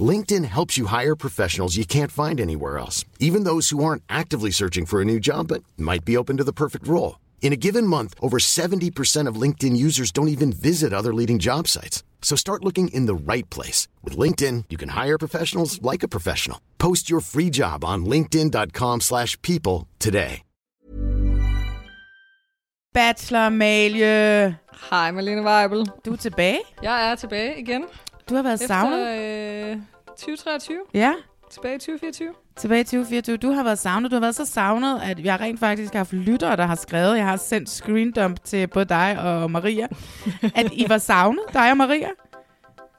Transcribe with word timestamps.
LinkedIn 0.00 0.44
helps 0.46 0.76
you 0.76 0.86
hire 0.86 1.14
professionals 1.14 1.76
you 1.76 1.84
can't 1.84 2.10
find 2.10 2.40
anywhere 2.40 2.78
else, 2.78 3.04
even 3.20 3.44
those 3.44 3.68
who 3.70 3.84
aren't 3.84 4.02
actively 4.08 4.50
searching 4.50 4.86
for 4.86 5.00
a 5.00 5.04
new 5.04 5.20
job 5.20 5.46
but 5.48 5.62
might 5.76 6.04
be 6.04 6.16
open 6.16 6.36
to 6.38 6.44
the 6.44 6.52
perfect 6.52 6.88
role. 6.88 7.20
In 7.42 7.52
a 7.52 7.56
given 7.56 7.86
month, 7.86 8.14
over 8.20 8.38
70% 8.38 9.28
of 9.28 9.40
LinkedIn 9.40 9.76
users 9.76 10.10
don't 10.10 10.28
even 10.28 10.52
visit 10.52 10.92
other 10.92 11.14
leading 11.14 11.38
job 11.38 11.68
sites. 11.68 12.02
So 12.22 12.36
start 12.36 12.64
looking 12.64 12.88
in 12.88 13.06
the 13.06 13.14
right 13.14 13.48
place. 13.50 13.86
With 14.02 14.16
LinkedIn, 14.16 14.64
you 14.70 14.78
can 14.78 14.88
hire 14.88 15.18
professionals 15.18 15.80
like 15.82 16.02
a 16.02 16.08
professional. 16.08 16.58
Post 16.78 17.10
your 17.10 17.20
free 17.20 17.50
job 17.50 17.84
on 17.84 18.04
linkedin.com 18.06 19.02
slash 19.02 19.40
people 19.42 19.86
today. 20.00 20.42
Bachelor 22.94 23.50
Malie. 23.50 24.56
Hej 24.90 25.10
Malene 25.12 25.42
Weibel. 25.42 25.84
Du 26.04 26.12
er 26.12 26.16
tilbage. 26.16 26.62
Jeg 26.82 27.10
er 27.10 27.14
tilbage 27.14 27.58
igen. 27.58 27.84
Du 28.30 28.34
har 28.34 28.42
været 28.42 28.60
savnet. 28.60 29.00
Efter 29.00 29.70
øh, 29.72 29.78
2023. 30.08 30.78
Ja, 30.94 31.12
Tilbage 31.50 31.74
i 31.74 31.78
2024. 31.78 32.28
tilbage 32.56 32.80
i 32.80 32.84
2024. 32.84 33.36
Du 33.36 33.50
har 33.50 33.62
været 33.64 33.78
savnet. 33.78 34.10
Du 34.10 34.16
har 34.16 34.20
været 34.20 34.34
så 34.34 34.44
savnet, 34.46 35.00
at 35.02 35.24
jeg 35.24 35.40
rent 35.40 35.60
faktisk 35.60 35.92
har 35.92 35.98
haft 35.98 36.12
lyttere, 36.12 36.56
der 36.56 36.66
har 36.66 36.74
skrevet. 36.74 37.16
Jeg 37.16 37.24
har 37.26 37.36
sendt 37.36 37.70
screendump 37.70 38.44
til 38.44 38.66
både 38.66 38.84
dig 38.84 39.18
og 39.20 39.50
Maria. 39.50 39.86
at 40.54 40.72
I 40.72 40.84
var 40.88 40.98
savnet, 40.98 41.42
dig 41.52 41.70
og 41.70 41.76
Maria. 41.76 42.08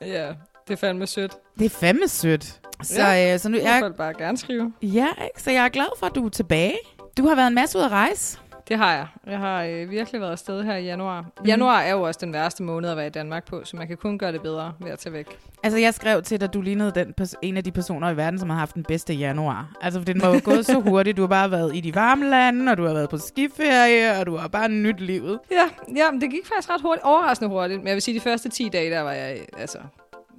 Ja, 0.02 0.28
det 0.68 0.74
er 0.74 0.78
fandme 0.78 1.08
sødt. 1.08 1.34
Det 1.60 1.66
er 1.66 1.70
fandme 1.70 2.08
sødt. 2.08 2.60
Så, 2.84 3.02
Ja, 3.02 3.34
øh, 3.34 3.40
så 3.40 3.50
nu 3.50 3.58
Jeg 3.58 3.80
jeg, 3.84 3.92
bare 3.98 4.14
gerne 4.14 4.38
skrive. 4.38 4.74
ja, 4.82 5.08
ikke? 5.24 5.42
så 5.42 5.52
jeg 5.52 5.66
er 5.66 5.70
glad 5.70 5.88
for, 6.00 6.06
at 6.06 6.16
du 6.16 6.26
er 6.26 6.30
tilbage. 6.30 6.78
Du 7.18 7.28
har 7.28 7.36
været 7.36 7.48
en 7.48 7.56
masse 7.56 7.78
ud 7.78 7.84
at 7.84 7.92
rejse. 7.92 8.40
Det 8.68 8.78
har 8.78 8.94
jeg. 8.94 9.08
Jeg 9.28 9.40
har 9.40 9.64
øh, 9.64 9.90
virkelig 9.90 10.22
været 10.22 10.32
afsted 10.32 10.64
her 10.64 10.76
i 10.76 10.84
januar. 10.86 11.22
Mhm. 11.22 11.46
Januar 11.48 11.80
er 11.82 11.92
jo 11.92 12.02
også 12.02 12.20
den 12.24 12.34
værste 12.34 12.64
måned 12.64 12.90
at 12.90 12.98
være 12.98 13.08
i 13.08 13.10
Danmark 13.10 13.46
på, 13.46 13.62
så 13.64 13.78
man 13.78 13.88
kan 13.88 13.98
kun 13.98 14.18
gøre 14.18 14.32
det 14.32 14.42
bedre 14.42 14.74
ved 14.80 14.92
at 14.92 15.00
tage 15.00 15.14
væk. 15.14 15.38
Altså, 15.64 15.80
jeg 15.80 15.94
skrev 15.94 16.22
til 16.22 16.40
dig, 16.40 16.48
at 16.48 16.54
du 16.54 16.62
lignede 16.62 16.92
den 16.96 17.14
pers- 17.22 17.34
en 17.42 17.58
af 17.58 17.64
de 17.64 17.72
personer 17.72 18.10
i 18.10 18.18
verden, 18.18 18.40
som 18.40 18.50
har 18.50 18.58
haft 18.58 18.76
den 18.76 18.84
bedste 18.84 19.14
januar. 19.14 19.68
Altså, 19.82 20.00
for 20.00 20.06
den 20.06 20.22
var 20.22 20.28
jo 20.34 20.42
gået 20.44 20.66
så 20.66 20.80
hurtigt. 20.90 21.18
Du 21.18 21.22
har 21.22 21.28
bare 21.28 21.52
været 21.52 21.76
i 21.76 21.82
de 21.82 21.96
varme 21.96 22.30
lande, 22.30 22.72
og 22.72 22.78
du 22.78 22.86
har 22.86 22.94
været 22.94 23.10
på 23.10 23.18
skiferie, 23.18 24.20
og 24.20 24.26
du 24.26 24.36
har 24.38 24.48
bare 24.48 24.70
nyt 24.70 25.00
livet. 25.00 25.40
Ja, 25.52 25.70
ja, 25.96 26.12
men 26.12 26.22
det 26.22 26.32
gik 26.32 26.46
faktisk 26.46 26.70
ret 26.70 26.82
hurtigt. 26.82 27.04
Overraskende 27.04 27.50
hurtigt. 27.50 27.80
Men 27.80 27.88
jeg 27.88 27.94
vil 27.94 28.02
sige, 28.02 28.16
de 28.16 28.24
første 28.24 28.50
10 28.50 28.70
dage, 28.70 28.92
der 28.92 29.02
var 29.02 29.12
jeg, 29.12 29.38
altså, 29.58 29.78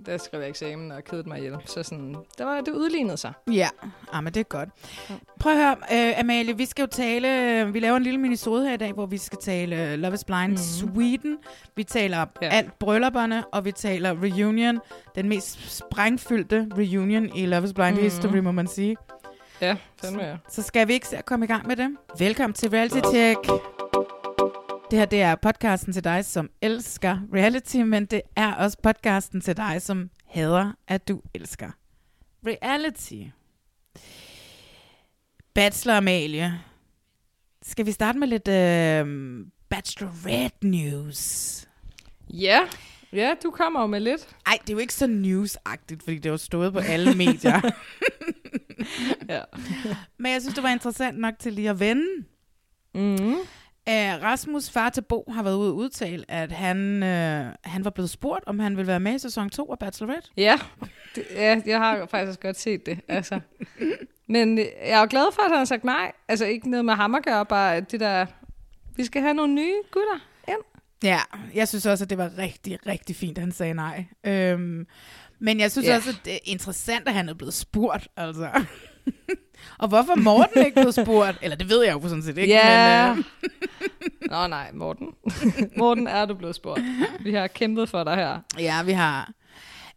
der 0.06 0.18
skrev 0.18 0.40
jeg 0.40 0.48
eksamen 0.48 0.92
og 0.92 1.04
kedede 1.04 1.28
mig 1.28 1.38
ihjel. 1.38 1.56
Så 1.64 1.82
sådan, 1.82 2.16
der 2.38 2.44
var, 2.44 2.60
det 2.60 2.72
udlignede 2.72 3.16
sig. 3.16 3.32
Ja, 3.52 3.68
ah, 4.12 4.24
men 4.24 4.34
det 4.34 4.40
er 4.40 4.44
godt. 4.44 4.68
Prøv 5.40 5.52
at 5.52 5.58
høre, 5.58 6.12
uh, 6.12 6.20
Amalie, 6.20 6.56
vi 6.56 6.64
skal 6.64 6.82
jo 6.82 6.86
tale, 6.86 7.60
øh, 7.60 7.74
vi 7.74 7.80
laver 7.80 7.96
en 7.96 8.02
lille 8.02 8.20
minisode 8.20 8.66
her 8.66 8.74
i 8.74 8.76
dag, 8.76 8.92
hvor 8.92 9.06
vi 9.06 9.18
skal 9.18 9.38
tale 9.42 9.92
øh, 9.92 9.98
Love 9.98 10.14
is 10.14 10.24
Blind 10.24 10.50
mm. 10.50 10.56
Sweden. 10.56 11.38
Vi 11.76 11.84
taler 11.84 12.26
ja. 12.42 12.48
Alt 12.48 12.78
bryllupperne, 12.78 13.44
og 13.46 13.64
vi 13.64 13.72
taler 13.72 14.22
reunion, 14.22 14.80
den 15.14 15.28
mest 15.28 15.76
sprængfyldte 15.76 16.68
reunion 16.78 17.36
i 17.36 17.46
Love 17.46 17.64
is 17.64 17.72
Blind 17.72 17.96
mm. 17.96 18.02
history, 18.02 18.38
må 18.38 18.52
man 18.52 18.66
sige. 18.66 18.96
Ja, 19.60 19.76
fandme 20.00 20.24
ja. 20.24 20.36
Så 20.48 20.62
skal 20.62 20.88
vi 20.88 20.92
ikke 20.92 21.08
se 21.08 21.16
at 21.16 21.24
komme 21.24 21.44
i 21.44 21.48
gang 21.48 21.66
med 21.66 21.76
det? 21.76 21.96
Velkommen 22.18 22.54
til 22.54 22.70
Reality 22.70 23.00
Check. 23.12 23.38
Det 24.90 24.98
her 24.98 25.06
det 25.06 25.22
er 25.22 25.34
podcasten 25.34 25.92
til 25.92 26.04
dig, 26.04 26.24
som 26.24 26.50
elsker 26.62 27.18
reality, 27.34 27.76
men 27.76 28.06
det 28.06 28.22
er 28.36 28.54
også 28.54 28.78
podcasten 28.82 29.40
til 29.40 29.56
dig, 29.56 29.82
som 29.82 30.10
hader, 30.26 30.72
at 30.88 31.08
du 31.08 31.20
elsker 31.34 31.70
reality. 32.46 33.30
Bachelor 35.54 35.94
Amalie. 35.94 36.60
Skal 37.62 37.86
vi 37.86 37.92
starte 37.92 38.18
med 38.18 38.28
lidt 38.28 38.48
øh, 38.48 39.46
Bachelorette 39.68 40.66
news? 40.68 41.64
Ja, 42.30 42.60
ja, 43.12 43.34
du 43.42 43.50
kommer 43.50 43.80
jo 43.80 43.86
med 43.86 44.00
lidt. 44.00 44.28
Ej, 44.46 44.58
det 44.62 44.70
er 44.70 44.74
jo 44.74 44.78
ikke 44.78 44.94
så 44.94 45.06
newsagtigt, 45.06 46.02
fordi 46.02 46.18
det 46.18 46.30
var 46.30 46.36
stået 46.36 46.72
på 46.72 46.78
alle 46.78 47.14
medier. 47.14 47.60
Ja. 49.28 49.40
Men 50.18 50.32
jeg 50.32 50.42
synes, 50.42 50.54
det 50.54 50.62
var 50.62 50.70
interessant 50.70 51.18
nok 51.18 51.34
til 51.38 51.52
lige 51.52 51.70
at 51.70 51.80
vende. 51.80 52.06
Mm. 52.94 53.34
Uh, 53.90 54.22
Rasmus 54.22 54.70
far 54.70 54.90
til 54.90 55.02
Bo 55.02 55.24
har 55.34 55.42
været 55.42 55.54
ude 55.56 55.70
og 55.70 55.76
udtale, 55.76 56.24
at 56.30 56.52
han, 56.52 56.94
uh, 57.02 57.70
han 57.72 57.84
var 57.84 57.90
blevet 57.90 58.10
spurgt, 58.10 58.44
om 58.46 58.58
han 58.58 58.76
ville 58.76 58.86
være 58.86 59.00
med 59.00 59.14
i 59.14 59.18
sæson 59.18 59.50
2 59.50 59.72
af 59.72 59.78
Bachelorette. 59.78 60.28
Ja, 60.36 60.58
det, 61.14 61.24
ja, 61.34 61.60
jeg 61.66 61.78
har 61.78 62.06
faktisk 62.06 62.40
godt 62.40 62.58
set 62.58 62.86
det. 62.86 62.98
Altså. 63.08 63.40
Men 64.26 64.58
øh, 64.58 64.64
jeg 64.64 64.90
er 64.90 65.00
jo 65.00 65.06
glad 65.10 65.32
for, 65.34 65.42
at 65.42 65.50
han 65.50 65.58
har 65.58 65.64
sagt 65.64 65.84
nej. 65.84 66.12
Altså 66.28 66.44
ikke 66.44 66.70
noget 66.70 66.84
med 66.84 66.94
ham 66.94 67.14
at 67.14 67.24
gøre, 67.24 67.46
bare 67.46 67.80
det 67.80 68.00
der... 68.00 68.26
Vi 68.96 69.04
skal 69.04 69.22
have 69.22 69.34
nogle 69.34 69.54
nye 69.54 69.74
gutter 69.90 70.18
ind. 70.48 70.58
Ja, 71.02 71.18
jeg 71.54 71.68
synes 71.68 71.86
også, 71.86 72.04
at 72.04 72.10
det 72.10 72.18
var 72.18 72.30
rigtig, 72.38 72.78
rigtig 72.86 73.16
fint, 73.16 73.38
at 73.38 73.42
han 73.42 73.52
sagde 73.52 73.74
nej. 73.74 74.04
Øhm, 74.24 74.86
men 75.38 75.60
jeg 75.60 75.70
synes 75.70 75.86
Ja. 75.86 75.96
også, 75.96 76.10
at 76.10 76.20
det 76.24 76.34
er 76.34 76.38
interessant, 76.44 77.08
at 77.08 77.14
han 77.14 77.28
er 77.28 77.34
blevet 77.34 77.54
spurgt, 77.54 78.08
altså. 78.16 78.50
og 79.80 79.88
hvorfor 79.88 80.14
Morten 80.14 80.66
ikke 80.66 80.80
blev 80.80 80.92
spurgt? 80.92 81.38
Eller 81.42 81.56
det 81.56 81.68
ved 81.68 81.84
jeg 81.84 81.94
jo 81.94 82.08
sådan 82.08 82.22
set 82.22 82.38
ikke. 82.38 82.54
Ja. 82.54 83.14
Men, 83.14 83.24
øh, 83.42 84.30
Nå 84.30 84.46
nej, 84.46 84.70
Morten. 84.74 85.06
Morten, 85.78 86.06
er 86.06 86.24
du 86.24 86.34
blevet 86.34 86.54
spurgt? 86.54 86.80
Vi 87.20 87.34
har 87.34 87.46
kæmpet 87.46 87.88
for 87.88 88.04
dig 88.04 88.14
her. 88.14 88.38
ja, 88.58 88.82
vi 88.82 88.92
har... 88.92 89.32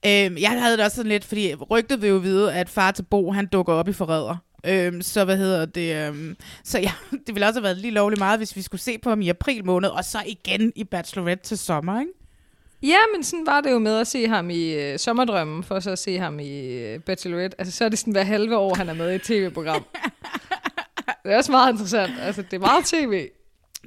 Øhm, 0.05 0.37
jeg 0.37 0.49
havde 0.49 0.77
det 0.77 0.85
også 0.85 0.95
sådan 0.95 1.09
lidt, 1.09 1.25
fordi 1.25 1.55
rygtet 1.55 2.01
vil 2.01 2.09
jo 2.09 2.15
vide, 2.15 2.53
at 2.53 2.69
far 2.69 2.91
til 2.91 3.03
Bo, 3.03 3.31
han 3.31 3.45
dukker 3.45 3.73
op 3.73 3.87
i 3.87 3.93
forræder. 3.93 4.37
Øhm, 4.65 5.01
så 5.01 5.25
hvad 5.25 5.37
hedder 5.37 5.65
det? 5.65 6.07
Øhm, 6.07 6.37
så 6.63 6.79
ja, 6.79 6.91
det 7.11 7.35
ville 7.35 7.47
også 7.47 7.59
have 7.59 7.63
været 7.63 7.77
lige 7.77 7.91
lovligt 7.91 8.19
meget, 8.19 8.39
hvis 8.39 8.55
vi 8.55 8.61
skulle 8.61 8.81
se 8.81 8.97
på 8.97 9.09
ham 9.09 9.21
i 9.21 9.29
april 9.29 9.65
måned, 9.65 9.89
og 9.89 10.05
så 10.05 10.17
igen 10.27 10.71
i 10.75 10.83
Bachelorette 10.83 11.43
til 11.43 11.57
sommer, 11.57 11.99
ikke? 11.99 12.11
Ja, 12.83 12.97
men 13.15 13.23
sådan 13.23 13.45
var 13.45 13.61
det 13.61 13.71
jo 13.71 13.79
med 13.79 13.99
at 13.99 14.07
se 14.07 14.27
ham 14.27 14.49
i 14.49 14.73
øh, 14.73 14.99
Sommerdrømmen, 14.99 15.63
for 15.63 15.79
så 15.79 15.91
at 15.91 15.99
se 15.99 16.17
ham 16.17 16.39
i 16.39 16.59
øh, 16.59 16.99
Bachelorette. 16.99 17.55
Altså, 17.59 17.77
så 17.77 17.85
er 17.85 17.89
det 17.89 17.99
sådan 17.99 18.13
hver 18.13 18.23
halve 18.23 18.57
år, 18.57 18.75
han 18.75 18.89
er 18.89 18.93
med 18.93 19.11
i 19.11 19.15
et 19.15 19.21
tv-program. 19.21 19.85
det 21.23 21.33
er 21.33 21.37
også 21.37 21.51
meget 21.51 21.71
interessant. 21.71 22.11
Altså, 22.21 22.41
det 22.41 22.53
er 22.53 22.59
meget 22.59 22.85
tv. 22.85 23.29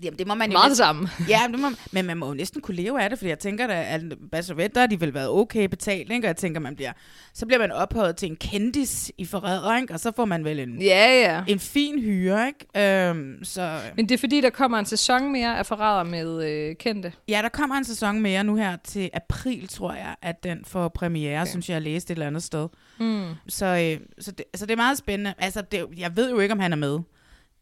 Jamen, 0.02 0.18
det 0.18 0.26
må 0.26 0.34
man 0.34 0.50
jo 0.50 0.52
Meget 0.52 0.70
næsten- 0.70 0.84
samme. 0.84 1.08
Ja, 1.28 1.40
men, 1.48 1.52
det 1.52 1.60
må, 1.60 1.68
men 1.92 2.04
man 2.06 2.16
må 2.16 2.26
jo 2.26 2.34
næsten 2.34 2.60
kunne 2.62 2.74
leve 2.76 3.02
af 3.02 3.10
det, 3.10 3.18
fordi 3.18 3.28
jeg 3.28 3.38
tænker 3.38 3.66
da, 3.66 3.84
at 3.88 4.00
Bachelorette, 4.32 4.74
der 4.74 4.80
har 4.80 4.86
de 4.86 5.00
vel 5.00 5.14
været 5.14 5.28
okay 5.28 5.64
betalt, 5.64 6.12
ikke? 6.12 6.24
Og 6.24 6.28
jeg 6.28 6.36
tænker, 6.36 6.60
man 6.60 6.76
bliver, 6.76 6.92
så 7.34 7.46
bliver 7.46 7.58
man 7.58 7.72
ophøjet 7.72 8.16
til 8.16 8.30
en 8.30 8.36
kendis 8.36 9.12
i 9.18 9.24
forræder, 9.24 9.76
ikke? 9.76 9.94
Og 9.94 10.00
så 10.00 10.12
får 10.16 10.24
man 10.24 10.44
vel 10.44 10.58
en, 10.58 10.82
Ja, 10.82 11.20
ja. 11.20 11.42
en 11.48 11.58
fin 11.58 12.00
hyre, 12.02 12.46
ikke? 12.46 13.08
Øhm, 13.08 13.44
så 13.44 13.78
Men 13.96 14.08
det 14.08 14.14
er 14.14 14.18
fordi, 14.18 14.40
der 14.40 14.50
kommer 14.50 14.78
en 14.78 14.86
sæson 14.86 15.32
mere 15.32 15.58
af 15.58 15.66
forræder 15.66 16.02
med 16.04 16.44
øh, 16.50 16.76
kendte. 16.76 17.12
ja, 17.28 17.40
der 17.42 17.48
kommer 17.48 17.76
en 17.76 17.84
sæson 17.84 18.20
mere 18.20 18.44
nu 18.44 18.56
her 18.56 18.76
til 18.84 19.10
april, 19.14 19.68
tror 19.68 19.92
jeg, 19.92 20.14
at 20.22 20.44
den 20.44 20.58
får 20.64 20.88
premiere, 20.88 21.40
okay. 21.42 21.50
synes 21.50 21.68
jeg, 21.68 21.74
jeg 21.74 21.82
læste 21.82 22.12
et 22.12 22.14
eller 22.16 22.26
andet 22.26 22.42
sted. 22.42 22.68
Mm. 23.00 23.24
Så, 23.48 23.66
øh, 23.66 24.06
så, 24.24 24.30
det, 24.30 24.44
så 24.54 24.66
det 24.66 24.72
er 24.72 24.76
meget 24.76 24.98
spændende. 24.98 25.34
Altså, 25.38 25.60
det, 25.72 25.84
jeg 25.96 26.16
ved 26.16 26.30
jo 26.30 26.38
ikke, 26.38 26.52
om 26.52 26.60
han 26.60 26.72
er 26.72 26.76
med. 26.76 26.98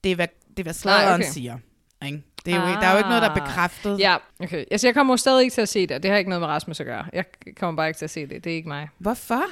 Det 0.05 0.13
er, 0.13 0.17
hvad, 0.17 0.29
det 0.51 0.59
er, 0.59 0.63
hvad 0.63 0.73
sladeren 0.75 1.21
okay. 1.21 1.31
siger. 1.33 1.59
Ikke? 2.07 2.23
Det 2.47 2.55
er 2.55 2.63
jo, 2.63 2.69
ikke- 2.69 2.81
der 2.81 2.87
er 2.87 2.93
jo 2.93 2.97
ikke 2.99 3.09
noget, 3.09 3.23
der 3.23 3.29
er 3.29 3.33
Ah. 3.35 3.41
bekræftet. 3.47 3.99
Ja, 3.99 4.17
okay. 4.41 4.65
Altså, 4.71 4.87
jeg 4.87 4.95
kommer 4.95 5.13
jo 5.13 5.17
stadig 5.17 5.43
ikke 5.43 5.55
til 5.55 5.61
at 5.61 5.69
se 5.69 5.87
det. 5.87 6.03
Det 6.03 6.11
har 6.11 6.19
ikke 6.19 6.31
noget 6.31 6.41
med 6.41 6.49
Rasmus 6.49 6.81
at 6.81 6.87
gøre. 6.87 7.07
Jeg 7.13 7.25
kommer 7.57 7.77
bare 7.77 7.89
ikke 7.89 7.99
til 7.99 8.05
at 8.05 8.11
se 8.11 8.27
det. 8.27 8.45
Det 8.45 8.53
er 8.53 8.57
ikke 8.57 8.69
mig. 8.69 8.89
Hvorfor? 8.99 9.43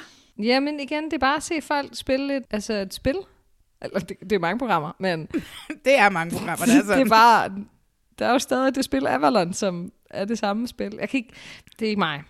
Jamen 0.43 0.79
igen, 0.79 1.03
det 1.05 1.13
er 1.13 1.17
bare 1.17 1.35
at 1.35 1.43
se 1.43 1.61
folk 1.61 1.89
spille 1.93 2.27
lidt, 2.27 2.43
altså 2.51 2.73
et 2.73 2.93
spil. 2.93 3.15
Eller, 3.81 3.99
det, 3.99 4.17
det 4.19 4.31
er 4.31 4.39
mange 4.39 4.59
programmer, 4.59 4.91
men 4.99 5.25
Det 5.85 5.97
er 5.99 6.09
mange 6.09 6.31
programmer, 6.37 6.65
der 6.65 6.73
er 6.79 6.81
sådan. 6.83 6.99
det 6.99 7.05
er 7.05 7.09
bare, 7.09 7.51
der 8.19 8.27
er 8.27 8.31
jo 8.31 8.39
stadig 8.39 8.75
det 8.75 8.85
spil 8.85 9.07
Avalon, 9.07 9.53
som 9.53 9.91
er 10.09 10.25
det 10.25 10.37
samme 10.39 10.67
spil. 10.67 10.97
Jeg 10.99 11.09
kan 11.09 11.17
ikke, 11.17 11.33
det 11.79 11.85
er 11.85 11.89
ikke 11.89 11.99
mig. 11.99 12.23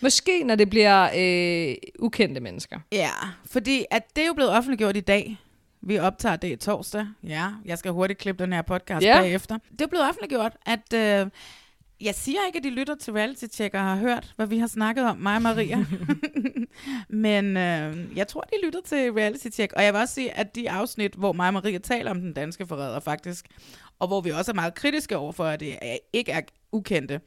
Måske, 0.00 0.44
når 0.44 0.54
det 0.54 0.70
bliver 0.70 1.08
øh, 1.16 1.74
ukendte 1.98 2.40
mennesker. 2.40 2.78
Ja, 2.92 3.10
fordi 3.50 3.84
at 3.90 4.16
det 4.16 4.22
er 4.22 4.26
jo 4.26 4.32
blevet 4.34 4.50
offentliggjort 4.52 4.96
i 4.96 5.00
dag. 5.00 5.36
Vi 5.82 5.98
optager 5.98 6.36
det 6.36 6.50
i 6.52 6.56
torsdag. 6.56 7.06
Ja, 7.22 7.48
jeg 7.64 7.78
skal 7.78 7.90
hurtigt 7.92 8.18
klippe 8.18 8.44
den 8.44 8.52
her 8.52 8.62
podcast 8.62 9.04
Ja. 9.06 9.20
bagefter. 9.20 9.58
Det 9.70 9.80
er 9.80 9.86
blevet 9.86 10.08
offentliggjort, 10.08 10.56
at 10.66 10.92
øh, 10.94 11.30
jeg 12.00 12.14
siger 12.14 12.38
ikke, 12.46 12.56
at 12.58 12.64
de 12.64 12.70
lytter 12.70 12.94
til 12.94 13.12
reality 13.12 13.44
check 13.52 13.74
og 13.74 13.80
har 13.80 13.96
hørt, 13.96 14.32
hvad 14.36 14.46
vi 14.46 14.58
har 14.58 14.66
snakket 14.66 15.04
om, 15.04 15.16
mig 15.16 15.36
og 15.36 15.42
Maria. 15.42 15.84
Men 17.08 17.56
øh, 17.56 18.16
jeg 18.16 18.28
tror, 18.28 18.40
de 18.40 18.54
lytter 18.64 18.80
til 18.84 19.12
reality 19.12 19.46
check. 19.52 19.72
Og 19.72 19.84
jeg 19.84 19.92
vil 19.92 20.00
også 20.00 20.14
sige, 20.14 20.32
at 20.38 20.54
de 20.54 20.70
afsnit, 20.70 21.14
hvor 21.14 21.32
mig 21.32 21.46
og 21.46 21.52
Maria 21.54 21.78
taler 21.78 22.10
om 22.10 22.20
den 22.20 22.32
danske 22.32 22.66
forræder 22.66 23.00
faktisk, 23.00 23.46
og 23.98 24.06
hvor 24.08 24.20
vi 24.20 24.30
også 24.30 24.50
er 24.50 24.54
meget 24.54 24.74
kritiske 24.74 25.16
over 25.16 25.32
for, 25.32 25.44
at 25.44 25.60
det 25.60 25.78
ikke 26.12 26.32
er 26.32 26.40
ukendte, 26.72 27.20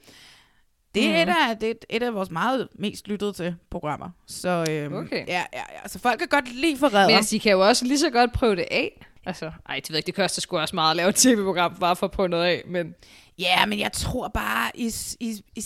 det 0.95 1.05
er 1.15 1.21
et, 1.21 1.29
af, 1.49 1.57
det 1.59 1.69
er 1.69 1.73
et- 1.89 2.03
af 2.03 2.13
vores 2.13 2.31
meget 2.31 2.67
mest 2.79 3.07
lyttede 3.07 3.33
til 3.33 3.55
programmer. 3.71 4.09
Så, 4.27 4.65
øhm, 4.69 4.93
Okay. 4.93 5.27
ja, 5.27 5.43
ja, 5.53 5.63
ja. 5.83 5.87
så 5.87 5.99
folk 5.99 6.19
kan 6.19 6.27
godt 6.27 6.55
lide 6.55 6.77
forræder. 6.77 7.07
Men 7.07 7.15
altså, 7.15 7.31
de 7.31 7.39
kan 7.39 7.51
jo 7.51 7.67
også 7.67 7.85
lige 7.85 7.99
så 7.99 8.09
godt 8.09 8.33
prøve 8.33 8.55
det 8.55 8.65
af. 8.71 9.05
Altså, 9.25 9.51
ej, 9.69 9.75
det 9.79 9.89
ved 9.89 9.97
ikke, 9.97 10.07
det 10.07 10.15
koster 10.15 10.41
sgu 10.41 10.57
også 10.57 10.75
meget 10.75 10.91
at 10.91 10.97
lave 10.97 11.09
et 11.09 11.15
tv-program, 11.15 11.75
bare 11.79 11.95
for 11.95 12.05
at 12.05 12.11
prøve 12.11 12.29
noget 12.29 12.45
af, 12.45 12.63
men... 12.67 12.95
Ja, 13.39 13.65
men 13.65 13.79
jeg 13.79 13.91
tror 13.91 14.27
bare, 14.27 14.71
i, 14.75 14.91
i, 15.19 15.41
i 15.55 15.61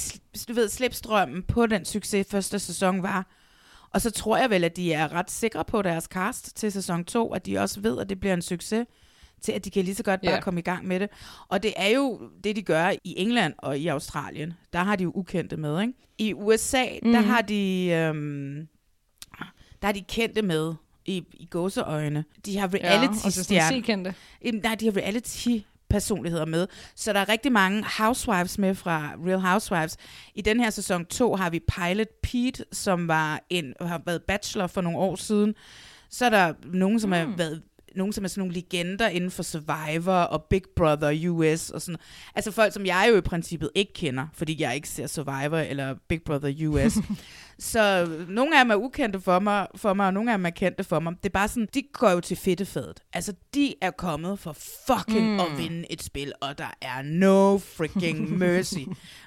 du 0.47 0.53
ved, 0.53 0.69
slipstrømmen 0.69 1.43
på 1.43 1.65
den 1.65 1.85
succes 1.85 2.27
første 2.31 2.59
sæson 2.59 3.03
var. 3.03 3.25
Og 3.93 4.01
så 4.01 4.11
tror 4.11 4.37
jeg 4.37 4.49
vel, 4.49 4.63
at 4.63 4.75
de 4.75 4.93
er 4.93 5.13
ret 5.13 5.31
sikre 5.31 5.65
på 5.65 5.81
deres 5.81 6.03
cast 6.03 6.55
til 6.57 6.71
sæson 6.71 7.05
2, 7.05 7.33
at 7.33 7.45
de 7.45 7.57
også 7.57 7.79
ved, 7.81 7.99
at 7.99 8.09
det 8.09 8.19
bliver 8.19 8.33
en 8.33 8.41
succes, 8.41 8.85
til 9.41 9.51
at 9.51 9.65
de 9.65 9.69
kan 9.69 9.83
lige 9.85 9.95
så 9.95 10.03
godt 10.03 10.21
bare 10.21 10.33
Ja. 10.33 10.41
komme 10.41 10.59
i 10.59 10.63
gang 10.63 10.87
med 10.87 10.99
det. 10.99 11.09
Og 11.49 11.63
det 11.63 11.73
er 11.75 11.87
jo 11.87 12.21
det, 12.43 12.55
de 12.55 12.61
gør 12.61 12.89
i 13.03 13.13
England 13.17 13.53
og 13.57 13.77
i 13.79 13.87
Australien. 13.87 14.53
Der 14.73 14.79
har 14.79 14.95
de 14.95 15.03
jo 15.03 15.11
ukendte 15.15 15.57
med, 15.57 15.81
ikke? 15.81 15.93
I 16.17 16.33
USA, 16.33 16.85
mm. 17.03 17.11
der 17.11 17.21
har 17.21 17.41
de... 17.41 17.87
Øhm, 17.87 18.67
der 19.81 19.85
har 19.87 19.91
de 19.91 20.01
kendte 20.01 20.41
med 20.41 20.73
i, 21.05 21.23
i 21.33 21.45
gåseøjne. 21.45 22.23
De 22.45 22.57
har 22.57 22.69
Ja, 22.73 23.07
og 23.07 23.15
så 23.15 23.43
sådan 23.43 23.57
reality-stjerner. 23.57 24.11
Jamen, 24.45 24.61
Nej, 24.63 24.75
de 24.75 24.85
har 24.85 24.97
reality-personligheder 24.97 26.45
med. 26.45 26.67
Så 26.95 27.13
der 27.13 27.19
er 27.19 27.29
rigtig 27.29 27.51
mange 27.51 27.85
housewives 27.97 28.57
med 28.57 28.75
fra 28.75 29.11
Real 29.25 29.39
Housewives. 29.39 29.97
I 30.35 30.41
den 30.41 30.59
her 30.59 30.69
sæson 30.69 31.05
2 31.05 31.35
har 31.35 31.49
vi 31.49 31.59
Pilot 31.59 32.07
Pete, 32.23 32.65
som 32.71 33.07
var 33.07 33.41
en, 33.49 33.73
har 33.81 34.01
været 34.05 34.23
bachelor 34.23 34.67
for 34.67 34.81
nogle 34.81 34.97
år 34.99 35.15
siden. 35.15 35.55
Så 36.09 36.25
er 36.25 36.29
der 36.29 36.53
nogen, 36.73 36.99
som 36.99 37.07
mm. 37.09 37.13
har 37.13 37.33
været 37.37 37.61
nogen, 37.95 38.13
som 38.13 38.23
er 38.23 38.27
sådan 38.27 38.41
nogle 38.41 38.53
legender 38.53 39.07
inden 39.07 39.31
for 39.31 39.43
Survivor 39.43 40.13
og 40.13 40.43
Big 40.43 40.63
Brother 40.75 41.29
US 41.29 41.69
og 41.69 41.81
sådan. 41.81 41.99
Altså 42.35 42.51
folk, 42.51 42.73
som 42.73 42.85
jeg 42.85 43.07
jo 43.11 43.17
i 43.17 43.21
princippet 43.21 43.69
ikke 43.75 43.93
kender, 43.93 44.27
fordi 44.33 44.61
jeg 44.61 44.75
ikke 44.75 44.89
ser 44.89 45.07
Survivor 45.07 45.57
eller 45.57 45.95
Big 46.09 46.21
Brother 46.25 46.67
US. 46.67 46.97
Så 47.59 48.09
nogle 48.29 48.59
af 48.59 48.65
dem 48.65 48.71
er 48.71 48.75
ukendte 48.75 49.19
for 49.19 49.39
mig, 49.39 49.67
for 49.75 49.93
mig, 49.93 50.05
og 50.05 50.13
nogle 50.13 50.31
af 50.31 50.37
dem 50.37 50.45
er 50.45 50.49
kendte 50.49 50.83
for 50.83 50.99
mig. 50.99 51.13
Det 51.23 51.29
er 51.29 51.33
bare 51.33 51.47
sådan, 51.47 51.67
de 51.73 51.83
går 51.93 52.09
jo 52.09 52.19
til 52.19 52.37
fedtefadet. 52.37 52.99
Altså, 53.13 53.33
de 53.53 53.75
er 53.81 53.91
kommet 53.91 54.39
for 54.39 54.57
fucking 54.87 55.33
mm. 55.33 55.39
at 55.39 55.57
vinde 55.57 55.91
et 55.91 56.03
spil, 56.03 56.33
og 56.41 56.57
der 56.57 56.73
er 56.81 57.01
no 57.01 57.57
freaking 57.57 58.31
mercy 58.39 58.79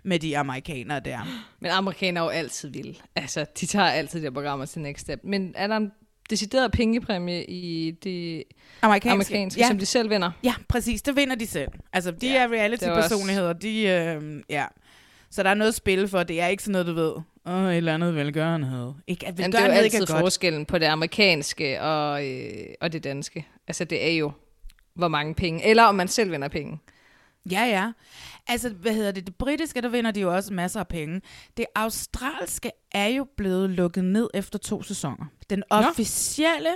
med 0.04 0.18
de 0.18 0.38
amerikanere 0.38 1.00
der. 1.00 1.18
Men 1.60 1.70
amerikanere 1.70 2.24
er 2.24 2.26
jo 2.26 2.30
altid 2.30 2.68
vilde. 2.68 2.94
Altså, 3.16 3.46
de 3.60 3.66
tager 3.66 3.86
altid 3.86 4.18
de 4.20 4.24
her 4.24 4.30
programmer 4.30 4.66
til 4.66 4.82
next 4.82 5.00
step. 5.00 5.20
Men 5.24 5.52
er 5.56 5.66
der 5.66 5.76
en 5.76 5.92
decideret 6.30 6.72
pengepræmie 6.72 7.44
i 7.44 7.90
det 7.90 8.44
Amerikanske, 8.82 9.12
amerikanske, 9.12 9.60
ja. 9.60 9.68
som 9.68 9.78
de 9.78 9.86
selv 9.86 10.10
vinder? 10.10 10.30
Ja, 10.44 10.54
præcis. 10.68 11.02
Det 11.02 11.16
vinder 11.16 11.34
de 11.36 11.46
selv. 11.46 11.68
Altså, 11.92 12.10
de 12.10 12.26
Ja, 12.26 12.34
er 12.34 12.44
er 12.44 12.48
reality-personligheder. 12.52 13.52
De, 13.52 13.82
øh, 13.82 14.40
ja. 14.50 14.64
Så 15.30 15.42
der 15.42 15.50
er 15.50 15.54
noget 15.54 15.68
at 15.68 15.74
spille 15.74 16.08
for. 16.08 16.22
Det 16.22 16.40
er 16.40 16.46
ikke 16.46 16.62
sådan 16.62 16.72
noget, 16.72 16.86
du 16.86 16.92
ved. 16.94 17.12
Åh, 17.46 17.70
et 17.70 17.76
eller 17.76 17.94
andet 17.94 18.14
velgørenhed. 18.14 18.92
Ikke, 19.06 19.26
at 19.26 19.38
Men 19.38 19.52
det 19.52 19.58
er 19.58 19.60
jo 19.60 19.64
velgørenhed 19.64 19.84
ikke 19.84 19.96
altid 19.96 20.08
er 20.08 20.14
godt. 20.14 20.22
forskellen 20.22 20.66
på 20.66 20.78
det 20.78 20.86
amerikanske 20.86 21.82
og, 21.82 22.28
øh, 22.28 22.52
og 22.80 22.92
det 22.92 23.04
danske. 23.04 23.46
Altså, 23.68 23.84
det 23.84 24.06
er 24.12 24.16
jo, 24.16 24.32
hvor 24.94 25.08
mange 25.08 25.34
penge, 25.34 25.66
eller 25.66 25.82
om 25.82 25.94
man 25.94 26.08
selv 26.08 26.32
vinder 26.32 26.48
penge. 26.48 26.78
Ja, 27.50 27.64
ja. 27.64 27.92
Altså, 28.46 28.70
hvad 28.70 28.94
hedder 28.94 29.12
det? 29.12 29.26
Det 29.26 29.34
britiske, 29.34 29.80
der 29.80 29.88
vinder 29.88 30.10
de 30.10 30.20
jo 30.20 30.34
også 30.34 30.52
masser 30.52 30.80
af 30.80 30.88
penge. 30.88 31.20
Det 31.56 31.66
australske 31.74 32.70
er 32.92 33.06
jo 33.06 33.26
blevet 33.36 33.70
lukket 33.70 34.04
ned 34.04 34.28
efter 34.34 34.58
to 34.58 34.82
sæsoner. 34.82 35.26
Den 35.50 35.62
officielle 35.70 36.70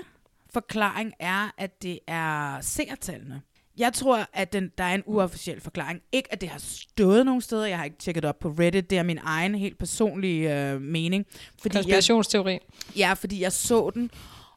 forklaring 0.52 1.12
er, 1.20 1.54
at 1.58 1.82
det 1.82 1.98
er 2.06 2.60
seertallene. 2.60 3.42
Jeg 3.78 3.92
tror, 3.92 4.26
at 4.32 4.52
den, 4.52 4.70
der 4.78 4.84
er 4.84 4.94
en 4.94 5.02
uofficiel 5.06 5.60
forklaring. 5.60 6.00
Ikke, 6.12 6.32
at 6.32 6.40
det 6.40 6.48
har 6.48 6.58
stået 6.58 7.26
nogen 7.26 7.40
steder. 7.40 7.66
Jeg 7.66 7.78
har 7.78 7.84
ikke 7.84 7.96
tjekket 7.96 8.24
op 8.24 8.38
på 8.38 8.48
Reddit. 8.48 8.90
Det 8.90 8.98
er 8.98 9.02
min 9.02 9.18
egen 9.22 9.54
helt 9.54 9.78
personlige 9.78 10.70
øh, 10.70 10.80
mening. 10.80 11.26
Fordi 11.62 11.76
jeg, 11.76 11.84
Konspirationsteori. 11.84 12.58
Ja, 12.96 13.12
fordi 13.12 13.42
jeg 13.42 13.52
så 13.52 13.90
den, 13.94 14.10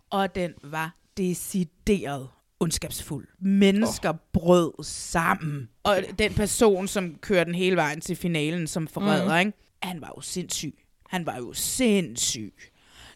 og 0.10 0.36
den 0.36 0.54
var 0.64 0.96
decideret 1.18 2.28
ondskabsfuld. 2.60 3.28
Mennesker 3.40 4.10
oh. 4.10 4.16
brød 4.34 4.84
sammen. 4.84 5.70
Og 5.84 6.04
den 6.20 6.34
person, 6.34 6.88
som 6.88 7.16
kører 7.22 7.44
den 7.44 7.56
hele 7.56 7.76
vejen 7.76 8.02
til 8.02 8.16
finalen 8.16 8.68
som 8.68 8.88
forræder, 8.88 9.34
mm. 9.34 9.40
ikke? 9.40 9.58
han 9.84 10.02
var 10.02 10.14
jo 10.18 10.22
sindssyg. 10.22 10.74
Han 11.10 11.26
var 11.26 11.38
jo 11.38 11.54
sindssyg. 11.54 12.54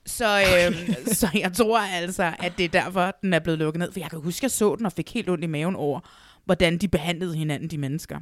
Så, 0.05 0.39
øhm, 0.41 0.95
så 1.19 1.27
jeg 1.33 1.53
tror 1.53 1.79
altså, 1.79 2.35
at 2.39 2.53
det 2.57 2.63
er 2.63 2.69
derfor, 2.69 3.11
den 3.21 3.33
er 3.33 3.39
blevet 3.39 3.59
lukket 3.59 3.79
ned. 3.79 3.91
For 3.91 3.99
jeg 3.99 4.09
kan 4.09 4.21
huske, 4.21 4.39
at 4.39 4.43
jeg 4.43 4.51
så 4.51 4.75
den 4.75 4.85
og 4.85 4.91
fik 4.91 5.13
helt 5.13 5.29
ondt 5.29 5.43
i 5.43 5.47
maven 5.47 5.75
over, 5.75 5.99
hvordan 6.45 6.77
de 6.77 6.87
behandlede 6.87 7.35
hinanden, 7.35 7.69
de 7.69 7.77
mennesker. 7.77 8.19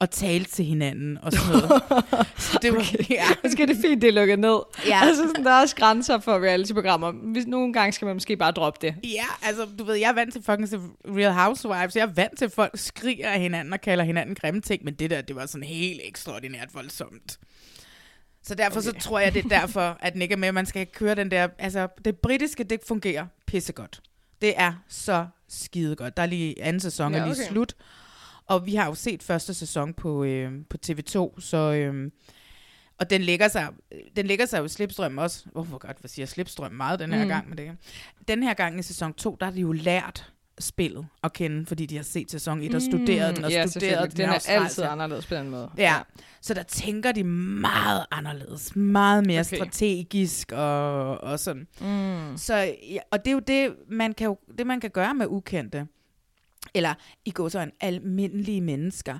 Og 0.00 0.10
talte 0.10 0.50
til 0.50 0.64
hinanden 0.64 1.18
og 1.22 1.32
sådan 1.32 1.48
noget. 1.52 1.82
Så 2.38 2.58
det 2.62 2.72
var, 2.72 2.78
okay. 2.78 3.10
ja. 3.18 3.24
Måske 3.44 3.62
er 3.62 3.66
det 3.66 3.76
fint, 3.76 4.02
det 4.02 4.08
er 4.08 4.12
lukket 4.12 4.38
ned. 4.38 4.58
Ja. 4.86 5.00
Altså, 5.02 5.22
sådan, 5.26 5.44
der 5.44 5.50
er 5.50 5.60
også 5.60 5.76
grænser 5.76 6.18
for 6.18 6.32
reality-programmer. 6.32 7.12
Hvis 7.12 7.46
nogle 7.46 7.72
gange 7.72 7.92
skal 7.92 8.06
man 8.06 8.16
måske 8.16 8.36
bare 8.36 8.52
droppe 8.52 8.86
det. 8.86 8.94
Ja, 9.04 9.24
altså, 9.42 9.66
du 9.78 9.84
ved, 9.84 9.94
jeg 9.94 10.08
er 10.08 10.14
vant 10.14 10.32
til 10.32 10.42
fucking 10.42 10.68
til 10.68 10.78
Real 11.04 11.32
Housewives. 11.32 11.96
Jeg 11.96 12.02
er 12.02 12.12
vant 12.14 12.38
til, 12.38 12.44
at 12.44 12.52
folk 12.52 12.70
skriger 12.74 13.28
af 13.30 13.40
hinanden 13.40 13.72
og 13.72 13.80
kalder 13.80 14.04
hinanden 14.04 14.34
grimme 14.34 14.60
ting, 14.60 14.84
men 14.84 14.94
det 14.94 15.10
der, 15.10 15.20
det 15.20 15.36
var 15.36 15.46
sådan 15.46 15.66
helt 15.66 16.00
ekstraordinært 16.04 16.68
voldsomt. 16.74 17.38
Så 18.42 18.54
derfor 18.54 18.78
okay. 18.78 18.88
så 18.88 19.08
tror 19.08 19.18
jeg, 19.18 19.34
det 19.34 19.44
er 19.44 19.48
derfor, 19.48 19.98
at 20.00 20.12
den 20.12 20.22
ikke 20.22 20.32
er 20.32 20.38
med, 20.38 20.52
man 20.52 20.66
skal 20.66 20.86
køre 20.86 21.14
den 21.14 21.30
der... 21.30 21.48
Altså, 21.58 21.88
det 22.04 22.16
britiske, 22.16 22.64
det 22.64 22.80
fungerer 22.88 23.26
pissegodt. 23.46 24.00
Det 24.42 24.54
er 24.56 24.72
så 24.88 25.26
skide 25.48 25.96
godt. 25.96 26.16
Der 26.16 26.22
er 26.22 26.26
lige 26.26 26.62
anden 26.62 26.80
sæson 26.80 27.12
Ja, 27.12 27.18
er 27.18 27.24
lige 27.24 27.32
okay. 27.32 27.52
slut. 27.52 27.74
Og 28.46 28.66
vi 28.66 28.74
har 28.74 28.86
jo 28.86 28.94
set 28.94 29.22
første 29.22 29.54
sæson 29.54 29.94
på, 29.94 30.24
øh, 30.24 30.52
på 30.70 30.76
TV2, 30.86 31.40
så... 31.40 31.56
Øh, 31.56 32.10
og 32.98 33.10
den 33.10 33.20
lægger 33.22 33.48
sig, 33.48 33.68
den 34.16 34.26
lægger 34.26 34.46
sig 34.46 34.58
jo 34.58 34.64
i 34.64 34.68
slipstrøm 34.68 35.18
også. 35.18 35.44
Hvorfor 35.52 35.78
godt, 35.78 35.98
hvad 36.00 36.08
siger 36.08 36.22
jeg, 36.22 36.28
slipstrøm 36.28 36.72
meget 36.72 37.00
den 37.00 37.12
her 37.12 37.22
mm. 37.22 37.28
gang 37.28 37.48
med 37.48 37.56
det. 37.56 37.70
Den 38.28 38.42
her 38.42 38.54
gang 38.54 38.78
i 38.78 38.82
sæson 38.82 39.14
2, 39.14 39.36
der 39.40 39.46
har 39.46 39.52
de 39.52 39.60
jo 39.60 39.72
lært 39.72 40.32
spillet 40.58 41.06
at 41.24 41.32
kende, 41.32 41.66
fordi 41.66 41.86
de 41.86 41.96
har 41.96 42.02
set 42.02 42.30
sæson 42.30 42.60
1 42.62 42.74
og 42.74 42.82
studeret 42.82 43.36
den 43.36 43.44
og 43.44 43.50
Mm. 43.50 43.54
ja, 43.54 43.66
studeret 43.66 44.10
den. 44.10 44.16
Den 44.16 44.28
er 44.28 44.40
altid 44.48 44.82
anderledes 44.84 45.26
på 45.26 45.34
den 45.34 45.50
måde. 45.50 45.70
Ja, 45.78 45.94
så 46.40 46.54
der 46.54 46.62
tænker 46.62 47.12
de 47.12 47.24
meget 47.24 48.06
anderledes, 48.10 48.76
meget 48.76 49.26
mere 49.26 49.40
Okay. 49.40 49.56
strategisk 49.56 50.52
og, 50.52 51.20
og 51.20 51.38
sådan. 51.40 51.66
Mm. 51.80 52.36
Så, 52.36 52.54
ja, 52.90 52.98
og 53.10 53.18
det 53.24 53.30
er 53.30 53.32
jo 53.32 53.40
det 53.46 53.74
man, 53.88 54.12
kan 54.14 54.36
det, 54.58 54.66
man 54.66 54.80
kan 54.80 54.90
gøre 54.90 55.14
med 55.14 55.26
ukendte. 55.26 55.86
Eller 56.74 56.94
i 57.24 57.30
går 57.30 57.48
så 57.48 57.60
en 57.60 57.70
almindelige 57.80 58.60
mennesker. 58.60 59.18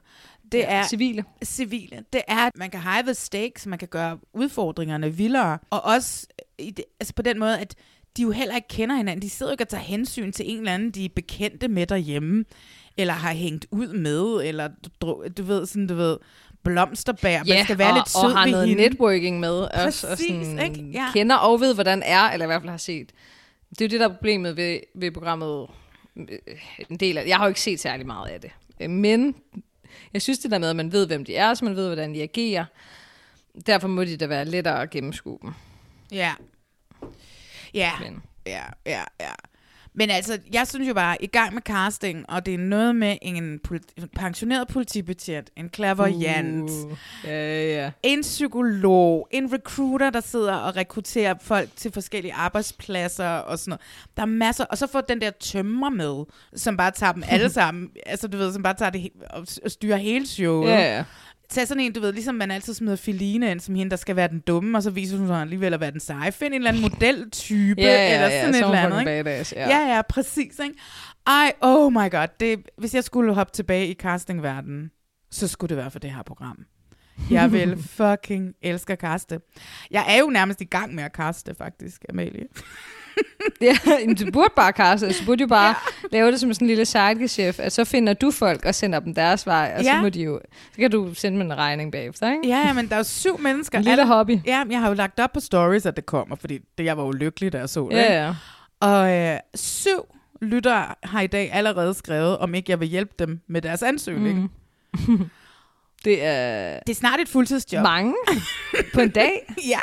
Det 0.52 0.58
Ja, 0.58 0.64
er 0.74 0.86
civile. 0.86 1.24
civile. 1.44 2.04
Det 2.12 2.20
er, 2.28 2.46
at 2.46 2.52
man 2.56 2.70
kan 2.70 2.80
high 2.80 3.04
the 3.04 3.14
stakes, 3.14 3.66
man 3.66 3.78
kan 3.78 3.88
gøre 3.88 4.18
udfordringerne 4.32 5.10
vildere. 5.16 5.58
Og 5.70 5.84
også 5.84 6.26
i 6.58 6.70
det, 6.70 6.84
altså 7.00 7.14
på 7.14 7.22
den 7.22 7.38
måde, 7.38 7.58
at 7.58 7.74
de 8.16 8.22
jo 8.22 8.30
heller 8.30 8.54
ikke 8.56 8.68
kender 8.68 8.96
hinanden. 8.96 9.22
De 9.22 9.30
sidder 9.30 9.50
jo 9.50 9.54
ikke 9.54 9.64
og 9.64 9.68
tager 9.68 9.82
hensyn 9.82 10.32
til 10.32 10.50
en 10.50 10.58
eller 10.58 10.74
anden, 10.74 10.90
de 10.90 11.04
er 11.04 11.08
bekendte 11.16 11.68
med 11.68 11.86
derhjemme, 11.86 12.44
eller 12.96 13.14
har 13.14 13.32
hængt 13.32 13.66
ud 13.70 13.88
med, 13.88 14.48
eller 14.48 14.68
du, 15.02 15.24
du 15.36 15.42
ved, 15.42 15.66
sådan, 15.66 15.86
du 15.86 15.94
ved, 15.94 16.16
blomsterbær. 16.64 17.38
man 17.48 17.64
skal 17.64 17.78
være 17.78 17.90
og, 17.90 17.94
lidt 17.96 18.08
sød 18.08 18.22
og 18.22 18.38
har 18.38 18.44
ved 18.44 18.52
noget 18.52 18.68
hende. 18.68 18.82
networking 18.82 19.40
med. 19.40 19.50
Også, 19.84 20.06
og 20.06 20.10
Præcis, 20.10 20.46
sådan, 20.46 20.58
ikke? 20.58 20.90
Ja. 20.92 21.06
Kender 21.12 21.36
og 21.36 21.60
ved, 21.60 21.74
hvordan 21.74 22.02
er, 22.02 22.22
eller 22.30 22.46
i 22.46 22.48
hvert 22.48 22.62
fald 22.62 22.70
har 22.70 22.76
set. 22.76 23.12
Det 23.70 23.80
er 23.80 23.84
jo 23.84 23.88
det, 23.90 24.00
der 24.00 24.08
er 24.08 24.12
problemet 24.14 24.56
ved, 24.56 24.78
ved 24.94 25.10
programmet. 25.10 25.66
Øh, 26.16 26.38
En 26.90 26.96
del 26.96 27.18
af, 27.18 27.26
jeg 27.26 27.36
har 27.36 27.44
jo 27.44 27.48
ikke 27.48 27.60
set 27.60 27.80
særlig 27.80 28.06
meget 28.06 28.28
af 28.28 28.40
det. 28.40 28.50
Øh, 28.80 28.90
Men 28.90 29.34
jeg 30.12 30.22
synes 30.22 30.38
det 30.38 30.50
der 30.50 30.58
med, 30.58 30.70
at 30.70 30.76
man 30.76 30.92
ved, 30.92 31.06
hvem 31.06 31.24
de 31.24 31.36
er, 31.36 31.54
så 31.54 31.64
man 31.64 31.76
ved, 31.76 31.86
hvordan 31.86 32.14
de 32.14 32.22
agerer. 32.22 32.64
Derfor 33.66 33.88
må 33.88 34.04
de 34.04 34.16
da 34.16 34.26
være 34.26 34.44
lettere 34.44 34.82
at 34.82 34.90
gennemskue 34.90 35.38
dem. 35.42 35.52
Ja. 36.12 36.34
Ja, 37.74 37.92
Men. 38.00 38.22
ja, 38.46 38.64
ja, 38.86 39.04
ja. 39.20 39.32
Men 39.98 40.10
altså, 40.10 40.38
jeg 40.52 40.66
synes 40.66 40.88
jo 40.88 40.94
bare, 40.94 41.16
i 41.24 41.26
gang 41.26 41.54
med 41.54 41.62
casting, 41.62 42.24
og 42.30 42.46
det 42.46 42.54
er 42.54 42.58
noget 42.58 42.96
med 42.96 43.16
en, 43.22 43.60
politi- 43.68 43.94
en 43.96 44.08
pensioneret 44.16 44.68
politibetjent, 44.68 45.50
en 45.56 45.70
clairvoyant, 45.74 46.70
uh. 46.70 46.90
Ja, 47.24 47.64
ja. 47.66 47.90
en 48.02 48.20
psykolog, 48.22 49.28
en 49.30 49.52
recruiter, 49.52 50.10
der 50.10 50.20
sidder 50.20 50.54
og 50.54 50.76
rekrutterer 50.76 51.34
folk 51.42 51.68
til 51.76 51.92
forskellige 51.92 52.34
arbejdspladser 52.34 53.28
og 53.28 53.58
sådan 53.58 53.70
noget. 53.70 53.80
Der 54.16 54.22
er 54.22 54.26
masser, 54.26 54.64
og 54.64 54.78
så 54.78 54.86
får 54.86 55.00
den 55.00 55.20
der 55.20 55.30
tømmer 55.30 55.90
med, 55.90 56.24
som 56.54 56.76
bare 56.76 56.90
tager 56.90 57.12
dem 57.12 57.22
alle 57.28 57.50
sammen, 57.60 57.90
altså 58.06 58.28
du 58.28 58.36
ved, 58.36 58.52
som 58.52 58.62
bare 58.62 58.74
tager 58.74 58.90
det 58.90 59.08
og 59.30 59.46
styrer 59.66 59.96
hele 59.96 60.26
showet. 60.26 60.68
Ja, 60.70 60.96
ja. 60.96 61.04
Tag 61.48 61.68
sådan 61.68 61.80
en, 61.82 61.92
du 61.92 62.00
ved, 62.00 62.12
ligesom 62.12 62.34
man 62.34 62.50
altid 62.50 62.74
smider 62.74 62.96
Feline 62.96 63.50
ind, 63.50 63.60
som 63.60 63.74
hende, 63.74 63.90
der 63.90 63.96
skal 63.96 64.16
være 64.16 64.28
den 64.28 64.40
dumme, 64.40 64.78
og 64.78 64.82
så 64.82 64.90
viser 64.90 65.16
hun 65.18 65.26
sig 65.26 65.40
alligevel 65.40 65.74
at 65.74 65.80
være 65.80 65.90
den 65.90 66.00
seje. 66.00 66.32
Find 66.32 66.54
en 66.54 66.60
eller 66.60 66.68
anden 66.68 66.82
modeltype, 66.82 67.80
Ja, 67.80 67.86
ja, 67.86 68.14
eller 68.14 68.28
ja, 68.28 68.40
sådan 68.40 68.54
så 68.54 68.58
et 68.58 68.62
er 68.62 68.66
eller 68.66 68.78
andet. 68.98 69.00
Ikke? 69.10 69.24
badass, 69.24 69.52
ja. 69.52 69.68
Ja. 69.68 69.78
ja, 69.78 69.94
ja, 69.96 70.02
præcis. 70.02 70.58
Ikke? 70.58 70.74
Ej, 71.26 71.52
oh 71.60 71.92
my 71.92 72.10
god. 72.10 72.26
Det, 72.40 72.58
hvis 72.78 72.94
jeg 72.94 73.04
skulle 73.04 73.34
hoppe 73.34 73.52
tilbage 73.52 73.86
i 73.86 73.94
castingverdenen, 73.94 74.90
så 75.30 75.48
skulle 75.48 75.68
det 75.68 75.76
være 75.76 75.90
for 75.90 75.98
det 75.98 76.10
her 76.10 76.22
program. 76.22 76.58
Jeg 77.30 77.52
vil 77.52 77.82
fucking 78.00 78.54
elske 78.62 78.92
at 78.92 78.98
kaste. 78.98 79.40
Jeg 79.90 80.04
er 80.08 80.18
jo 80.18 80.26
nærmest 80.26 80.60
i 80.60 80.64
gang 80.64 80.94
med 80.94 81.04
at 81.04 81.12
kaste, 81.12 81.54
faktisk, 81.58 82.04
Amalie. 82.08 82.46
Ja, 83.60 83.76
men 84.06 84.14
du 84.16 84.30
burde 84.30 84.52
bare 84.56 84.72
kaste, 84.72 85.06
altså, 85.06 85.20
du 85.22 85.26
burde 85.26 85.40
jo 85.40 85.46
bare 85.46 85.68
ja. 85.68 86.08
lave 86.12 86.30
det 86.32 86.40
som 86.40 86.54
sådan 86.54 86.64
en 86.64 86.68
lille 86.68 86.84
sidegeschæft, 86.84 87.60
at 87.60 87.72
så 87.72 87.84
finder 87.84 88.12
du 88.12 88.30
folk 88.30 88.64
og 88.64 88.74
sender 88.74 89.00
dem 89.00 89.14
deres 89.14 89.46
vej, 89.46 89.72
og 89.78 89.84
ja. 89.84 89.92
så 89.96 90.00
må 90.02 90.08
de 90.08 90.22
jo, 90.22 90.40
så 90.72 90.78
kan 90.78 90.90
du 90.90 91.14
sende 91.14 91.38
dem 91.40 91.50
en 91.50 91.56
regning 91.58 91.92
bagefter, 91.92 92.32
ikke? 92.32 92.48
Ja, 92.48 92.58
ja, 92.66 92.72
men 92.72 92.88
der 92.88 92.94
er 92.94 92.98
jo 92.98 93.04
syv 93.04 93.38
mennesker. 93.40 93.78
En 93.78 93.84
lille 93.84 93.92
Alle- 94.02 94.06
hobby. 94.14 94.38
Ja, 94.46 94.62
jeg 94.70 94.80
har 94.80 94.88
jo 94.88 94.94
lagt 94.94 95.20
op 95.20 95.32
på 95.32 95.40
stories, 95.40 95.86
at 95.86 95.96
det 95.96 96.06
kommer, 96.06 96.36
fordi 96.36 96.58
det, 96.78 96.84
jeg 96.84 96.96
var 96.96 97.04
jo 97.04 97.10
lykkelig, 97.10 97.52
da 97.52 97.58
jeg 97.58 97.68
så 97.68 97.88
det. 97.90 97.96
Ja, 97.96 98.24
ja. 98.26 98.34
Og 98.80 99.12
øh, 99.12 99.38
syv 99.54 100.06
lyttere 100.42 100.86
har 101.02 101.20
i 101.20 101.26
dag 101.26 101.50
allerede 101.52 101.94
skrevet, 101.94 102.38
om 102.38 102.54
ikke 102.54 102.70
jeg 102.70 102.80
vil 102.80 102.88
hjælpe 102.88 103.12
dem 103.18 103.40
med 103.48 103.62
deres 103.62 103.82
ansøgning. 103.82 104.50
Mm. 105.08 105.30
Det 106.04 106.24
er 106.24 106.78
Det 106.86 106.92
er 106.92 106.94
snart 106.96 107.20
et 107.20 107.28
fuldtidsjob. 107.28 107.82
mange 107.82 108.14
på 108.94 109.00
en 109.00 109.10
dag. 109.10 109.54
Ja. 109.68 109.78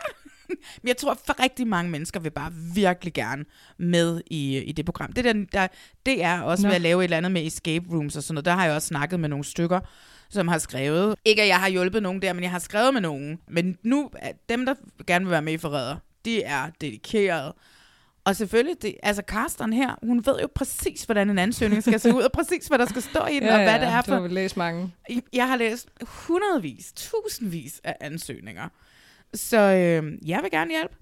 Men 0.81 0.87
jeg 0.87 0.97
tror, 0.97 1.19
for 1.25 1.43
rigtig 1.43 1.67
mange 1.67 1.91
mennesker 1.91 2.19
vil 2.19 2.29
bare 2.31 2.51
virkelig 2.75 3.13
gerne 3.13 3.45
med 3.77 4.21
i, 4.27 4.57
i 4.57 4.71
det 4.71 4.85
program. 4.85 5.13
Det, 5.13 5.23
der, 5.23 5.33
der, 5.51 5.67
det 6.05 6.23
er 6.23 6.41
også 6.41 6.63
Nå. 6.63 6.67
ved 6.67 6.75
at 6.75 6.81
lave 6.81 7.01
et 7.01 7.03
eller 7.03 7.17
andet 7.17 7.31
med 7.31 7.45
escape 7.45 7.85
rooms 7.91 8.15
og 8.15 8.23
sådan 8.23 8.33
noget. 8.35 8.45
Der 8.45 8.51
har 8.51 8.65
jeg 8.65 8.75
også 8.75 8.87
snakket 8.87 9.19
med 9.19 9.29
nogle 9.29 9.45
stykker, 9.45 9.79
som 10.29 10.47
har 10.47 10.57
skrevet. 10.57 11.15
Ikke 11.25 11.41
at 11.41 11.47
jeg 11.47 11.59
har 11.59 11.67
hjulpet 11.69 12.03
nogen 12.03 12.21
der, 12.21 12.33
men 12.33 12.43
jeg 12.43 12.51
har 12.51 12.59
skrevet 12.59 12.93
med 12.93 13.01
nogen. 13.01 13.39
Men 13.47 13.77
nu, 13.83 14.09
er 14.19 14.31
dem 14.49 14.65
der 14.65 14.73
gerne 15.07 15.25
vil 15.25 15.31
være 15.31 15.41
med 15.41 15.53
i 15.53 15.57
Forræder, 15.57 15.95
de 16.25 16.43
er 16.43 16.69
dedikerede. 16.81 17.55
Og 18.25 18.35
selvfølgelig, 18.35 18.81
det, 18.81 18.95
altså 19.03 19.21
Karsten 19.21 19.73
her, 19.73 19.95
hun 20.03 20.25
ved 20.25 20.39
jo 20.41 20.47
præcis, 20.55 21.03
hvordan 21.03 21.29
en 21.29 21.39
ansøgning 21.39 21.83
skal 21.83 21.99
se 21.99 22.15
ud, 22.15 22.21
og 22.21 22.31
præcis, 22.31 22.67
hvad 22.67 22.77
der 22.79 22.85
skal 22.85 23.01
stå 23.01 23.25
i 23.25 23.39
den, 23.39 23.49
og 23.53 23.63
hvad 23.63 23.73
det 23.73 23.73
er 23.73 23.85
Du 23.85 23.91
har 23.91 24.01
for... 24.01 24.19
vel 24.19 24.31
læst 24.31 24.57
mange. 24.57 24.93
Jeg 25.33 25.47
har 25.47 25.55
læst 25.55 25.89
hundredvis, 26.01 26.93
tusindvis 26.95 27.81
af 27.83 27.95
ansøgninger. 28.01 28.69
Så 29.33 29.57
øh, 29.57 30.29
jeg 30.29 30.39
vil 30.43 30.51
gerne 30.51 30.71
hjælpe. 30.71 30.95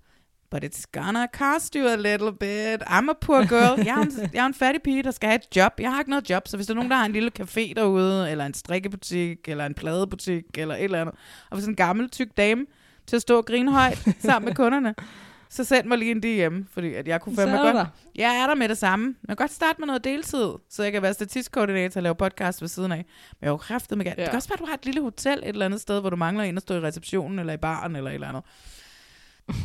But 0.51 0.63
it's 0.63 0.83
gonna 0.91 1.27
cost 1.33 1.73
you 1.73 1.87
a 1.87 1.95
little 1.95 2.33
bit. 2.33 2.81
I'm 2.81 3.09
a 3.09 3.13
poor 3.21 3.45
girl. 3.45 3.85
Jeg 3.85 3.95
er, 3.97 4.01
en, 4.01 4.11
jeg 4.33 4.41
er 4.41 4.45
en 4.45 4.53
fattig 4.53 4.81
pige, 4.81 5.03
der 5.03 5.11
skal 5.11 5.29
have 5.29 5.35
et 5.35 5.55
job. 5.55 5.73
Jeg 5.79 5.91
har 5.91 5.99
ikke 5.99 6.09
noget 6.09 6.29
job, 6.29 6.47
så 6.47 6.57
hvis 6.57 6.67
der 6.67 6.73
er 6.73 6.75
nogen, 6.75 6.91
der 6.91 6.97
har 6.97 7.05
en 7.05 7.11
lille 7.11 7.31
café 7.39 7.73
derude, 7.75 8.31
eller 8.31 8.45
en 8.45 8.53
strikkebutik, 8.53 9.37
eller 9.47 9.65
en 9.65 9.73
pladebutik, 9.73 10.43
eller 10.57 10.75
et 10.75 10.83
eller 10.83 11.01
andet, 11.01 11.15
og 11.49 11.57
hvis 11.57 11.67
en 11.67 11.75
gammel, 11.75 12.09
tyk 12.09 12.27
dame 12.37 12.65
til 13.07 13.15
at 13.15 13.21
stå 13.21 13.37
og 13.37 13.45
grine 13.45 13.71
højt 13.71 14.07
sammen 14.19 14.47
med 14.47 14.55
kunderne, 14.55 14.95
så 15.51 15.63
send 15.63 15.87
mig 15.87 15.97
lige 15.97 16.11
en 16.11 16.21
DM, 16.21 16.63
fordi 16.73 16.93
at 16.93 17.07
jeg 17.07 17.21
kunne 17.21 17.35
fandme 17.35 17.57
godt... 17.57 17.75
der. 17.75 17.85
Jeg 18.15 18.35
er 18.43 18.47
der 18.47 18.55
med 18.55 18.69
det 18.69 18.77
samme. 18.77 19.15
Jeg 19.21 19.27
kan 19.27 19.35
godt 19.35 19.51
starte 19.51 19.79
med 19.79 19.87
noget 19.87 20.03
deltid, 20.03 20.49
så 20.69 20.83
jeg 20.83 20.91
kan 20.91 21.01
være 21.01 21.13
statistkoordinator 21.13 21.99
og 21.99 22.03
lave 22.03 22.15
podcast 22.15 22.61
ved 22.61 22.69
siden 22.69 22.91
af. 22.91 22.97
Men 22.97 23.05
jeg 23.41 23.47
er 23.47 23.51
jo 23.51 23.57
kræftet 23.57 23.97
med 23.97 24.05
ja. 24.05 24.11
Det 24.11 24.25
kan 24.25 24.35
også 24.35 24.49
være, 24.49 24.55
at 24.55 24.59
du 24.59 24.65
har 24.65 24.73
et 24.73 24.85
lille 24.85 25.01
hotel 25.01 25.39
et 25.39 25.47
eller 25.47 25.65
andet 25.65 25.81
sted, 25.81 25.99
hvor 25.99 26.09
du 26.09 26.15
mangler 26.15 26.43
en 26.43 26.57
at 26.57 26.61
stå 26.61 26.75
i 26.75 26.79
receptionen, 26.79 27.39
eller 27.39 27.53
i 27.53 27.57
baren, 27.57 27.95
eller 27.95 28.09
et 28.09 28.13
eller 28.13 28.27
andet. 28.27 28.43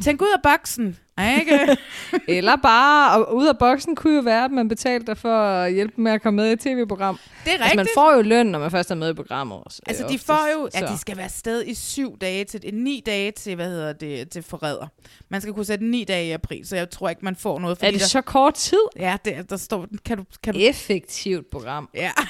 Tænk 0.03 0.23
ud 0.23 0.33
af 0.37 0.43
boksen, 0.43 0.97
ikke? 1.39 1.77
Eller 2.37 2.57
bare, 2.57 3.27
og 3.27 3.37
ud 3.37 3.47
af 3.47 3.59
boksen 3.59 3.97
kunne 3.97 4.15
jo 4.17 4.21
være, 4.21 4.45
at 4.45 4.51
man 4.51 4.69
betalte 4.69 5.07
dig 5.07 5.17
for 5.19 5.39
at 5.43 5.73
hjælpe 5.73 6.01
med 6.01 6.13
at 6.13 6.23
komme 6.23 6.37
med 6.37 6.51
i 6.51 6.53
et 6.53 6.61
tv-program. 6.61 7.19
Det 7.45 7.53
er 7.53 7.53
rigtigt. 7.53 7.63
Altså, 7.63 7.77
man 7.77 7.87
får 7.95 8.15
jo 8.17 8.23
løn, 8.23 8.47
når 8.47 8.59
man 8.59 8.71
først 8.71 8.91
er 8.91 8.95
med 8.95 9.11
i 9.11 9.15
programmet. 9.15 9.59
Også, 9.65 9.83
Altså, 9.87 10.03
øh, 10.03 10.09
de 10.09 10.15
oftest, 10.15 10.27
får 10.27 10.49
jo, 10.55 10.69
så. 10.75 10.85
at 10.85 10.91
de 10.91 10.99
skal 10.99 11.17
være 11.17 11.25
afsted 11.25 11.65
i 11.67 11.75
syv 11.75 12.19
dage 12.19 12.45
til, 12.45 12.61
eh, 12.65 12.75
ni 12.75 13.03
dage 13.07 13.31
til, 13.31 13.55
hvad 13.55 13.69
hedder 13.69 13.93
det, 13.93 14.31
til 14.31 14.43
forræder. 14.43 14.87
Man 15.29 15.41
skal 15.41 15.55
kunne 15.55 15.65
sætte 15.65 15.85
ni 15.85 16.05
dage 16.05 16.27
i 16.27 16.31
april, 16.31 16.67
så 16.69 16.77
jeg 16.77 16.91
tror 16.91 17.09
ikke, 17.09 17.25
man 17.25 17.37
får 17.37 17.59
noget. 17.59 17.79
Er 17.83 17.91
det 17.91 18.01
der, 18.01 18.07
så 18.07 18.21
kort 18.21 18.55
tid? 18.55 18.83
Ja, 18.97 19.17
det, 19.25 19.51
der 19.51 19.57
står, 19.57 19.87
kan 20.05 20.17
du, 20.19 20.25
kan 20.43 20.55
du, 20.55 20.61
Effektivt 20.61 21.51
program. 21.51 21.89
Ja. 21.95 22.11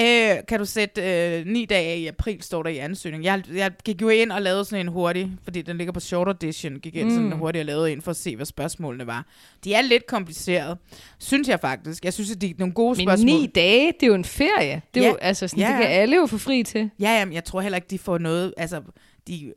øh, 0.00 0.36
kan 0.48 0.58
du 0.58 0.64
sætte 0.64 1.02
øh, 1.38 1.46
ni 1.46 1.64
dage 1.64 1.98
i 1.98 2.06
april, 2.06 2.42
står 2.42 2.62
der 2.62 2.70
i 2.70 2.78
ansøgningen. 2.78 3.24
Jeg, 3.24 3.42
jeg 3.56 3.72
gik 3.84 4.02
jo 4.02 4.08
ind 4.08 4.32
og 4.32 4.42
lavede 4.42 4.64
sådan 4.64 4.86
en 4.86 4.92
hurtig, 4.92 5.30
fordi 5.44 5.62
den 5.62 5.76
ligger 5.76 5.92
på 5.92 6.00
short 6.00 6.28
edition, 6.28 6.76
gik 6.80 6.96
ind 6.96 7.04
mm. 7.08 7.10
sådan 7.14 7.26
en 7.26 7.32
hurtig 7.32 7.60
og 7.60 7.64
lavede 7.64 7.92
ind 7.92 8.02
for 8.02 8.10
at 8.10 8.16
se, 8.16 8.36
hvad 8.36 8.46
spørgsmålene 8.46 9.06
var. 9.06 9.26
De 9.64 9.74
er 9.74 9.82
lidt 9.82 10.06
komplicerede, 10.06 10.76
synes 11.18 11.48
jeg 11.48 11.60
faktisk. 11.60 12.04
Jeg 12.04 12.12
synes, 12.12 12.30
at 12.30 12.40
de 12.40 12.50
er 12.50 12.54
nogle 12.58 12.74
gode 12.74 12.96
Men 12.96 13.06
spørgsmål. 13.08 13.26
ni 13.40 13.46
dage, 13.46 13.86
det 13.86 14.02
er 14.02 14.06
jo 14.06 14.14
en 14.14 14.24
ferie. 14.24 14.82
Det, 14.94 15.00
er 15.00 15.04
Ja. 15.04 15.10
jo, 15.10 15.16
altså, 15.16 15.48
sådan, 15.48 15.62
Ja, 15.64 15.68
det 15.68 15.76
kan 15.76 15.86
alle 15.86 16.16
jo 16.16 16.26
få 16.26 16.38
fri 16.38 16.62
til. 16.62 16.90
Ja, 17.00 17.18
jamen, 17.18 17.34
jeg 17.34 17.44
tror 17.44 17.60
heller 17.60 17.76
ikke, 17.76 17.88
de 17.90 17.98
får 17.98 18.18
noget, 18.18 18.54
altså, 18.56 18.82
de, 19.28 19.52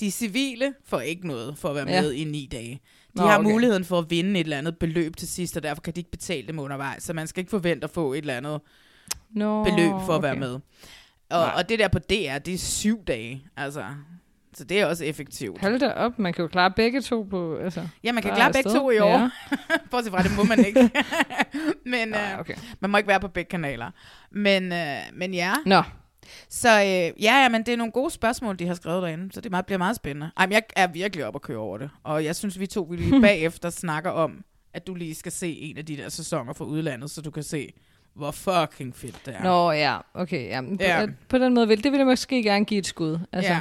de 0.00 0.10
civile 0.10 0.74
får 0.84 1.00
ikke 1.00 1.26
noget 1.26 1.58
for 1.58 1.68
at 1.68 1.74
være 1.74 1.88
Ja. 1.90 2.00
med 2.02 2.12
i 2.12 2.24
ni 2.24 2.48
dage. 2.52 2.80
De 3.16 3.20
Nå, 3.22 3.26
har 3.26 3.38
okay. 3.38 3.50
muligheden 3.50 3.84
for 3.84 3.98
at 3.98 4.04
vinde 4.10 4.40
et 4.40 4.44
eller 4.44 4.58
andet 4.58 4.78
beløb 4.78 5.16
til 5.16 5.28
sidst, 5.28 5.56
og 5.56 5.62
derfor 5.62 5.82
kan 5.82 5.94
de 5.94 6.00
ikke 6.00 6.10
betale 6.10 6.46
dem 6.46 6.58
undervejs. 6.58 7.02
Så 7.02 7.12
man 7.12 7.26
skal 7.26 7.40
ikke 7.40 7.50
forvente 7.50 7.84
at 7.84 7.90
få 7.90 8.12
et 8.12 8.18
eller 8.18 8.36
andet 8.36 8.60
Nå, 9.36 9.64
beløb 9.64 9.90
for 9.90 10.12
at 10.12 10.18
okay. 10.18 10.28
være 10.28 10.36
med. 10.36 10.60
Og, 11.30 11.52
og 11.56 11.68
det 11.68 11.78
der 11.78 11.88
på 11.88 11.98
DR, 11.98 12.38
det 12.38 12.54
er 12.54 12.58
syv 12.58 13.04
dage. 13.04 13.44
Altså, 13.56 13.84
så 14.54 14.64
det 14.64 14.80
er 14.80 14.86
også 14.86 15.04
effektivt. 15.04 15.60
Hold 15.60 15.78
da 15.80 15.92
op, 15.92 16.18
man 16.18 16.32
kan 16.32 16.42
jo 16.42 16.48
klare 16.48 16.70
begge 16.70 17.00
to 17.00 17.22
på... 17.30 17.56
Altså, 17.56 17.88
Ja, 18.04 18.12
man 18.12 18.22
kan 18.22 18.34
klare 18.34 18.52
begge 18.52 18.58
afsted. 18.68 18.80
to 18.80 18.90
i 18.90 18.98
år. 18.98 19.08
Ja. 19.18 19.30
Bortset 19.90 20.12
fra, 20.12 20.22
det 20.22 20.36
må 20.36 20.44
man 20.44 20.64
ikke. 20.64 20.90
men 21.86 22.08
Nej, 22.08 22.32
øh, 22.32 22.40
okay. 22.40 22.54
man 22.80 22.90
må 22.90 22.96
ikke 22.96 23.08
være 23.08 23.20
på 23.20 23.28
begge 23.28 23.48
kanaler. 23.48 23.90
Men, 24.30 24.72
øh, 24.72 24.96
men 25.14 25.34
ja. 25.34 25.52
Nå, 25.66 25.82
Så 26.48 26.68
øh, 26.68 26.84
ja, 27.22 27.42
ja, 27.42 27.48
men 27.48 27.62
det 27.66 27.72
er 27.72 27.76
nogle 27.76 27.92
gode 27.92 28.10
spørgsmål, 28.10 28.58
de 28.58 28.66
har 28.66 28.74
skrevet 28.74 29.02
derinde. 29.02 29.32
Så 29.32 29.40
det 29.40 29.50
meget, 29.50 29.66
bliver 29.66 29.78
meget 29.78 29.96
spændende. 29.96 30.30
Ej, 30.36 30.46
men 30.46 30.52
jeg 30.52 30.62
er 30.76 30.86
virkelig 30.86 31.26
op 31.26 31.34
at 31.34 31.42
køre 31.42 31.58
over 31.58 31.78
det. 31.78 31.90
Og 32.04 32.24
jeg 32.24 32.36
synes, 32.36 32.60
vi 32.60 32.66
to 32.66 32.82
vi 32.90 32.96
lige 32.96 33.20
bagefter 33.28 33.70
snakker 33.70 34.10
om, 34.10 34.44
at 34.74 34.86
du 34.86 34.94
lige 34.94 35.14
skal 35.14 35.32
se 35.32 35.58
en 35.60 35.78
af 35.78 35.86
de 35.86 35.96
der 35.96 36.08
sæsoner 36.08 36.52
fra 36.52 36.64
udlandet, 36.64 37.10
så 37.10 37.20
du 37.22 37.30
kan 37.30 37.42
se, 37.42 37.72
hvor 38.16 38.30
fucking 38.30 38.96
fedt 38.96 39.26
det 39.26 39.34
er. 39.38 39.42
Nå 39.42 39.70
ja, 39.72 39.96
okay. 40.14 40.48
Ja. 40.48 40.60
På, 40.60 40.66
Ja. 40.80 41.06
på 41.28 41.38
den 41.38 41.54
måde 41.54 41.68
vil 41.68 41.84
det 41.84 41.92
vil 41.92 41.98
jeg 41.98 42.06
måske 42.06 42.42
gerne 42.42 42.64
give 42.64 42.78
et 42.78 42.86
skud. 42.86 43.18
Altså, 43.32 43.52
Ja. 43.52 43.60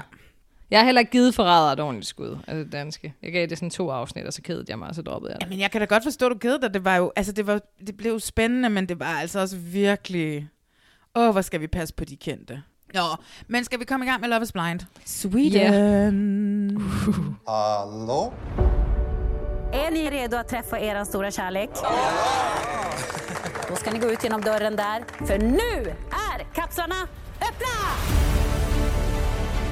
Jeg 0.72 0.80
har 0.80 0.86
heller 0.86 1.00
ikke 1.00 1.12
givet 1.12 1.36
forræder 1.36 1.72
et 1.72 1.80
ordentligt 1.80 2.08
skud, 2.08 2.38
altså 2.48 2.64
det 2.64 2.72
danske. 2.72 3.14
Jeg 3.24 3.32
gav 3.32 3.48
det 3.48 3.58
sådan 3.58 3.70
to 3.70 3.90
afsnit, 3.90 4.26
og 4.26 4.34
så 4.34 4.42
kedede 4.42 4.66
jeg 4.70 4.80
mig, 4.80 4.88
og 4.88 4.96
så 4.96 5.02
droppede 5.02 5.32
jeg 5.34 5.42
det. 5.42 5.50
Men 5.50 5.60
jeg 5.60 5.72
kan 5.72 5.82
da 5.82 5.86
godt 5.86 6.04
forstå, 6.04 6.26
at 6.26 6.32
du 6.32 6.38
kedede 6.38 6.62
dig. 6.62 6.74
Det 6.74 6.86
var 6.86 6.96
jo, 6.96 7.12
altså 7.16 7.32
det, 7.32 7.48
var, 7.48 7.60
det 7.88 7.98
blev 7.98 8.12
jo 8.12 8.20
spændende, 8.20 8.70
men 8.70 8.90
det 8.90 9.00
var 9.00 9.06
altså 9.20 9.40
også 9.40 9.58
virkelig... 9.58 10.50
Åh, 11.16 11.32
hvor 11.32 11.42
skal 11.42 11.62
vi 11.62 11.68
passe 11.68 11.94
på 11.94 12.06
de 12.06 12.16
kendte. 12.16 12.62
Nå, 12.94 13.02
men 13.48 13.64
skal 13.64 13.80
vi 13.80 13.86
komme 13.86 14.06
i 14.06 14.10
gang 14.10 14.22
med 14.22 14.30
Love 14.30 14.44
is 14.44 14.52
Blind? 14.52 14.80
Sweden. 15.06 16.78
Hallå? 17.48 18.34
Är 19.74 19.92
ni 19.92 20.10
redo 20.10 20.38
att 20.38 20.48
träffa 20.48 20.80
er 20.80 21.04
stora 21.04 21.32
kärlek? 21.32 21.70
Då 23.70 23.76
ska 23.76 23.92
ni 23.92 24.00
gå 24.00 24.08
ut 24.08 24.24
genom 24.24 24.42
dörren 24.42 24.76
där, 24.76 25.04
för 25.26 25.38
nu 25.38 25.94
är 26.10 26.54
kapslarna 26.56 26.96
öppna! 27.42 27.68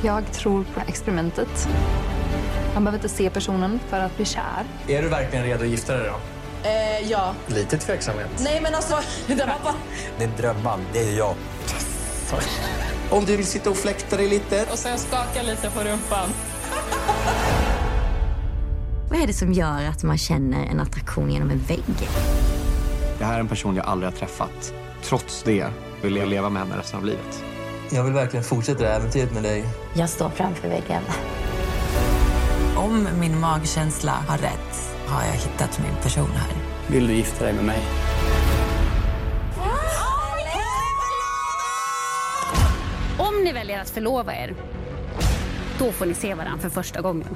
Jag 0.04 0.32
tror 0.32 0.64
på 0.64 0.82
experimentet. 0.88 1.68
Man 2.74 2.84
behöver 2.84 2.98
inte 2.98 3.16
se 3.16 3.30
personen 3.30 3.80
för 3.90 4.00
att 4.00 4.16
bli 4.16 4.26
kär. 4.26 4.66
Är 4.88 5.02
du 5.02 5.10
verkligen 5.10 5.46
redo 5.46 5.64
att 5.64 5.70
gifta 5.70 5.98
dig 5.98 6.10
då? 6.10 6.20
Eh, 6.70 7.10
ja. 7.12 7.34
Lite 7.48 7.78
tveksamhet. 7.78 8.30
Nej 8.40 8.62
men 8.62 8.76
alltså, 8.76 9.00
det 9.28 9.36
var 9.36 9.46
bara... 9.64 9.74
Din 10.20 10.32
drömman, 10.38 10.80
det 10.94 11.00
är 11.00 11.18
jag. 11.18 11.36
Om 13.10 13.26
du 13.26 13.38
vill 13.38 13.46
sitta 13.46 13.70
och 13.70 13.78
fläkta 13.78 14.18
dig 14.18 14.28
lite. 14.28 14.66
Och 14.72 14.78
sen 14.78 14.98
skaka 14.98 15.42
lite 15.42 15.70
på 15.70 15.80
rumpan. 15.80 16.30
Vad 19.10 19.22
är 19.22 19.28
det 19.28 19.34
som 19.34 19.54
gör 19.54 19.86
att 19.90 20.04
man 20.04 20.18
känner 20.18 20.66
en 20.66 20.80
attraktion 20.80 21.32
genom 21.32 21.50
en 21.50 21.60
vägg? 21.60 22.10
Det 23.18 23.26
här 23.26 23.36
är 23.36 23.40
en 23.40 23.48
person 23.48 23.76
jag 23.76 23.86
aldrig 23.86 24.12
har 24.12 24.18
träffat. 24.18 24.74
Trots 25.04 25.44
det 25.44 25.68
vill 26.02 26.16
jag 26.16 26.28
leva 26.28 26.50
med 26.50 26.62
henne 26.62 26.78
resten 26.78 27.00
av 27.00 27.06
livet. 27.06 27.44
Jag 27.92 28.04
vill 28.04 28.14
verkligen 28.14 28.44
fortsätta 28.44 28.84
det 28.84 28.90
här 28.90 29.00
äventyret 29.00 29.34
med 29.34 29.44
dig. 29.44 29.66
Jag 29.94 30.10
står 30.10 30.30
framför 30.30 30.70
väggen. 30.70 31.02
Om 32.78 33.08
min 33.20 33.40
magkänsla 33.40 34.12
har 34.12 34.38
rätt 34.38 34.96
har 35.08 35.24
jag 35.24 35.34
hittat 35.34 35.80
min 35.84 35.96
person 36.04 36.30
här. 36.36 36.54
Vill 36.88 37.08
du 37.08 37.14
gifta 37.14 37.46
dig 37.46 37.54
med 37.54 37.66
mig? 37.66 37.80
Om 43.18 43.44
ni 43.44 43.54
väljer 43.54 43.82
att 43.82 43.90
förlova 43.90 44.36
er, 44.36 44.56
då 45.80 45.92
får 45.92 46.06
ni 46.06 46.14
se 46.14 46.34
varandra 46.34 46.62
för 46.62 46.70
första 46.70 47.02
gången. 47.02 47.36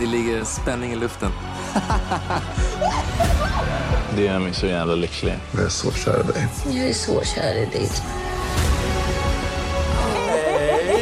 Det 0.00 0.06
ligger 0.06 0.44
spänning 0.44 0.92
i 0.92 0.96
luften. 0.96 1.30
Det 4.16 4.22
gör 4.22 4.38
mig 4.38 4.54
så 4.54 4.66
jävla 4.66 4.94
lycklig. 4.94 5.34
Jag 5.52 5.64
är 5.64 5.68
så 5.68 5.92
kär 5.92 6.20
i 6.20 6.32
dig. 6.32 6.48
Jag 6.78 6.88
är 6.88 6.92
så 6.92 7.22
kär 7.24 7.54
i 7.54 7.66
dig. 7.66 7.88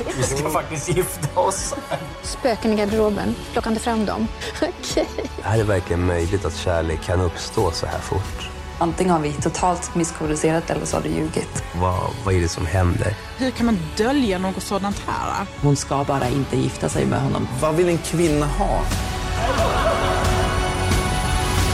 Vi 0.17 0.23
ska 0.23 0.51
faktiskt 0.51 0.89
gifta 0.89 1.41
oss. 1.41 1.75
Spöken 2.23 2.73
i 2.73 2.77
garderoben. 2.77 3.35
Plocka 3.53 3.71
inte 3.71 3.83
fram 3.83 4.07
dem. 4.07 4.29
Okej. 4.63 5.09
Är 5.43 5.59
det 5.59 5.65
verkligen 5.65 6.07
möjligt 6.07 6.45
att 6.45 6.57
kärlek 6.57 7.03
kan 7.03 7.21
uppstå 7.21 7.71
så 7.71 7.87
här 7.87 7.99
fort? 7.99 8.52
Antingen 8.79 9.13
har 9.13 9.21
vi 9.21 9.33
totalt 9.33 9.95
misskommunicerat 9.95 10.71
eller 10.71 10.87
så 10.87 10.97
har 10.97 11.03
du 11.03 11.09
ljugit. 11.09 11.63
Vad, 11.75 12.11
vad 12.25 12.35
är 12.35 12.41
det 12.41 12.49
som 12.49 12.67
händer? 12.67 13.15
Hur 13.39 13.51
kan 13.51 13.67
man 13.67 13.79
dölja 13.97 14.39
något 14.39 14.63
sådant 14.63 14.99
här? 15.07 15.47
Hon 15.63 15.77
ska 15.77 16.05
bara 16.05 16.29
inte 16.29 16.57
gifta 16.57 16.89
sig 16.89 17.07
med 17.07 17.21
honom. 17.23 17.49
Vad 17.61 17.75
vill 17.75 17.89
en 17.89 17.99
kvinna 17.99 18.47
ha? 18.47 18.85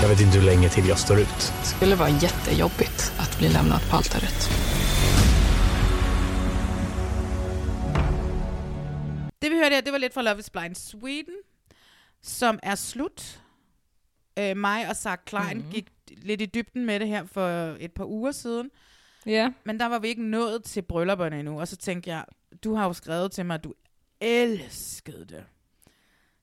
Jag 0.03 0.09
vet 0.09 0.21
inte 0.21 0.39
hur 0.39 0.45
länge 0.45 0.69
till 0.69 0.89
jag 0.89 0.99
står 0.99 1.19
ut. 1.21 1.53
Det 1.61 1.67
skulle 1.67 1.95
vara 1.97 2.09
jättejobbigt 2.09 3.13
att 3.19 3.39
bli 3.39 3.49
lämnad 3.49 3.81
på 3.91 3.97
altaret. 3.97 4.51
Det 9.43 9.49
vi 9.51 9.57
hørte 9.59 9.75
her, 9.75 9.83
det 9.83 9.91
var 9.91 9.99
lidt 9.99 10.15
fra 10.15 10.23
Love 10.23 10.41
is 10.41 10.53
Blind 10.53 10.77
Sweden, 10.77 11.35
som 12.23 12.59
er 12.63 12.75
slut. 12.75 13.41
Øh, 14.39 14.57
mig 14.57 14.89
og 14.89 14.97
Sarah 14.97 15.19
Klein 15.27 15.57
Mhm. 15.57 15.67
mm-hmm. 15.67 15.73
gik 15.75 15.87
lidt 16.29 16.41
i 16.43 16.47
dybden 16.47 16.87
med 16.87 17.01
det 17.01 17.09
her 17.09 17.25
for 17.27 17.77
et 17.81 17.93
par 17.93 18.05
uger 18.05 18.33
siden. 18.33 18.71
Ja. 19.27 19.53
Men 19.65 19.81
der 19.81 19.87
var 19.87 19.99
vi 19.99 20.09
ikke 20.09 20.23
nået 20.23 20.65
til 20.65 20.83
bryllupperne 20.83 21.39
endnu, 21.39 21.61
og 21.61 21.69
så 21.69 21.77
tænkte 21.77 22.11
jeg, 22.11 22.25
du 22.65 22.75
har 22.75 22.85
jo 22.87 22.93
skrevet 22.93 23.33
til 23.33 23.47
mig, 23.47 23.55
at 23.55 23.65
du 23.65 23.75
elskede 24.21 25.25
det. 25.25 25.45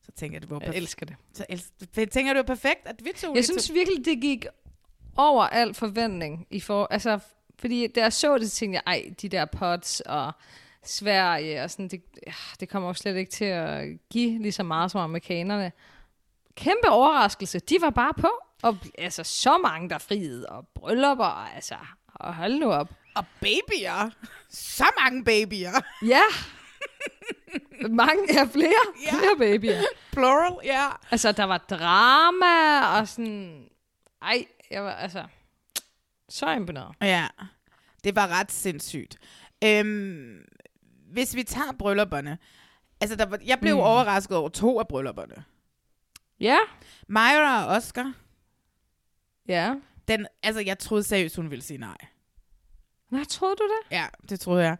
Så 0.03 0.11
tænker 0.11 0.35
jeg, 0.35 0.41
det 0.41 0.49
var 0.49 0.59
Jeg 0.61 0.69
perf- 0.69 0.75
elsker 0.77 1.05
det. 1.05 1.15
Så 1.33 1.45
el- 1.49 2.07
tænker 2.09 2.33
du, 2.33 2.39
det 2.39 2.47
var 2.47 2.55
perfekt, 2.55 2.81
at 2.87 2.95
vi 3.05 3.09
to 3.17 3.35
Jeg 3.35 3.45
synes 3.45 3.67
tog- 3.67 3.73
virkelig, 3.75 4.05
det 4.05 4.21
gik 4.21 4.45
over 5.17 5.43
al 5.43 5.73
forventning. 5.73 6.47
I 6.49 6.59
for, 6.59 6.87
altså, 6.91 7.19
fordi 7.59 7.87
da 7.87 8.01
jeg 8.01 8.13
så 8.13 8.37
det, 8.37 8.51
tænkte 8.51 8.75
jeg, 8.75 8.83
ej, 8.87 9.13
de 9.21 9.29
der 9.29 9.45
pots 9.45 9.99
og 10.05 10.31
Sverige 10.83 11.63
og 11.63 11.71
sådan, 11.71 11.87
det, 11.87 12.01
ja, 12.27 12.33
det 12.59 12.69
kommer 12.69 12.89
jo 12.89 12.93
slet 12.93 13.15
ikke 13.15 13.31
til 13.31 13.45
at 13.45 13.87
give 14.09 14.41
lige 14.41 14.51
så 14.51 14.63
meget 14.63 14.91
som 14.91 15.01
amerikanerne. 15.01 15.71
Kæmpe 16.55 16.89
overraskelse. 16.89 17.59
De 17.59 17.75
var 17.81 17.89
bare 17.89 18.13
på. 18.13 18.29
Og 18.65 18.77
altså, 18.97 19.23
så 19.23 19.57
mange, 19.57 19.89
der 19.89 19.97
friede, 19.97 20.45
og 20.49 20.67
bryllupper, 20.75 21.25
og 21.25 21.55
altså, 21.55 21.75
og 22.07 22.35
hold 22.35 22.53
nu 22.59 22.71
op. 22.71 22.89
Og 23.15 23.25
babyer. 23.41 24.09
Så 24.49 24.85
mange 25.03 25.23
babyer. 25.23 25.71
Ja. 26.05 26.21
mange, 27.89 28.33
ja, 28.33 28.43
flere, 28.53 28.85
ja. 29.05 29.11
flere 29.11 29.37
babyer. 29.37 29.81
Plural, 30.11 30.53
ja. 30.65 30.89
Altså, 31.11 31.31
der 31.31 31.43
var 31.43 31.57
drama, 31.57 32.81
og 32.99 33.07
sådan, 33.07 33.67
ej, 34.21 34.45
jeg 34.71 34.83
var, 34.83 34.91
altså, 34.91 35.23
så 36.29 36.49
imponeret. 36.51 36.95
Ja, 37.01 37.27
det 38.03 38.15
var 38.15 38.27
ret 38.39 38.51
sindssygt. 38.51 39.17
Øhm, 39.63 40.37
hvis 41.11 41.35
vi 41.35 41.43
tager 41.43 41.71
bryllupperne, 41.79 42.37
altså 43.01 43.15
der 43.15 43.25
var, 43.25 43.39
jeg 43.45 43.59
blev 43.59 43.75
Mm. 43.75 43.79
overrasket 43.81 44.37
over 44.37 44.49
to 44.49 44.79
af 44.79 44.87
bryllupperne. 44.87 45.43
Ja. 46.39 46.57
Myra 47.07 47.65
og 47.65 47.75
Oscar. 47.75 48.13
Ja. 49.47 49.75
Den, 50.07 50.27
altså 50.43 50.61
jeg 50.61 50.79
troede 50.79 51.03
seriøst, 51.03 51.35
hun 51.35 51.49
ville 51.49 51.63
sige 51.63 51.77
nej. 51.77 51.97
Nej, 53.11 53.23
troede 53.23 53.55
du 53.55 53.63
det? 53.63 53.95
Ja, 53.95 54.05
det 54.29 54.39
troede 54.39 54.63
jeg. 54.63 54.77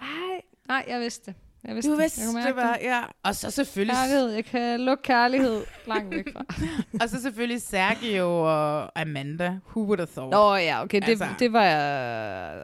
Ej, 0.00 0.40
nej, 0.68 0.84
jeg 0.88 1.00
vidste 1.00 1.26
det. 1.26 1.34
Jeg 1.64 1.74
vidste 1.74 1.90
Du 1.92 1.96
vidste, 1.96 2.20
Jeg 2.20 2.46
det 2.46 2.56
var, 2.56 2.78
ja. 2.80 3.02
Og 3.22 3.34
så 3.34 3.50
selvfølgelig... 3.50 3.96
Kærlighed, 3.96 4.30
jeg 4.30 4.44
kan 4.44 4.80
lukke 4.80 5.02
kærlighed 5.02 5.64
langt 5.86 6.10
væk 6.10 6.32
fra. 6.32 6.44
og 7.02 7.08
så 7.08 7.22
selvfølgelig 7.22 7.62
Sergio 7.62 8.42
og 8.42 9.00
Amanda. 9.00 9.58
Who 9.66 9.82
would 9.82 9.98
have 9.98 10.06
thought? 10.06 10.30
Nå 10.30 10.54
ja, 10.54 10.82
okay, 10.82 11.00
det, 11.00 11.08
Altså. 11.08 11.28
det 11.38 11.52
var 11.52 11.62
jeg... 11.62 12.62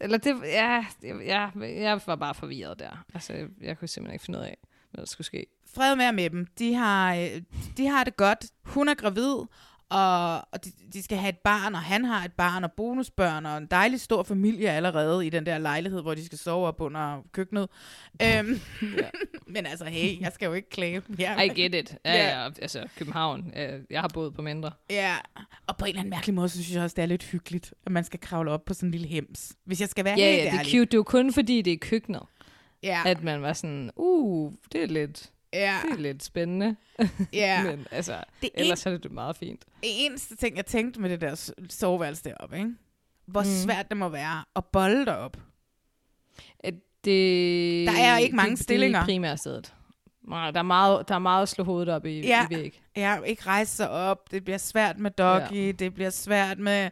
Eller 0.00 0.18
det, 0.18 0.36
ja, 0.44 0.84
ja, 1.02 1.48
jeg 1.60 2.00
var 2.06 2.16
bare 2.16 2.34
forvirret 2.34 2.78
der. 2.78 3.04
Altså, 3.14 3.48
jeg 3.60 3.78
kunne 3.78 3.88
simpelthen 3.88 4.14
ikke 4.14 4.24
finde 4.24 4.38
ud 4.38 4.44
af, 4.44 4.56
hvad 4.90 5.00
der 5.02 5.06
skulle 5.06 5.26
ske. 5.26 5.46
Fred 5.74 5.96
med 5.96 6.12
med 6.12 6.30
dem. 6.30 6.46
De 6.58 6.74
har, 6.74 7.14
øh, 7.14 7.42
de 7.76 7.86
har 7.86 8.04
det 8.04 8.16
godt. 8.16 8.46
Hun 8.64 8.88
er 8.88 8.94
gravid, 8.94 9.36
og, 9.90 10.34
og 10.52 10.64
de, 10.64 10.72
de 10.92 11.02
skal 11.02 11.18
have 11.18 11.28
et 11.28 11.38
barn, 11.38 11.74
og 11.74 11.80
han 11.80 12.04
har 12.04 12.24
et 12.24 12.32
barn, 12.32 12.64
og 12.64 12.72
bonusbørn, 12.72 13.46
og 13.46 13.58
en 13.58 13.66
dejlig 13.66 14.00
stor 14.00 14.22
familie 14.22 14.70
allerede 14.70 15.26
i 15.26 15.30
den 15.30 15.46
der 15.46 15.58
lejlighed, 15.58 16.02
hvor 16.02 16.14
de 16.14 16.26
skal 16.26 16.38
sove 16.38 16.66
op 16.66 16.80
under 16.80 17.22
køkkenet. 17.32 17.68
Øhm, 18.22 18.60
men 19.54 19.66
altså, 19.66 19.84
hey, 19.84 20.20
jeg 20.20 20.32
skal 20.32 20.46
jo 20.46 20.52
ikke 20.52 20.70
klage. 20.70 21.02
Ja. 21.18 21.40
I 21.40 21.48
get 21.48 21.74
it. 21.74 21.96
Ja, 22.04 22.12
Ja. 22.14 22.42
ja, 22.42 22.46
altså 22.62 22.86
København. 22.96 23.52
øh, 23.56 23.80
Jeg 23.90 24.00
har 24.00 24.08
boet 24.14 24.34
på 24.34 24.42
mindre. 24.42 24.70
Ja, 24.90 25.14
og 25.66 25.76
på 25.76 25.84
en 25.84 25.88
eller 25.88 26.00
anden 26.00 26.10
mærkelig 26.10 26.34
måde, 26.34 26.48
så 26.48 26.62
synes 26.62 26.74
jeg 26.74 26.82
også, 26.82 26.94
det 26.94 27.02
er 27.02 27.06
lidt 27.06 27.24
hyggeligt, 27.24 27.74
at 27.86 27.92
man 27.92 28.04
skal 28.04 28.20
kravle 28.20 28.50
op 28.50 28.64
på 28.64 28.74
sådan 28.74 28.86
en 28.86 28.90
lille 28.90 29.08
hems. 29.08 29.52
Hvis 29.64 29.80
jeg 29.80 29.88
skal 29.88 30.04
være 30.04 30.14
Ja, 30.18 30.24
helt 30.30 30.38
ja, 30.38 30.44
det 30.44 30.52
er 30.52 30.58
ærlig. 30.58 30.70
cute. 30.72 30.84
Det 30.84 30.94
er 30.94 30.98
jo 30.98 31.02
kun 31.02 31.32
fordi, 31.32 31.62
det 31.62 31.72
er 31.72 31.76
køkkenet. 31.80 32.22
Ja. 32.82 33.02
At 33.06 33.22
man 33.22 33.42
var 33.42 33.52
sådan, 33.52 33.90
uh, 33.96 34.52
det 34.72 34.82
er 34.82 34.86
lidt, 34.86 35.30
Ja. 35.52 35.78
det 35.84 35.92
er 35.92 35.96
lidt 35.96 36.22
spændende. 36.24 36.76
Ja. 37.32 37.62
Men 37.70 37.86
altså, 37.90 38.24
Det 38.42 38.50
er 38.54 38.60
ellers 38.60 38.86
er 38.86 38.96
det 38.96 39.12
meget 39.12 39.36
fint. 39.36 39.60
Det 39.64 40.04
eneste 40.06 40.36
ting, 40.36 40.56
jeg 40.56 40.66
tænkte 40.66 41.00
med 41.00 41.10
det 41.10 41.20
der 41.20 41.50
soveværelse 41.70 42.24
deroppe, 42.24 42.56
ikke? 42.56 42.74
hvor 43.26 43.40
Mm. 43.42 43.46
svært 43.48 43.88
det 43.88 43.96
må 43.96 44.08
være 44.08 44.44
at 44.56 44.64
bolde 44.64 45.06
derop. 45.06 45.36
Det, 47.04 47.86
Der 47.88 47.92
er 47.98 48.18
ikke 48.18 48.36
mange 48.36 48.50
det, 48.56 48.58
stillinger. 48.64 48.98
Det 48.98 49.02
er 49.02 49.06
primært 49.06 49.38
stedet. 49.38 49.74
Nej, 50.28 50.50
der 50.50 50.58
er 50.58 50.62
meget, 50.62 51.08
der 51.08 51.14
er 51.14 51.18
meget 51.18 51.42
at 51.42 51.48
slå 51.48 51.64
hovedet 51.64 51.88
op 51.88 52.06
i, 52.06 52.20
Ja, 52.20 52.46
i 52.50 52.54
væg. 52.54 52.82
ja, 52.96 53.22
ikke 53.22 53.42
rejse 53.46 53.76
sig 53.76 53.90
op. 53.90 54.30
Det 54.30 54.44
bliver 54.44 54.58
svært 54.58 54.98
med 54.98 55.10
doggy. 55.10 55.66
Ja. 55.66 55.72
Det 55.72 55.94
bliver 55.94 56.10
svært 56.10 56.58
med... 56.58 56.90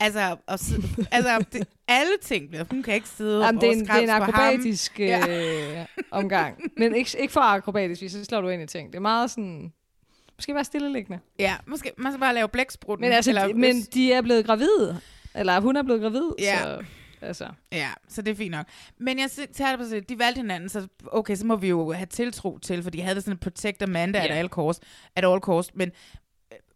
Altså, 0.00 0.36
sidde, 0.56 1.06
altså 1.10 1.44
det, 1.52 1.68
alle 1.88 2.12
ting 2.22 2.48
bliver... 2.48 2.64
Hun 2.70 2.82
kan 2.82 2.94
ikke 2.94 3.08
sidde 3.08 3.44
Jamen, 3.44 3.60
det, 3.60 3.68
er 3.68 3.72
en, 3.72 3.80
og 3.80 3.86
det 3.96 4.08
er 4.10 4.16
en 4.16 4.22
akrobatisk 4.22 5.00
øh, 5.00 5.86
omgang. 6.10 6.58
Men 6.76 6.94
ikke, 6.94 7.16
ikke 7.18 7.32
for 7.32 7.40
akrobatisk, 7.40 8.00
hvis 8.00 8.12
så 8.12 8.24
slår 8.24 8.40
du 8.40 8.48
ind 8.48 8.62
i 8.62 8.66
ting. 8.66 8.88
Det 8.88 8.96
er 8.96 9.00
meget 9.00 9.30
sådan... 9.30 9.72
Måske 10.36 10.54
være 10.54 10.64
stilleliggende. 10.64 11.20
Ja, 11.38 11.54
måske 11.66 11.92
man 11.98 12.12
skal 12.12 12.20
bare 12.20 12.34
lave 12.34 12.48
blæksprutten. 12.48 13.04
Men, 13.04 13.12
altså, 13.12 13.30
eller, 13.30 13.46
de, 13.46 13.54
men 13.54 13.82
de 13.82 14.12
er 14.12 14.22
blevet 14.22 14.46
gravide. 14.46 15.00
Eller 15.34 15.60
hun 15.60 15.76
er 15.76 15.82
blevet 15.82 16.02
gravid. 16.02 16.30
Ja. 16.38 16.58
Så, 16.62 16.82
altså. 17.22 17.48
Ja, 17.72 17.88
så 18.08 18.22
det 18.22 18.30
er 18.30 18.36
fint 18.36 18.50
nok. 18.50 18.66
Men 18.98 19.18
jeg 19.18 19.30
tager 19.52 19.70
det 19.70 19.78
på 19.78 19.88
sig, 19.88 20.08
de 20.08 20.18
valgte 20.18 20.38
hinanden, 20.38 20.68
så 20.68 20.86
okay, 21.06 21.36
så 21.36 21.46
må 21.46 21.56
vi 21.56 21.68
jo 21.68 21.92
have 21.92 22.06
tiltro 22.06 22.58
til, 22.58 22.82
for 22.82 22.90
de 22.90 23.00
havde 23.02 23.20
sådan 23.20 23.32
en 23.34 23.38
protect 23.38 23.82
Amanda 23.82 24.18
Ja. 24.18 24.24
at 24.24 24.30
all 24.30 24.48
cost, 24.48 24.82
at 25.16 25.24
all 25.24 25.40
cost, 25.40 25.76
men 25.76 25.90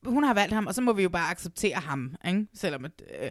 hun 0.05 0.25
har 0.25 0.35
valgt 0.35 0.55
ham, 0.55 0.67
og 0.67 0.75
så 0.75 0.81
må 0.83 0.93
vi 0.93 1.03
jo 1.03 1.09
bare 1.09 1.31
acceptere 1.31 1.75
ham, 1.77 2.15
ikke? 2.29 2.47
Selvom 2.55 2.85
at, 2.85 3.03
øh, 3.23 3.31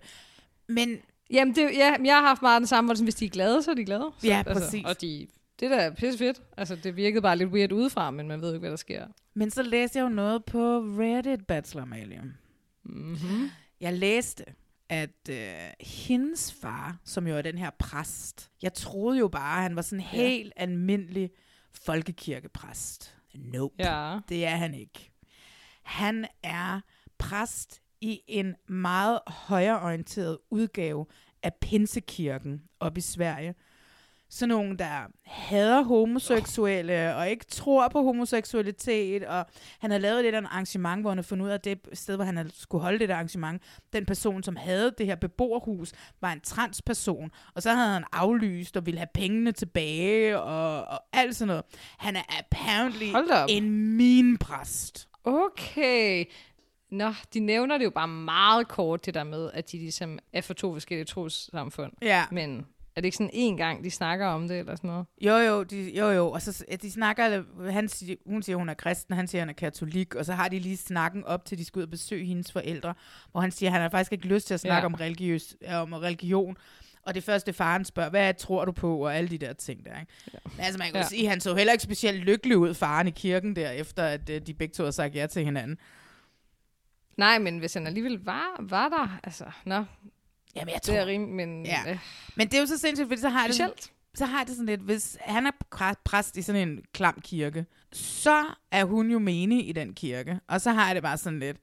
men 0.70 0.98
Jamen, 1.32 1.56
det, 1.56 1.62
ja, 1.74 1.96
jeg 2.06 2.16
har 2.16 2.22
haft 2.28 2.42
meget 2.42 2.60
den 2.60 2.68
samme, 2.68 2.88
hvor 2.88 3.04
hvis 3.04 3.16
de 3.16 3.26
er 3.26 3.30
glade, 3.30 3.64
så 3.64 3.72
er 3.72 3.76
de 3.76 3.86
glade. 3.86 4.12
Så, 4.20 4.28
Ja, 4.28 4.44
altså, 4.48 4.64
præcis. 4.66 4.86
Og 4.86 5.02
de, 5.02 5.28
det 5.60 5.72
der 5.72 5.78
er 5.78 5.92
pisse 5.96 6.18
fedt. 6.18 6.42
Altså, 6.58 6.76
det 6.76 6.96
virkede 6.96 7.22
bare 7.22 7.38
lidt 7.38 7.50
weird 7.50 7.72
udefra, 7.72 8.12
men 8.12 8.28
man 8.28 8.42
ved 8.42 8.50
ikke, 8.50 8.60
hvad 8.60 8.70
der 8.70 8.76
sker. 8.76 9.08
Men 9.34 9.52
så 9.52 9.62
læste 9.64 10.00
jeg 10.00 10.04
jo 10.04 10.10
noget 10.10 10.46
på 10.46 10.78
Reddit, 10.80 11.48
Bachelor 11.48 11.82
Amalie. 11.84 12.22
Mm-hmm. 12.84 13.50
Jeg 13.82 13.94
læste, 13.94 14.44
at 14.90 15.30
øh, 15.30 15.38
hendes 15.80 16.54
far, 16.62 16.98
som 17.06 17.28
jo 17.28 17.38
er 17.38 17.42
den 17.42 17.58
her 17.58 17.70
præst, 17.80 18.50
jeg 18.62 18.74
troede 18.74 19.20
jo 19.20 19.28
bare, 19.28 19.56
at 19.58 19.64
han 19.64 19.76
var 19.76 19.82
sådan 19.82 20.00
en 20.00 20.06
Ja. 20.14 20.18
helt 20.28 20.54
almindelig 20.56 21.30
folkekirkepræst. 21.74 23.16
Nope, 23.36 23.76
Ja. 23.80 24.20
det 24.30 24.46
er 24.46 24.56
han 24.56 24.74
ikke. 24.74 25.12
Han 25.88 26.26
er 26.44 26.82
præst 27.18 27.82
i 28.02 28.22
en 28.28 28.56
meget 28.68 29.20
højreorienteret 29.28 30.38
udgave 30.50 31.06
af 31.44 31.54
Pinsekirken 31.54 32.62
op 32.80 32.98
i 32.98 33.02
Sverige. 33.02 33.56
Sådan 34.30 34.50
nogle, 34.50 34.78
der 34.78 35.08
hader 35.26 35.82
homoseksuelle 35.82 37.16
og 37.16 37.30
ikke 37.30 37.46
tror 37.46 37.88
på 37.88 38.02
homoseksualitet. 38.02 39.24
Og 39.24 39.46
han 39.80 39.92
har 39.92 39.98
lavet 39.98 40.26
af 40.34 40.38
en 40.38 40.46
arrangement, 40.46 41.02
hvor 41.02 41.10
han 41.10 41.18
har 41.18 41.24
fundet 41.24 41.46
ud 41.46 41.50
af, 41.50 41.54
at 41.54 41.64
det 41.64 41.80
sted, 41.94 42.16
hvor 42.16 42.26
han 42.26 42.50
skulle 42.54 42.82
holde 42.82 43.00
det 43.00 43.10
der 43.10 43.16
arrangement, 43.16 43.64
den 43.94 44.06
person, 44.06 44.44
som 44.44 44.56
havde 44.56 44.94
det 44.98 45.06
her 45.06 45.16
beboerhus, 45.16 45.92
var 46.22 46.32
en 46.32 46.42
transperson. 46.42 47.32
Og 47.56 47.62
så 47.62 47.74
havde 47.74 47.94
han 47.94 48.04
aflyst 48.12 48.78
og 48.78 48.86
ville 48.86 49.00
have 49.00 49.10
pengene 49.14 49.52
tilbage 49.52 50.40
og, 50.40 50.86
og 50.86 51.00
alt 51.14 51.36
sådan 51.36 51.48
noget. 51.48 51.64
Han 51.98 52.16
er 52.16 52.40
apparently 52.40 53.12
Hold 53.12 53.28
da 53.28 53.44
op. 53.44 53.50
Okay. 55.28 56.26
Nå, 56.92 57.14
de 57.34 57.40
nævner 57.40 57.78
det 57.78 57.86
jo 57.86 57.90
bare 57.90 58.08
meget 58.08 58.68
kort, 58.68 59.06
det 59.06 59.14
der 59.14 59.24
med, 59.24 59.52
at 59.54 59.72
de 59.72 59.78
ligesom 59.78 60.20
er 60.34 60.42
for 60.42 60.54
to 60.54 60.74
forskellige 60.74 61.06
trossamfund. 61.06 61.92
Ja. 62.02 62.26
Men 62.32 62.66
er 62.96 63.02
det 63.02 63.06
ikke 63.06 63.18
sådan 63.18 63.30
en 63.34 63.58
gang, 63.58 63.84
de 63.84 63.92
snakker 63.92 64.28
om 64.28 64.48
det, 64.48 64.60
eller 64.60 64.76
sådan 64.76 64.88
noget? 64.88 65.06
Jo, 65.22 65.36
jo, 65.36 65.64
de, 65.64 65.98
jo, 65.98 66.10
jo. 66.10 66.32
Og 66.32 66.42
så 66.42 66.66
de 66.82 66.92
snakker, 66.92 67.44
han 67.72 67.88
siger, 67.88 68.16
hun 68.26 68.44
siger, 68.44 68.56
hun 68.56 68.70
er 68.70 68.74
kristen, 68.74 69.16
han 69.16 69.28
siger, 69.28 69.42
han 69.42 69.50
er 69.50 69.54
katolik, 69.54 70.16
og 70.16 70.26
så 70.26 70.34
har 70.34 70.48
de 70.48 70.60
lige 70.60 70.78
snakken 70.78 71.24
op 71.24 71.46
til, 71.46 71.58
de 71.58 71.66
skal 71.66 71.80
ud 71.80 71.84
og 71.84 71.90
besøge 71.90 72.26
hendes 72.26 72.52
forældre, 72.52 72.94
hvor 73.32 73.42
han 73.42 73.52
siger, 73.52 73.70
han 73.70 73.82
har 73.82 73.90
faktisk 73.90 74.12
ikke 74.12 74.28
lyst 74.28 74.48
til 74.48 74.54
at 74.54 74.60
snakke 74.60 74.80
ja. 74.80 74.86
om, 74.86 74.94
religiøs, 74.94 75.56
om 75.70 75.94
religion. 75.94 76.58
Og 77.08 77.16
det 77.16 77.24
første 77.24 77.54
faren 77.54 77.86
spørger, 77.86 78.10
hvad 78.10 78.34
tror 78.34 78.66
du 78.66 78.72
på, 78.72 78.98
og 79.06 79.16
alle 79.16 79.30
de 79.30 79.38
der 79.38 79.54
ting 79.54 79.86
der. 79.86 80.00
Ikke? 80.00 80.12
Ja. 80.34 80.40
Men 80.44 80.60
altså, 80.66 80.78
man 80.78 80.88
kan 80.92 81.02
Ja. 81.02 81.08
sige, 81.08 81.28
han 81.30 81.42
så 81.42 81.56
heller 81.56 81.74
ikke 81.74 81.84
specielt 81.84 82.20
lykkelig 82.24 82.58
ud, 82.58 82.74
faren 82.74 83.08
i 83.08 83.12
kirken 83.12 83.56
der, 83.56 83.72
efter 83.72 84.04
at 84.04 84.30
øh, 84.30 84.42
de 84.42 84.54
begge 84.54 84.74
to 84.74 84.84
har 84.84 84.92
sagt 84.92 85.16
ja 85.16 85.28
til 85.28 85.46
hinanden. 85.46 85.78
Nej, 87.18 87.40
men 87.40 87.58
hvis 87.60 87.74
han 87.74 87.88
alligevel 87.88 88.24
var, 88.24 88.56
var 88.70 88.90
der, 88.90 89.20
altså, 89.24 89.46
nå. 89.66 89.76
Jamen, 89.76 89.86
jeg 90.56 90.80
Det 90.86 90.90
er 90.96 91.00
tror- 91.02 91.06
rim, 91.08 91.22
men... 91.22 91.66
Ja. 91.66 91.92
Øh, 91.92 92.00
Men 92.36 92.48
det 92.48 92.54
er 92.58 92.60
jo 92.62 92.66
så 92.68 92.78
sindssygt, 92.78 93.08
fordi 93.08 93.22
så 93.22 93.30
har 93.30 93.40
jeg 93.42 93.48
det 93.48 93.56
sådan, 93.56 93.72
Specielt. 93.78 93.94
så 94.18 94.26
har 94.26 94.38
jeg 94.40 94.48
det 94.48 94.56
sådan 94.56 94.66
lidt, 94.66 94.82
hvis 94.82 95.18
han 95.22 95.46
er 95.48 95.52
præ- 95.76 96.02
præst 96.06 96.38
i 96.38 96.42
sådan 96.42 96.70
en 96.70 96.80
klam 96.94 97.22
kirke, 97.24 97.66
så 97.92 98.46
er 98.72 98.84
hun 98.86 99.12
jo 99.12 99.20
menig 99.20 99.70
i 99.70 99.72
den 99.72 99.94
kirke. 99.94 100.40
Og 100.48 100.62
så 100.62 100.72
har 100.72 100.86
jeg 100.86 100.96
det 100.96 101.04
bare 101.04 101.18
sådan 101.18 101.40
lidt, 101.40 101.58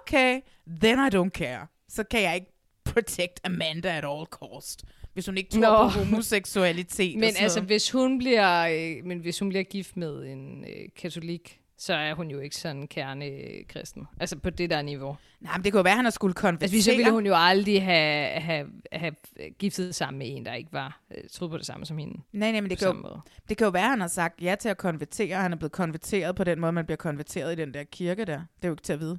okay, 0.00 0.40
then 0.80 0.98
I 0.98 1.16
don't 1.16 1.30
care. 1.30 1.66
Så 1.88 2.04
kan 2.04 2.22
jeg 2.22 2.34
ikke 2.34 2.49
protect 2.92 3.40
Amanda 3.44 3.88
at 3.88 4.04
all 4.04 4.26
cost. 4.26 4.84
Hvis 5.12 5.26
hun 5.26 5.36
ikke 5.36 5.50
tror 5.50 5.60
Nå. 5.60 5.90
på 5.90 5.98
homoseksualitet. 5.98 7.18
men 7.18 7.30
altså, 7.40 7.60
hvis 7.60 7.90
hun 7.90 8.18
bliver, 8.18 8.66
øh, 8.66 9.04
men 9.04 9.18
hvis 9.18 9.38
hun 9.38 9.48
bliver 9.48 9.62
gift 9.62 9.96
med 9.96 10.24
en 10.24 10.64
øh, 10.64 10.88
katolik, 10.96 11.60
så 11.80 11.94
er 11.94 12.14
hun 12.14 12.30
jo 12.30 12.38
ikke 12.38 12.56
sådan 12.56 12.86
kernekristen. 12.86 14.06
Altså 14.20 14.36
på 14.36 14.50
det 14.50 14.70
der 14.70 14.82
niveau. 14.82 15.16
Nej, 15.40 15.56
men 15.56 15.64
det 15.64 15.72
kunne 15.72 15.78
jo 15.78 15.82
være, 15.82 15.92
at 15.92 15.96
han 15.96 16.04
har 16.04 16.10
skulle 16.10 16.34
konvertere. 16.34 16.74
Altså, 16.74 16.90
så 16.90 16.96
ville 16.96 17.10
hun 17.10 17.26
jo 17.26 17.34
aldrig 17.36 17.84
have, 17.84 18.40
have, 18.40 18.66
have 18.92 19.14
giftet 19.58 19.94
sammen 19.94 20.18
med 20.18 20.36
en, 20.36 20.46
der 20.46 20.54
ikke 20.54 20.72
var 20.72 21.00
øh, 21.16 21.24
troede 21.32 21.50
på 21.50 21.58
det 21.58 21.66
samme 21.66 21.86
som 21.86 21.98
hende. 21.98 22.20
Nej, 22.32 22.52
nej, 22.52 22.60
men 22.60 22.70
det 22.70 22.78
kan, 22.78 22.88
jo, 22.88 23.20
det 23.48 23.56
kan 23.56 23.64
jo 23.64 23.70
være, 23.70 23.82
at 23.82 23.90
han 23.90 24.00
har 24.00 24.08
sagt 24.08 24.42
ja 24.42 24.54
til 24.60 24.68
at 24.68 24.78
konvertere, 24.78 25.36
og 25.36 25.42
han 25.42 25.52
er 25.52 25.56
blevet 25.56 25.72
konverteret 25.72 26.36
på 26.36 26.44
den 26.44 26.60
måde, 26.60 26.72
man 26.72 26.84
bliver 26.86 26.96
konverteret 26.96 27.52
i 27.52 27.56
den 27.56 27.74
der 27.74 27.84
kirke 27.84 28.24
der. 28.24 28.38
Det 28.56 28.64
er 28.64 28.68
jo 28.68 28.72
ikke 28.72 28.82
til 28.82 28.92
at 28.92 29.00
vide. 29.00 29.18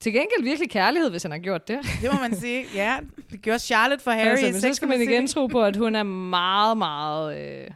Til 0.00 0.12
gengæld 0.12 0.42
virkelig 0.42 0.70
kærlighed, 0.70 1.10
hvis 1.10 1.22
han 1.22 1.32
har 1.32 1.38
gjort 1.38 1.68
det. 1.68 1.78
Det 2.02 2.12
må 2.12 2.18
man 2.20 2.36
sige. 2.36 2.64
Ja, 2.74 2.98
det 3.30 3.42
gjorde 3.42 3.58
Charlotte 3.58 4.04
for 4.04 4.10
Harry. 4.10 4.26
altså, 4.28 4.46
men 4.46 4.60
så 4.60 4.74
skal 4.74 4.88
man 4.88 5.00
igen 5.02 5.26
tro 5.26 5.46
på, 5.46 5.62
at 5.62 5.76
hun 5.76 5.94
er 5.94 6.02
meget, 6.02 6.78
meget, 6.78 7.38
øh, 7.64 7.70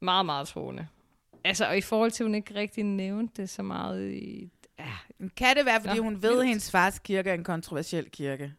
meget, 0.00 0.26
meget 0.26 0.48
troende. 0.48 0.86
Altså, 1.44 1.66
og 1.66 1.78
i 1.78 1.80
forhold 1.80 2.10
til, 2.10 2.24
at 2.24 2.26
hun 2.26 2.34
ikke 2.34 2.54
rigtig 2.54 2.84
nævnte 2.84 3.42
det 3.42 3.50
så 3.50 3.62
meget 3.62 4.12
i... 4.12 4.50
Ja. 4.78 4.84
Kan 5.36 5.56
det 5.56 5.66
være, 5.66 5.80
fordi 5.80 5.96
Nå, 5.96 6.02
hun 6.02 6.22
ved, 6.22 6.40
at 6.40 6.46
hendes 6.46 6.70
fars 6.70 6.98
kirke 6.98 7.30
er 7.30 7.34
en 7.34 7.44
kontroversiel 7.44 8.10
kirke? 8.10 8.52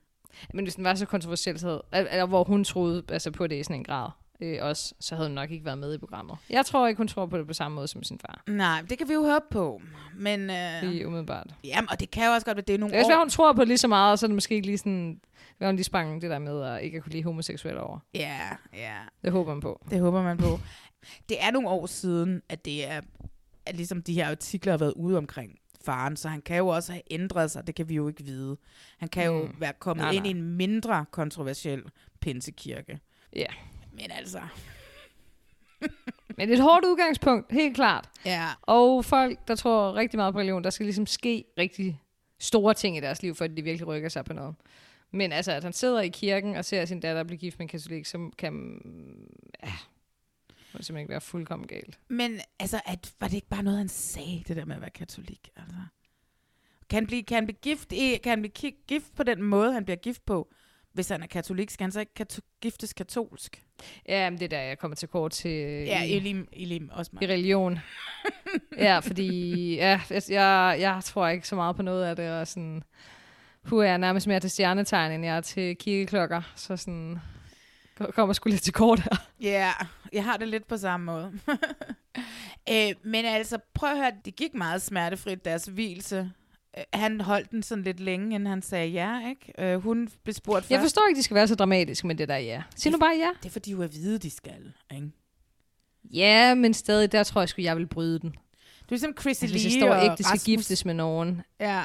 Men 0.53 0.65
hvis 0.65 0.75
den 0.75 0.83
var 0.83 0.95
så 0.95 1.05
kontroversiel, 1.05 1.59
så 1.59 1.81
al- 1.91 2.07
eller 2.11 2.25
hvor 2.25 2.43
hun 2.43 2.63
troede 2.63 3.03
altså 3.09 3.31
på 3.31 3.47
det 3.47 3.55
i 3.55 3.63
sådan 3.63 3.75
en 3.75 3.83
grad 3.83 4.09
øh, 4.41 4.57
også, 4.61 4.93
så 4.99 5.15
havde 5.15 5.29
hun 5.29 5.35
nok 5.35 5.51
ikke 5.51 5.65
været 5.65 5.77
med 5.77 5.93
i 5.93 5.97
programmet. 5.97 6.37
Jeg 6.49 6.65
tror 6.65 6.87
ikke, 6.87 6.97
hun 6.97 7.07
tror 7.07 7.25
på 7.25 7.37
det 7.37 7.47
på 7.47 7.53
samme 7.53 7.75
måde 7.75 7.87
som 7.87 8.03
sin 8.03 8.19
far. 8.19 8.43
Nej, 8.47 8.81
det 8.89 8.97
kan 8.97 9.07
vi 9.09 9.13
jo 9.13 9.21
håbe 9.23 9.45
på. 9.51 9.81
Men, 10.15 10.49
øh, 10.49 10.81
Lige 10.83 11.07
umiddelbart. 11.07 11.47
jamen, 11.63 11.89
og 11.91 11.99
det 11.99 12.11
kan 12.11 12.25
jo 12.25 12.31
også 12.31 12.45
godt 12.45 12.57
være, 12.57 12.63
det 12.67 12.73
er 12.75 12.79
nogle 12.79 12.91
Det 12.95 12.97
kan 12.97 13.05
også 13.05 13.15
år. 13.15 13.19
hun 13.19 13.29
tror 13.29 13.53
på 13.53 13.63
lige 13.63 13.77
så 13.77 13.87
meget, 13.87 14.11
og 14.11 14.19
så 14.19 14.25
er 14.25 14.27
det 14.27 14.35
måske 14.35 14.55
ikke 14.55 14.67
lige 14.67 14.77
sådan... 14.77 15.21
Hvad 15.57 15.67
hun 15.67 15.75
lige 15.75 15.83
sprang 15.83 16.21
det 16.21 16.29
der 16.29 16.39
med 16.39 16.61
at 16.63 16.83
ikke 16.83 16.97
at 16.97 17.03
kunne 17.03 17.11
lide 17.11 17.23
homoseksuelle 17.23 17.79
over. 17.81 17.99
Ja, 18.15 18.39
ja. 18.73 18.95
Det 19.23 19.31
håber 19.31 19.53
man 19.53 19.61
på. 19.61 19.81
Det 19.89 19.99
håber 19.99 20.21
man 20.23 20.37
på. 20.37 20.59
Det 21.29 21.43
er 21.43 21.51
nogle 21.51 21.69
år 21.69 21.85
siden, 21.85 22.41
at 22.49 22.65
det 22.65 22.91
er, 22.91 23.01
at 23.65 23.75
ligesom 23.75 24.01
de 24.03 24.13
her 24.13 24.29
artikler 24.29 24.73
har 24.73 24.77
været 24.77 24.93
ude 24.95 25.17
omkring 25.17 25.59
faren, 25.85 26.17
så 26.17 26.29
han 26.29 26.41
kan 26.41 26.57
jo 26.57 26.67
også 26.67 26.91
have 26.91 27.01
ændret 27.11 27.51
sig, 27.51 27.67
det 27.67 27.75
kan 27.75 27.89
vi 27.89 27.95
jo 27.95 28.07
ikke 28.07 28.23
vide. 28.23 28.57
Han 28.97 29.09
kan 29.09 29.25
jo 29.25 29.43
Mm. 29.43 29.55
være 29.59 29.73
kommet 29.79 30.03
Nej, 30.03 30.11
ind 30.11 30.23
nej. 30.23 30.27
i 30.27 30.31
en 30.31 30.43
mindre 30.43 31.05
kontroversiel 31.11 31.83
pinsekirke. 32.21 32.99
Ja. 33.35 33.45
Men 33.95 34.11
altså, 34.11 34.41
Men 36.37 36.49
et 36.49 36.59
hårdt 36.59 36.85
udgangspunkt, 36.85 37.51
helt 37.51 37.75
klart. 37.75 38.09
Ja. 38.25 38.47
Og 38.61 39.05
folk, 39.05 39.47
der 39.47 39.55
tror 39.55 39.95
rigtig 39.95 40.17
meget 40.17 40.33
på 40.33 40.39
religion, 40.39 40.63
der 40.63 40.69
skal 40.69 40.85
ligesom 40.85 41.05
ske 41.05 41.43
rigtig 41.57 42.01
store 42.39 42.73
ting 42.73 42.97
i 42.97 42.99
deres 42.99 43.21
liv, 43.23 43.35
for 43.35 43.45
at 43.45 43.57
de 43.57 43.61
virkelig 43.61 43.87
rykker 43.87 44.09
sig 44.09 44.25
på 44.25 44.33
noget. 44.33 44.55
Men 45.11 45.31
altså, 45.31 45.51
at 45.51 45.63
han 45.63 45.73
sidder 45.73 46.01
i 46.01 46.07
kirken 46.07 46.55
og 46.55 46.65
ser 46.65 46.85
sin 46.85 46.99
datter 46.99 47.23
blive 47.23 47.37
gift 47.37 47.59
med 47.59 47.63
en 47.63 47.67
katolik, 47.69 48.05
så 48.05 48.29
kan... 48.37 48.53
Ja, 49.63 49.73
må 50.73 50.77
det 50.77 50.85
simpelthen 50.85 50.97
ikke 50.97 51.11
være 51.11 51.21
fuldkommen 51.21 51.67
galt. 51.67 51.99
men 52.07 52.39
altså, 52.59 52.81
at, 52.85 53.13
var 53.19 53.27
det 53.27 53.35
ikke 53.35 53.47
bare 53.47 53.63
noget, 53.63 53.79
han 53.79 53.89
sagde, 53.89 54.43
det 54.47 54.55
der 54.55 54.65
med 54.65 54.75
at 54.75 54.81
være 54.81 54.89
katolik? 54.89 55.49
Altså? 55.55 55.77
Kan 56.89 56.97
han 56.97 57.07
blive, 57.07 57.23
kan 57.23 57.35
han 57.35 57.45
blive, 57.45 57.57
gift, 57.61 57.91
i, 57.91 58.17
kan 58.23 58.29
han 58.29 58.41
blive 58.41 58.71
gift 58.87 59.15
på 59.15 59.23
den 59.23 59.43
måde, 59.43 59.73
han 59.73 59.85
bliver 59.85 59.97
gift 59.97 60.25
på? 60.25 60.53
Hvis 60.95 61.09
han 61.09 61.23
er 61.23 61.27
katolik, 61.27 61.69
skal 61.69 61.83
han 61.83 61.91
så 61.91 61.99
ikke 61.99 62.11
kato- 62.19 62.57
giftes 62.61 62.93
katolsk? 62.93 63.63
Ja, 64.07 64.29
men 64.29 64.39
det 64.39 64.45
er 64.45 64.49
der, 64.49 64.59
jeg 64.61 64.79
kommer 64.79 64.95
til 64.95 65.07
kort 65.07 65.31
til... 65.31 65.51
Ja, 65.85 66.05
Elim, 66.05 66.47
Elim 66.53 66.89
også 66.93 67.11
mig. 67.13 67.23
I 67.23 67.27
religion. 67.27 67.79
ja, 68.77 68.99
fordi 68.99 69.75
ja, 69.75 70.01
jeg, 70.09 70.21
jeg, 70.29 70.77
jeg 70.79 70.99
tror 71.03 71.27
ikke 71.27 71.47
så 71.47 71.55
meget 71.55 71.75
på 71.75 71.81
noget 71.81 72.05
af 72.05 72.15
det, 72.15 72.31
og 72.31 72.47
sådan, 72.47 72.83
hu 73.63 73.77
er 73.77 73.83
jeg 73.83 73.97
nærmest 73.97 74.27
mere 74.27 74.39
til 74.39 74.49
stjernetegn, 74.49 75.11
end 75.11 75.25
jeg 75.25 75.37
er 75.37 75.41
til 75.41 75.75
kirkeklokker, 75.77 76.41
så 76.55 76.77
sådan, 76.77 77.19
ko- 77.97 78.11
kommer 78.11 78.33
sgu 78.33 78.49
lidt 78.49 78.61
til 78.61 78.73
kort 78.73 78.99
her. 78.99 79.17
Ja, 79.41 79.71
jeg 80.13 80.23
har 80.23 80.37
det 80.37 80.47
lidt 80.47 80.67
på 80.67 80.77
samme 80.77 81.05
måde. 81.05 81.31
øh, 82.71 82.93
men 83.03 83.25
altså, 83.25 83.57
prøv 83.73 83.89
at 83.91 83.97
høre, 83.97 84.11
det 84.25 84.35
gik 84.35 84.53
meget 84.53 84.81
smertefrit, 84.81 85.45
deres 85.45 85.65
hvilse. 85.65 86.31
Øh, 86.77 86.83
Han 86.93 87.21
holdt 87.21 87.51
den 87.51 87.63
sådan 87.63 87.83
lidt 87.83 87.99
længe, 87.99 88.35
inden 88.35 88.47
han 88.49 88.61
sagde 88.61 88.87
ja, 88.87 89.29
ikke? 89.29 89.53
Øh, 89.73 89.81
hun 89.83 90.09
blev 90.23 90.33
spurgt 90.33 90.63
først. 90.63 90.71
Jeg 90.71 90.81
forstår 90.81 91.01
ikke, 91.09 91.17
de 91.17 91.23
skal 91.23 91.35
være 91.35 91.47
så 91.47 91.55
dramatiske 91.55 92.07
med 92.07 92.15
det 92.15 92.27
der 92.29 92.37
ja. 92.37 92.63
Sig 92.75 92.91
nu 92.91 92.97
bare 92.97 93.15
ja. 93.17 93.29
Det 93.43 93.45
er 93.49 93.53
fordi, 93.53 93.71
du 93.71 93.81
er 93.81 93.87
hvide, 93.87 94.17
de 94.17 94.29
skal, 94.29 94.73
ikke? 94.95 95.11
Ja, 96.13 96.53
men 96.55 96.73
stadig, 96.73 97.11
der 97.11 97.23
tror 97.23 97.41
jeg 97.41 97.49
sgu, 97.49 97.61
jeg 97.61 97.77
vil 97.77 97.87
bryde 97.87 98.19
den. 98.19 98.29
Du 98.29 98.35
er 98.87 98.89
ligesom 98.89 99.13
Chrissy 99.19 99.43
Altså, 99.43 99.53
hvis 99.53 99.63
Lee 99.63 99.73
jeg 99.73 99.81
står 99.81 99.95
ikke, 100.03 100.15
det 100.15 100.25
skal 100.25 100.33
Rasmus. 100.33 100.45
giftes 100.45 100.85
med 100.85 100.93
nogen. 100.93 101.41
Ja, 101.59 101.83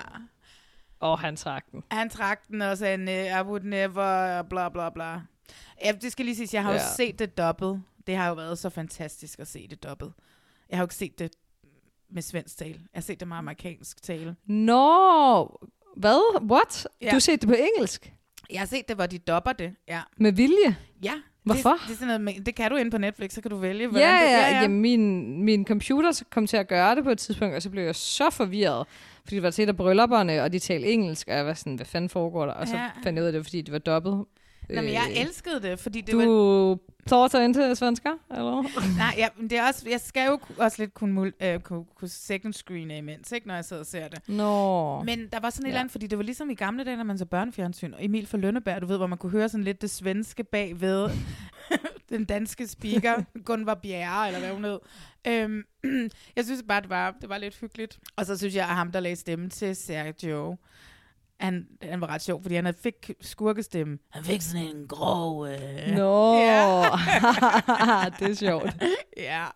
Og 1.01 1.19
han 1.19 1.37
trak 1.37 1.65
den. 1.73 1.83
han 1.91 2.11
trak 2.11 2.49
den 2.49 2.63
og 2.63 2.79
sagde, 2.79 2.97
"Nej, 2.97 3.41
I 3.41 3.43
would 3.45 3.63
never, 3.63 4.43
bla 4.43 4.69
bla 4.69 4.91
bla. 4.91 5.21
Ja, 5.85 5.93
det 5.93 6.13
skal 6.13 6.25
lige 6.25 6.37
siges, 6.37 6.55
jeg 6.55 6.63
har 6.63 6.73
ja. 6.73 6.77
jo 6.79 6.85
set 6.97 7.19
det 7.19 7.39
dobbelt. 7.39 7.81
Det 8.07 8.17
har 8.17 8.29
jo 8.29 8.35
været 8.35 8.59
så 8.59 8.71
fantastisk 8.71 9.39
at 9.39 9.49
se 9.49 9.69
det 9.69 9.83
dobbelt. 9.83 10.13
Jeg 10.71 10.79
har 10.79 10.83
jo 10.83 10.85
ikke 10.85 10.95
set 10.95 11.19
det 11.19 11.31
med 12.13 12.23
svensk 12.23 12.57
tale. 12.59 12.73
Jeg 12.75 12.79
har 12.95 13.01
set 13.01 13.21
det 13.21 13.29
med 13.29 13.37
amerikansk 13.37 14.03
tale. 14.03 14.37
Nå, 14.47 15.61
hvad? 15.97 16.43
What? 16.51 16.87
Ja. 17.03 17.07
Du 17.07 17.13
har 17.13 17.19
set 17.19 17.41
det 17.41 17.49
på 17.49 17.55
engelsk? 17.77 18.13
Jeg 18.51 18.61
har 18.61 18.67
set 18.67 18.89
det, 18.89 18.97
hvor 18.97 19.07
de 19.07 19.19
dopper 19.19 19.53
det. 19.53 19.75
Ja. 19.89 20.01
Med 20.17 20.33
vilje? 20.33 20.77
Ja. 21.05 21.13
Hvorfor? 21.43 21.71
Det, 21.71 21.81
det, 21.87 21.93
er 21.95 21.99
sådan 21.99 22.21
noget, 22.21 22.47
det 22.47 22.55
kan 22.55 22.71
du 22.71 22.77
ind 22.77 22.91
på 22.91 22.99
Netflix, 22.99 23.33
så 23.33 23.41
kan 23.41 23.51
du 23.51 23.57
vælge, 23.57 23.83
Ja, 23.83 23.89
hvordan 23.89 24.13
det 24.23 24.29
ja, 24.31 24.41
ja, 24.41 24.49
ja. 24.55 24.61
Jamen, 24.63 24.81
min, 24.81 25.43
min 25.45 25.67
computer 25.67 26.23
kom 26.31 26.47
til 26.47 26.57
at 26.57 26.69
gøre 26.69 26.95
det 26.97 27.05
på 27.05 27.11
et 27.11 27.19
tidspunkt, 27.19 27.55
og 27.55 27.63
så 27.63 27.71
blev 27.71 27.85
jeg 27.85 27.95
så 27.95 28.31
forvirret, 28.31 28.87
fordi 29.25 29.35
det 29.35 29.43
var 29.43 29.51
til 29.51 29.63
et 29.63 29.69
af 29.69 29.77
bryllupperne, 29.77 30.43
og 30.43 30.53
de 30.53 30.59
talte 30.59 30.89
engelsk, 30.93 31.29
og 31.29 31.35
jeg 31.35 31.47
var 31.47 31.55
sådan, 31.55 31.75
hvad 31.75 31.87
fanden 31.87 32.09
foregår 32.09 32.47
der? 32.47 32.53
Og 32.53 32.69
så 32.69 32.77
Ja. 32.77 32.91
fandt 33.03 33.17
jeg 33.17 33.23
ud 33.23 33.27
af 33.27 33.33
det, 33.33 33.45
fordi 33.45 33.63
det 33.63 33.73
var 33.73 33.79
dobbelt. 33.79 34.17
Nå, 34.75 34.83
men 34.83 34.93
jeg 34.93 35.13
elskede 35.17 35.63
det, 35.63 35.79
fordi 35.79 36.01
det 36.01 36.13
du 36.13 36.19
var... 36.69 36.79
tårter 37.09 37.41
ind 37.41 37.55
til 37.55 37.77
svensker, 37.77 38.11
eller? 38.31 38.63
Nej, 38.99 39.15
ja, 39.17 39.29
men 39.37 39.51
det 39.51 39.59
er 39.59 39.67
også, 39.67 39.89
jeg 39.91 40.01
skal 40.01 40.27
jo 40.27 40.39
også 40.59 40.83
lidt 40.83 40.95
kunne, 40.95 41.23
mul- 41.29 41.47
øh, 41.47 41.61
kunne, 41.61 41.85
kunne 41.95 42.09
second 42.09 42.53
screen 42.53 42.91
imens, 42.91 43.33
ikke, 43.33 43.47
når 43.47 43.55
jeg 43.55 43.65
sidder 43.65 43.81
og 43.83 43.87
ser 43.87 44.09
det. 44.09 44.29
Nå. 44.29 45.03
Men 45.03 45.29
der 45.33 45.41
var 45.41 45.51
sådan 45.51 45.65
et 45.67 45.69
Ja. 45.69 45.71
eller 45.71 45.81
andet, 45.81 45.93
fordi 45.93 46.07
det 46.07 46.19
var 46.19 46.25
ligesom 46.25 46.51
i 46.51 46.55
gamle 46.55 46.85
dage, 46.85 46.97
når 46.97 47.05
man 47.05 47.19
så 47.19 47.25
børnefjernsyn, 47.25 47.93
og 47.95 48.05
Emil 48.05 48.27
fra 48.27 48.39
Lønneberg, 48.39 48.83
du 48.83 48.87
ved, 48.87 48.97
hvor 48.97 49.07
man 49.07 49.19
kunne 49.19 49.33
høre 49.33 49.49
sådan 49.49 49.65
lidt 49.65 49.83
det 49.83 49.91
svenske 49.91 50.45
bagved 50.45 51.11
den 52.11 52.25
danske 52.25 52.67
speaker, 52.69 53.15
Gunvar 53.45 53.75
Bjerre, 53.75 54.27
eller 54.27 54.41
hvad 54.41 54.51
hun 54.51 54.65
hed. 54.65 54.79
Øhm, 55.27 55.63
jeg 56.37 56.45
synes 56.45 56.63
bare, 56.69 56.81
det 56.81 56.91
var, 56.91 57.15
det 57.21 57.29
var 57.29 57.39
lidt 57.39 57.57
hyggeligt. 57.61 57.99
Og 58.17 58.27
så 58.27 58.37
synes 58.39 58.55
jeg, 58.55 58.65
at 58.69 58.75
ham, 58.75 58.93
der 58.93 59.01
lagde 59.01 59.17
stemme 59.17 59.49
til 59.49 59.77
Sergio, 59.77 60.57
han, 61.41 61.67
han 61.83 62.01
var 62.01 62.07
ret 62.07 62.23
sjov, 62.23 62.43
fordi 62.43 62.55
han 62.55 62.75
fik 62.83 63.11
skurkestemme. 63.21 63.99
Han 64.11 64.25
fik 64.25 64.43
sådan 64.43 64.67
en 64.67 64.87
grov... 64.89 65.47
Øh... 65.47 65.97
Nå, 65.97 66.37
Ja. 66.47 66.83
det 68.19 68.31
er 68.31 68.35
sjovt. 68.35 68.83
ja, 69.17 69.47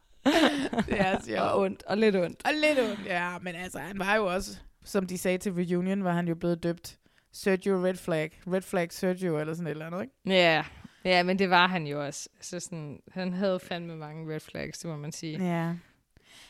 det 0.86 1.00
er 1.00 1.18
sjovt. 1.26 1.40
Og 1.40 1.60
ondt, 1.60 1.82
og 1.82 1.96
lidt 1.98 2.16
ondt. 2.16 2.42
Og 2.46 2.50
lidt 2.54 2.78
ondt, 2.78 3.06
ja. 3.06 3.38
Men 3.42 3.54
altså, 3.54 3.78
han 3.78 3.98
var 3.98 4.14
jo 4.14 4.26
også, 4.34 4.58
som 4.84 5.06
de 5.06 5.18
sagde 5.18 5.38
til 5.38 5.52
Reunion, 5.52 6.04
var 6.04 6.12
han 6.12 6.28
jo 6.28 6.34
blevet 6.34 6.62
døbt 6.62 6.98
Sergio 7.32 7.84
Red 7.84 7.94
Flag. 7.94 8.40
Red 8.52 8.62
Flag 8.62 8.92
Sergio, 8.92 9.38
eller 9.40 9.54
sådan 9.54 9.66
et 9.66 9.70
eller 9.70 9.86
andet, 9.86 10.02
ikke? 10.02 10.14
Ja, 10.26 10.64
ja, 11.04 11.22
men 11.22 11.38
det 11.38 11.50
var 11.50 11.66
han 11.66 11.86
jo 11.86 12.04
også. 12.06 12.28
Så 12.40 12.60
sådan, 12.60 13.00
han 13.12 13.32
havde 13.32 13.60
fandme 13.60 13.96
mange 13.96 14.34
red 14.34 14.40
flags, 14.40 14.78
det 14.78 14.90
må 14.90 14.96
man 14.96 15.12
sige. 15.12 15.44
Ja. 15.44 15.72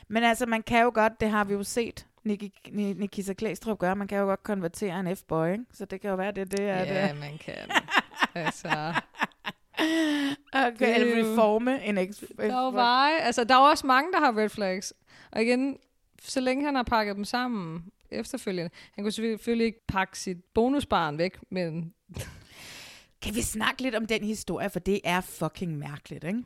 Men 0.09 0.25
altså, 0.25 0.47
man 0.47 0.63
kan 0.63 0.83
jo 0.83 0.91
godt, 0.95 1.21
det 1.21 1.31
har 1.31 1.45
vi 1.45 1.53
jo 1.53 1.63
set, 1.63 2.07
Nikki, 2.25 2.53
Ni- 2.71 2.93
Nikita 2.93 3.33
Klæstrup 3.33 3.79
gøre, 3.79 3.97
man 3.97 4.09
kan 4.09 4.19
jo 4.19 4.25
godt 4.25 4.43
konvertere 4.43 5.01
en 5.01 5.17
F-boy, 5.17 5.53
ikke? 5.53 5.65
Så 5.73 5.85
det 5.85 6.01
kan 6.01 6.11
jo 6.11 6.17
være, 6.17 6.33
det, 6.33 6.51
det 6.51 6.61
er 6.61 6.85
Ja, 6.85 7.09
det. 7.09 7.19
man 7.21 7.39
kan. 7.39 7.55
altså, 8.47 8.95
Okay, 10.53 10.79
Det 10.79 10.89
er 10.91 10.95
eller 10.95 11.33
reforme 11.33 11.85
en 11.85 12.13
X. 12.13 12.21
der 12.39 12.67
er 12.67 12.71
veje. 12.71 13.19
Altså, 13.21 13.45
der 13.45 13.55
er 13.55 13.59
også 13.59 13.87
mange, 13.87 14.13
der 14.13 14.21
har 14.21 14.37
red 14.37 14.49
flags. 14.49 14.93
Og 15.33 15.43
igen, 15.43 15.77
så 16.23 16.41
længe 16.41 16.65
han 16.65 16.75
har 16.75 16.83
pakket 16.83 17.17
dem 17.17 17.25
sammen 17.25 17.85
efterfølgende. 18.11 18.71
Han 18.95 19.05
kunne 19.05 19.13
selvfølgelig 19.13 19.67
ikke 19.67 19.87
pakke 19.89 20.19
sit 20.19 20.37
bonusbarn 20.55 21.19
væk, 21.19 21.39
men 21.51 21.95
Kan 23.23 23.35
vi 23.35 23.43
snakke 23.43 23.83
lidt 23.83 23.95
om 23.95 24.07
den 24.07 24.25
historie, 24.25 24.71
for 24.71 24.79
det 24.79 25.01
er 25.05 25.21
fucking 25.21 25.79
mærkeligt, 25.79 26.25
ikke? 26.25 26.45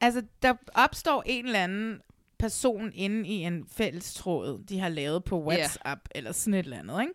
Altså, 0.00 0.22
der 0.42 0.54
opstår 0.74 1.22
en 1.26 1.46
eller 1.46 1.58
anden 1.64 2.00
person 2.42 2.92
inde 2.94 3.28
i 3.28 3.34
en 3.34 3.66
fælles 3.72 4.14
tråd, 4.14 4.64
de 4.68 4.78
har 4.78 4.88
lavet 4.88 5.24
på 5.24 5.42
WhatsApp, 5.42 5.86
yeah. 5.86 5.98
eller 6.14 6.32
sådan 6.32 6.54
et 6.54 6.64
eller 6.64 6.78
andet, 6.78 7.00
ikke? 7.00 7.12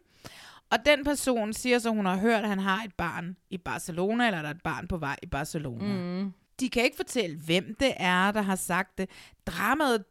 Og 0.70 0.78
den 0.86 1.04
person 1.04 1.54
siger 1.54 1.80
så, 1.80 1.90
hun 1.90 2.06
har 2.06 2.18
hørt, 2.18 2.44
at 2.44 2.50
han 2.50 2.60
har 2.60 2.84
et 2.84 2.94
barn 2.98 3.38
i 3.50 3.58
Barcelona, 3.58 4.26
eller 4.26 4.42
der 4.42 4.50
er 4.50 4.54
et 4.54 4.64
barn 4.64 4.88
på 4.88 4.98
vej 4.98 5.16
i 5.24 5.26
Barcelona. 5.26 5.94
Mm. 5.94 6.34
De 6.60 6.70
kan 6.70 6.84
ikke 6.84 6.96
fortælle, 6.96 7.38
hvem 7.38 7.76
det 7.80 7.94
er, 7.98 8.32
der 8.32 8.42
har 8.42 8.56
sagt 8.56 8.98
det. 8.98 9.10
Dramaet 9.46 10.04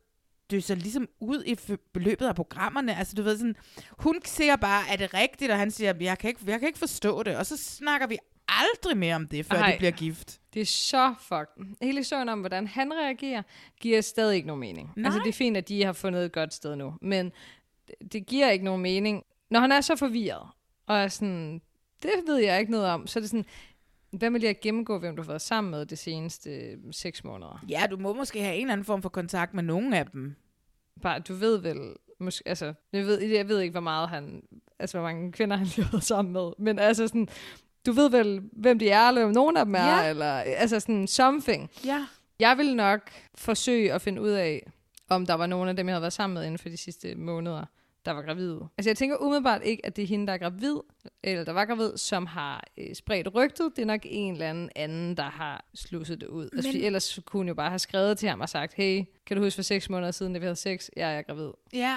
døser 0.51 0.75
ligesom 0.75 1.09
ud 1.21 1.45
i 1.45 1.57
beløbet 1.93 2.27
af 2.27 2.35
programmerne. 2.35 2.97
Altså, 2.97 3.15
du 3.15 3.23
ved 3.23 3.39
sådan, 3.39 3.57
hun 3.99 4.21
siger 4.25 4.57
bare, 4.57 4.83
er 4.91 4.97
det 4.97 5.15
rigtigt? 5.15 5.51
Og 5.51 5.59
han 5.59 5.71
siger, 5.71 5.95
jeg 6.01 6.19
kan 6.19 6.29
ikke, 6.29 6.41
jeg 6.47 6.61
kan 6.61 6.67
ikke 6.67 6.79
forstå 6.79 7.23
det. 7.23 7.37
Og 7.37 7.47
så 7.47 7.57
snakker 7.57 8.07
vi 8.07 8.19
aldrig 8.49 8.97
mere 8.97 9.15
om 9.15 9.29
det, 9.29 9.47
før 9.47 9.57
Ej. 9.57 9.73
de 9.73 9.79
bliver 9.79 9.91
gift. 9.91 10.41
Det 10.55 10.63
er 10.63 10.67
så 10.67 11.15
fuck. 11.21 11.49
Hele 11.83 11.99
historien 11.99 12.29
om, 12.29 12.41
hvordan 12.41 12.67
han 12.67 12.93
reagerer, 12.95 13.43
giver 13.81 14.01
stadig 14.01 14.37
ikke 14.37 14.47
nogen 14.47 14.61
mening. 14.61 14.93
Nej. 14.97 15.05
Altså, 15.07 15.21
det 15.25 15.29
er 15.29 15.33
fint, 15.33 15.57
at 15.57 15.69
de 15.69 15.85
har 15.85 15.93
fundet 15.93 16.25
et 16.25 16.33
godt 16.33 16.55
sted 16.55 16.77
nu, 16.77 16.95
men 17.01 17.33
det- 18.13 18.27
giver 18.27 18.51
ikke 18.51 18.65
nogen 18.65 18.83
mening. 18.83 19.25
Når 19.51 19.61
han 19.61 19.73
er 19.73 19.81
så 19.81 19.97
forvirret, 19.97 20.49
og 20.87 20.97
er 20.97 21.09
sådan, 21.09 21.61
det 22.03 22.11
ved 22.27 22.37
jeg 22.37 22.61
ikke 22.61 22.73
noget 22.73 22.87
om, 22.87 23.07
så 23.07 23.19
er 23.19 23.21
det 23.21 23.31
sådan, 23.31 23.45
hvad 24.11 24.31
med 24.31 24.41
lige 24.41 24.51
at 24.51 24.61
gennemgå, 24.61 24.99
hvem 24.99 25.17
du 25.17 25.23
har 25.23 25.27
været 25.27 25.43
sammen 25.43 25.71
med 25.71 25.87
de 25.87 25.97
seneste 25.97 26.51
øh, 26.51 26.77
seks 26.91 27.25
måneder? 27.25 27.65
Ja, 27.69 27.87
du 27.91 27.97
må 27.97 28.15
måske 28.15 28.43
have 28.43 28.55
en 28.55 28.61
eller 28.61 28.73
anden 28.73 28.85
form 28.85 29.03
for 29.03 29.09
kontakt 29.09 29.55
med 29.55 29.63
nogen 29.63 29.93
af 29.95 30.07
dem. 30.07 30.35
bare, 31.03 31.19
du 31.19 31.35
ved 31.35 31.59
vel, 31.59 31.79
måske, 32.21 32.49
altså, 32.49 32.75
jeg 32.93 33.05
ved, 33.07 33.21
jeg 33.23 33.49
ved 33.49 33.61
ikke, 33.61 33.73
hvor 33.73 33.81
meget 33.81 34.09
han, 34.09 34.43
altså, 34.79 34.99
hvor 34.99 35.09
mange 35.09 35.33
kvinder 35.33 35.57
han 35.57 35.67
har 35.85 35.89
været 35.93 36.05
sammen 36.05 36.33
med, 36.33 36.51
men 36.59 36.79
altså 36.79 37.07
sådan, 37.09 37.29
du 37.87 37.93
ved 37.93 38.11
vel, 38.11 38.43
hvem 38.53 38.79
de 38.79 38.89
er, 38.91 39.09
eller 39.09 39.23
hvem 39.25 39.35
nogen 39.35 39.57
af 39.57 39.65
dem 39.65 39.75
er, 39.75 40.03
Ja. 40.05 40.11
eller 40.11 40.33
altså 40.33 40.81
sådan 40.81 41.07
something. 41.07 41.71
Ja. 41.85 42.07
Jeg 42.39 42.59
vil 42.59 42.77
nok 42.77 43.11
forsøge 43.35 43.93
at 43.93 44.03
finde 44.03 44.23
ud 44.23 44.29
af, 44.31 44.71
om 45.09 45.27
der 45.27 45.35
var 45.35 45.47
nogen 45.47 45.69
af 45.69 45.77
dem, 45.77 45.87
jeg 45.89 45.95
havde 45.95 46.03
været 46.03 46.13
sammen 46.13 46.35
med 46.35 46.45
inden 46.45 46.59
for 46.59 46.69
de 46.69 46.77
sidste 46.77 47.15
måneder, 47.15 47.65
der 48.05 48.13
var 48.13 48.23
gravide. 48.23 48.69
Altså 48.79 48.91
jeg 48.91 48.97
tænker 48.97 49.17
umiddelbart 49.17 49.63
ikke, 49.65 49.87
at 49.87 49.97
det 49.97 50.03
er 50.03 50.07
hende, 50.07 50.27
der 50.27 50.33
er 50.33 50.39
gravid, 50.39 50.77
eller 51.23 51.45
der 51.45 51.53
var 51.53 51.65
gravid, 51.65 51.97
som 51.97 52.27
har 52.27 52.65
øh, 52.79 52.95
spredt 52.95 53.35
rygtet. 53.35 53.73
Det 53.77 53.83
er 53.83 53.87
nok 53.87 54.01
en 54.05 54.33
eller 54.33 54.49
anden 54.51 54.71
anden, 54.77 55.17
der 55.17 55.23
har 55.23 55.65
slusset 55.75 56.21
det 56.21 56.27
ud. 56.27 56.43
Altså, 56.45 56.57
Men- 56.57 56.65
fordi 56.65 56.85
ellers 56.85 57.19
kunne 57.27 57.39
hun 57.39 57.49
jo 57.49 57.55
bare 57.55 57.69
have 57.71 57.79
skrevet 57.79 58.19
til 58.19 58.29
ham 58.29 58.41
og 58.41 58.49
sagt, 58.49 58.75
hey, 58.75 59.05
kan 59.27 59.37
du 59.37 59.43
huske 59.43 59.55
for 59.57 59.63
seks 59.63 59.91
måneder 59.91 60.11
siden, 60.13 60.33
da 60.33 60.39
vi 60.39 60.45
havde 60.45 60.57
sex? 60.57 60.89
Jeg 60.97 61.17
er 61.19 61.23
gravid. 61.23 61.51
Ja, 61.73 61.97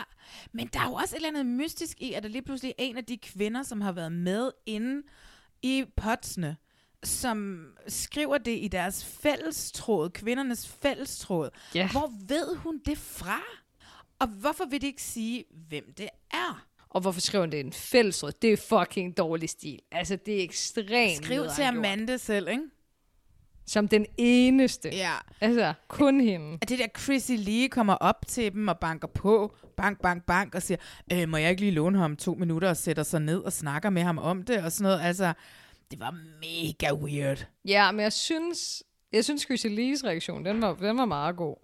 men 0.52 0.68
der 0.74 0.80
er 0.80 0.86
jo 0.88 0.94
også 0.94 1.16
et 1.16 1.26
eller 1.26 1.30
andet 1.40 1.46
mystisk 1.46 2.02
i, 2.02 2.14
at 2.14 2.24
der 2.24 2.30
lige 2.30 2.42
pludselig 2.42 2.70
er 2.78 2.84
en 2.84 2.98
af 2.98 3.06
de 3.06 3.18
kvinder, 3.18 3.64
som 3.64 3.82
har 3.82 3.92
været 3.92 4.12
med 4.12 4.52
inde 4.66 5.02
i 5.64 5.86
potsene, 5.96 6.58
som 7.04 7.68
skriver 7.88 8.38
det 8.38 8.58
i 8.64 8.68
deres 8.68 9.06
fællestråd, 9.06 10.10
kvindernes 10.10 10.68
fællestråd. 10.68 11.50
Ja. 11.76 11.92
Hvor 11.92 12.12
ved 12.28 12.56
hun 12.56 12.82
det 12.86 12.98
fra? 12.98 13.42
Og 14.20 14.28
hvorfor 14.28 14.66
vil 14.66 14.82
de 14.82 14.88
ikke 14.88 15.02
sige, 15.04 15.46
hvem 15.70 15.94
det 15.98 16.10
er? 16.32 16.66
Og 16.90 17.02
hvorfor 17.02 17.22
skriver 17.22 17.42
hun 17.42 17.52
det 17.52 17.58
i 17.58 17.62
en 17.62 17.74
fællesråd? 17.74 18.32
Det 18.32 18.54
er 18.54 18.58
fucking 18.58 19.18
dårlig 19.18 19.50
stil. 19.50 19.80
Altså, 19.92 20.16
det 20.16 20.40
er 20.40 20.44
ekstremt 20.44 21.26
Skriv 21.26 21.44
til 21.44 21.56
gjort. 21.56 21.60
Amanda 21.60 22.18
selv, 22.18 22.48
ikke? 22.48 22.64
Som 23.70 23.88
den 23.88 24.06
eneste. 24.18 24.90
Ja. 24.90 25.14
Altså, 25.42 25.74
kun 25.88 26.22
hende. 26.22 26.58
At 26.62 26.70
det 26.70 26.80
der 26.80 26.88
Chrissy 27.00 27.32
Lee 27.38 27.70
kommer 27.70 27.94
op 27.94 28.28
til 28.28 28.54
dem 28.54 28.68
og 28.68 28.80
banker 28.80 29.08
på, 29.08 29.56
bank, 29.78 30.02
bank, 30.02 30.26
bank, 30.26 30.56
og 30.56 30.62
siger, 30.62 30.78
øh, 31.14 31.30
må 31.30 31.38
jeg 31.38 31.50
ikke 31.50 31.62
lige 31.62 31.72
låne 31.72 31.98
ham 31.98 32.16
to 32.16 32.34
minutter 32.34 32.70
og 32.70 32.78
sætter 32.78 33.04
sig 33.04 33.22
ned 33.22 33.40
og 33.40 33.54
snakker 33.54 33.90
med 33.90 34.02
ham 34.02 34.18
om 34.18 34.44
det 34.44 34.64
og 34.64 34.72
sådan 34.72 34.84
noget. 34.84 35.02
Altså, 35.02 35.34
det 35.92 36.00
var 36.00 36.16
mega 36.42 36.94
weird. 36.94 37.48
Ja, 37.66 37.92
men 37.92 38.00
jeg 38.00 38.14
synes, 38.14 38.84
jeg 39.12 39.24
synes 39.24 39.42
Chrissy 39.42 39.68
Lees 39.68 40.04
reaktion, 40.04 40.46
den 40.46 40.62
var, 40.62 40.74
den 40.74 40.98
var 40.98 41.06
meget 41.06 41.36
god. 41.36 41.56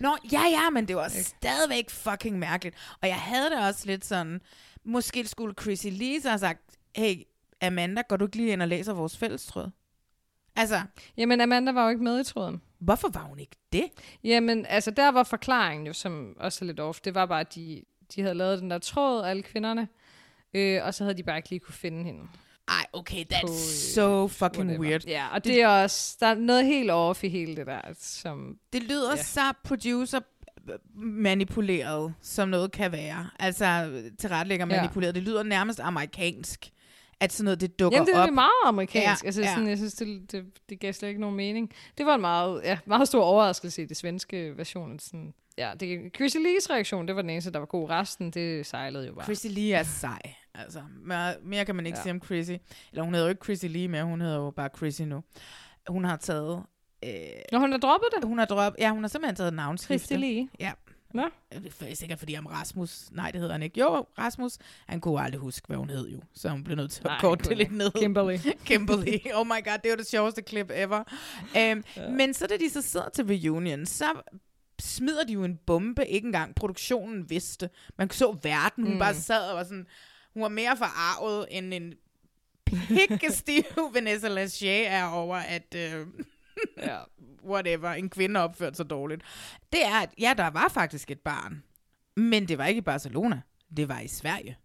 Nå, 0.00 0.16
ja, 0.32 0.42
ja, 0.50 0.70
men 0.70 0.88
det 0.88 0.96
var 0.96 1.08
stadigvæk 1.08 1.90
fucking 1.90 2.38
mærkeligt. 2.38 2.76
Og 3.02 3.08
jeg 3.08 3.16
havde 3.16 3.50
det 3.50 3.58
også 3.68 3.86
lidt 3.86 4.04
sådan, 4.04 4.40
måske 4.84 5.26
skulle 5.26 5.54
Chrissy 5.60 5.86
Lee 5.90 6.20
så 6.20 6.28
have 6.28 6.38
sagt, 6.38 6.60
hey, 6.96 7.14
Amanda, 7.62 8.02
går 8.08 8.16
du 8.16 8.24
ikke 8.24 8.36
lige 8.36 8.52
ind 8.52 8.62
og 8.62 8.68
læser 8.68 8.92
vores 8.92 9.16
fællestråd? 9.16 9.70
Altså, 10.56 10.80
Jamen, 11.16 11.40
Amanda 11.40 11.72
var 11.72 11.84
jo 11.84 11.90
ikke 11.90 12.04
med 12.04 12.20
i 12.20 12.24
tråden. 12.24 12.62
hvorfor 12.78 13.08
var 13.08 13.20
hun 13.22 13.38
ikke 13.38 13.56
det? 13.72 13.84
Jamen, 14.24 14.66
altså, 14.66 14.90
der 14.90 15.08
var 15.08 15.22
forklaringen 15.22 15.86
jo, 15.86 15.92
som 15.92 16.36
også 16.40 16.64
er 16.64 16.66
lidt 16.66 16.80
off. 16.80 17.00
Det 17.00 17.14
var 17.14 17.26
bare, 17.26 17.40
at 17.40 17.54
de, 17.54 17.82
de 18.16 18.22
havde 18.22 18.34
lavet 18.34 18.60
den 18.60 18.70
der 18.70 18.78
tråd, 18.78 19.24
alle 19.24 19.42
kvinderne, 19.42 19.88
øh, 20.54 20.80
og 20.84 20.94
så 20.94 21.04
havde 21.04 21.16
de 21.16 21.22
bare 21.22 21.36
ikke 21.36 21.50
lige 21.50 21.60
kunne 21.60 21.74
finde 21.74 22.04
hende. 22.04 22.20
Ej, 22.68 22.86
okay, 22.92 23.24
that's 23.32 23.40
På, 23.46 23.52
øh, 23.52 23.58
so 23.94 24.28
fucking 24.28 24.64
whatever. 24.66 24.86
weird. 24.88 25.04
Ja, 25.06 25.26
og 25.32 25.44
det, 25.44 25.52
det 25.52 25.62
er 25.62 25.68
også, 25.68 26.16
der 26.20 26.26
er 26.26 26.34
noget 26.34 26.64
helt 26.66 26.90
off 26.90 27.24
i 27.24 27.28
hele 27.28 27.56
det 27.56 27.66
der, 27.66 27.80
som... 27.98 28.58
Det 28.72 28.82
lyder 28.82 29.10
ja. 29.10 29.16
Ja. 29.16 29.22
så 29.22 29.40
producer 29.64 30.20
manipuleret, 30.94 32.14
som 32.22 32.48
noget 32.48 32.72
kan 32.72 32.92
være. 32.92 33.30
Altså, 33.38 33.92
tilrettelægger 34.18 34.66
Ja. 34.70 34.76
manipuleret. 34.76 35.14
Det 35.14 35.22
lyder 35.22 35.42
nærmest 35.42 35.80
amerikansk, 35.80 36.70
at 37.20 37.32
sådan 37.32 37.44
noget, 37.44 37.60
det 37.60 37.78
dukker 37.78 37.98
Jamen, 37.98 38.06
det 38.06 38.14
er 38.16 38.20
op. 38.20 38.26
det 38.26 38.34
meget 38.34 38.50
amerikansk. 38.66 39.04
Ja, 39.04 39.10
Ja, 39.10 39.26
altså, 39.26 39.40
ja. 39.42 39.54
sådan, 39.54 39.68
jeg 39.68 39.76
synes, 39.78 39.94
det, 39.94 40.32
det, 40.32 40.44
det 40.68 40.80
gav 40.80 40.92
slet 40.92 41.08
ikke 41.08 41.20
nogen 41.20 41.36
mening. 41.36 41.72
Det 41.98 42.06
var 42.06 42.14
en 42.14 42.20
meget, 42.20 42.62
ja, 42.64 42.78
meget 42.86 43.08
stor 43.08 43.22
overraskelse 43.24 43.82
i 43.82 43.86
det 43.86 43.96
svenske 43.96 44.56
version. 44.56 44.98
Sådan, 44.98 45.34
ja, 45.58 45.72
det, 45.80 46.14
Chrissy 46.16 46.36
Lees 46.36 46.70
reaktion, 46.70 47.08
det 47.08 47.16
var 47.16 47.22
den 47.22 47.30
eneste, 47.30 47.50
der 47.52 47.58
var 47.58 47.66
god. 47.66 47.90
Resten, 47.90 48.30
det 48.30 48.66
sejlede 48.66 49.06
jo 49.06 49.14
bare. 49.14 49.24
Chrissy 49.24 49.46
Lee 49.50 49.72
er 49.72 49.82
sej. 49.82 50.20
Altså, 50.54 50.82
mere, 51.02 51.34
mere 51.42 51.64
kan 51.64 51.74
man 51.76 51.86
ikke 51.86 51.96
ja. 51.96 52.00
Ja. 52.00 52.02
sige 52.02 52.12
om 52.12 52.22
Chrissy. 52.24 52.52
Eller 52.92 53.02
hun 53.02 53.14
hedder 53.14 53.26
jo 53.26 53.30
ikke 53.30 53.44
Chrissy 53.44 53.66
Lee 53.66 53.88
mere, 53.88 54.04
hun 54.04 54.20
hedder 54.20 54.36
jo 54.36 54.50
bare 54.50 54.68
Chrissy 54.76 55.02
nu. 55.02 55.22
Hun 55.88 56.04
har 56.04 56.16
taget... 56.16 56.62
Øh, 57.04 57.10
Nå, 57.52 57.58
hun 57.58 57.72
har 57.72 57.78
droppet 57.78 58.08
det? 58.16 58.24
Hun 58.28 58.38
har 58.38 58.44
droppet... 58.44 58.80
Ja, 58.82 58.90
hun 58.90 59.02
har 59.02 59.08
simpelthen 59.08 59.36
taget 59.36 59.54
navnskifte. 59.54 60.06
Chrissy 60.06 60.20
Lee? 60.20 60.48
Ja. 60.60 60.72
Nå? 61.14 61.28
Det 61.52 61.72
er 61.80 61.94
sikkert 61.94 62.18
fordi 62.18 62.36
om 62.36 62.46
Rasmus... 62.46 63.08
Nej, 63.12 63.30
det 63.30 63.40
hedder 63.40 63.54
han 63.54 63.62
ikke. 63.62 63.80
Jo, 63.80 64.06
Rasmus. 64.18 64.58
Han 64.86 65.00
kunne 65.00 65.20
aldrig 65.20 65.40
huske, 65.40 65.66
hvad 65.66 65.76
hun 65.76 65.90
hed 65.90 66.08
jo. 66.08 66.20
Så 66.34 66.48
hun 66.48 66.64
blev 66.64 66.76
nødt 66.76 66.90
til 66.90 67.00
at 67.00 67.04
Nej, 67.04 67.20
korte 67.20 67.48
det 67.48 67.56
lidt 67.56 67.72
ned. 67.72 67.90
Kimberly. 67.90 68.38
Kimberly. 68.66 69.18
Oh 69.34 69.46
my 69.46 69.64
god, 69.64 69.78
det 69.82 69.90
var 69.90 69.96
det 69.96 70.06
sjoveste 70.06 70.42
klip 70.42 70.70
ever. 70.74 70.98
Um, 70.98 71.04
ja. 71.54 71.74
Men 72.10 72.34
så 72.34 72.46
da 72.46 72.56
de 72.56 72.70
så 72.70 72.82
sidder 72.82 73.08
til 73.08 73.24
reunion, 73.24 73.86
så 73.86 74.06
smider 74.80 75.24
de 75.24 75.32
jo 75.32 75.44
en 75.44 75.58
bombe. 75.66 76.06
Ikke 76.06 76.26
engang 76.26 76.54
produktionen 76.54 77.30
vidste. 77.30 77.70
Man 77.98 78.10
så 78.10 78.36
verden. 78.42 78.84
Hun. 78.84 78.92
Mm. 78.92 78.98
bare 78.98 79.14
sad 79.14 79.50
og 79.50 79.56
var 79.56 79.64
sådan... 79.64 79.86
Hun 80.32 80.42
var 80.42 80.48
mere 80.48 80.76
forarvet 80.76 81.46
end 81.50 81.74
en 81.74 81.94
pikkestiv 82.66 83.62
Vanessa 83.94 84.28
Lachey 84.28 84.84
er 84.86 85.04
over, 85.04 85.36
at... 85.36 85.74
Øh, 85.76 86.06
ja. 86.78 86.98
whatever, 87.44 87.90
en 87.90 88.10
kvinde 88.10 88.40
opførte 88.40 88.76
sig 88.76 88.90
dårligt. 88.90 89.22
Det 89.72 89.84
er, 89.84 90.00
at 90.00 90.14
ja, 90.18 90.34
der 90.36 90.50
var 90.50 90.68
faktisk 90.68 91.10
et 91.10 91.20
barn. 91.20 91.62
Men 92.16 92.48
det 92.48 92.58
var 92.58 92.66
ikke 92.66 92.78
i 92.78 92.82
Barcelona. 92.82 93.40
Det 93.76 93.88
var 93.88 94.00
i 94.00 94.08
Sverige. 94.08 94.56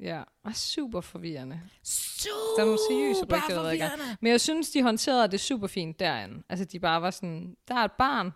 Ja, 0.00 0.22
og 0.44 0.56
super 0.56 1.00
forvirrende. 1.00 1.60
Super 1.82 2.34
Der 2.56 2.62
er 2.62 2.66
nogle 2.66 2.80
seriøse 2.90 3.24
rygter, 3.24 3.62
der 3.62 3.76
gang. 3.76 3.92
Men 4.20 4.30
jeg 4.32 4.40
synes, 4.40 4.70
de 4.70 4.82
håndterede 4.82 5.28
det 5.28 5.40
super 5.40 5.66
fint 5.66 6.00
derinde. 6.00 6.42
Altså, 6.48 6.64
de 6.64 6.80
bare 6.80 7.02
var 7.02 7.10
sådan, 7.10 7.56
der 7.68 7.74
er 7.74 7.84
et 7.84 7.92
barn. 7.92 8.30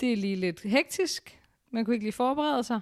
Det 0.00 0.12
er 0.12 0.16
lige 0.16 0.36
lidt 0.36 0.60
hektisk. 0.62 1.40
Man 1.70 1.84
kunne 1.84 1.94
ikke 1.94 2.04
lige 2.04 2.12
forberede 2.12 2.62
sig. 2.62 2.80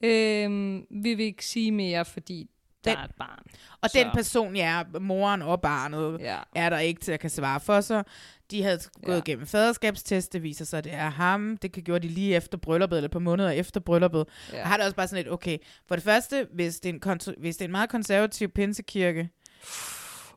Øhm, 0.00 0.86
vi 0.90 1.14
vil 1.14 1.24
ikke 1.24 1.46
sige 1.46 1.72
mere, 1.72 2.04
fordi 2.04 2.50
der 2.84 2.90
Den- 2.90 3.00
er 3.00 3.04
et 3.04 3.10
barn. 3.18 3.38
Og 3.82 3.90
Så- 3.90 3.98
den 3.98 4.06
person, 4.14 4.56
ja, 4.56 4.82
moren 5.00 5.42
og 5.42 5.60
barnet, 5.60 6.20
Ja. 6.20 6.36
er 6.54 6.70
der 6.70 6.78
ikke 6.78 7.00
til 7.00 7.12
at 7.12 7.20
kan 7.20 7.30
svare 7.30 7.60
for 7.60 7.80
sig. 7.80 8.04
De 8.50 8.62
havde 8.62 8.78
gået 9.04 9.14
Ja. 9.14 9.20
igennem 9.20 9.46
faderskabstest, 9.46 10.32
det 10.32 10.42
viser 10.42 10.64
sig, 10.64 10.78
at 10.78 10.84
det 10.84 10.94
er 10.94 11.10
ham. 11.10 11.56
Det 11.56 11.72
kan 11.72 11.82
gjorde 11.82 12.08
de 12.08 12.12
lige 12.14 12.36
efter 12.36 12.58
brylluppet, 12.58 12.96
eller 12.96 13.08
par 13.08 13.18
måneder 13.18 13.50
efter 13.50 13.80
brylluppet. 13.80 14.26
Ja. 14.52 14.60
Og 14.62 14.68
har 14.68 14.76
det 14.76 14.84
også 14.84 14.96
bare 14.96 15.08
sådan 15.08 15.24
lidt, 15.24 15.32
okay, 15.32 15.58
for 15.88 15.94
det 15.96 16.04
første, 16.04 16.46
hvis 16.54 16.80
det 16.80 16.88
er 16.88 16.92
en, 16.94 17.00
kontr- 17.06 17.40
hvis 17.40 17.56
det 17.56 17.64
er 17.64 17.68
en 17.68 17.72
meget 17.72 17.90
konservativ 17.90 18.48
pinsekirke, 18.48 19.28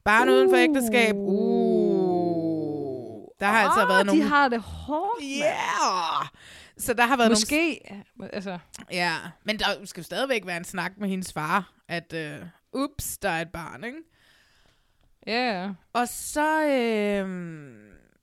barn 0.05 0.29
uh. 0.29 0.35
uden 0.35 0.49
for 0.49 0.57
ægteskab, 0.57 1.15
uh, 1.15 3.27
der 3.39 3.45
har 3.45 3.61
altså 3.63 3.81
Ah, 3.81 3.89
været 3.89 4.05
nogle... 4.05 4.21
de 4.23 4.27
har 4.27 4.47
det 4.47 4.61
hårdt, 4.61 5.21
mand. 5.21 5.43
Yeah! 5.43 6.27
Så 6.77 6.93
der 6.93 7.05
har 7.05 7.17
været 7.17 7.31
Måske, 7.31 7.79
altså... 8.33 8.49
nogle... 8.49 8.61
Ja, 8.91 9.15
men 9.43 9.59
der 9.59 9.65
skal 9.85 10.01
jo 10.01 10.05
stadigvæk 10.05 10.45
være 10.45 10.57
en 10.57 10.63
snak 10.63 10.91
med 10.97 11.09
hendes 11.09 11.33
far, 11.33 11.73
at 11.87 12.13
uh, 12.13 12.47
ups, 12.81 13.17
der 13.17 13.29
er 13.29 13.41
et 13.41 13.51
barn, 13.51 13.83
ikke? 13.83 13.97
Ja, 15.27 15.63
yeah. 15.63 15.73
Og 15.93 16.07
så, 16.07 16.67
øh, 16.67 17.29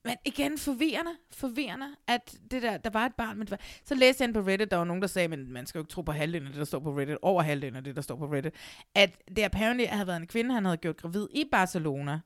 men 0.04 0.16
igen 0.24 0.58
forvirrende, 0.58 1.10
forvirrende, 1.32 1.86
at 2.06 2.36
det 2.50 2.62
der, 2.62 2.76
der 2.76 2.90
var 2.90 3.06
et 3.06 3.14
barn, 3.14 3.38
men 3.38 3.50
var, 3.50 3.60
så 3.84 3.94
læste 3.94 4.22
jeg 4.22 4.28
ind 4.28 4.34
på 4.34 4.40
Reddit, 4.40 4.70
der 4.70 4.76
var 4.76 4.84
nogen, 4.84 5.02
der 5.02 5.08
sagde, 5.08 5.28
men 5.28 5.52
man 5.52 5.66
skal 5.66 5.78
jo 5.78 5.82
ikke 5.82 5.92
tro 5.92 6.02
på 6.02 6.12
halvdelen 6.12 6.46
af 6.46 6.52
det, 6.52 6.58
der 6.58 6.64
står 6.64 6.78
på 6.78 6.98
Reddit, 6.98 7.18
over 7.22 7.42
halvdelen 7.42 7.76
af 7.76 7.84
det, 7.84 7.96
der 7.96 8.02
står 8.02 8.16
på 8.16 8.26
Reddit, 8.26 8.54
at 8.94 9.10
det 9.36 9.42
apparently 9.42 9.84
havde 9.86 10.06
været 10.06 10.20
en 10.20 10.26
kvinde, 10.26 10.54
han 10.54 10.64
havde 10.64 10.76
gjort 10.76 10.96
gravid 10.96 11.26
i 11.30 11.44
Barcelona, 11.52 12.20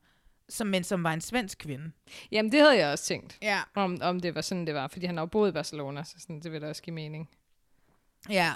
som, 0.49 0.67
men 0.67 0.83
som 0.83 1.03
var 1.03 1.13
en 1.13 1.21
svensk 1.21 1.57
kvinde. 1.57 1.91
Jamen, 2.31 2.51
det 2.51 2.59
havde 2.59 2.77
jeg 2.77 2.91
også 2.91 3.03
tænkt. 3.03 3.37
Ja. 3.41 3.59
Om, 3.75 3.97
om 4.01 4.19
det 4.19 4.35
var 4.35 4.41
sådan, 4.41 4.67
det 4.67 4.75
var. 4.75 4.87
Fordi 4.87 5.05
han 5.05 5.17
har 5.17 5.21
jo 5.21 5.27
boet 5.27 5.49
i 5.49 5.51
Barcelona, 5.51 6.03
så 6.03 6.15
sådan, 6.19 6.39
det 6.39 6.51
vil 6.51 6.61
da 6.61 6.69
også 6.69 6.81
give 6.81 6.93
mening. 6.93 7.29
Ja, 8.29 8.53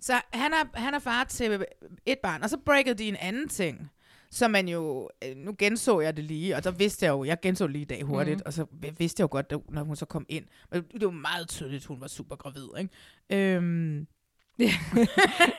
så 0.00 0.20
han 0.32 0.52
er, 0.52 0.78
han 0.78 0.94
er 0.94 0.98
far 0.98 1.24
til 1.24 1.64
et 2.06 2.18
barn, 2.18 2.42
og 2.42 2.50
så 2.50 2.58
breakede 2.58 2.94
de 2.94 3.08
en 3.08 3.16
anden 3.16 3.48
ting, 3.48 3.90
så 4.30 4.48
man 4.48 4.68
jo, 4.68 5.10
øh, 5.24 5.36
nu 5.36 5.54
genså 5.58 6.00
jeg 6.00 6.16
det 6.16 6.24
lige, 6.24 6.56
og 6.56 6.62
så 6.62 6.70
vidste 6.70 7.06
jeg 7.06 7.10
jo, 7.10 7.24
jeg 7.24 7.40
genså 7.42 7.66
lige 7.66 7.82
i 7.82 7.84
dag 7.84 8.02
hurtigt, 8.02 8.36
mm. 8.36 8.42
og 8.46 8.52
så 8.52 8.66
vidste 8.98 9.20
jeg 9.20 9.22
jo 9.22 9.28
godt, 9.30 9.70
når 9.70 9.82
hun 9.82 9.96
så 9.96 10.06
kom 10.06 10.26
ind, 10.28 10.44
men 10.70 10.82
det 10.82 11.04
var 11.04 11.10
meget 11.10 11.48
tydeligt, 11.48 11.84
hun 11.84 12.00
var 12.00 12.06
super 12.06 12.36
gravid, 12.36 12.68
ikke? 12.78 13.56
Øhm, 13.56 14.06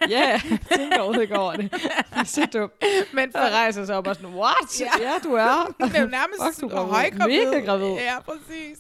Ja, 0.10 0.42
tænker 0.78 0.98
overhovedet 0.98 1.22
ikke 1.22 1.40
over 1.40 1.56
det. 1.56 1.72
Det 1.72 1.82
er 2.16 2.24
så 2.24 2.48
dumt. 2.54 2.74
Men 3.14 3.32
for... 3.32 3.40
Rejser 3.40 3.86
sig 3.86 3.96
op 3.96 4.08
og 4.08 4.16
sådan, 4.16 4.36
what? 4.36 4.82
Ja, 4.82 4.90
ja 5.00 5.14
du 5.24 5.34
er. 5.34 5.76
det 5.80 5.96
er 5.96 6.02
jo 6.02 6.08
nærmest 6.08 6.42
Fuck, 6.44 6.62
du 6.62 6.66
er 6.68 6.70
gravid. 6.70 6.92
højgravid. 6.94 7.46
Mega 7.46 7.60
gravid. 7.66 7.94
Ja, 7.94 8.20
præcis. 8.20 8.80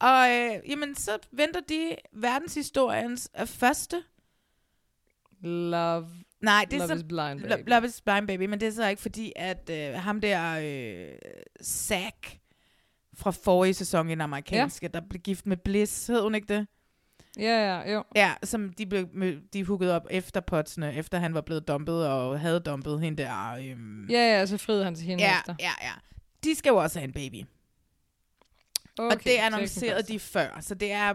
Og 0.00 0.30
øh, 0.30 0.70
jamen, 0.70 0.94
så 0.94 1.18
venter 1.32 1.60
de 1.68 1.96
verdenshistoriens 2.12 3.30
øh, 3.40 3.46
første 3.46 4.02
Love, 5.42 6.08
Nej, 6.40 6.66
det 6.70 6.74
er 6.74 6.78
love 6.78 6.88
så, 6.88 6.94
is 6.94 7.02
blind, 7.02 7.40
Lo- 7.40 7.56
baby. 7.56 7.68
Love 7.68 7.86
is 7.86 8.00
blind, 8.00 8.26
baby. 8.26 8.42
Men 8.46 8.60
det 8.60 8.68
er 8.68 8.72
så 8.72 8.88
ikke 8.88 9.02
fordi, 9.02 9.32
at 9.36 9.70
øh, 9.70 9.94
ham 9.94 10.20
der 10.20 10.58
øh, 10.62 11.08
Zack 11.64 12.38
fra 13.14 13.30
forrige 13.30 13.74
sæson 13.74 14.08
i 14.08 14.10
den 14.10 14.20
amerikanske, 14.20 14.86
ja. 14.86 15.00
der 15.00 15.06
blev 15.10 15.20
gift 15.20 15.46
med 15.46 15.56
Bliss, 15.56 16.06
hed 16.06 16.22
hun 16.22 16.34
ikke 16.34 16.54
det? 16.54 16.66
Ja, 17.38 17.74
ja, 17.78 17.92
jo. 17.92 18.04
Ja, 18.16 18.32
som 18.42 18.72
de 18.72 18.86
blev 18.86 19.06
de 19.52 19.64
hookede 19.64 19.96
op 19.96 20.06
efter 20.10 20.40
potsene, 20.40 20.94
efter 20.94 21.18
han 21.18 21.34
var 21.34 21.40
blevet 21.40 21.68
dumpet 21.68 22.08
og 22.08 22.40
havde 22.40 22.60
dumpet 22.60 23.00
hende 23.00 23.22
der. 23.22 23.52
Øhm. 23.52 24.06
Ja, 24.10 24.38
ja, 24.38 24.46
så 24.46 24.56
friede 24.58 24.84
han 24.84 24.94
til 24.94 25.04
hende 25.04 25.24
ja, 25.24 25.38
efter. 25.38 25.54
Ja, 25.60 25.72
ja. 25.82 25.92
De 26.44 26.54
skal 26.54 26.70
jo 26.70 26.76
også 26.76 26.98
have 26.98 27.04
en 27.08 27.12
baby. 27.12 27.44
Okay, 28.98 29.16
og 29.16 29.24
det 29.24 29.30
annoncerede 29.30 30.02
de 30.02 30.18
før. 30.18 30.58
Så 30.60 30.74
det 30.74 30.92
er 30.92 31.14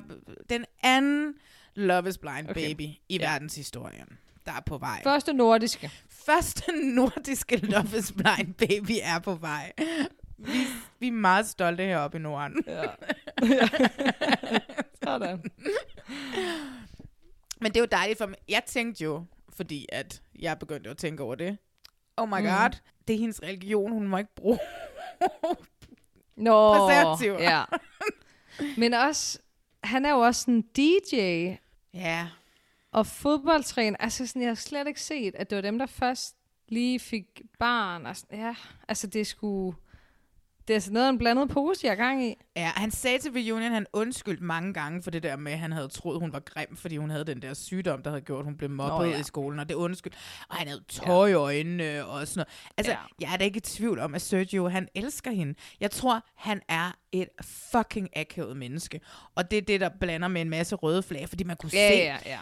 den 0.49 0.65
anden 0.83 1.33
Love 1.75 2.09
is 2.09 2.17
Blind 2.17 2.49
Okay. 2.49 2.67
baby 2.67 2.81
i 2.81 2.99
Ja. 3.09 3.29
verdenshistorien, 3.31 4.07
der 4.45 4.51
er 4.51 4.61
på 4.65 4.77
vej. 4.77 4.99
Første 5.03 5.33
nordiske. 5.33 5.91
Første 6.09 6.63
nordiske 6.95 7.57
Love 7.57 7.97
is 7.97 8.11
Blind 8.11 8.53
baby 8.53 8.97
er 9.01 9.19
på 9.19 9.35
vej. 9.35 9.71
Vi, 10.37 10.59
vi 10.99 11.07
er 11.07 11.11
meget 11.11 11.47
stolte 11.47 11.83
heroppe 11.83 12.17
i 12.17 12.21
Norden. 12.21 12.63
Ja. 12.67 12.83
Sådan. 15.03 15.43
Men 17.61 17.71
det 17.71 17.77
er 17.77 17.81
jo 17.81 17.87
dejligt 17.91 18.17
for 18.17 18.25
mig. 18.25 18.37
Jeg 18.49 18.63
tænkte 18.65 19.03
jo, 19.03 19.25
fordi 19.55 19.85
at 19.89 20.21
jeg 20.39 20.59
begyndte 20.59 20.89
at 20.89 20.97
tænke 20.97 21.23
over 21.23 21.35
det. 21.35 21.57
Oh 22.17 22.27
my 22.29 22.31
Mm. 22.39 22.43
god, 22.45 22.77
det 23.07 23.13
er 23.15 23.19
hendes 23.19 23.43
religion, 23.43 23.91
hun 23.91 24.07
må 24.07 24.17
ikke 24.17 24.35
bruge. 24.35 24.59
Nå, 26.35 26.73
Præservativer. 26.73 27.41
ja. 27.41 27.63
Men 28.77 28.93
også, 28.93 29.39
han 29.83 30.05
er 30.05 30.09
jo 30.11 30.19
også 30.19 30.51
en 30.51 30.61
DJ 30.61 31.15
Ja. 31.93 32.27
og 32.91 33.07
fodboldtræner. 33.07 33.97
Altså, 33.99 34.27
sådan, 34.27 34.41
jeg 34.41 34.49
har 34.49 34.55
slet 34.55 34.87
ikke 34.87 35.01
set, 35.01 35.35
at 35.35 35.49
det 35.49 35.55
var 35.55 35.61
dem, 35.61 35.79
der 35.79 35.85
først 35.85 36.35
lige 36.67 36.99
fik 36.99 37.41
barn. 37.59 38.05
Og 38.05 38.15
sådan, 38.17 38.39
ja, 38.39 38.55
altså 38.87 39.07
det 39.07 39.27
skulle... 39.27 39.77
Det 40.67 40.75
er 40.75 40.79
sådan 40.79 40.93
noget 40.93 41.09
en 41.09 41.17
blandet 41.17 41.49
pose, 41.49 41.85
jeg 41.87 41.91
er 41.91 41.95
gang 41.95 42.25
i. 42.25 42.35
Ja, 42.55 42.71
han 42.75 42.91
sagde 42.91 43.19
til 43.19 43.31
Reunion, 43.31 43.71
han 43.71 43.85
undskyldte 43.93 44.43
mange 44.43 44.73
gange 44.73 45.03
for 45.03 45.11
det 45.11 45.23
der 45.23 45.35
med, 45.35 45.51
at 45.51 45.59
han 45.59 45.71
havde 45.71 45.87
troet, 45.87 46.19
hun 46.19 46.33
var 46.33 46.39
grim, 46.39 46.75
fordi 46.75 46.97
hun 46.97 47.09
havde 47.09 47.25
den 47.25 47.41
der 47.41 47.53
sygdom, 47.53 48.03
der 48.03 48.09
havde 48.09 48.21
gjort, 48.21 48.39
at 48.39 48.45
hun 48.45 48.57
blev 48.57 48.69
mobbet 48.69 48.97
Nå, 48.97 49.03
ja. 49.03 49.09
ja. 49.15 49.19
i 49.19 49.23
skolen, 49.23 49.59
og 49.59 49.69
det 49.69 49.75
undskyld. 49.75 50.13
Og 50.49 50.55
han 50.55 50.67
havde 50.67 50.83
tår 50.89 51.27
i 51.27 51.33
øjnene 51.33 52.05
og 52.05 52.27
sådan 52.27 52.39
noget. 52.39 52.71
Altså, 52.77 52.91
Ja. 52.91 52.97
ja. 53.21 53.25
jeg 53.27 53.33
er 53.33 53.37
da 53.37 53.43
ikke 53.43 53.57
i 53.57 53.61
tvivl 53.61 53.99
om, 53.99 54.15
at 54.15 54.21
Sergio, 54.21 54.67
han 54.69 54.87
elsker 54.95 55.31
hende. 55.31 55.53
Jeg 55.79 55.91
tror, 55.91 56.21
han 56.35 56.61
er 56.67 56.91
et 57.11 57.29
fucking 57.71 58.09
akavet 58.17 58.57
menneske. 58.57 58.99
Og 59.35 59.51
det 59.51 59.57
er 59.57 59.61
det, 59.61 59.81
der 59.81 59.89
blander 59.99 60.27
med 60.27 60.41
en 60.41 60.49
masse 60.49 60.75
røde 60.75 61.03
flag, 61.03 61.29
fordi 61.29 61.43
man 61.43 61.57
kunne 61.57 61.69
Ja, 61.73 61.89
se... 61.91 61.95
ja, 61.97 62.17
ja. 62.25 62.39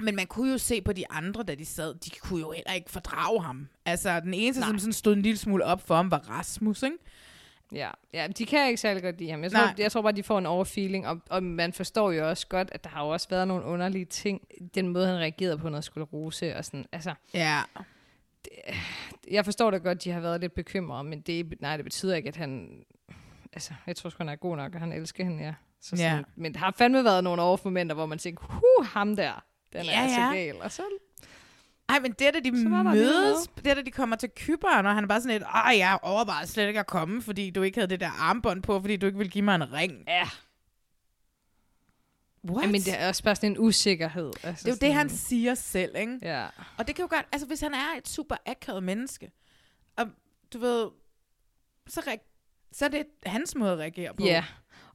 Men 0.00 0.16
man 0.16 0.26
kunne 0.26 0.52
jo 0.52 0.58
se 0.58 0.80
på 0.80 0.92
de 0.92 1.04
andre, 1.10 1.42
da 1.42 1.54
de 1.54 1.64
sad, 1.64 1.94
de 1.94 2.10
kunne 2.10 2.40
jo 2.40 2.50
heller 2.52 2.72
ikke 2.72 2.90
fordrage 2.90 3.42
ham. 3.42 3.68
Altså, 3.86 4.20
den 4.20 4.34
eneste, 4.34 4.60
Nej. 4.60 4.68
som 4.68 4.78
sådan 4.78 4.92
stod 4.92 5.12
en 5.12 5.22
lille 5.22 5.38
smule 5.38 5.64
op 5.64 5.86
for 5.86 5.94
ham, 5.96 6.10
var 6.10 6.18
Rasmus, 6.30 6.82
ikke? 6.82 6.96
Ja, 7.72 7.90
ja 8.14 8.26
de 8.38 8.46
kan 8.46 8.66
ikke 8.68 8.80
særlig 8.80 9.02
godt 9.02 9.18
lide 9.18 9.30
ham. 9.30 9.42
Jeg 9.42 9.52
tror, 9.52 9.60
Nej. 9.60 9.74
jeg 9.78 9.92
tror 9.92 10.02
bare, 10.02 10.12
de 10.12 10.22
får 10.22 10.38
en 10.38 10.46
overfeeling, 10.46 11.06
og, 11.08 11.20
og 11.30 11.42
man 11.42 11.72
forstår 11.72 12.10
jo 12.12 12.28
også 12.28 12.46
godt, 12.46 12.68
at 12.72 12.84
der 12.84 12.90
har 12.90 13.04
jo 13.04 13.08
også 13.08 13.28
været 13.28 13.48
nogle 13.48 13.64
underlige 13.64 14.04
ting. 14.04 14.40
Den 14.74 14.88
måde, 14.88 15.06
han 15.06 15.16
reagerede 15.16 15.58
på 15.58 15.68
noget 15.68 15.84
sklerose 15.84 16.56
og 16.56 16.64
sådan. 16.64 16.86
Altså, 16.92 17.14
Ja. 17.34 17.60
jeg 19.30 19.44
forstår 19.44 19.70
da 19.70 19.76
godt, 19.76 20.04
de 20.04 20.10
har 20.10 20.20
været 20.20 20.40
lidt 20.40 20.54
bekymrede, 20.54 21.04
men 21.04 21.20
det, 21.20 21.60
nej, 21.60 21.76
det 21.76 21.84
betyder 21.84 22.14
ikke, 22.14 22.28
at 22.28 22.36
han... 22.36 22.82
Altså, 23.52 23.72
jeg 23.86 23.96
tror 23.96 24.10
sgu, 24.10 24.16
han 24.18 24.28
er 24.28 24.36
god 24.36 24.56
nok, 24.56 24.74
og 24.74 24.80
han 24.80 24.92
elsker 24.92 25.24
hende, 25.24 25.42
ja. 25.44 25.54
Så 25.80 25.90
sådan, 25.96 26.16
Ja. 26.16 26.22
Men 26.36 26.52
der 26.54 26.58
har 26.58 26.74
fandme 26.78 27.04
været 27.04 27.24
nogle 27.24 27.42
overmomenter, 27.42 27.94
hvor 27.94 28.06
man 28.06 28.18
tænker, 28.18 28.44
huh, 28.46 28.86
ham 28.86 29.16
der, 29.16 29.44
den 29.72 29.80
er 29.80 29.84
Ja, 29.84 30.02
altså 30.02 30.20
ja. 30.20 30.34
gal. 30.34 30.62
Og 30.62 30.70
så, 30.72 30.82
Ej, 31.92 32.00
men 32.00 32.12
det 32.12 32.26
er 32.26 32.30
da 32.30 32.40
de 32.40 32.50
mødes, 32.94 33.48
det 33.56 33.66
er 33.66 33.74
da 33.74 33.82
de 33.82 33.90
kommer 33.90 34.16
til 34.16 34.28
Kyberen, 34.36 34.86
og 34.86 34.94
han 34.94 35.04
er 35.04 35.08
bare 35.08 35.20
sådan 35.20 35.34
lidt, 35.38 35.42
ej, 35.42 35.74
jeg 35.78 35.98
overvejede 36.02 36.46
slet 36.48 36.68
ikke 36.68 36.80
at 36.80 36.86
komme, 36.86 37.22
fordi 37.22 37.50
du 37.50 37.62
ikke 37.62 37.76
havde 37.78 37.90
det 37.90 38.00
der 38.00 38.10
armbånd 38.10 38.62
på, 38.62 38.80
fordi 38.80 38.96
du 38.96 39.06
ikke 39.06 39.18
ville 39.18 39.30
give 39.30 39.44
mig 39.44 39.54
en 39.54 39.72
ring. 39.72 39.92
ja. 40.06 40.28
What? 42.50 42.70
Men 42.70 42.80
det 42.80 43.00
er 43.00 43.08
også 43.08 43.22
bare 43.24 43.36
sådan 43.36 43.50
en 43.50 43.58
usikkerhed. 43.58 44.26
Altså 44.42 44.42
det 44.42 44.46
er 44.48 44.72
jo 44.72 44.74
sådan, 44.74 44.88
det, 44.88 44.94
han 44.94 45.08
siger 45.10 45.54
selv, 45.54 45.96
ikke? 45.96 46.18
Ja. 46.22 46.46
Og 46.78 46.86
det 46.86 46.94
kan 46.96 47.02
jo 47.02 47.08
godt, 47.10 47.26
altså 47.32 47.46
hvis 47.46 47.60
han 47.60 47.74
er 47.74 47.98
et 47.98 48.08
super 48.08 48.36
akavet 48.46 48.82
menneske, 48.82 49.30
og 49.96 50.06
du 50.52 50.58
ved, 50.58 50.88
så, 51.88 52.00
reag- 52.00 52.68
så 52.72 52.84
er 52.84 52.88
det 52.88 53.06
hans 53.26 53.54
måde 53.54 53.72
at 53.72 53.78
reagere 53.78 54.14
på. 54.14 54.24
Ja, 54.24 54.44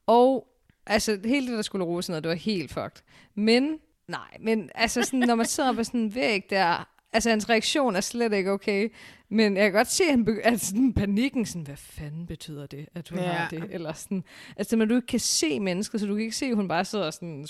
og 0.06 0.48
altså 0.86 1.20
hele 1.26 1.48
det 1.48 1.56
der 1.56 1.62
skulle 1.62 1.86
rose 1.86 2.12
noget, 2.12 2.24
det 2.24 2.30
var 2.30 2.36
helt 2.36 2.72
fucked. 2.74 3.02
Men, 3.36 3.80
nej, 4.08 4.38
men 4.40 4.70
altså 4.76 5.04
sådan, 5.04 5.20
når 5.20 5.36
man 5.36 5.46
sidder 5.46 5.74
på 5.74 5.84
sådan 5.84 6.00
en 6.00 6.16
væg 6.16 6.50
der, 6.50 6.90
altså 7.14 7.30
hans 7.30 7.50
reaktion 7.50 7.96
er 7.96 8.02
slet 8.02 8.34
ikke 8.34 8.52
okay, 8.52 8.90
men 9.30 9.58
jeg 9.58 9.64
kan 9.64 9.74
godt 9.74 9.88
se, 9.88 10.04
at, 10.04 10.10
han 10.10 10.40
at 10.44 10.62
sådan 10.62 10.94
panikken, 10.94 11.46
sådan, 11.46 11.62
hvad 11.62 11.76
fanden 11.78 12.26
betyder 12.28 12.66
det, 12.68 12.88
at 12.96 13.10
hun 13.10 13.20
Ja. 13.20 13.26
har 13.26 13.50
det, 13.50 13.68
eller 13.70 13.94
sådan, 13.94 14.24
altså 14.58 14.76
når 14.76 14.86
du 14.86 14.96
ikke 14.96 15.08
kan 15.08 15.20
se 15.20 15.60
mennesket, 15.60 16.02
så 16.02 16.08
du 16.08 16.14
kan 16.16 16.24
ikke 16.24 16.36
se, 16.36 16.46
at 16.46 16.56
hun 16.56 16.68
bare 16.68 16.86
sidder 16.86 17.12
sådan 17.12 17.48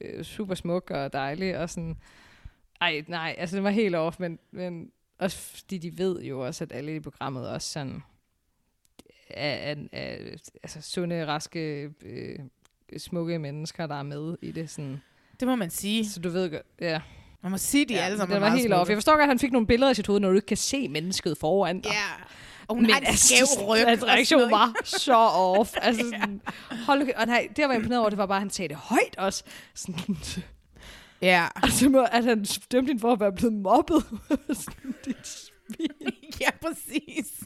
øh, 0.00 0.24
super 0.24 0.54
smuk 0.54 0.90
og 0.90 1.12
dejlig, 1.12 1.58
og 1.58 1.70
sådan, 1.70 1.96
ej, 2.80 3.04
nej, 3.08 3.34
altså 3.38 3.56
det 3.56 3.62
var 3.64 3.70
helt 3.70 3.94
off, 3.94 4.20
men, 4.20 4.38
men 4.50 4.90
også 5.18 5.38
fordi 5.38 5.78
de 5.78 5.98
ved 5.98 6.22
jo 6.22 6.46
også, 6.46 6.64
at 6.64 6.72
alle 6.72 6.94
i 6.96 7.00
programmet 7.00 7.48
også 7.48 7.72
sådan, 7.72 8.02
af, 9.30 9.70
af, 9.70 9.88
af 9.92 10.36
altså 10.62 10.80
sunde, 10.82 11.26
raske, 11.26 11.90
øh, 12.04 12.38
smukke 12.96 13.38
mennesker, 13.38 13.86
der 13.86 13.94
er 13.94 14.02
med 14.02 14.36
i 14.42 14.52
det. 14.52 14.70
Sådan. 14.70 15.00
Det 15.40 15.48
må 15.48 15.56
man 15.56 15.70
sige. 15.70 16.08
Så 16.10 16.20
du 16.20 16.28
ved 16.28 16.50
godt, 16.50 16.62
ja. 16.80 17.00
Man 17.42 17.52
må 17.52 17.58
sige, 17.58 17.84
de 17.84 17.94
ja, 17.94 18.00
alle 18.00 18.18
sammen 18.18 18.34
det 18.34 18.40
var 18.42 18.50
helt 18.56 18.72
off. 18.72 18.88
Jeg 18.88 18.96
forstår 18.96 19.12
godt, 19.12 19.22
at 19.22 19.28
han 19.28 19.38
fik 19.38 19.52
nogle 19.52 19.66
billeder 19.66 19.90
i 19.92 19.94
sit 19.94 20.06
hoved, 20.06 20.20
når 20.20 20.28
du 20.28 20.34
ikke 20.34 20.46
kan 20.46 20.56
se 20.56 20.88
mennesket 20.88 21.38
foran 21.38 21.80
dig. 21.80 21.90
Ja. 21.90 22.24
Og 22.68 22.74
hun 22.74 22.90
har 22.90 23.00
en 23.00 23.16
skæv 23.16 23.46
ryg. 23.68 23.86
Hans 23.86 24.02
og 24.02 24.08
reaktion 24.08 24.50
var 24.50 24.72
så 24.84 25.14
off. 25.16 25.70
Altså 25.82 26.02
sådan, 26.12 26.40
hold 26.86 27.08
og 27.16 27.26
nej, 27.26 27.46
det, 27.50 27.58
jeg 27.58 27.68
var 27.68 27.74
imponeret 27.74 28.00
over, 28.00 28.08
det 28.10 28.18
var 28.18 28.26
bare, 28.26 28.36
at 28.36 28.42
han 28.42 28.50
sagde 28.50 28.68
det 28.68 28.76
højt 28.76 29.16
også. 29.18 29.42
Sådan, 29.74 30.16
Ja. 31.22 31.46
altså, 31.62 31.88
må- 31.88 32.06
at 32.12 32.24
han 32.24 32.46
dømte 32.72 32.90
hende 32.90 33.00
for 33.00 33.12
at 33.12 33.20
være 33.20 33.32
blevet 33.32 33.54
mobbet. 33.54 34.04
sådan, 34.64 34.94
dit 35.04 35.50
svin. 35.74 36.12
ja, 36.40 36.50
præcis. 36.62 37.42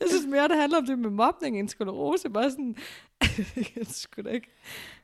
Jeg 0.00 0.08
synes 0.08 0.26
mere, 0.26 0.48
det 0.48 0.56
handler 0.56 0.78
om 0.78 0.86
det 0.86 0.98
med 0.98 1.10
mobning 1.10 1.58
end 1.58 1.68
sklerose. 1.68 2.30
Bare 2.30 2.50
sådan, 2.50 2.76
jeg 3.76 3.86
skulle 3.86 4.30
da 4.30 4.34
ikke, 4.34 4.48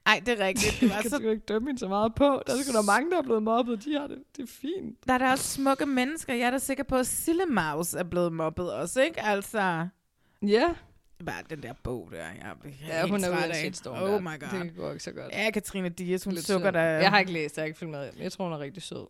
Ej, 0.06 0.22
det 0.26 0.40
er 0.40 0.46
rigtigt. 0.46 0.80
Det 0.80 0.88
var 0.88 0.94
jeg 0.94 1.02
kan 1.02 1.10
så 1.10 1.18
ikke 1.18 1.36
dømme 1.48 1.68
hende 1.68 1.78
så 1.80 1.88
meget 1.88 2.14
på. 2.14 2.42
Der 2.46 2.52
er 2.52 2.62
sgu 2.62 2.72
da 2.76 2.82
mange, 2.82 3.10
der 3.10 3.18
er 3.18 3.22
blevet 3.22 3.42
mobbet. 3.42 3.84
De 3.84 3.92
har 3.98 4.06
det, 4.06 4.18
det 4.36 4.42
er 4.42 4.46
fint. 4.46 5.06
Der 5.06 5.12
er 5.14 5.18
da 5.18 5.30
også 5.30 5.44
smukke 5.44 5.86
mennesker. 5.86 6.34
Jeg 6.34 6.46
er 6.46 6.50
da 6.50 6.58
sikker 6.58 6.84
på, 6.84 6.96
at 6.96 7.06
Sillemaus 7.06 7.94
er 7.94 8.02
blevet 8.04 8.32
mobbet 8.32 8.72
også, 8.72 9.02
ikke? 9.02 9.22
Altså, 9.22 9.86
Ja. 10.46 10.74
bare 11.26 11.42
den 11.50 11.62
der 11.62 11.72
bog 11.82 12.08
der. 12.12 12.16
Jeg 12.16 12.36
er 12.40 12.68
Ja, 12.88 13.06
hun 13.06 13.24
er 13.24 13.28
ude 13.28 13.38
af 13.44 13.48
en 13.48 13.54
shitstorm 13.54 14.02
Oh 14.02 14.22
my 14.22 14.40
god. 14.40 14.60
Det 14.60 14.76
går 14.76 14.90
ikke 14.92 15.04
så 15.04 15.12
godt. 15.12 15.32
Ja, 15.32 15.50
Katrine 15.50 15.88
Dias, 15.88 16.24
hun 16.24 16.34
Lidt 16.34 16.46
sukker 16.46 16.70
der. 16.70 16.80
Jeg 16.80 17.10
har 17.10 17.18
ikke 17.18 17.32
læst, 17.32 17.56
jeg 17.56 17.62
har 17.62 17.66
ikke 17.66 17.78
filmet 17.78 18.12
det. 18.14 18.20
Jeg 18.22 18.32
tror, 18.32 18.44
hun 18.44 18.52
er 18.52 18.58
rigtig 18.58 18.82
sød. 18.82 19.06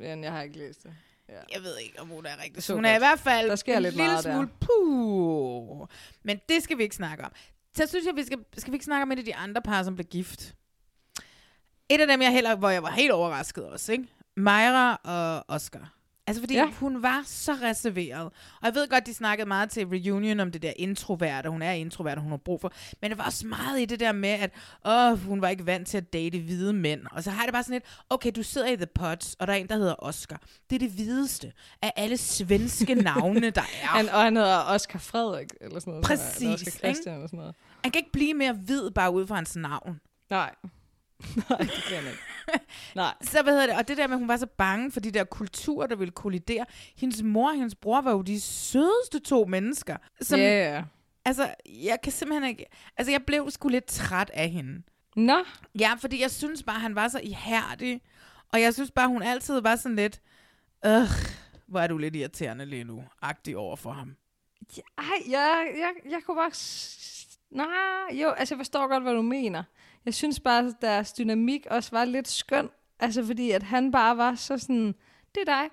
Men 0.00 0.24
jeg 0.24 0.32
har 0.32 0.42
ikke 0.42 0.58
læst 0.58 0.82
det. 0.82 0.90
Ja. 1.28 1.34
Jeg 1.54 1.62
ved 1.62 1.78
ikke, 1.78 2.00
om 2.00 2.08
hun 2.08 2.26
er 2.26 2.42
rigtig 2.42 2.62
Så. 2.62 2.74
Hun 2.74 2.84
er 2.84 2.94
i 2.94 2.98
hvert 2.98 3.18
fald 3.18 3.48
Der 3.48 3.56
sker 3.56 3.76
en 3.76 3.82
lidt 3.82 3.94
lille 3.94 4.06
meget 4.10 4.24
der. 4.24 4.32
smule 4.32 4.48
puh. 4.60 5.86
Men 6.22 6.40
det 6.48 6.62
skal 6.62 6.78
vi 6.78 6.82
ikke 6.82 6.96
snakke 6.96 7.24
om. 7.24 7.32
Så 7.76 7.86
synes 7.86 8.06
jeg, 8.06 8.16
vi 8.16 8.24
skal, 8.24 8.38
skal 8.58 8.72
vi 8.72 8.74
ikke 8.76 8.84
snakke 8.84 9.02
om 9.02 9.12
et 9.12 9.18
af 9.18 9.24
de 9.24 9.34
andre 9.36 9.62
par, 9.62 9.82
som 9.82 9.94
blev 9.94 10.06
gift. 10.06 10.54
Et 11.88 12.00
af 12.00 12.06
dem, 12.06 12.22
jeg 12.22 12.32
heller, 12.32 12.56
hvor 12.56 12.68
jeg 12.70 12.82
var 12.82 12.90
helt 12.90 13.12
overrasket 13.12 13.66
også, 13.66 13.92
ikke? 13.92 14.04
Myra 14.36 14.94
og 15.04 15.44
Oscar. 15.48 15.94
Altså 16.26 16.42
fordi 16.42 16.54
Ja. 16.54 16.70
hun 16.70 17.02
var 17.02 17.22
så 17.26 17.52
reserveret. 17.52 18.24
Og 18.24 18.32
jeg 18.64 18.74
ved 18.74 18.88
godt, 18.88 19.06
de 19.06 19.14
snakkede 19.14 19.48
meget 19.48 19.70
til 19.70 19.86
reunion 19.86 20.40
om 20.40 20.52
det 20.52 20.62
der 20.62 20.72
introverte. 20.76 21.48
Hun 21.50 21.62
er 21.62 21.70
introvert, 21.72 22.16
og 22.16 22.22
hun 22.22 22.30
har 22.30 22.36
brug 22.36 22.60
for. 22.60 22.72
Men 23.00 23.10
det 23.10 23.18
var 23.18 23.24
også 23.24 23.46
meget 23.46 23.80
i 23.80 23.84
det 23.84 24.00
der 24.00 24.12
med, 24.12 24.28
at 24.28 24.50
åh, 24.84 25.18
hun 25.26 25.40
var 25.42 25.48
ikke 25.48 25.66
vant 25.66 25.88
til 25.88 25.96
at 25.96 26.12
date 26.12 26.38
hvide 26.40 26.72
mænd. 26.72 27.00
Og 27.10 27.22
så 27.22 27.30
har 27.30 27.42
det 27.44 27.52
bare 27.52 27.62
sådan 27.62 27.74
lidt, 27.74 27.84
okay, 28.10 28.32
du 28.36 28.42
sidder 28.42 28.66
i 28.68 28.76
The 28.76 28.86
Pots, 28.86 29.36
og 29.38 29.46
der 29.46 29.52
er 29.52 29.56
en, 29.56 29.68
der 29.68 29.76
hedder 29.76 29.94
Oscar. 29.98 30.40
Det 30.70 30.76
er 30.76 30.78
det 30.80 30.90
hvideste 30.90 31.52
af 31.82 31.92
alle 31.96 32.16
svenske 32.16 32.94
navne, 33.10 33.50
der 33.50 33.60
er. 33.82 33.86
Han, 33.86 34.08
og 34.08 34.22
han 34.22 34.36
hedder 34.36 34.58
Oscar 34.68 34.98
Frederik, 34.98 35.48
eller 35.60 35.80
sådan 35.80 35.90
noget. 35.90 36.04
Præcis, 36.06 36.40
Eller 36.42 36.54
Oscar? 36.54 36.70
Christian, 36.70 37.14
eller 37.14 37.26
sådan 37.26 37.38
noget. 37.38 37.54
Han 37.82 37.92
kan 37.92 37.98
ikke 37.98 38.12
blive 38.12 38.34
mere 38.34 38.52
hvid 38.52 38.90
bare 38.90 39.12
ud 39.12 39.26
fra 39.26 39.34
hans 39.34 39.56
navn. 39.56 40.00
Nej. 40.30 40.54
Nej, 41.50 41.58
det 41.58 41.84
kan 41.88 41.96
han 41.96 42.06
ikke. 42.06 42.22
Nej. 42.94 43.14
Så 43.22 43.42
hvad 43.42 43.52
hedder 43.52 43.66
det? 43.66 43.76
Og 43.76 43.88
det 43.88 43.96
der 43.96 44.06
med, 44.06 44.14
at 44.14 44.18
hun 44.18 44.28
var 44.28 44.36
så 44.36 44.46
bange 44.46 44.92
for 44.92 45.00
de 45.00 45.10
der 45.10 45.24
kulturer, 45.24 45.86
der 45.86 45.96
ville 45.96 46.12
kollidere. 46.12 46.66
Hendes 46.96 47.22
mor 47.22 47.48
og 47.48 47.54
hendes 47.54 47.74
bror 47.74 48.00
var 48.00 48.12
jo 48.12 48.22
de 48.22 48.40
sødeste 48.40 49.20
to 49.24 49.44
mennesker. 49.44 49.96
Som, 50.20 50.38
Ja, 50.38 50.74
ja. 50.74 50.82
Altså, 51.24 51.54
jeg 51.66 51.98
kan 52.02 52.12
simpelthen 52.12 52.50
ikke... 52.50 52.66
Altså, 52.96 53.10
jeg 53.12 53.22
blev 53.26 53.50
sgu 53.50 53.68
lidt 53.68 53.86
træt 53.86 54.30
af 54.34 54.48
hende. 54.48 54.82
Nå. 55.16 55.44
Ja, 55.78 55.94
fordi 55.98 56.20
jeg 56.20 56.30
synes 56.30 56.62
bare, 56.62 56.80
han 56.80 56.94
var 56.94 57.08
så 57.08 57.20
ihærdig. 57.22 58.00
Og 58.52 58.60
jeg 58.60 58.74
synes 58.74 58.90
bare, 58.90 59.08
hun 59.08 59.22
altid 59.22 59.60
var 59.60 59.76
sådan 59.76 59.96
lidt... 59.96 60.20
Øh, 60.86 61.02
hvor 61.66 61.80
er 61.80 61.86
du 61.86 61.98
lidt 61.98 62.16
irriterende 62.16 62.66
lige 62.66 62.84
nu. 62.84 63.04
Agtig 63.22 63.56
over 63.56 63.76
for 63.76 63.92
ham. 63.92 64.16
Ej, 64.98 65.04
jeg, 65.30 65.66
jeg, 65.78 65.90
jeg 66.10 66.20
kunne 66.26 66.36
bare... 66.36 66.50
Nej, 67.50 68.20
jo, 68.22 68.30
altså 68.30 68.54
jeg 68.54 68.58
forstår 68.58 68.88
godt, 68.88 69.02
hvad 69.02 69.12
du 69.14 69.22
mener. 69.22 69.62
Jeg 70.06 70.14
synes 70.14 70.40
bare, 70.40 70.58
at 70.66 70.74
deres 70.82 71.12
dynamik 71.12 71.66
også 71.70 71.90
var 71.92 72.04
lidt 72.04 72.28
skøn. 72.28 72.68
Altså 73.00 73.26
fordi, 73.26 73.50
at 73.50 73.62
han 73.62 73.92
bare 73.92 74.16
var 74.16 74.34
så 74.34 74.58
sådan, 74.58 74.86
det 75.34 75.40
er 75.40 75.44
dig. 75.44 75.68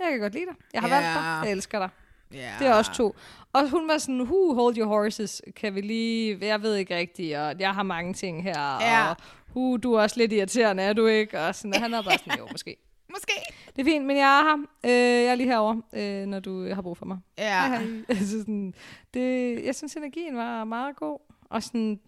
Jeg 0.00 0.10
kan 0.10 0.20
godt 0.20 0.32
lide 0.32 0.46
dig. 0.46 0.54
Jeg 0.74 0.80
har 0.80 0.88
Ja. 0.88 0.94
valgt 0.94 1.14
dig. 1.14 1.40
Jeg 1.44 1.52
elsker 1.52 1.78
dig. 1.78 1.88
Ja. 2.32 2.52
Det 2.58 2.66
er 2.66 2.74
også 2.74 2.92
to. 2.92 3.14
Og 3.52 3.70
hun 3.70 3.88
var 3.88 3.98
sådan, 3.98 4.20
who 4.20 4.54
hold 4.54 4.76
your 4.78 4.86
horses, 4.86 5.42
kan 5.56 5.74
vi 5.74 5.80
lige, 5.80 6.38
jeg 6.46 6.62
ved 6.62 6.74
ikke 6.76 6.96
rigtigt, 6.96 7.36
og 7.36 7.60
jeg 7.60 7.74
har 7.74 7.82
mange 7.82 8.14
ting 8.14 8.42
her, 8.42 8.60
Ja. 8.80 9.10
og 9.10 9.16
hu, 9.48 9.76
du 9.76 9.92
er 9.94 10.02
også 10.02 10.16
lidt 10.18 10.32
irriterende, 10.32 10.82
er 10.82 10.92
du 10.92 11.06
ikke? 11.06 11.40
Og 11.40 11.54
sådan, 11.54 11.74
og 11.74 11.80
han 11.80 11.94
er 11.94 12.02
bare 12.02 12.18
sådan, 12.18 12.38
jo, 12.38 12.48
måske. 12.52 12.76
Måske. 13.14 13.32
Det 13.76 13.80
er 13.82 13.84
fint, 13.84 14.06
men 14.06 14.16
jeg 14.16 14.38
er 14.40 14.42
her. 14.42 14.56
Øh, 14.84 15.24
jeg 15.24 15.30
er 15.30 15.34
lige 15.34 15.46
herovre, 15.48 15.82
øh, 15.92 16.26
når 16.26 16.40
du 16.40 16.74
har 16.74 16.82
brug 16.82 16.96
for 16.96 17.06
mig. 17.06 17.18
Ja. 17.38 17.68
Hej. 17.68 17.86
altså 18.08 18.38
sådan, 18.40 18.74
det, 19.14 19.64
jeg 19.64 19.74
synes, 19.74 19.94
energien 19.96 20.36
var 20.36 20.64
meget 20.64 20.96
god. 20.96 21.18
Og 21.50 21.62
sådan, 21.62 22.00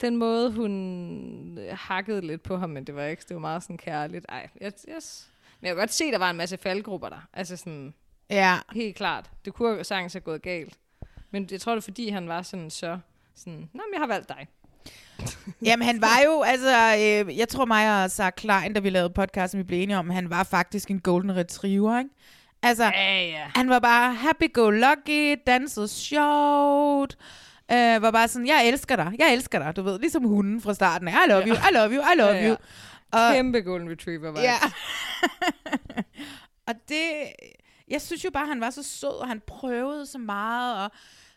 den 0.00 0.16
måde, 0.16 0.52
hun 0.52 1.58
øh, 1.58 1.76
hakkede 1.78 2.20
lidt 2.26 2.42
på 2.42 2.56
ham, 2.56 2.70
men 2.70 2.84
det 2.84 2.94
var 2.96 3.04
ikke, 3.04 3.22
det 3.28 3.34
var 3.34 3.40
meget 3.40 3.62
sådan 3.62 3.78
kærligt. 3.78 4.26
Ej, 4.28 4.48
jeg, 4.60 4.72
yes. 4.96 5.28
Men 5.60 5.66
jeg 5.66 5.74
kan 5.74 5.80
godt 5.82 5.92
se, 5.92 6.04
at 6.04 6.12
der 6.12 6.18
var 6.18 6.30
en 6.30 6.36
masse 6.36 6.56
faldgrupper 6.56 7.08
der. 7.08 7.28
Altså 7.32 7.56
sådan, 7.56 7.94
Ja. 8.30 8.58
helt 8.72 8.96
klart. 8.96 9.30
Det 9.44 9.54
kunne 9.54 9.76
jo 9.78 9.84
sagtens 9.84 10.12
have 10.12 10.20
gået 10.20 10.42
galt. 10.42 10.74
Men 11.30 11.48
jeg 11.50 11.60
tror, 11.60 11.72
det 11.72 11.80
er 11.80 11.84
fordi, 11.84 12.08
han 12.08 12.28
var 12.28 12.42
sådan 12.42 12.70
så, 12.70 12.98
sådan, 13.34 13.58
nej, 13.58 13.84
men 13.86 13.92
jeg 13.92 14.00
har 14.00 14.06
valgt 14.06 14.28
dig. 14.28 14.46
Jamen, 15.66 15.86
han 15.86 16.00
var 16.00 16.20
jo, 16.24 16.42
altså, 16.42 16.76
øh, 16.98 17.38
jeg 17.38 17.48
tror 17.48 17.64
mig 17.64 18.04
og 18.04 18.10
Sarah 18.10 18.32
Klein, 18.32 18.72
da 18.72 18.80
vi 18.80 18.90
lavede 18.90 19.10
podcasten, 19.10 19.58
vi 19.58 19.64
blev 19.64 19.82
enige 19.82 19.96
om, 19.98 20.10
han 20.10 20.30
var 20.30 20.42
faktisk 20.44 20.90
en 20.90 21.00
golden 21.00 21.36
retriever, 21.36 21.98
ikke? 21.98 22.10
Altså, 22.62 22.84
Ja, 22.84 23.22
ja. 23.26 23.46
han 23.54 23.68
var 23.68 23.78
bare 23.78 24.14
happy-go-lucky, 24.14 25.36
dansede 25.46 25.88
sjovt, 25.88 27.16
øh, 27.72 28.02
var 28.02 28.10
bare 28.10 28.28
sådan, 28.28 28.46
jeg 28.46 28.68
elsker 28.68 28.96
dig, 28.96 29.12
jeg 29.18 29.32
elsker 29.32 29.58
dig, 29.58 29.76
du 29.76 29.82
ved, 29.82 29.98
ligesom 29.98 30.24
hunden 30.24 30.60
fra 30.60 30.74
starten, 30.74 31.08
I 31.08 31.28
love 31.28 31.42
you, 31.46 31.54
I 31.54 31.74
love 31.74 31.90
you, 31.94 32.02
I 32.12 32.16
love 32.18 32.30
Ja, 32.30 32.42
ja. 32.42 32.48
you. 32.48 32.56
Og, 33.12 33.32
Kæmpe 33.34 33.60
golden 33.60 33.90
retriever 33.90 34.30
var 34.30 34.40
Ja. 34.40 34.56
og 36.68 36.74
det, 36.88 37.02
jeg 37.88 38.02
synes 38.02 38.24
jo 38.24 38.30
bare, 38.30 38.46
han 38.46 38.60
var 38.60 38.70
så 38.70 38.82
sød, 38.82 39.20
og 39.20 39.28
han 39.28 39.42
prøvede 39.46 40.06
så 40.06 40.18
meget, 40.18 40.84
og 40.84 40.90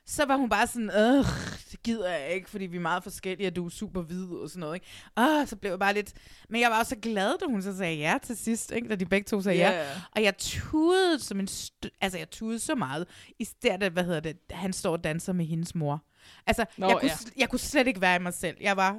så 0.06 0.26
var 0.26 0.36
hun 0.38 0.50
bare 0.50 0.68
sådan, 0.68 0.90
øh, 0.90 1.26
det 1.72 1.84
gider 1.84 2.10
jeg 2.10 2.30
ikke, 2.30 2.50
fordi 2.50 2.66
vi 2.66 2.78
er 2.78 2.82
meget 2.82 3.04
forskellige, 3.04 3.48
og 3.48 3.56
du 3.56 3.66
er 3.66 3.70
super 3.70 4.02
hvid 4.02 4.26
og 4.26 4.50
sådan 4.50 4.60
noget, 4.60 4.76
ikke? 4.76 4.88
Og 5.16 5.48
så 5.48 5.56
blev 5.56 5.72
jeg 5.72 5.80
bare 5.80 5.94
lidt, 5.94 6.14
men 6.50 6.62
jeg 6.62 6.72
var 6.72 6.80
også 6.80 6.90
så 6.90 6.96
glad, 6.96 7.38
da 7.40 7.46
hun 7.46 7.62
så 7.62 7.78
sagde 7.78 7.96
ja 7.98 8.18
til 8.24 8.38
sidst, 8.38 8.72
ikke? 8.72 8.88
Da 8.88 8.96
de 8.96 9.06
begge 9.06 9.26
to 9.26 9.42
sagde 9.42 9.58
Ja, 9.60 9.70
ja. 9.72 9.82
ja. 9.82 9.88
Og 10.16 10.24
jeg 10.24 10.38
tudede 10.38 11.20
som 11.20 11.40
en, 11.40 11.48
st- 11.52 11.98
altså 12.02 12.18
jeg 12.18 12.30
tudede 12.30 12.60
så 12.60 12.76
meget, 12.76 13.08
i 13.40 13.44
stedet, 13.46 13.92
hvad 13.92 14.04
hedder 14.04 14.20
det, 14.20 14.38
han 14.52 14.74
står 14.74 14.92
og 14.92 15.04
danser 15.04 15.34
med 15.34 15.46
hendes 15.46 15.76
mor. 15.76 16.04
Altså, 16.48 16.66
Nå, 16.78 16.88
jeg, 16.88 16.98
kunne, 17.00 17.10
ja. 17.10 17.32
jeg 17.42 17.50
kunne 17.50 17.60
slet 17.60 17.88
ikke 17.88 18.02
være 18.02 18.16
i 18.16 18.20
mig 18.20 18.34
selv. 18.34 18.58
Jeg 18.62 18.78
var 18.78 18.98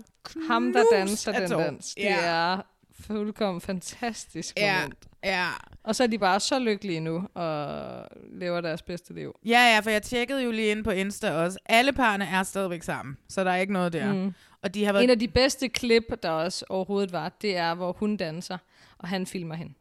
Ham, 0.49 0.73
der 0.73 0.85
danser 0.93 1.33
den 1.33 1.51
dans, 1.51 1.95
det 1.95 2.03
Ja. 2.05 2.17
er 2.21 2.59
fuldkommen 3.01 3.61
fantastisk 3.61 4.57
Ja, 4.57 4.81
moment. 4.81 5.05
ja. 5.25 5.49
Og 5.85 5.97
så 5.97 6.03
er 6.03 6.07
de 6.07 6.19
bare 6.19 6.41
så 6.41 6.59
lykkelige 6.59 7.01
nu, 7.01 7.29
og 7.35 8.03
lever 8.33 8.61
deres 8.61 8.83
bedste 8.83 9.15
liv. 9.15 9.39
Ja, 9.45 9.75
ja, 9.75 9.81
for 9.81 9.91
jeg 9.91 10.03
tjekkede 10.03 10.43
jo 10.43 10.51
lige 10.51 10.71
ind 10.71 10.85
på 10.85 10.91
Insta 10.91 11.33
også. 11.33 11.59
Alle 11.67 11.93
parerne 11.93 12.25
er 12.25 12.43
stadigvæk 12.43 12.83
sammen, 12.83 13.17
så 13.29 13.45
der 13.45 13.51
er 13.51 13.57
ikke 13.57 13.73
noget 13.73 13.93
der. 13.93 14.13
Mm. 14.13 14.35
Og 14.63 14.75
de 14.75 14.85
har 14.85 14.93
været... 14.93 15.05
En 15.05 15.11
af 15.11 15.19
de 15.19 15.29
bedste 15.29 15.69
klip, 15.69 16.03
der 16.23 16.31
også 16.31 16.65
overhovedet 16.69 17.13
var, 17.13 17.29
det 17.43 17.57
er, 17.57 17.75
hvor 17.75 17.93
hun 17.93 18.17
danser, 18.17 18.59
og 18.99 19.09
han 19.09 19.27
filmer 19.27 19.55
hende. 19.55 19.73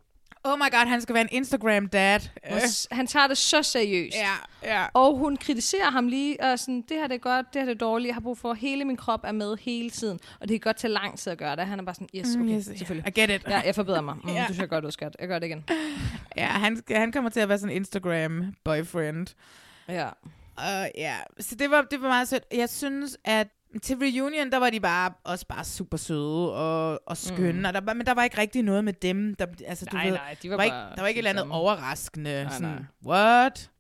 Oh 0.44 0.58
my 0.58 0.72
god, 0.72 0.88
han 0.88 1.02
skal 1.02 1.14
være 1.16 1.22
en 1.22 1.30
Instagram-dad. 1.32 2.20
S- 2.68 2.88
han 2.92 3.08
tager 3.08 3.28
det 3.28 3.38
så 3.38 3.64
seriøst. 3.64 4.16
Ja, 4.18 4.34
ja. 4.64 4.86
Og 4.94 5.18
hun 5.18 5.38
kritiserer 5.38 5.92
ham 5.92 6.08
lige, 6.08 6.44
og 6.44 6.60
sådan, 6.60 6.82
det 6.90 6.98
her 6.98 7.08
det 7.08 7.16
er 7.16 7.20
godt, 7.20 7.46
det 7.54 7.62
her 7.62 7.66
det 7.66 7.74
er 7.76 7.78
dårligt, 7.78 8.08
jeg 8.08 8.16
har 8.16 8.22
brug 8.22 8.38
for, 8.38 8.54
hele 8.54 8.86
min 8.86 8.98
krop 8.98 9.20
er 9.24 9.32
med 9.32 9.58
hele 9.62 9.90
tiden, 9.90 10.20
og 10.40 10.48
det 10.50 10.50
kan 10.50 10.60
godt 10.70 10.78
tage 10.78 10.92
lang 10.94 11.20
tid 11.20 11.32
at 11.32 11.38
gøre 11.38 11.56
det. 11.56 11.66
Han 11.68 11.80
er 11.80 11.84
bare 11.84 11.96
sådan, 11.96 12.08
yes, 12.16 12.36
Mm, 12.36 12.42
okay, 12.42 12.58
yes, 12.58 12.66
selvfølgelig. 12.66 13.08
I 13.18 13.20
get 13.20 13.30
it. 13.30 13.48
Ja, 13.50 13.60
jeg 13.66 13.76
forbedrer 13.76 14.02
mig. 14.02 14.16
Mm, 14.24 14.30
Ja. 14.30 14.46
Du 14.50 14.54
ser 14.54 14.66
godt 14.66 14.86
ud, 14.86 14.92
skat. 14.92 15.16
Jeg 15.20 15.28
gør 15.28 15.40
det 15.40 15.48
igen. 15.48 15.64
Ja, 16.38 16.46
han, 16.48 16.82
han 16.92 17.12
kommer 17.12 17.30
til 17.30 17.40
at 17.40 17.50
være 17.50 17.58
sådan 17.58 17.70
en 17.76 17.76
Instagram-boyfriend. 17.76 19.28
Ja. 19.90 20.08
Og 20.58 20.92
ja, 20.98 21.16
så 21.40 21.56
det 21.56 21.72
var, 21.72 21.82
det 21.82 22.02
var 22.02 22.08
meget 22.08 22.28
sødt. 22.28 22.44
Jeg 22.54 22.70
synes, 22.70 23.18
at 23.26 23.48
til 23.84 23.98
reunion, 23.98 24.52
der 24.52 24.58
var 24.58 24.70
de 24.70 24.80
bare 24.80 25.12
også 25.24 25.48
bare 25.48 25.64
super 25.64 25.98
søde 25.98 26.54
og, 26.54 27.00
og 27.06 27.18
skønne, 27.18 27.60
mm. 27.60 27.66
og 27.66 27.74
der, 27.74 27.82
var- 27.82 27.94
men 27.94 28.06
der 28.06 28.14
var 28.14 28.24
ikke 28.24 28.38
rigtig 28.38 28.64
noget 28.64 28.84
med 28.84 28.94
dem. 28.94 29.36
Der, 29.36 29.46
altså, 29.68 29.86
du 29.86 29.96
Nej, 29.98 30.06
ved, 30.06 30.14
nej, 30.14 30.36
de 30.44 30.50
var 30.50 30.56
var 30.56 30.64
ikke, 30.64 30.76
der 30.76 31.02
var 31.02 31.08
ikke 31.08 31.20
et 31.20 31.28
eller 31.28 31.42
andet 31.42 31.56
overraskende. 31.56 32.44
Nej, 32.44 32.54
sådan, 32.54 32.68
nej. 32.70 32.80
what? 33.06 33.72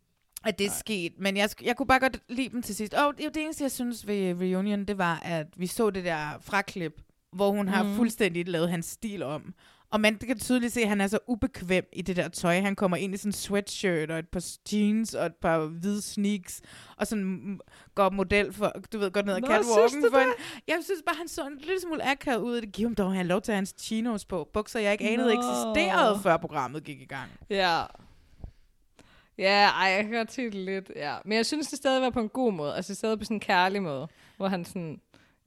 At 0.46 0.60
det 0.60 0.66
er 0.68 0.72
sket. 0.72 1.14
Men 1.20 1.38
jeg, 1.38 1.50
jeg 1.64 1.76
kunne 1.78 1.88
bare 1.88 2.00
godt 2.00 2.20
lide 2.30 2.50
dem 2.50 2.62
til 2.62 2.76
sidst. 2.76 2.94
Og 2.94 3.14
det, 3.18 3.36
det 3.36 3.44
eneste, 3.44 3.64
jeg 3.64 3.72
synes 3.72 4.08
ved 4.08 4.34
reunion, 4.42 4.86
det 4.86 4.98
var, 4.98 5.20
at 5.26 5.48
vi 5.58 5.68
så 5.68 5.90
det 5.90 6.06
der 6.06 6.28
fraklip, 6.42 7.02
hvor 7.34 7.52
hun 7.52 7.68
har 7.68 7.84
Mhm. 7.84 7.96
fuldstændig 7.96 8.48
lavet 8.48 8.70
hans 8.70 8.86
stil 8.86 9.24
om. 9.24 9.54
Og 9.92 10.02
man 10.02 10.18
kan 10.18 10.40
tydeligt 10.40 10.74
se, 10.74 10.82
at 10.82 10.90
han 10.90 11.02
er 11.02 11.08
så 11.08 11.20
ubekvem 11.28 11.90
i 11.94 12.02
det 12.02 12.16
der 12.16 12.28
tøj. 12.28 12.60
Han 12.60 12.76
kommer 12.76 12.98
ind 12.98 13.14
i 13.14 13.18
sådan 13.18 13.30
en 13.30 13.34
sweatshirt 13.34 14.12
og 14.12 14.20
et 14.20 14.28
par 14.28 14.46
jeans 14.74 15.14
og 15.14 15.26
et 15.26 15.36
par 15.36 15.66
hvide 15.66 16.02
sneaks, 16.02 16.62
og 16.98 17.08
sådan 17.08 17.60
går 17.96 18.10
model 18.10 18.54
for, 18.54 18.74
du 18.94 19.00
ved, 19.00 19.12
går 19.12 19.22
ned 19.22 19.36
ad 19.36 19.42
catwalken. 19.42 20.06
for 20.12 20.18
en, 20.18 20.34
jeg 20.68 20.78
synes 20.84 21.02
bare, 21.06 21.16
han 21.16 21.28
så 21.28 21.48
en 21.48 21.58
lille 21.58 21.82
smule 21.82 22.12
akavet 22.12 22.42
ud. 22.42 22.62
Det 22.62 22.72
giver 22.72 22.90
ham 22.90 22.96
dog, 22.96 23.14
han 23.14 23.28
lov 23.28 23.42
til 23.42 23.52
at 23.52 23.56
have 23.56 23.60
hans 23.60 23.76
chinos 23.80 24.26
på. 24.26 24.50
Bukser, 24.54 24.80
jeg 24.80 24.92
ikke 24.92 25.10
anede 25.10 25.36
Nå. 25.36 25.40
eksisterede, 25.40 26.20
før 26.24 26.38
programmet 26.38 26.84
gik 26.84 27.02
i 27.02 27.06
gang. 27.06 27.32
Ja. 27.50 27.84
Ja, 29.38 29.70
ej, 29.70 29.88
jeg 29.88 30.04
kan 30.04 30.14
godt 30.14 30.32
se 30.32 30.46
det 30.46 30.54
lidt, 30.54 30.92
ja. 30.96 31.16
Men 31.26 31.36
jeg 31.36 31.46
synes, 31.46 31.68
det 31.68 31.78
stadig 31.78 32.02
var 32.02 32.10
på 32.10 32.20
en 32.20 32.30
god 32.30 32.54
måde. 32.54 32.76
Altså 32.76 32.96
stadig 32.96 33.20
på 33.20 33.26
sådan 33.26 33.36
en 33.36 33.42
kærlig 33.42 33.82
måde. 33.82 34.08
Hvor 34.38 34.48
han 34.48 34.66
sådan, 34.66 35.02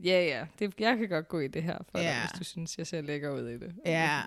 ja, 0.04 0.24
ja, 0.24 0.44
det, 0.58 0.74
jeg 0.80 0.98
kan 0.98 1.08
godt 1.08 1.28
gå 1.28 1.38
i 1.40 1.48
det 1.48 1.62
her 1.62 1.78
for 1.90 1.98
dig, 1.98 2.02
Ja. 2.04 2.20
hvis 2.20 2.38
du 2.38 2.44
synes, 2.44 2.78
jeg 2.78 2.86
ser 2.86 3.00
lækker 3.00 3.30
ud 3.30 3.48
i 3.48 3.58
det. 3.58 3.72
Ja. 3.86 4.20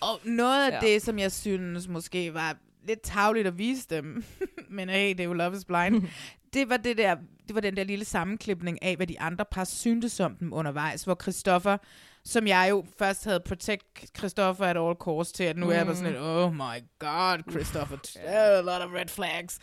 Og 0.00 0.20
noget 0.24 0.70
af 0.72 0.82
Ja. 0.82 0.86
det, 0.86 1.02
som 1.02 1.18
jeg 1.18 1.32
synes 1.32 1.88
måske 1.88 2.34
var 2.34 2.56
lidt 2.86 3.02
tavligt 3.02 3.46
at 3.46 3.58
vise 3.58 3.86
dem, 3.90 4.24
men 4.70 4.88
hey, 4.88 5.08
det 5.10 5.20
er 5.20 5.24
jo 5.24 5.32
Love 5.32 5.56
is 5.56 5.64
Blind, 5.64 6.08
det 6.54 6.68
var, 6.68 6.76
det, 6.76 6.96
der, 6.98 7.16
det 7.48 7.54
var 7.54 7.60
den 7.60 7.76
der 7.76 7.84
lille 7.84 8.04
sammenklipning 8.04 8.82
af, 8.82 8.96
hvad 8.96 9.06
de 9.06 9.20
andre 9.20 9.44
par 9.50 9.64
syntes 9.64 10.20
om 10.20 10.34
dem 10.36 10.52
undervejs, 10.52 11.04
hvor 11.04 11.16
Christoffer, 11.22 11.76
som 12.24 12.46
jeg 12.46 12.66
jo 12.70 12.84
først 12.98 13.24
havde 13.24 13.40
protect 13.40 13.82
Christoffer 14.18 14.64
at 14.66 14.76
all 14.76 14.94
costs 14.94 15.32
til, 15.32 15.44
at 15.44 15.56
nu 15.56 15.66
mm. 15.66 15.72
er 15.72 15.76
jeg 15.76 15.86
bare 15.86 15.96
sådan 15.96 16.12
lidt, 16.12 16.22
oh 16.22 16.54
my 16.54 16.84
god, 16.98 17.50
Christoffer, 17.50 17.96
a 18.26 18.60
lot 18.60 18.82
of 18.82 18.92
red 18.94 19.08
flags. 19.08 19.58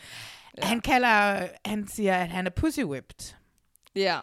Ja. 0.58 0.68
Han 0.68 0.80
kalder, 0.80 1.48
han 1.66 1.88
siger, 1.88 2.16
at 2.18 2.30
han 2.30 2.46
er 2.46 2.50
pussy 2.52 2.80
whipped. 2.80 3.36
Ja. 3.96 4.20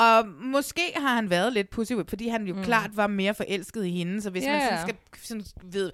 Og 0.00 0.28
måske 0.40 0.80
har 0.96 1.14
han 1.14 1.30
været 1.30 1.52
lidt 1.52 1.70
pussy 1.70 1.92
whipped, 1.92 2.08
fordi 2.10 2.28
han 2.28 2.46
jo 2.46 2.54
mm. 2.54 2.62
klart 2.62 2.90
var 2.96 3.06
mere 3.06 3.34
forelsket 3.34 3.84
i 3.86 3.90
hende, 3.90 4.22
så 4.22 4.30
hvis 4.30 4.44
Ja, 4.44 4.52
man 4.52 4.60
sådan 4.62 4.78
skal 4.78 4.96
sådan, 5.22 5.44
ved, 5.72 5.92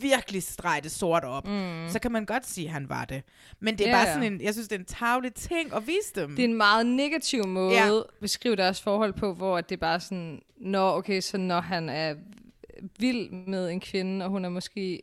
virkelig 0.00 0.42
strege 0.42 0.80
det 0.80 0.90
sort 0.90 1.24
op, 1.24 1.46
mm. 1.46 1.88
så 1.88 1.98
kan 1.98 2.12
man 2.12 2.24
godt 2.24 2.46
sige, 2.46 2.66
at 2.66 2.72
han 2.72 2.88
var 2.88 3.04
det. 3.04 3.22
Men 3.60 3.78
det 3.78 3.86
er 3.86 3.90
Ja, 3.90 3.96
bare 3.96 4.06
sådan 4.14 4.32
en, 4.32 4.40
jeg 4.40 4.52
synes, 4.52 4.68
det 4.68 4.76
er 4.76 4.80
en 4.80 4.84
tavlig 4.86 5.34
ting 5.34 5.74
at 5.74 5.86
vise 5.86 6.12
dem. 6.14 6.30
Det 6.36 6.44
er 6.44 6.48
en 6.48 6.54
meget 6.54 6.86
negativ 6.86 7.46
måde 7.46 7.74
Ja. 7.74 7.96
at 7.96 8.02
beskrive 8.20 8.56
deres 8.56 8.82
forhold 8.82 9.12
på, 9.12 9.34
hvor 9.34 9.60
det 9.60 9.72
er 9.72 9.80
bare 9.80 10.00
sådan, 10.00 10.42
når, 10.56 10.90
okay, 10.92 11.20
så 11.20 11.38
når 11.38 11.60
han 11.60 11.88
er 11.88 12.14
vild 12.98 13.30
med 13.30 13.70
en 13.70 13.80
kvinde, 13.80 14.24
og 14.24 14.30
hun 14.30 14.44
er 14.44 14.48
måske, 14.48 15.02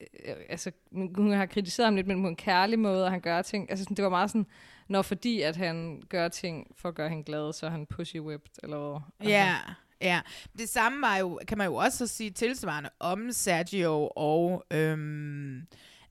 øh, 0.00 0.34
altså, 0.48 0.70
hun 0.92 1.32
har 1.32 1.46
kritiseret 1.46 1.86
ham 1.86 1.96
lidt, 1.96 2.06
men 2.06 2.22
på 2.22 2.28
en 2.28 2.36
kærlig 2.36 2.78
måde, 2.78 3.04
og 3.04 3.10
han 3.10 3.20
gør 3.20 3.42
ting, 3.42 3.70
altså 3.70 3.84
sådan, 3.84 3.96
det 3.96 4.02
var 4.04 4.10
meget 4.10 4.30
sådan, 4.30 4.46
når 4.92 5.02
fordi 5.02 5.40
at 5.40 5.56
han 5.56 6.02
gør 6.08 6.28
ting 6.28 6.66
for 6.76 6.88
at 6.88 6.94
gøre 6.94 7.08
hende 7.08 7.24
glad, 7.24 7.52
så 7.52 7.66
er 7.66 7.70
han 7.70 7.86
pussy 7.86 8.16
whipped, 8.16 8.50
eller 8.62 8.76
hvad. 8.76 9.00
Altså, 9.20 9.30
Ja, 9.30 9.56
ja. 10.00 10.20
Det 10.58 10.68
samme 10.68 11.02
var 11.02 11.16
jo, 11.16 11.40
kan 11.48 11.58
man 11.58 11.66
jo 11.66 11.74
også 11.74 12.06
sige 12.06 12.30
tilsvarende 12.30 12.90
om 13.00 13.32
Sergio 13.32 14.10
og 14.16 14.64
øhm, 14.70 15.62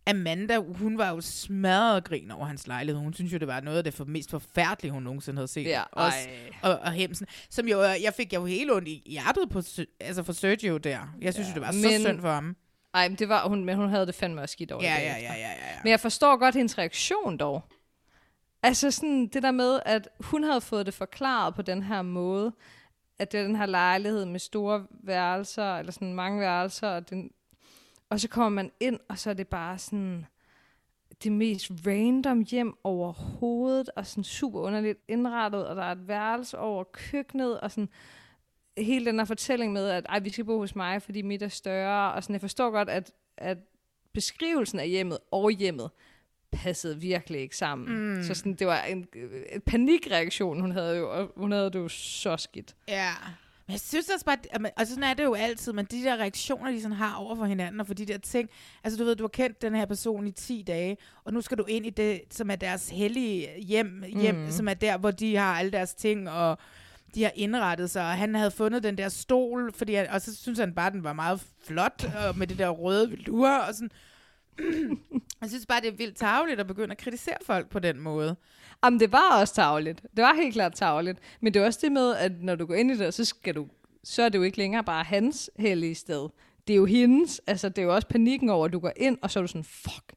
Amanda. 0.08 0.58
Hun 0.58 0.98
var 0.98 1.10
jo 1.10 1.22
smadret 1.22 2.04
grin 2.04 2.32
over 2.32 2.46
hans 2.46 2.68
lejlighed. 2.68 3.02
Hun 3.02 3.14
synes 3.14 3.34
jo, 3.34 3.38
det 3.38 3.48
var 3.48 3.60
noget 3.60 3.78
af 3.78 3.84
det 3.84 3.94
for, 3.94 4.06
mest 4.06 4.30
forfærdelige, 4.32 4.92
hun 4.92 5.04
nogensinde 5.04 5.38
havde 5.38 5.48
set. 5.48 5.66
Ja, 5.66 5.84
også, 5.92 6.18
og, 6.62 6.80
og 6.80 6.92
Hemsen. 6.92 7.28
Som 7.50 7.68
jo, 7.68 7.84
øh, 7.84 8.04
jeg 8.04 8.14
fik 8.14 8.34
jo 8.34 8.46
helt 8.46 8.72
ondt 8.72 8.88
i 8.88 9.04
hjertet 9.06 9.50
på, 9.50 9.62
altså 10.00 10.24
for 10.24 10.34
Sergio 10.34 10.78
der. 10.78 11.00
Jeg 11.22 11.34
synes 11.34 11.48
ja, 11.48 11.52
jo, 11.52 11.54
det 11.54 11.62
var 11.62 11.72
men, 11.72 11.84
så 11.84 12.08
synd 12.08 12.22
for 12.22 12.32
ham. 12.32 12.56
Ej, 12.94 13.10
men 13.10 13.18
det 13.18 13.30
var 13.30 13.48
hun, 13.48 13.66
men 13.66 13.78
hun 13.78 13.90
havde 13.90 14.06
det 14.06 14.16
fandme 14.16 14.42
også 14.42 14.54
skidt 14.54 14.72
over 14.72 14.84
Ja, 14.84 14.96
det 14.96 15.02
ja, 15.02 15.16
ja, 15.16 15.34
ja, 15.34 15.34
ja, 15.34 15.50
ja. 15.50 15.80
Men 15.84 15.92
jeg 15.92 16.00
forstår 16.00 16.38
godt 16.38 16.56
hendes 16.56 16.78
reaktion 16.78 17.38
dog. 17.38 17.64
Altså 18.64 18.92
sådan 18.92 19.28
det 19.28 19.44
der 19.44 19.52
med, 19.52 19.80
at 19.86 20.10
hun 20.20 20.44
havde 20.44 20.62
fået 20.62 20.86
det 20.86 20.94
forklaret 20.94 21.56
på 21.56 21.62
den 21.62 21.84
her 21.84 22.02
måde, 22.02 22.54
at 23.20 23.32
det 23.32 23.40
er 23.40 23.44
den 23.44 23.56
her 23.56 23.66
lejlighed 23.66 24.26
med 24.26 24.40
store 24.40 24.88
værelser, 24.92 25.78
eller 25.78 25.92
sådan 25.92 26.14
mange 26.14 26.40
værelser, 26.40 26.88
og, 26.88 27.10
den, 27.10 27.32
og 28.10 28.20
så 28.20 28.28
kommer 28.28 28.50
man 28.50 28.72
ind, 28.80 29.00
og 29.10 29.20
så 29.20 29.30
er 29.30 29.34
det 29.34 29.48
bare 29.48 29.78
sådan 29.78 30.26
det 31.24 31.32
mest 31.32 31.72
random 31.88 32.46
hjem 32.52 32.78
overhovedet, 32.84 33.90
og 33.96 34.06
sådan 34.06 34.24
super 34.24 34.60
underligt 34.60 35.00
indrettet, 35.08 35.68
og 35.68 35.76
der 35.76 35.84
er 35.84 35.92
et 35.92 36.08
værelse 36.08 36.58
over 36.58 36.84
køkkenet, 36.84 37.60
og 37.60 37.72
sådan 37.72 37.90
hele 38.78 39.06
den 39.06 39.20
her 39.20 39.26
fortælling 39.26 39.74
med, 39.74 39.90
at 39.90 40.06
Ej, 40.10 40.20
vi 40.20 40.30
skal 40.30 40.46
bo 40.46 40.58
hos 40.58 40.76
mig, 40.76 41.02
fordi 41.02 41.22
mit 41.22 41.42
er 41.42 41.48
større, 41.48 42.14
og 42.14 42.24
sådan, 42.24 42.34
jeg 42.34 42.42
forstår 42.42 42.72
godt, 42.72 42.90
at, 42.90 43.12
at 43.38 43.58
beskrivelsen 44.14 44.80
af 44.80 44.90
hjemmet 44.90 45.18
og 45.32 45.52
hjemmet 45.52 45.90
passede 46.52 47.00
virkelig 47.00 47.42
ikke 47.42 47.58
sammen. 47.58 48.16
Mm. 48.16 48.24
Så 48.24 48.34
sådan, 48.34 48.54
det 48.54 48.68
var 48.68 48.82
en, 48.82 49.08
en 49.52 49.62
panikreaktion, 49.62 50.62
hun 50.62 50.72
havde 50.72 50.98
jo, 50.98 51.12
og 51.12 51.32
hun 51.38 51.52
havde 51.52 51.66
det 51.72 51.80
jo 51.80 51.88
så 51.88 52.38
skidt. 52.38 52.76
Ja. 52.88 53.12
Men 53.68 53.72
jeg 53.74 53.80
synes 53.80 54.10
også 54.10 54.26
bare, 54.26 54.38
at 54.52 54.62
man- 54.62 54.72
og 54.78 54.88
sådan 54.88 55.04
er 55.04 55.14
det 55.14 55.24
jo 55.24 55.34
altid, 55.34 55.74
men 55.74 55.86
de 55.86 56.04
der 56.04 56.18
reaktioner, 56.18 56.72
de 56.72 56.82
sådan 56.82 56.98
har 56.98 57.16
over 57.16 57.36
for 57.36 57.46
hinanden, 57.46 57.80
og 57.80 57.88
for 57.88 57.94
de 57.94 58.06
der 58.06 58.18
ting, 58.18 58.50
altså 58.84 58.98
du 59.00 59.04
ved, 59.04 59.16
du 59.16 59.24
har 59.24 59.28
kendt 59.30 59.62
den 59.62 59.76
her 59.76 59.86
person 59.86 60.28
i 60.28 60.32
10 60.32 60.64
dage, 60.68 60.98
og 61.24 61.34
nu 61.34 61.42
skal 61.42 61.58
du 61.58 61.64
ind 61.64 61.86
i 61.86 61.90
det, 61.90 62.22
som 62.32 62.50
er 62.52 62.56
deres 62.56 62.90
hellige 62.90 63.48
hjem, 63.62 64.04
hjem 64.08 64.36
Mm. 64.36 64.52
som 64.52 64.68
er 64.68 64.74
der, 64.74 64.98
hvor 64.98 65.12
de 65.12 65.36
har 65.36 65.54
alle 65.60 65.72
deres 65.72 65.94
ting, 65.94 66.30
og 66.30 66.58
de 67.16 67.24
har 67.24 67.32
indrettet 67.36 67.90
sig, 67.90 68.02
og 68.04 68.12
han 68.18 68.36
havde 68.36 68.52
fundet 68.52 68.84
den 68.84 68.98
der 68.98 69.10
stol, 69.10 69.74
fordi 69.74 69.94
han, 69.94 70.08
og 70.10 70.22
så 70.22 70.36
synes 70.36 70.60
han 70.60 70.74
bare, 70.74 70.92
den 70.92 71.04
var 71.04 71.14
meget 71.14 71.44
flot, 71.68 72.06
og 72.28 72.38
med 72.38 72.48
det 72.48 72.58
der 72.58 72.70
røde 72.70 73.12
velure, 73.12 73.62
og 73.68 73.74
sådan, 73.74 73.92
Jeg 75.42 75.50
synes 75.50 75.66
bare, 75.66 75.82
det 75.82 75.88
er 75.88 75.92
vildt 75.92 76.18
tageligt 76.18 76.60
at 76.60 76.68
begynde 76.68 76.92
at 76.92 76.98
kritisere 76.98 77.38
folk 77.46 77.70
på 77.70 77.80
den 77.80 78.00
måde. 78.00 78.36
Jamen, 78.84 79.00
det 79.00 79.12
var 79.12 79.40
også 79.40 79.54
tavligt. 79.54 80.02
Det 80.16 80.24
var 80.24 80.34
helt 80.34 80.54
klart 80.54 80.74
tavligt. 80.74 81.20
Men 81.42 81.54
det 81.54 81.62
er 81.62 81.66
også 81.66 81.80
det 81.82 81.92
med, 81.92 82.16
at 82.16 82.32
når 82.42 82.56
du 82.56 82.66
går 82.66 82.74
ind 82.74 82.92
i 82.92 82.98
det, 82.98 83.14
så, 83.14 83.26
skal 83.26 83.56
du, 83.56 83.68
så 84.04 84.24
er 84.24 84.30
det 84.30 84.38
jo 84.38 84.44
ikke 84.44 84.58
længere 84.58 84.84
bare 84.84 85.04
hans 85.04 85.50
hellige 85.60 85.96
sted. 85.96 86.30
Det 86.68 86.74
er 86.74 86.78
jo 86.78 86.86
hendes. 86.86 87.42
Altså, 87.48 87.70
det 87.70 87.78
er 87.78 87.84
jo 87.84 87.96
også 87.96 88.08
panikken 88.08 88.50
over, 88.50 88.66
at 88.66 88.74
du 88.74 88.80
går 88.80 88.92
ind, 88.98 89.18
og 89.22 89.32
så 89.32 89.40
er 89.40 89.42
du 89.42 89.48
sådan, 89.48 89.64
fuck. 89.64 90.14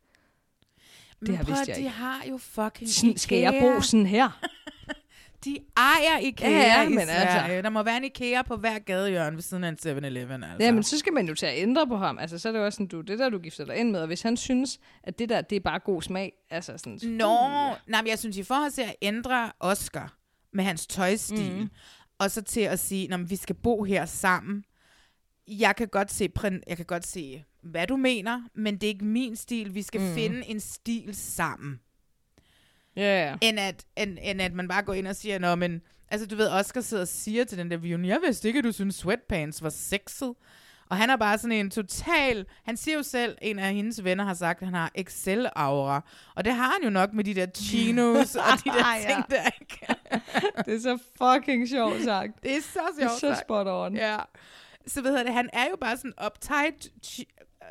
Det 1.27 1.37
her 1.39 1.45
vidste 1.45 1.65
jeg 1.69 1.77
de 1.77 1.81
ikke. 1.81 1.91
har 1.91 2.25
jo 2.31 2.39
fucking 2.39 2.91
Sådan, 2.91 3.17
skal 3.17 3.39
jeg 3.39 3.59
bo 3.61 3.81
sådan 3.81 4.07
her? 4.07 4.31
De 5.45 5.59
ejer 5.77 6.19
IKEA 6.19 6.51
Ja, 6.51 6.57
ja, 6.57 6.81
ja, 6.81 6.83
i 6.83 6.89
men 6.89 7.01
Sverige. 7.07 7.41
altså- 7.41 7.63
Der 7.63 7.71
må 7.71 7.83
være 7.83 7.97
en 7.97 8.05
IKEA 8.05 8.43
på 8.43 8.57
hver 8.57 8.79
gadehjørne 8.79 9.37
ved 9.37 9.43
siden 9.43 9.65
af 9.65 9.69
en 9.69 9.77
7-Eleven. 9.99 10.45
Altså. 10.45 10.65
Ja, 10.67 10.73
men 10.73 10.83
så 10.83 10.99
skal 10.99 11.13
man 11.13 11.29
jo 11.29 11.35
til 11.35 11.47
at 11.47 11.55
ændre 11.57 11.87
på 11.87 11.97
ham. 11.97 12.19
Altså, 12.19 12.39
så 12.39 12.49
er 12.49 12.53
det 12.53 12.59
jo 12.61 12.65
også 12.65 12.77
sådan, 12.77 12.87
du, 12.87 13.01
det 13.01 13.19
der, 13.19 13.29
du 13.29 13.39
gifter 13.39 13.65
dig 13.65 13.77
ind 13.77 13.91
med. 13.91 14.01
Og 14.01 14.07
hvis 14.07 14.23
han 14.23 14.37
synes, 14.37 14.79
at 15.03 15.19
det 15.19 15.29
der, 15.29 15.41
det 15.41 15.57
er 15.57 15.61
bare 15.61 15.79
god 15.79 16.03
smag, 16.03 16.33
altså 16.51 16.79
sådan... 16.79 16.99
Nå, 17.11 17.39
nej, 17.87 18.03
men 18.03 18.07
jeg 18.07 18.19
synes, 18.19 18.37
i 18.37 18.43
forhold 18.43 18.71
til 18.71 18.83
at 18.83 18.95
ændre 19.03 19.53
Oscar 19.61 20.17
med 20.53 20.65
hans 20.65 20.87
tøjstil, 20.87 21.57
mm. 21.57 21.69
og 22.19 22.31
så 22.31 22.43
til 22.43 22.61
at 22.61 22.79
sige, 22.79 23.15
at 23.15 23.31
vi 23.31 23.37
skal 23.37 23.55
bo 23.57 23.83
her 23.83 24.07
sammen. 24.07 24.65
Jeg 25.49 25.77
kan 25.77 25.89
godt 25.89 26.13
se, 26.13 26.29
jeg 26.67 26.77
kan 26.77 26.87
godt 26.87 27.07
se, 27.07 27.45
hvad 27.63 27.87
du 27.87 27.97
mener, 27.97 28.43
men 28.55 28.75
det 28.75 28.85
er 28.85 28.89
ikke 28.89 29.05
min 29.05 29.37
stil. 29.37 29.75
Vi 29.75 29.83
skal 29.83 30.01
mm. 30.01 30.15
finde 30.15 30.47
en 30.47 30.61
stil 30.61 31.15
sammen. 31.15 31.81
Ja. 32.97 33.35
End 33.41 33.61
at, 33.61 33.85
end, 33.97 34.19
end 34.23 34.43
at 34.43 34.53
man 34.53 34.69
bare 34.69 34.83
går 34.83 34.95
ind 34.95 35.07
og 35.07 35.17
siger, 35.17 35.39
Nå, 35.39 35.55
men, 35.55 35.81
altså 36.11 36.27
du 36.27 36.37
ved, 36.37 36.49
Oscar 36.49 36.81
sidder 36.81 37.03
og 37.03 37.09
siger 37.09 37.45
til 37.45 37.59
den 37.59 37.71
der 37.71 37.77
reunion, 37.77 38.05
jeg 38.05 38.21
vidste 38.27 38.49
ikke, 38.49 38.59
at 38.59 38.65
du 38.65 38.73
synes 38.73 38.95
sweatpants 38.95 39.63
var 39.63 39.71
sexet. 39.71 40.35
Og 40.91 40.97
han 40.97 41.11
er 41.11 41.17
bare 41.17 41.39
sådan 41.39 41.53
en 41.53 41.71
total... 41.71 42.47
Han 42.65 42.77
siger 42.77 42.97
jo 42.97 43.03
selv, 43.03 43.37
en 43.43 43.59
af 43.59 43.75
hendes 43.75 44.05
venner 44.05 44.25
har 44.25 44.35
sagt, 44.35 44.63
at 44.63 44.67
han 44.67 44.75
har 44.75 44.91
Excel-aura. 44.95 46.01
Og 46.37 46.45
det 46.45 46.53
har 46.55 46.71
han 46.73 46.83
jo 46.85 46.91
nok 46.91 47.13
med 47.13 47.25
de 47.25 47.35
der 47.35 47.47
chinos 47.57 48.35
og 48.37 48.45
de 48.65 48.71
der 48.71 48.95
Ja. 48.97 49.15
ting 49.15 49.25
der, 49.31 49.51
ikke? 49.61 49.87
Det 50.67 50.75
er 50.75 50.81
så 50.81 50.99
fucking 51.23 51.69
sjovt 51.69 52.05
sagt. 52.05 52.33
Det 52.43 52.57
er 52.57 52.61
så 52.61 52.81
Det 52.99 53.05
er 53.05 53.09
sjovt 53.09 53.37
så 53.37 53.41
spot 53.45 53.67
on. 53.69 53.97
Ja. 53.97 54.17
Så 54.87 55.03
ved 55.03 55.17
jeg 55.17 55.25
det, 55.25 55.35
han 55.35 55.51
er 55.53 55.65
jo 55.71 55.77
bare 55.81 55.97
sådan 55.97 56.13
uptight... 56.27 56.89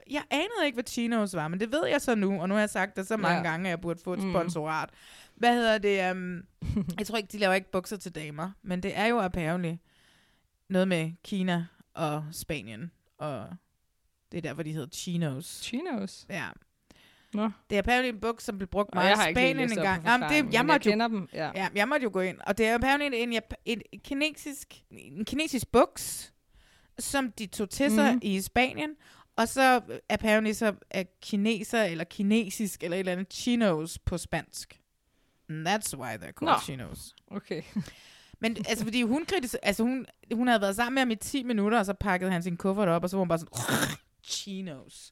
Jeg 0.10 0.24
anede 0.30 0.66
ikke, 0.66 0.76
hvad 0.76 0.84
chinos 0.88 1.36
var, 1.36 1.48
men 1.48 1.60
det 1.60 1.72
ved 1.72 1.88
jeg 1.88 2.02
så 2.02 2.16
nu, 2.16 2.42
og 2.42 2.50
nu 2.50 2.54
har 2.56 2.60
jeg 2.62 2.70
sagt 2.70 2.96
det 2.98 3.08
så 3.08 3.18
mange 3.18 3.38
Ja. 3.38 3.44
gange, 3.44 3.66
at 3.66 3.70
jeg 3.70 3.82
burde 3.82 4.00
få 4.04 4.14
et 4.14 4.20
Mm. 4.24 4.32
sponsorat. 4.32 4.90
Hvad 5.36 5.54
hedder 5.54 5.78
det? 5.78 6.12
Um, 6.12 6.44
jeg 7.00 7.08
tror 7.08 7.18
ikke, 7.18 7.30
de 7.32 7.38
laver 7.38 7.54
ikke 7.54 7.72
bukser 7.72 7.98
til 7.98 8.16
damer, 8.16 8.52
men 8.62 8.84
det 8.84 8.98
er 8.98 9.06
jo 9.06 9.20
apparently 9.20 9.74
noget 10.70 10.88
med 10.88 11.12
Kina 11.24 11.66
og 11.94 12.26
Spanien, 12.32 12.92
og 13.18 13.48
det 14.32 14.38
er 14.38 14.42
derfor, 14.42 14.64
de 14.64 14.72
hedder 14.74 14.88
chinos. 14.94 15.60
Chinos? 15.64 16.26
Ja. 16.30 16.48
Nå. 17.34 17.50
Det 17.70 17.76
er 17.76 17.80
apparently 17.80 18.10
en 18.10 18.20
buks, 18.20 18.44
som 18.44 18.58
blev 18.58 18.68
brugt 18.68 18.94
meget 18.94 19.30
i 19.30 19.34
Spanien 19.34 19.58
læst 19.58 19.74
en 19.74 19.80
op 19.80 19.84
gang. 19.84 20.04
på 20.04 20.10
Jamen, 20.10 20.30
det, 20.30 20.36
jeg, 20.36 20.54
jeg 20.54 20.66
måtte 20.66 20.92
jo, 20.92 21.00
dem, 21.00 21.30
ja. 21.34 21.52
ja, 21.56 21.68
jeg 21.76 21.88
måtte 21.88 22.04
jo 22.04 22.10
gå 22.14 22.20
ind. 22.22 22.38
Og 22.48 22.58
det 22.58 22.68
er 22.68 22.76
apparently 22.76 23.06
en, 23.14 23.34
en, 23.34 23.42
en 23.66 23.82
kinesisk, 24.04 24.84
en 24.92 25.26
kinesisk 25.26 25.68
buks, 25.72 26.34
som 27.00 27.32
de 27.32 27.46
tog 27.46 27.70
til 27.70 27.92
sig 27.92 28.14
mm. 28.14 28.20
i 28.24 28.42
Spanien. 28.42 28.90
Og 29.36 29.48
så 29.48 29.82
øh, 29.90 30.00
apparently 30.10 30.52
så 30.52 30.74
er 30.90 31.04
kineser, 31.22 31.84
eller 31.84 32.04
kinesisk, 32.04 32.84
eller 32.84 32.96
et 32.96 33.00
eller 33.00 33.12
andet 33.12 33.34
chinos 33.34 34.00
på 34.00 34.18
spansk. 34.18 34.80
And 35.50 35.68
that's 35.68 35.98
why 35.98 36.16
they're 36.16 36.32
called 36.32 36.54
Nå. 36.56 36.60
chinos. 36.64 37.16
Okay. 37.32 37.62
Men 38.42 38.58
altså, 38.70 38.84
fordi 38.86 39.02
hun 39.04 39.26
kritis- 39.34 39.56
altså 39.64 39.84
hun, 39.84 40.06
hun 40.34 40.48
havde 40.48 40.62
været 40.62 40.76
sammen 40.76 40.94
med 40.94 41.02
ham 41.02 41.12
i 41.12 41.16
10 41.16 41.44
minutter, 41.44 41.80
og 41.80 41.86
så 41.86 41.94
pakkede 41.94 42.32
han 42.32 42.44
sin 42.44 42.58
kuffert 42.58 42.88
op, 42.88 43.04
og 43.04 43.10
så 43.10 43.18
var 43.18 43.22
hun 43.22 43.28
bare 43.28 43.40
sådan, 43.40 43.98
chinos. 44.24 45.12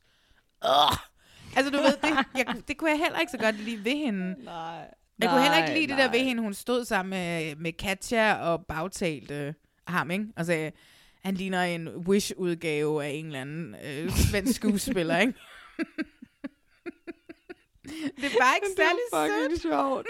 Ugh. 0.66 0.98
Altså, 1.56 1.72
du 1.72 1.78
ved, 1.78 1.98
det, 2.04 2.26
jeg, 2.38 2.56
det 2.68 2.78
kunne 2.78 2.90
jeg 2.92 3.00
heller 3.00 3.20
ikke 3.20 3.32
så 3.32 3.38
godt 3.38 3.56
lide 3.56 3.86
ved 3.86 3.98
hende. 3.98 4.44
Nej. 4.44 4.88
Jeg 5.20 5.30
kunne 5.30 5.42
heller 5.42 5.58
ikke 5.58 5.70
Nej, 5.70 5.78
lide 5.78 5.88
det 5.88 5.98
der 5.98 6.08
nej. 6.08 6.18
ved 6.18 6.26
hende, 6.26 6.42
hun 6.44 6.54
stod 6.54 6.86
sammen 6.86 7.10
med, 7.10 7.56
med 7.56 7.74
Katja 7.74 8.34
og 8.36 8.66
bagtalte 8.66 9.56
ham, 9.88 10.12
ikke? 10.12 10.26
Og 10.36 10.46
sagde, 10.46 10.72
han 11.24 11.34
ligner 11.36 11.62
en 11.64 11.88
Wish-udgave 11.88 13.04
af 13.06 13.10
en 13.10 13.26
eller 13.26 13.42
anden 13.42 13.76
øh, 13.86 14.10
svensk 14.12 14.56
skuespiller, 14.56 15.18
ikke? 15.20 15.34
det 18.18 18.26
er 18.26 18.40
bare 18.40 18.56
ikke 18.56 18.68
Det 18.68 18.80
er 18.80 18.84
særlig 18.84 19.02
fucking 19.14 19.52
sødt. 19.52 19.62
sjovt. 19.62 20.08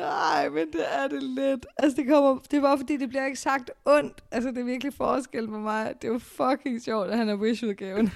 Ja, 0.00 0.50
men 0.50 0.66
det 0.72 0.84
er 0.92 1.08
det 1.08 1.22
lidt. 1.22 1.66
Altså, 1.76 1.96
det, 1.96 2.08
kommer, 2.08 2.38
det 2.50 2.56
er 2.56 2.60
bare 2.60 2.78
fordi, 2.78 2.96
det 2.96 3.08
bliver 3.08 3.26
ikke 3.26 3.38
sagt 3.38 3.70
ondt. 3.84 4.24
Altså, 4.30 4.50
det 4.50 4.58
er 4.58 4.64
virkelig 4.64 4.94
forskel 4.94 5.48
på 5.48 5.58
mig. 5.58 5.94
Det 6.02 6.08
er 6.08 6.12
jo 6.12 6.18
fucking 6.18 6.82
sjovt, 6.82 7.10
at 7.10 7.18
han 7.18 7.28
er 7.28 7.36
Wish-udgaven. 7.36 8.10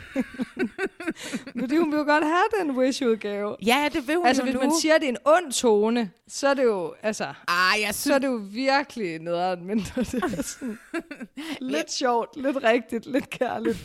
Fordi 1.60 1.76
hun 1.76 1.90
vil 1.90 1.98
jo 1.98 2.04
godt 2.04 2.24
have 2.24 2.44
den 2.60 2.70
Wish-udgave. 2.70 3.56
Ja, 3.66 3.88
det 3.92 4.08
vil 4.08 4.16
hun 4.16 4.26
Altså, 4.26 4.42
hvis 4.42 4.54
nu. 4.54 4.60
man 4.60 4.70
siger, 4.80 4.94
at 4.94 5.00
det 5.00 5.06
er 5.06 5.10
en 5.10 5.18
ond 5.24 5.52
tone, 5.52 6.10
så 6.28 6.48
er 6.48 6.54
det 6.54 6.64
jo, 6.64 6.94
altså... 7.02 7.24
Ah, 7.48 7.80
jeg 7.80 7.94
Så 7.94 8.14
er 8.14 8.18
det 8.18 8.26
jo 8.26 8.40
virkelig 8.50 9.18
nederen, 9.18 9.66
men 9.66 9.78
det 9.96 9.96
er 9.96 10.02
sådan 10.42 10.78
lidt 11.60 11.92
sjovt, 11.92 12.36
lidt 12.36 12.56
rigtigt, 12.62 13.06
lidt 13.06 13.30
kærligt. 13.30 13.78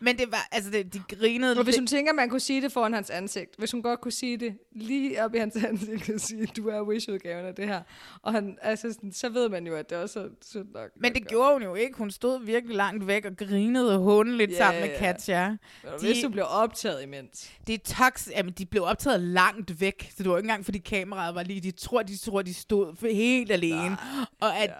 Men 0.00 0.16
det 0.18 0.32
var, 0.32 0.48
altså, 0.52 0.70
det, 0.70 0.94
de 0.94 1.02
grinede 1.16 1.58
Og 1.58 1.64
hvis 1.64 1.76
hun 1.76 1.86
tænker, 1.86 2.12
at 2.12 2.16
man 2.16 2.28
kunne 2.28 2.40
sige 2.40 2.62
det 2.62 2.72
foran 2.72 2.92
hans 2.92 3.10
ansigt, 3.10 3.50
hvis 3.58 3.72
hun 3.72 3.82
godt 3.82 4.00
kunne 4.00 4.12
sige 4.12 4.36
det 4.36 4.54
lige 4.72 5.24
op 5.24 5.34
i 5.34 5.38
hans 5.38 5.56
ansigt, 5.56 6.10
og 6.10 6.20
sige, 6.20 6.46
du 6.46 6.68
er 6.68 6.73
Wish-udgaven 6.82 7.46
af 7.46 7.54
det 7.54 7.66
her, 7.68 7.82
og 8.22 8.32
han, 8.32 8.58
altså, 8.62 8.92
sådan, 8.92 9.12
så 9.12 9.28
ved 9.28 9.48
man 9.48 9.66
jo, 9.66 9.74
at 9.74 9.90
det 9.90 9.98
også 9.98 10.20
er 10.20 10.28
synd 10.44 10.68
nok. 10.74 10.90
Men 10.96 11.14
det 11.14 11.28
gjorde 11.28 11.52
hun 11.52 11.62
jo 11.62 11.74
ikke. 11.74 11.98
Hun 11.98 12.10
stod 12.10 12.44
virkelig 12.44 12.76
langt 12.76 13.06
væk 13.06 13.24
og 13.24 13.36
grinede 13.36 13.98
håndeligt 13.98 14.50
Ja, 14.50 14.56
sammen 14.56 14.80
med 14.82 14.90
ja. 14.90 14.98
Katja. 14.98 15.56
Og 15.84 16.00
hvis 16.00 16.22
du 16.22 16.28
bliver 16.28 16.44
optaget 16.44 17.02
imens. 17.02 17.50
Det 17.66 17.74
er 17.74 17.94
tox, 17.94 18.28
jamen, 18.30 18.52
de 18.58 18.66
blev 18.66 18.82
optaget 18.84 19.20
langt 19.20 19.80
væk, 19.80 20.12
så 20.16 20.22
det 20.22 20.30
var 20.30 20.36
ikke 20.36 20.46
engang, 20.46 20.64
fordi 20.64 20.78
kameraet 20.78 21.34
var 21.34 21.42
lige, 21.42 21.60
de 21.60 21.70
tror, 21.70 22.02
de 22.02 22.16
tror, 22.16 22.42
de 22.42 22.54
stod 22.54 23.10
helt 23.12 23.52
alene, 23.52 23.88
Nej, 23.88 23.96
og 24.40 24.56
at 24.58 24.70
ja. 24.70 24.74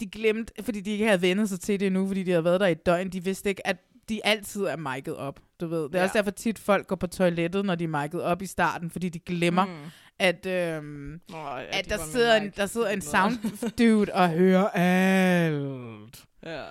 de 0.00 0.06
glemte, 0.06 0.52
fordi 0.62 0.80
de 0.80 0.90
ikke 0.90 1.06
havde 1.06 1.22
vendt 1.22 1.48
sig 1.48 1.60
til 1.60 1.80
det 1.80 1.86
endnu, 1.86 2.06
fordi 2.06 2.22
de 2.22 2.30
havde 2.30 2.44
været 2.44 2.60
der 2.60 2.66
i 2.66 2.72
et 2.72 2.86
døgn, 2.86 3.08
de 3.08 3.24
vidste 3.24 3.48
ikke, 3.48 3.66
at 3.66 3.76
de 4.08 4.26
altid 4.26 4.64
er 4.64 4.76
mic'et 4.76 5.14
op, 5.16 5.40
du 5.60 5.66
ved. 5.66 5.82
Det 5.82 5.94
er 5.94 5.98
ja. 5.98 6.04
også 6.04 6.14
derfor 6.18 6.30
tit 6.30 6.58
folk 6.58 6.86
går 6.86 6.96
på 6.96 7.06
toilettet, 7.06 7.64
når 7.64 7.74
de 7.74 7.84
er 7.84 8.04
mic'et 8.04 8.20
op 8.20 8.42
i 8.42 8.46
starten, 8.46 8.90
fordi 8.90 9.08
de 9.08 9.18
glemmer, 9.18 9.64
Mm. 9.66 9.72
At, 10.18 10.46
øhm, 10.46 11.20
Nå, 11.28 11.36
ja, 11.36 11.78
at 11.78 11.84
de 11.84 11.90
der 11.90 11.98
sidder, 11.98 12.36
en, 12.36 12.52
der 12.56 12.66
sidder 12.66 12.88
en 12.88 13.00
sound 13.00 13.70
dude 13.78 14.12
og 14.12 14.30
hører 14.30 14.68
alt. 14.68 16.24
Ja. 16.42 16.64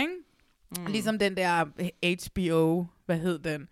Ikke? 0.00 0.12
Mm. 0.78 0.86
Ligesom 0.86 1.18
den 1.18 1.36
der 1.36 1.64
HBO, 2.26 2.86
hvad 3.06 3.18
hed 3.18 3.38
den, 3.38 3.68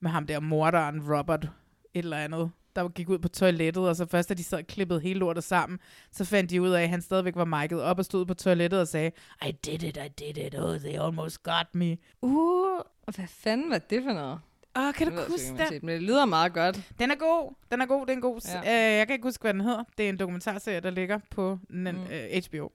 med 0.00 0.10
ham 0.10 0.26
der 0.26 0.40
morderen 0.40 1.12
Robert, 1.14 1.44
et 1.44 2.04
eller 2.04 2.16
andet, 2.16 2.50
der 2.76 2.88
gik 2.88 3.08
ud 3.08 3.18
på 3.18 3.28
toilettet, 3.28 3.88
og 3.88 3.96
så 3.96 4.06
først 4.06 4.28
da 4.28 4.34
de 4.34 4.44
sad 4.44 4.58
og 4.58 4.66
klippede 4.66 5.00
hele 5.00 5.20
lortet 5.20 5.44
sammen, 5.44 5.78
så 6.12 6.24
fandt 6.24 6.50
de 6.50 6.62
ud 6.62 6.70
af, 6.70 6.82
at 6.82 6.88
han 6.88 7.02
stadigvæk 7.02 7.36
var 7.36 7.62
mic'et 7.62 7.76
op 7.76 7.98
og 7.98 8.04
stod 8.04 8.26
på 8.26 8.34
toilettet 8.34 8.80
og 8.80 8.88
sagde, 8.88 9.10
I 9.48 9.52
did 9.52 9.82
it, 9.82 9.96
I 9.96 10.08
did 10.24 10.36
it, 10.36 10.54
oh, 10.58 10.78
they 10.78 11.00
almost 11.00 11.42
got 11.42 11.74
me. 11.74 11.96
Uh, 12.22 12.80
hvad 13.14 13.26
fanden 13.28 13.70
var 13.70 13.78
det 13.78 14.02
for 14.02 14.12
noget? 14.12 14.40
Åh, 14.76 14.94
kan 14.94 15.06
du 15.06 15.12
jeg 15.14 15.22
huske 15.28 15.46
ikke, 15.48 15.58
den? 15.58 15.68
set, 15.68 15.82
Men 15.82 15.94
det 15.94 16.02
lyder 16.02 16.24
meget 16.24 16.52
godt. 16.52 16.80
Den 16.98 17.10
er 17.10 17.14
god. 17.14 17.54
Den 17.72 17.80
er 17.80 17.86
god. 17.86 18.06
Det 18.06 18.16
er 18.16 18.20
god. 18.20 18.40
Ja. 18.64 18.90
Øh, 18.92 18.96
jeg 18.98 19.06
kan 19.06 19.14
ikke 19.14 19.26
huske, 19.26 19.42
hvad 19.42 19.52
den 19.54 19.60
hedder. 19.60 19.84
Det 19.98 20.04
er 20.04 20.08
en 20.08 20.16
dokumentarserie, 20.18 20.80
der 20.80 20.90
ligger 20.90 21.18
på 21.30 21.58
den, 21.68 21.82
Mm. 21.84 22.06
øh, 22.12 22.42
HBO. 22.48 22.72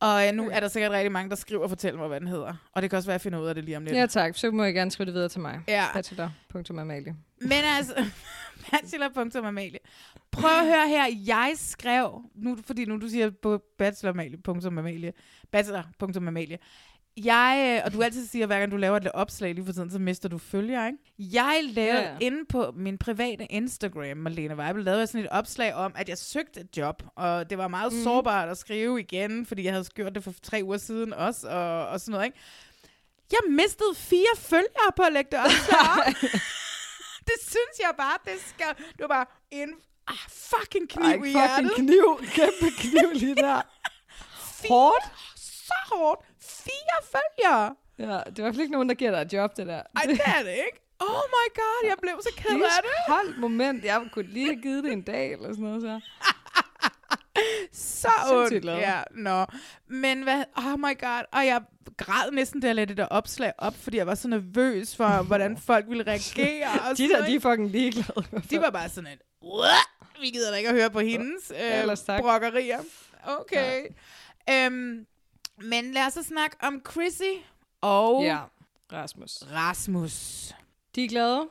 Og 0.00 0.26
øh, 0.28 0.32
nu 0.34 0.50
er 0.50 0.60
der 0.60 0.68
sikkert 0.68 0.92
rigtig 0.92 1.12
mange, 1.12 1.30
der 1.30 1.36
skriver 1.36 1.62
og 1.62 1.68
fortæller 1.68 1.98
mig, 1.98 2.08
hvad 2.08 2.20
den 2.20 2.28
hedder. 2.28 2.54
Og 2.72 2.82
det 2.82 2.90
kan 2.90 2.96
også 2.96 3.06
være, 3.06 3.14
at 3.14 3.18
jeg 3.18 3.20
finder 3.20 3.38
ud 3.40 3.46
af 3.46 3.54
det 3.54 3.64
lige 3.64 3.76
om 3.76 3.84
lidt. 3.84 3.96
Ja 3.96 4.06
tak, 4.06 4.36
så 4.36 4.50
må 4.50 4.64
jeg 4.64 4.74
gerne 4.74 4.90
skrive 4.90 5.06
det 5.06 5.14
videre 5.14 5.28
til 5.28 5.40
mig. 5.40 5.60
Ja. 5.68 5.84
Bachelor.amalie. 5.94 7.16
Men 7.40 7.52
altså, 7.78 7.94
bachelor.amalie. 8.70 9.78
Prøv 10.32 10.50
at 10.50 10.64
høre 10.66 10.88
her, 10.88 11.04
jeg 11.26 11.52
skrev, 11.56 12.22
nu, 12.34 12.58
fordi 12.66 12.84
nu 12.84 12.96
du 13.00 13.08
siger 13.08 13.30
på 13.42 13.62
bachelor.amalie, 13.78 15.12
bachelor.amalie, 15.52 16.58
jeg, 17.16 17.76
øh, 17.78 17.82
og 17.84 17.92
du 17.92 18.02
altid 18.02 18.26
siger, 18.26 18.46
hver 18.46 18.58
gang 18.58 18.72
du 18.72 18.76
laver 18.76 18.96
et 18.96 19.12
opslag 19.14 19.54
lige 19.54 19.64
for 19.64 19.72
tiden, 19.72 19.90
så 19.90 19.98
mister 19.98 20.28
du 20.28 20.38
følger, 20.38 20.86
ikke? 20.86 20.98
Jeg 21.18 21.60
lavede 21.64 22.02
ja. 22.02 22.16
inde 22.20 22.44
på 22.48 22.72
min 22.76 22.98
private 22.98 23.44
Instagram, 23.44 24.16
Marlene 24.16 24.56
Weibel, 24.56 24.84
lavede 24.84 25.00
jeg 25.00 25.08
sådan 25.08 25.24
et 25.24 25.30
opslag 25.30 25.74
om, 25.74 25.92
at 25.96 26.08
jeg 26.08 26.18
søgte 26.18 26.60
et 26.60 26.76
job, 26.76 27.02
og 27.16 27.50
det 27.50 27.58
var 27.58 27.68
meget 27.68 27.92
mm. 27.92 28.02
sårbart 28.02 28.48
at 28.48 28.58
skrive 28.58 29.00
igen, 29.00 29.46
fordi 29.46 29.64
jeg 29.64 29.72
havde 29.72 29.84
gjort 29.84 30.14
det 30.14 30.24
for 30.24 30.34
tre 30.42 30.60
uger 30.64 30.76
siden 30.76 31.12
også, 31.12 31.48
og, 31.48 31.88
og 31.88 32.00
sådan 32.00 32.12
noget, 32.12 32.24
ikke? 32.26 32.38
Jeg 33.30 33.40
mistede 33.48 33.94
fire 33.94 34.36
følgere 34.36 34.92
på 34.96 35.02
at 35.02 35.12
lægge 35.12 35.30
det 35.30 35.38
opslag. 35.38 36.14
det 37.28 37.36
synes 37.40 37.74
jeg 37.80 37.92
bare, 37.98 38.18
det 38.24 38.40
skal... 38.46 38.66
Det 38.78 39.00
var 39.00 39.08
bare 39.08 39.26
en 39.50 39.68
ah, 40.08 40.16
fucking 40.28 40.88
kniv 40.88 41.04
Ej, 41.04 41.14
i 41.14 41.16
fucking 41.16 41.32
hjertet. 41.32 41.72
kniv. 41.76 42.20
Kæmpe 42.34 42.76
kniv 42.78 43.12
lige 43.14 43.34
der. 43.34 43.62
Hårdt. 44.72 45.04
Så 45.36 45.74
hårdt. 45.92 46.29
Fire 46.64 46.98
følgere. 47.12 47.76
Ja, 47.98 48.04
det 48.04 48.14
er 48.14 48.38
i 48.38 48.42
hvert 48.42 48.54
fald 48.54 48.60
ikke 48.60 48.72
nogen, 48.72 48.88
der 48.88 48.94
giver 48.94 49.10
dig 49.10 49.20
et 49.20 49.32
job, 49.32 49.56
det 49.56 49.66
der. 49.66 49.82
Ej, 49.96 50.02
det 50.06 50.20
er 50.26 50.42
det 50.42 50.50
ikke. 50.52 50.80
Oh 51.00 51.22
my 51.30 51.46
god, 51.54 51.88
jeg 51.88 51.96
blev 52.02 52.12
så 52.22 52.28
ked 52.36 52.50
af 52.54 52.82
det. 52.82 52.90
Hold 53.14 53.36
moment, 53.38 53.84
jeg 53.84 54.02
kunne 54.12 54.26
lige 54.32 54.46
have 54.46 54.62
givet 54.62 54.84
det 54.84 54.92
en 54.92 55.02
dag, 55.02 55.32
eller 55.32 55.48
sådan 55.48 55.64
noget 55.64 55.82
så. 55.82 56.00
så 57.72 58.08
ondt. 58.32 58.64
Ja, 58.64 59.02
nå. 59.10 59.44
Men 59.88 60.22
hvad, 60.22 60.44
oh 60.56 60.78
my 60.78 61.00
god, 61.00 61.22
og 61.32 61.46
jeg 61.46 61.62
græd 61.96 62.30
næsten, 62.30 62.60
da 62.60 62.66
jeg 62.66 62.74
lagde 62.76 62.88
det 62.88 62.96
der 62.96 63.06
opslag 63.06 63.52
op, 63.58 63.74
fordi 63.76 63.96
jeg 63.96 64.06
var 64.06 64.14
så 64.14 64.28
nervøs 64.28 64.96
for, 64.96 65.22
hvordan 65.28 65.58
folk 65.58 65.84
ville 65.88 66.02
reagere. 66.06 66.68
Og 66.90 66.98
De 66.98 67.08
der, 67.08 67.26
de 67.26 67.34
er 67.34 67.40
fucking 67.40 67.70
ligeglade. 67.70 68.24
de 68.50 68.60
var 68.60 68.70
bare 68.70 68.88
sådan 68.88 69.10
et, 69.12 69.18
"What? 69.44 70.20
vi 70.20 70.30
gider 70.30 70.50
da 70.50 70.56
ikke 70.56 70.68
at 70.68 70.74
høre 70.74 70.90
på 70.90 71.00
hendes 71.00 71.50
øh, 71.50 72.18
brokkerier. 72.20 72.78
Okay. 73.24 73.86
Ja. 74.48 74.66
Øhm, 74.66 75.06
men 75.64 75.92
lad 75.92 76.06
os 76.06 76.12
så 76.12 76.22
snakke 76.22 76.56
om 76.60 76.82
Chrissy 76.90 77.22
og 77.80 78.22
Ja, 78.24 78.38
Rasmus. 78.92 79.42
Rasmus. 79.52 80.48
De 80.94 81.04
er 81.04 81.08
glade, 81.08 81.48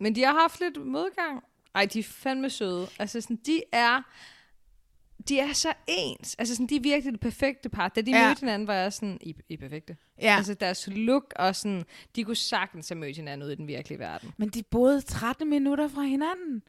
men 0.00 0.14
de 0.14 0.22
har 0.24 0.32
haft 0.40 0.60
lidt 0.60 0.86
modgang. 0.86 1.42
Ej, 1.74 1.84
de 1.86 1.98
er 1.98 2.02
fandme 2.02 2.50
søde. 2.50 2.88
Altså, 2.98 3.20
sådan, 3.20 3.36
de 3.36 3.62
er... 3.72 4.02
De 5.28 5.38
er 5.38 5.52
så 5.52 5.72
ens. 5.86 6.34
Altså, 6.38 6.54
sådan, 6.54 6.66
de 6.66 6.76
er 6.76 6.80
virkelig 6.80 7.12
det 7.12 7.20
perfekte 7.20 7.68
par. 7.68 7.88
Da 7.88 8.00
de 8.00 8.10
Ja. 8.10 8.26
mødte 8.28 8.40
hinanden, 8.40 8.68
var 8.68 8.74
jeg 8.74 8.92
sådan, 8.92 9.18
I, 9.20 9.34
I 9.48 9.54
er 9.54 9.58
perfekte. 9.58 9.96
Ja. 10.22 10.36
Altså, 10.36 10.54
deres 10.54 10.88
look 10.92 11.32
og 11.36 11.56
sådan, 11.56 11.84
de 12.16 12.24
kunne 12.24 12.36
sagtens 12.36 12.88
have 12.88 12.98
mødt 12.98 13.16
hinanden 13.16 13.44
ude 13.44 13.52
i 13.52 13.56
den 13.56 13.66
virkelige 13.66 13.98
verden. 13.98 14.32
Men 14.36 14.48
de 14.48 14.62
boede 14.62 15.00
13 15.00 15.50
minutter 15.50 15.88
fra 15.88 16.02
hinanden. 16.02 16.62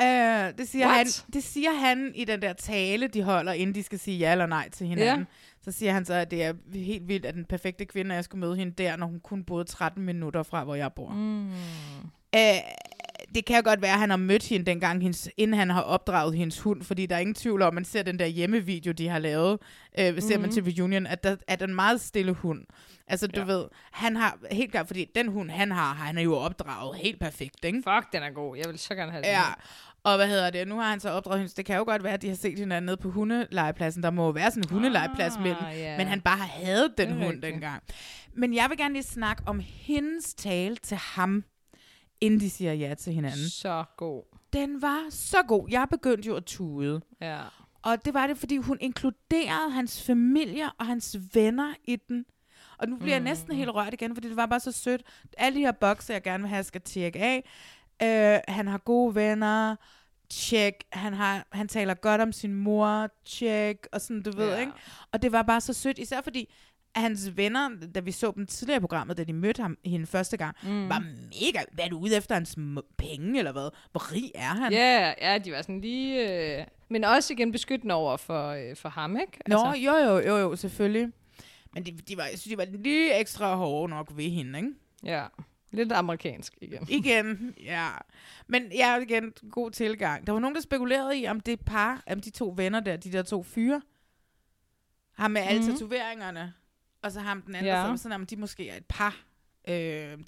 Øh, 0.00 0.58
det, 0.58 0.68
siger 0.68 0.86
What? 0.86 0.96
han, 0.96 1.32
det 1.32 1.44
siger 1.44 1.72
han 1.72 2.12
i 2.14 2.24
den 2.24 2.42
der 2.42 2.52
tale, 2.52 3.06
de 3.08 3.22
holder, 3.22 3.52
inden 3.52 3.74
de 3.74 3.82
skal 3.82 3.98
sige 3.98 4.18
ja 4.18 4.32
eller 4.32 4.46
nej 4.46 4.68
til 4.70 4.86
hinanden. 4.86 5.18
Ja. 5.18 5.24
Så 5.64 5.72
siger 5.72 5.92
han 5.92 6.04
så, 6.04 6.14
at 6.14 6.30
det 6.30 6.44
er 6.44 6.52
helt 6.74 7.08
vildt, 7.08 7.26
at 7.26 7.34
den 7.34 7.44
perfekte 7.44 7.84
kvinde, 7.84 8.14
jeg 8.14 8.24
skulle 8.24 8.40
møde 8.40 8.56
hende 8.56 8.72
der, 8.72 8.96
når 8.96 9.06
hun 9.06 9.20
kun 9.20 9.44
boede 9.44 9.64
13 9.64 10.02
minutter 10.04 10.42
fra, 10.42 10.64
hvor 10.64 10.74
jeg 10.74 10.92
bor. 10.92 11.10
Mm. 11.10 11.50
Øh, 12.36 12.40
det 13.34 13.44
kan 13.44 13.62
godt 13.62 13.82
være, 13.82 13.92
at 13.92 13.98
han 13.98 14.10
har 14.10 14.16
mødt 14.16 14.48
hende 14.48 14.66
dengang, 14.66 15.02
hendes, 15.02 15.28
inden 15.36 15.58
han 15.58 15.70
har 15.70 15.82
opdraget 15.82 16.34
hendes 16.36 16.60
hund, 16.60 16.82
fordi 16.82 17.06
der 17.06 17.16
er 17.16 17.20
ingen 17.20 17.34
tvivl 17.34 17.62
om, 17.62 17.68
at 17.68 17.74
man 17.74 17.84
ser 17.84 18.02
den 18.02 18.18
der 18.18 18.26
hjemmevideo, 18.26 18.92
de 18.92 19.08
har 19.08 19.18
lavet, 19.18 19.58
øh, 19.98 20.22
ser 20.22 20.38
man 20.38 20.46
Mhm. 20.46 20.52
til 20.52 20.62
reunion, 20.64 21.06
at 21.06 21.24
der 21.24 21.36
er 21.48 21.56
den 21.56 21.74
meget 21.74 22.00
stille 22.00 22.32
hund. 22.32 22.64
Altså, 23.06 23.26
du 23.26 23.40
Ja. 23.40 23.46
ved, 23.46 23.64
han 23.92 24.16
har 24.16 24.38
helt 24.52 24.70
klart, 24.70 24.86
fordi 24.86 25.06
den 25.14 25.28
hund, 25.28 25.50
han 25.50 25.70
har, 25.70 25.94
han 25.94 26.18
er 26.18 26.22
jo 26.22 26.36
opdraget 26.36 26.96
helt 26.98 27.20
perfekt, 27.20 27.64
ikke? 27.64 27.78
Fuck, 27.78 28.12
den 28.12 28.22
er 28.22 28.30
god. 28.30 28.56
Jeg 28.56 28.64
vil 28.68 28.78
så 28.78 28.94
gerne 28.94 29.10
have 29.12 29.22
den. 29.22 29.30
Ja, 29.30 29.42
og 30.04 30.16
hvad 30.16 30.28
hedder 30.28 30.50
det? 30.50 30.68
Nu 30.68 30.74
har 30.76 30.90
han 30.90 31.00
så 31.00 31.10
opdraget 31.10 31.40
hende. 31.40 31.52
Det 31.56 31.64
kan 31.66 31.76
jo 31.76 31.84
godt 31.84 32.04
være, 32.04 32.12
at 32.12 32.22
de 32.22 32.28
har 32.28 32.34
set 32.36 32.58
hinanden 32.58 32.86
nede 32.86 32.96
på 32.96 33.10
hundelegepladsen. 33.10 34.02
Der 34.02 34.10
må 34.10 34.24
jo 34.24 34.30
være 34.30 34.50
sådan 34.50 34.62
en 34.62 34.68
hundelegeplads 34.70 35.36
Ah, 35.36 35.42
mellem. 35.42 35.62
ja. 35.72 35.96
Men 35.98 36.06
han 36.06 36.20
bare 36.20 36.38
havde 36.38 36.94
den 36.98 37.08
hund 37.12 37.22
rigtigt. 37.24 37.42
dengang. 37.42 37.82
Men 38.34 38.54
jeg 38.54 38.66
vil 38.70 38.78
gerne 38.78 38.94
lige 38.94 39.02
snakke 39.02 39.42
om 39.46 39.60
hendes 39.64 40.34
tale 40.34 40.76
til 40.76 40.96
ham, 40.96 41.44
inden 42.20 42.40
de 42.40 42.50
siger 42.50 42.72
ja 42.72 42.94
til 42.94 43.12
hinanden. 43.12 43.48
Så 43.50 43.84
god. 43.96 44.22
Den 44.52 44.82
var 44.82 45.06
så 45.10 45.36
god. 45.48 45.68
Jeg 45.70 45.86
begyndte 45.90 46.26
jo 46.28 46.36
at 46.36 46.44
tude. 46.44 47.00
Ja. 47.20 47.38
Og 47.82 48.04
det 48.04 48.14
var 48.14 48.26
det, 48.26 48.38
fordi 48.38 48.56
hun 48.56 48.78
inkluderede 48.80 49.70
hans 49.72 50.02
familie 50.02 50.64
og 50.78 50.86
hans 50.86 51.16
venner 51.34 51.74
i 51.84 51.96
den. 51.96 52.24
Og 52.78 52.88
nu 52.88 52.96
bliver 52.96 53.14
jeg 53.14 53.20
næsten 53.20 53.56
helt 53.56 53.70
rørt 53.70 53.92
igen, 53.94 54.14
fordi 54.16 54.28
det 54.28 54.36
var 54.36 54.46
bare 54.46 54.60
så 54.60 54.72
sødt. 54.72 55.02
Alle 55.38 55.56
de 55.58 55.60
her 55.64 55.72
bokser, 55.72 56.14
jeg 56.14 56.22
gerne 56.22 56.42
vil 56.42 56.48
have, 56.48 56.64
skal 56.64 56.80
tjekke 56.80 57.18
af. 57.18 57.48
Øh, 58.02 58.38
han 58.48 58.66
har 58.66 58.78
gode 58.78 59.14
venner. 59.14 59.76
Tjek. 60.30 60.74
Han, 60.92 61.12
har, 61.14 61.46
han 61.52 61.68
taler 61.68 61.94
godt 61.94 62.20
om 62.20 62.32
sin 62.32 62.54
mor. 62.54 63.08
Tjek. 63.24 63.76
Og 63.92 64.00
sådan, 64.00 64.22
du 64.22 64.36
ved, 64.36 64.48
Ja. 64.52 64.60
ikke? 64.60 64.72
Og 65.12 65.22
det 65.22 65.32
var 65.32 65.42
bare 65.42 65.60
så 65.60 65.72
sødt, 65.72 65.98
især 65.98 66.20
fordi 66.20 66.52
hans 66.94 67.36
venner, 67.36 67.68
da 67.94 68.00
vi 68.00 68.12
så 68.12 68.32
dem 68.36 68.46
tidligere 68.46 68.76
i 68.76 68.80
programmet, 68.80 69.16
da 69.16 69.24
de 69.24 69.32
mødte 69.32 69.62
ham 69.62 69.78
hende 69.84 70.06
første 70.06 70.36
gang, 70.36 70.56
mm. 70.62 70.88
var 70.88 70.98
mega, 70.98 71.64
hvad 71.72 71.84
er 71.84 71.88
du 71.88 71.98
ude 71.98 72.16
efter 72.16 72.34
hans 72.34 72.58
penge, 72.98 73.38
eller 73.38 73.52
hvad? 73.52 73.70
Hvor 73.90 74.12
rig 74.12 74.30
er 74.34 74.40
han? 74.48 74.72
Ja, 74.72 75.14
ja, 75.20 75.38
de 75.38 75.52
var 75.52 75.62
sådan 75.62 75.80
lige... 75.80 76.58
Øh, 76.60 76.66
men 76.88 77.04
også 77.04 77.32
igen 77.32 77.52
beskyttende 77.52 77.94
over 77.94 78.16
for, 78.16 78.48
øh, 78.48 78.76
for 78.76 78.88
ham, 78.88 79.16
ikke? 79.16 79.38
Nå, 79.46 79.56
altså. 79.56 79.82
jo, 79.82 79.92
jo, 79.96 80.18
jo, 80.18 80.36
jo, 80.36 80.56
selvfølgelig. 80.56 81.12
Men 81.74 81.86
de, 81.86 81.92
de 82.08 82.16
var, 82.16 82.22
jeg 82.24 82.38
synes, 82.38 82.52
de 82.52 82.58
var 82.58 82.64
lige 82.78 83.14
ekstra 83.20 83.54
hårde 83.54 83.90
nok 83.90 84.10
ved 84.14 84.30
hende, 84.30 84.58
ikke? 84.58 84.70
Ja, 85.04 85.24
lidt 85.70 85.92
amerikansk 85.92 86.54
igen. 86.60 86.86
Igen, 86.98 87.54
ja. 87.64 87.88
Men 88.46 88.72
ja, 88.72 88.96
igen, 88.98 89.32
god 89.50 89.70
tilgang. 89.70 90.26
Der 90.26 90.32
var 90.32 90.40
nogen, 90.40 90.54
der 90.54 90.60
spekulerede 90.60 91.18
i, 91.18 91.26
om 91.26 91.40
det 91.40 91.60
par, 91.60 92.02
om 92.10 92.20
de 92.20 92.30
to 92.30 92.54
venner 92.56 92.80
der, 92.80 92.96
de 92.96 93.12
der 93.12 93.22
to 93.22 93.42
fyre, 93.42 93.82
ham 95.12 95.30
med 95.30 95.40
alle 95.40 95.60
Mhm. 95.60 95.68
mm. 95.70 95.74
tatoveringerne, 95.74 96.54
og 97.02 97.12
så 97.12 97.20
ham 97.20 97.42
den 97.42 97.54
anden, 97.54 97.66
Ja. 97.72 97.80
ja. 97.80 97.86
som 97.86 97.96
sådan, 97.96 98.14
om 98.20 98.26
de 98.26 98.36
måske 98.36 98.68
er 98.68 98.76
et 98.76 98.86
par. 98.88 99.16
Øh, 99.68 99.74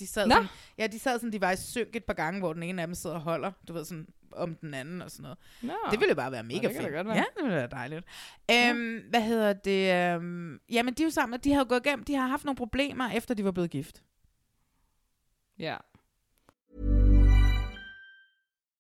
de 0.01 0.07
sad 0.07 0.26
Nå. 0.26 0.34
sådan, 0.34 0.49
ja, 0.78 0.86
de 0.86 0.99
sad 0.99 1.18
sådan, 1.18 1.32
de 1.32 1.40
var 1.40 1.51
i 1.53 1.57
synk 1.57 1.97
et 1.97 2.05
par 2.05 2.14
gange, 2.14 2.40
hvor 2.40 2.53
den 2.53 2.62
ene 2.62 2.82
af 2.82 2.88
dem 2.88 2.95
sidder 2.95 3.16
og 3.16 3.22
holder, 3.22 3.53
du 3.68 3.72
ved, 3.72 3.84
sådan 3.84 4.07
om 4.32 4.55
den 4.55 4.74
anden 4.74 5.03
og 5.03 5.11
sådan 5.11 5.22
noget. 5.22 5.38
Nå. 5.62 5.72
Det 5.90 6.01
ville 6.01 6.09
jo 6.11 6.14
bare 6.14 6.32
være 6.32 6.43
mega 6.43 6.68
det 6.68 6.72
kan 6.74 6.82
fedt. 6.82 6.95
godt 6.95 7.07
være. 7.07 7.16
Ja, 7.16 7.24
det 7.36 7.43
ville 7.45 7.57
være 7.57 7.68
dejligt. 7.70 8.05
Øhm, 8.53 9.01
hvad 9.11 9.20
hedder 9.22 9.53
det? 9.53 10.14
Øhm, 10.16 10.61
jamen, 10.70 10.95
de 10.95 11.03
er 11.03 11.07
jo 11.07 11.11
sammen, 11.11 11.40
de 11.40 11.53
har 11.53 11.64
gået 11.64 11.86
igennem, 11.86 12.05
de 12.05 12.14
har 12.14 12.26
haft 12.26 12.45
nogle 12.45 12.57
problemer, 12.57 13.11
efter 13.11 13.34
de 13.34 13.45
var 13.45 13.51
blevet 13.53 13.70
gift. 13.70 14.03
Ja. 15.57 15.80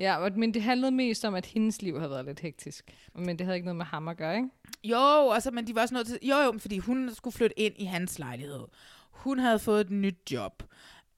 Ja, 0.00 0.16
og- 0.16 0.32
men 0.38 0.54
det 0.54 0.62
handlede 0.62 0.92
mest 0.92 1.24
om, 1.24 1.34
at 1.34 1.46
hendes 1.46 1.82
liv 1.82 1.96
havde 1.98 2.10
været 2.10 2.24
lidt 2.24 2.40
hektisk. 2.40 2.84
Men 3.14 3.38
det 3.38 3.46
havde 3.46 3.56
ikke 3.56 3.64
noget 3.66 3.76
med 3.76 3.84
ham 3.84 4.08
at 4.08 4.16
gøre, 4.16 4.36
ikke? 4.36 4.48
Jo, 4.84 5.30
altså, 5.30 5.50
men 5.50 5.66
de 5.66 5.74
var 5.74 5.80
også 5.82 5.94
nødt 5.94 6.06
til... 6.06 6.18
Jo, 6.22 6.36
jo, 6.36 6.54
fordi 6.58 6.78
hun 6.78 7.10
skulle 7.14 7.34
flytte 7.34 7.58
ind 7.60 7.74
i 7.78 7.84
hans 7.84 8.18
lejlighed. 8.18 8.64
Hun 9.10 9.38
havde 9.38 9.58
fået 9.58 9.80
et 9.80 9.90
nyt 9.90 10.30
job. 10.30 10.62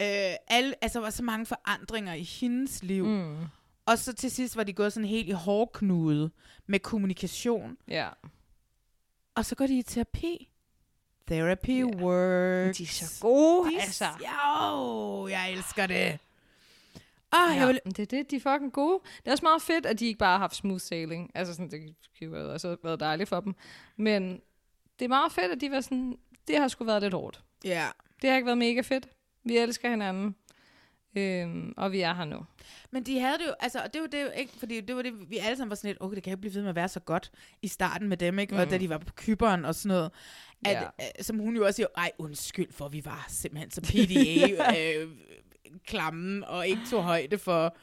Øh, 0.03 0.09
alle, 0.49 0.74
altså, 0.83 0.99
der 0.99 1.05
var 1.05 1.11
så 1.11 1.22
mange 1.22 1.47
forandringer 1.47 2.14
i 2.14 2.22
hendes 2.22 2.83
liv. 2.83 3.07
Mm. 3.07 3.37
Og 3.87 3.99
så 3.99 4.12
til 4.12 4.30
sidst 4.30 4.57
var 4.57 4.64
de 4.64 4.72
gået 4.72 4.93
sådan 4.93 5.09
helt 5.09 5.28
i 5.28 5.33
hårdknude 5.33 6.30
med 6.66 6.78
kommunikation. 6.78 7.76
Ja. 7.89 8.09
Og 9.35 9.45
så 9.45 9.55
går 9.55 9.66
de 9.66 9.78
i 9.78 9.83
terapi. 9.83 10.49
Therapy 11.26 11.68
yeah. 11.70 11.87
works. 12.03 12.78
De 12.78 12.83
er 12.83 12.87
så 12.87 13.18
gode, 13.20 13.70
de, 13.70 13.80
altså. 13.80 14.05
Jo, 14.05 15.26
jeg 15.28 15.53
elsker 15.53 15.87
det. 15.87 16.18
Ah, 17.33 17.55
ja, 17.57 17.61
jeg 17.61 17.68
vil, 17.68 17.80
det 17.85 17.99
er 17.99 18.07
det, 18.07 18.30
de 18.30 18.37
er 18.37 18.41
fucking 18.41 18.72
gode. 18.72 19.01
Det 19.18 19.26
er 19.26 19.33
også 19.33 19.45
meget 19.45 19.62
fedt, 19.62 19.87
at 19.87 20.01
de 20.01 20.07
ikke 20.07 20.18
bare 20.18 20.33
har 20.33 20.39
haft 20.39 20.57
smooth 20.57 20.80
sailing. 20.80 21.30
Altså 21.35 21.55
sådan, 21.55 21.70
det 21.70 21.95
kunne 22.18 22.39
jo 22.39 22.53
også 22.53 22.76
været 22.85 23.01
dejligt 23.01 23.28
for 23.28 23.41
dem. 23.41 23.55
Men 23.97 24.41
det 24.99 25.05
er 25.05 25.09
meget 25.09 25.33
fedt, 25.33 25.53
at 25.53 25.61
de 25.61 25.70
var 25.70 25.80
sådan, 25.80 26.18
det 26.49 26.57
har 26.59 26.68
sgu 26.68 26.85
været 26.85 27.03
lidt 27.03 27.14
hårdt. 27.14 27.43
Ja. 27.64 27.87
Det 28.22 28.30
har 28.30 28.37
ikke 28.37 28.47
været 28.47 28.59
mega 28.59 28.80
fedt. 28.80 29.09
Vi 29.45 29.57
elsker 29.57 29.91
hinanden. 29.91 30.37
Øhm, 31.16 31.74
og 31.76 31.93
vi 31.93 32.01
er 32.01 32.14
her 32.14 32.24
nu. 32.24 32.47
Men 32.91 33.03
de 33.03 33.20
havde 33.20 33.39
det 33.39 33.45
jo, 33.47 33.55
altså, 33.61 33.80
og 33.83 33.93
det 33.95 34.01
var 34.01 34.07
det 34.07 34.22
jo 34.22 34.28
ikke, 34.37 34.53
fordi 34.59 34.80
det 34.80 34.97
var 34.97 35.03
det, 35.03 35.30
vi 35.30 35.39
alle 35.39 35.57
sammen 35.57 35.70
var 35.70 35.76
sådan 35.76 35.89
lidt, 35.89 35.99
okay, 36.01 36.14
det 36.14 36.22
kan 36.22 36.30
ikke 36.30 36.41
blive 36.41 36.55
ved 36.55 36.62
med 36.62 36.68
at 36.68 36.76
være 36.76 36.89
så 36.89 37.01
godt 37.01 37.30
i 37.62 37.68
starten 37.68 38.09
med 38.09 38.16
dem, 38.16 38.39
ikke? 38.39 38.55
Mm. 38.55 38.61
Og 38.61 38.70
da 38.70 38.78
de 38.78 38.89
var 38.89 38.99
på 38.99 39.12
Kyberen 39.16 39.64
og 39.64 39.74
sådan 39.74 39.89
noget, 39.97 40.11
at, 40.64 40.72
Ja. 40.72 40.83
ja. 41.18 41.22
som 41.22 41.39
hun 41.39 41.57
jo 41.57 41.64
også 41.66 41.76
siger, 41.76 41.87
ej, 41.97 42.11
undskyld 42.18 42.72
for, 42.72 42.89
vi 42.89 43.05
var 43.05 43.24
simpelthen 43.28 43.70
så 43.70 43.80
PDA, 43.80 44.49
øh, 45.03 45.11
klamme, 45.87 46.49
og 46.49 46.68
ikke 46.68 46.83
tog 46.91 47.03
højde 47.03 47.39
for, 47.39 47.77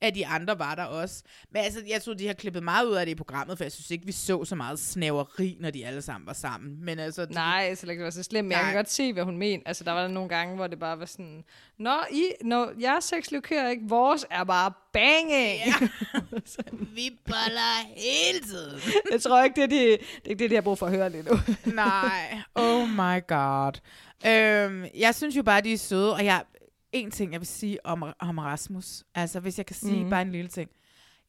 at 0.00 0.14
de 0.14 0.26
andre 0.26 0.58
var 0.58 0.74
der 0.74 0.84
også. 0.84 1.22
Men 1.50 1.62
altså, 1.62 1.80
jeg 1.88 2.02
tror, 2.02 2.14
de 2.14 2.26
har 2.26 2.34
klippet 2.34 2.62
meget 2.62 2.86
ud 2.86 2.94
af 2.94 3.06
det 3.06 3.12
i 3.12 3.14
programmet, 3.14 3.58
for 3.58 3.64
jeg 3.64 3.72
synes 3.72 3.90
ikke, 3.90 4.06
vi 4.06 4.12
så 4.12 4.44
så 4.44 4.54
meget 4.54 4.78
snæveri, 4.78 5.56
når 5.60 5.70
de 5.70 5.86
alle 5.86 6.02
sammen 6.02 6.26
var 6.26 6.32
sammen. 6.32 6.84
Men 6.84 6.98
altså, 6.98 7.24
de, 7.24 7.32
Nej, 7.32 7.74
så 7.74 7.86
det 7.86 8.00
var 8.00 8.10
så 8.10 8.22
slemt, 8.22 8.48
men 8.48 8.52
jeg 8.52 8.64
kan 8.64 8.74
godt 8.74 8.90
se, 8.90 9.12
hvad 9.12 9.24
hun 9.24 9.36
mener. 9.38 9.62
Altså, 9.66 9.84
der 9.84 9.92
var 9.92 10.00
der 10.00 10.08
nogle 10.08 10.28
gange, 10.28 10.56
hvor 10.56 10.66
det 10.66 10.78
bare 10.78 10.98
var 10.98 11.06
sådan, 11.06 11.44
Nå, 11.78 11.94
I, 12.10 12.24
når 12.44 12.72
jeres 12.80 13.04
sexliv 13.04 13.42
kører 13.42 13.70
ikke, 13.70 13.82
vores 13.88 14.26
er 14.30 14.44
bare 14.44 14.72
banging. 14.92 15.60
Ja. 15.66 15.88
vi 16.96 17.18
boller 17.26 17.86
hele 17.96 18.40
tiden. 18.44 18.80
jeg 19.12 19.20
tror 19.22 19.42
ikke, 19.42 19.56
det 19.56 19.62
er, 19.62 19.68
de, 19.68 19.98
det 20.24 20.32
er 20.32 20.36
det, 20.36 20.50
de 20.50 20.54
har 20.54 20.62
brug 20.62 20.78
for 20.78 20.86
at 20.86 20.92
høre 20.92 21.10
lige 21.10 21.22
nu. 21.22 21.38
Nej, 21.74 22.38
oh 22.54 22.88
my 22.88 23.26
god. 23.28 23.72
Øhm, 24.26 24.84
jeg 24.94 25.14
synes 25.14 25.36
jo 25.36 25.42
bare, 25.42 25.60
de 25.60 25.72
er 25.72 25.78
søde, 25.78 26.14
og 26.14 26.24
jeg, 26.24 26.42
en 26.92 27.10
ting, 27.10 27.32
jeg 27.32 27.40
vil 27.40 27.46
sige 27.46 27.86
om, 27.86 28.02
om 28.18 28.38
Rasmus, 28.38 29.04
altså 29.14 29.40
hvis 29.40 29.58
jeg 29.58 29.66
kan 29.66 29.76
sige 29.76 30.04
mm. 30.04 30.10
bare 30.10 30.22
en 30.22 30.32
lille 30.32 30.48
ting. 30.48 30.70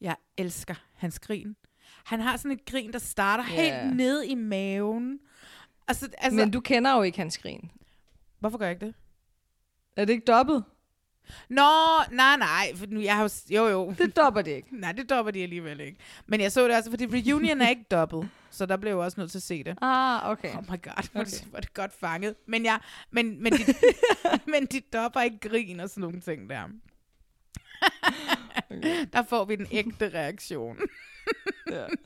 Jeg 0.00 0.16
elsker 0.36 0.74
hans 0.94 1.20
grin. 1.20 1.56
Han 2.04 2.20
har 2.20 2.36
sådan 2.36 2.50
et 2.50 2.64
grin, 2.64 2.92
der 2.92 2.98
starter 2.98 3.44
Ja. 3.44 3.62
helt 3.82 3.96
ned 3.96 4.22
i 4.24 4.34
maven. 4.34 5.18
Altså, 5.88 6.08
altså, 6.18 6.36
Men 6.36 6.50
du 6.50 6.60
kender 6.60 6.96
jo 6.96 7.02
ikke 7.02 7.18
hans 7.18 7.38
grin. 7.38 7.70
Hvorfor 8.40 8.58
gør 8.58 8.66
jeg 8.66 8.74
ikke 8.74 8.86
det? 8.86 8.94
Er 9.96 10.04
det 10.04 10.12
ikke 10.12 10.24
dobbelt? 10.24 10.64
Nå, 11.48 11.70
nej, 12.10 12.36
nej. 12.36 12.72
For 12.76 12.86
nu, 12.86 13.00
jeg 13.00 13.16
har 13.16 13.32
jo, 13.50 13.66
jo. 13.68 13.94
Det 13.98 14.16
dopper 14.16 14.42
de 14.42 14.50
ikke. 14.50 14.68
nej, 14.80 14.92
det 14.92 15.10
dopper 15.10 15.32
de 15.32 15.42
alligevel 15.42 15.80
ikke. 15.80 15.98
Men 16.26 16.40
jeg 16.40 16.52
så 16.52 16.68
det 16.68 16.76
også, 16.76 16.90
fordi 16.90 17.06
reunion 17.06 17.60
er 17.60 17.68
ikke 17.68 17.84
dobbelt. 17.90 18.28
Så 18.50 18.66
der 18.66 18.76
blev 18.76 18.90
jeg 18.90 18.98
også 18.98 19.20
nødt 19.20 19.30
til 19.30 19.38
at 19.38 19.42
se 19.42 19.64
det. 19.64 19.78
Ah, 19.82 20.30
okay. 20.30 20.54
Oh 20.56 20.62
my 20.62 20.82
god, 20.82 21.10
hvor 21.12 21.20
Okay. 21.20 21.30
okay. 21.30 21.52
var 21.52 21.60
det 21.60 21.74
godt 21.74 21.92
fanget. 22.00 22.34
Men, 22.46 22.64
jeg, 22.64 22.80
men, 23.10 23.42
men, 23.42 23.52
de, 23.52 23.58
men 24.52 24.66
de 24.66 24.80
dopper 24.80 25.20
ikke 25.20 25.38
grin 25.48 25.80
og 25.80 25.90
sådan 25.90 26.00
nogle 26.00 26.20
ting 26.20 26.50
der. 26.50 26.62
okay. 28.70 29.06
Der 29.12 29.22
får 29.22 29.44
vi 29.44 29.56
den 29.56 29.66
ægte 29.72 30.08
reaktion. 30.14 30.78
Ja. 31.70 31.84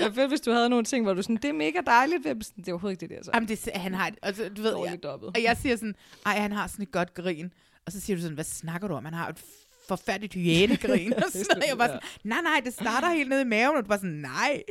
Er 0.00 0.10
fedt, 0.12 0.28
hvis 0.28 0.40
du 0.40 0.50
havde 0.52 0.68
nogle 0.68 0.84
ting, 0.84 1.04
hvor 1.04 1.14
du 1.14 1.22
sådan, 1.22 1.36
det 1.36 1.44
er 1.48 1.52
mega 1.52 1.80
dejligt. 1.86 2.22
Hvem 2.22 2.42
sådan, 2.42 2.64
Det 2.64 2.68
er 2.68 2.72
overhovedet 2.72 3.02
ikke 3.02 3.14
det 3.14 3.18
der, 3.18 3.24
så. 3.24 3.30
Jamen, 3.34 3.48
det, 3.48 3.68
han 3.74 3.94
har, 3.94 4.10
altså, 4.22 4.48
du 4.48 4.62
ved, 4.62 4.76
jeg, 4.84 5.04
og 5.04 5.42
jeg 5.42 5.56
siger 5.56 5.76
sådan, 5.76 5.94
ej, 6.26 6.38
han 6.38 6.52
har 6.52 6.66
sådan 6.66 6.82
et 6.82 6.92
godt 6.92 7.14
grin. 7.14 7.52
Og 7.86 7.92
så 7.92 8.00
siger 8.00 8.16
du 8.16 8.22
sådan, 8.22 8.34
hvad 8.34 8.44
snakker 8.44 8.88
du 8.88 8.94
om? 8.94 9.04
Han 9.04 9.14
har 9.14 9.28
et 9.28 9.44
forfærdeligt 9.88 10.34
hyænegrin. 10.34 11.14
og 11.24 11.30
sådan, 11.32 11.62
og 11.62 11.68
jeg 11.68 11.78
var 11.78 11.86
sådan, 11.86 12.00
nej, 12.24 12.40
nej, 12.42 12.60
det 12.64 12.72
starter 12.72 13.08
helt 13.10 13.28
ned 13.28 13.40
i 13.40 13.44
maven. 13.44 13.76
Og 13.76 13.82
du 13.82 13.88
var 13.88 13.96
sådan, 13.96 14.10
nej. 14.10 14.62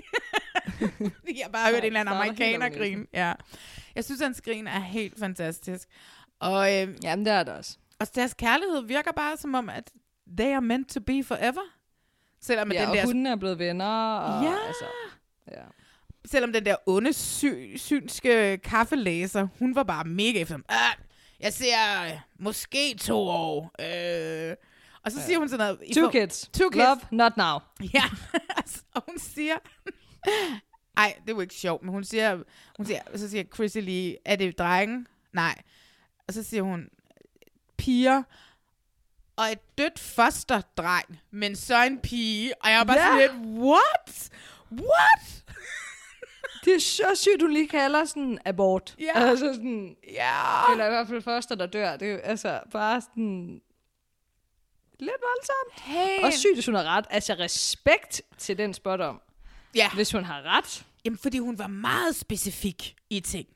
jeg 1.38 1.44
har 1.44 1.50
bare 1.52 1.72
hørt 1.72 1.80
en 1.80 1.86
eller 1.86 2.00
anden 2.00 2.16
amerikaner 2.16 2.70
grin. 2.70 3.08
Ja. 3.14 3.34
Jeg 3.96 4.04
synes, 4.06 4.22
hans 4.22 4.42
grin 4.42 4.68
er 4.68 4.80
helt 4.80 5.20
fantastisk. 5.20 5.88
Og, 6.40 6.76
øh, 6.76 6.96
Jamen, 7.04 7.26
det 7.26 7.34
er 7.34 7.44
det 7.44 7.54
også. 7.54 7.78
og 8.00 8.16
deres 8.16 8.34
kærlighed 8.34 8.84
virker 8.88 9.12
bare 9.12 9.38
som 9.38 9.54
om, 9.54 9.70
at 9.70 9.92
they 10.38 10.54
are 10.54 10.62
meant 10.62 10.90
to 10.90 11.00
be 11.00 11.24
forever. 11.24 11.62
Selvom 12.42 12.72
Ja, 12.72 12.82
den 12.82 12.90
og 12.90 12.96
der 12.96 13.06
hunden 13.06 13.26
er 13.26 13.36
blevet 13.36 13.60
venner. 13.60 14.16
Og, 14.18 14.44
Ja. 14.44 14.56
Altså, 14.68 14.86
ja. 15.52 15.62
selvom 16.26 16.54
den 16.54 16.66
der 16.66 16.76
onde, 16.86 17.14
sy- 17.14 17.76
synske 17.76 18.58
kaffelæser, 18.64 19.48
hun 19.60 19.76
var 19.76 19.84
bare 19.84 20.04
mega 20.04 20.40
efter. 20.42 20.58
Ah, 20.70 20.96
jeg 21.40 21.54
ser 21.54 22.04
øh, 22.06 22.20
måske 22.40 22.96
to 22.98 23.18
år. 23.20 23.72
Øh. 23.80 24.56
Og 25.06 25.12
så 25.12 25.22
siger 25.22 25.40
hun 25.40 25.50
sådan 25.50 25.66
noget. 25.78 25.94
Two 25.96 26.04
for- 26.06 26.12
kids. 26.12 26.50
Two 26.54 26.70
kids. 26.70 26.84
Love, 26.84 27.00
not 27.12 27.38
now. 27.38 27.60
Ja, 27.94 28.04
altså, 28.58 28.82
og 28.96 29.04
hun 29.10 29.20
siger... 29.20 29.56
Ej, 30.98 31.16
det 31.28 31.36
var 31.36 31.42
ikke 31.42 31.54
sjovt, 31.56 31.84
men 31.84 31.92
hun 31.92 32.04
siger, 32.04 32.44
hun 32.78 32.86
siger, 32.86 33.00
så 33.16 33.30
siger 33.30 33.44
Chrissy 33.54 33.78
lige, 33.78 34.18
er 34.26 34.36
det 34.36 34.58
drenge? 34.60 35.06
Nej. 35.34 35.62
Og 36.28 36.34
så 36.34 36.44
siger 36.44 36.64
hun, 36.64 36.86
piger, 37.78 38.24
og 39.40 39.52
et 39.52 39.78
dødt 39.78 40.00
fosterdreng, 40.00 41.20
men 41.32 41.56
så 41.56 41.84
en 41.84 42.00
pige. 42.00 42.64
Og 42.64 42.70
jeg 42.70 42.78
var 42.78 42.84
bare 42.84 42.98
Ja. 43.00 43.06
sådan 43.06 43.20
lidt, 43.46 43.60
what? 43.60 44.30
What? 44.72 45.44
Det 46.66 46.76
er 46.76 46.80
så 46.80 47.06
sygt, 47.16 47.40
du 47.40 47.48
lige 47.48 47.68
kalder 47.68 48.06
sådan 48.06 48.40
abort. 48.46 48.96
Ja. 49.00 49.12
Altså 49.16 49.54
sådan, 49.54 49.96
Ja. 50.14 50.72
eller 50.72 50.86
i 50.86 50.90
hvert 50.90 51.08
fald 51.08 51.22
første, 51.22 51.56
der 51.56 51.66
dør. 51.66 51.98
Det 51.98 52.12
er 52.12 52.18
altså 52.24 52.60
bare 52.72 53.02
sådan 53.02 53.62
lidt 55.00 55.12
voldsomt. 55.22 55.82
Hey. 55.96 56.24
Og 56.26 56.34
sygt, 56.34 56.54
hvis 56.56 56.66
hun 56.66 56.76
har 56.76 56.84
ret. 56.84 57.06
Altså 57.10 57.34
respekt 57.34 58.22
til 58.38 58.58
den 58.58 58.74
spot 58.74 59.02
om. 59.02 59.22
Ja. 59.76 59.90
Hvis 59.94 60.12
hun 60.12 60.24
har 60.24 60.42
ret. 60.58 60.86
Jamen, 61.06 61.18
fordi 61.18 61.38
hun 61.40 61.58
var 61.60 61.68
meget 61.68 62.16
specifik 62.16 62.96
i 63.10 63.20
ting. 63.20 63.48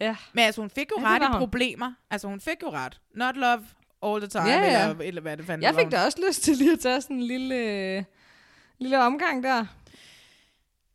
Ja. 0.00 0.16
Men 0.32 0.44
altså, 0.44 0.60
hun 0.60 0.70
fik 0.70 0.90
jo 0.90 1.00
Ja, 1.00 1.06
ret 1.08 1.22
i 1.22 1.38
problemer. 1.38 1.92
Altså, 2.10 2.28
hun 2.28 2.40
fik 2.40 2.62
jo 2.62 2.70
ret. 2.70 3.00
Not 3.14 3.36
love 3.36 3.66
all 4.02 4.20
the 4.20 4.28
time, 4.28 4.48
Ja, 4.48 4.58
ja. 4.58 4.90
Eller, 4.90 5.04
eller 5.04 5.20
hvad 5.20 5.36
det 5.36 5.46
fanden 5.46 5.62
Jeg 5.62 5.74
fik 5.74 5.90
da 5.90 6.04
også 6.04 6.18
lyst 6.28 6.42
til 6.42 6.56
lige 6.56 6.72
at 6.72 6.80
tage 6.80 7.00
sådan 7.00 7.16
en 7.16 7.22
lille, 7.22 8.06
lille 8.78 9.02
omgang 9.02 9.42
der. 9.42 9.66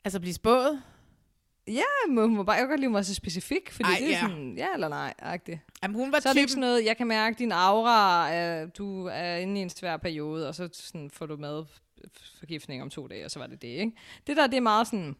Altså, 0.05 0.19
blive 0.19 0.33
spået? 0.33 0.81
Ja, 1.67 2.07
men 2.07 2.17
hun 2.17 2.37
var 2.37 2.43
bare, 2.43 2.55
jeg 2.55 2.61
kan 2.61 2.69
godt 2.69 2.79
lide, 2.79 2.93
var 2.93 3.01
så 3.01 3.15
specifik, 3.15 3.71
fordi 3.71 3.89
Ej, 3.89 3.97
det 3.99 4.07
er 4.07 4.11
ja. 4.11 4.21
sådan, 4.21 4.57
ja 4.57 4.67
eller 4.73 4.87
nej, 4.87 5.13
agtigt. 5.19 5.59
Jamen, 5.83 5.95
hun 5.95 6.11
var 6.11 6.19
Så 6.19 6.29
er 6.29 6.33
det 6.33 6.39
ikke 6.39 6.51
sådan 6.51 6.61
noget, 6.61 6.85
jeg 6.85 6.97
kan 6.97 7.07
mærke 7.07 7.39
din 7.39 7.51
aura, 7.51 8.35
øh, 8.35 8.69
du 8.77 9.05
er 9.05 9.35
inde 9.35 9.59
i 9.59 9.63
en 9.63 9.69
svær 9.69 9.97
periode, 9.97 10.47
og 10.47 10.55
så 10.55 10.69
sådan, 10.73 11.09
får 11.09 11.25
du 11.25 11.37
mad 11.37 11.65
forgiftning 12.39 12.81
om 12.81 12.89
to 12.89 13.07
dage, 13.07 13.25
og 13.25 13.31
så 13.31 13.39
var 13.39 13.47
det 13.47 13.61
det, 13.61 13.67
ikke? 13.67 13.91
Det 14.27 14.37
der, 14.37 14.47
det 14.47 14.57
er 14.57 14.61
meget 14.61 14.87
sådan, 14.87 15.15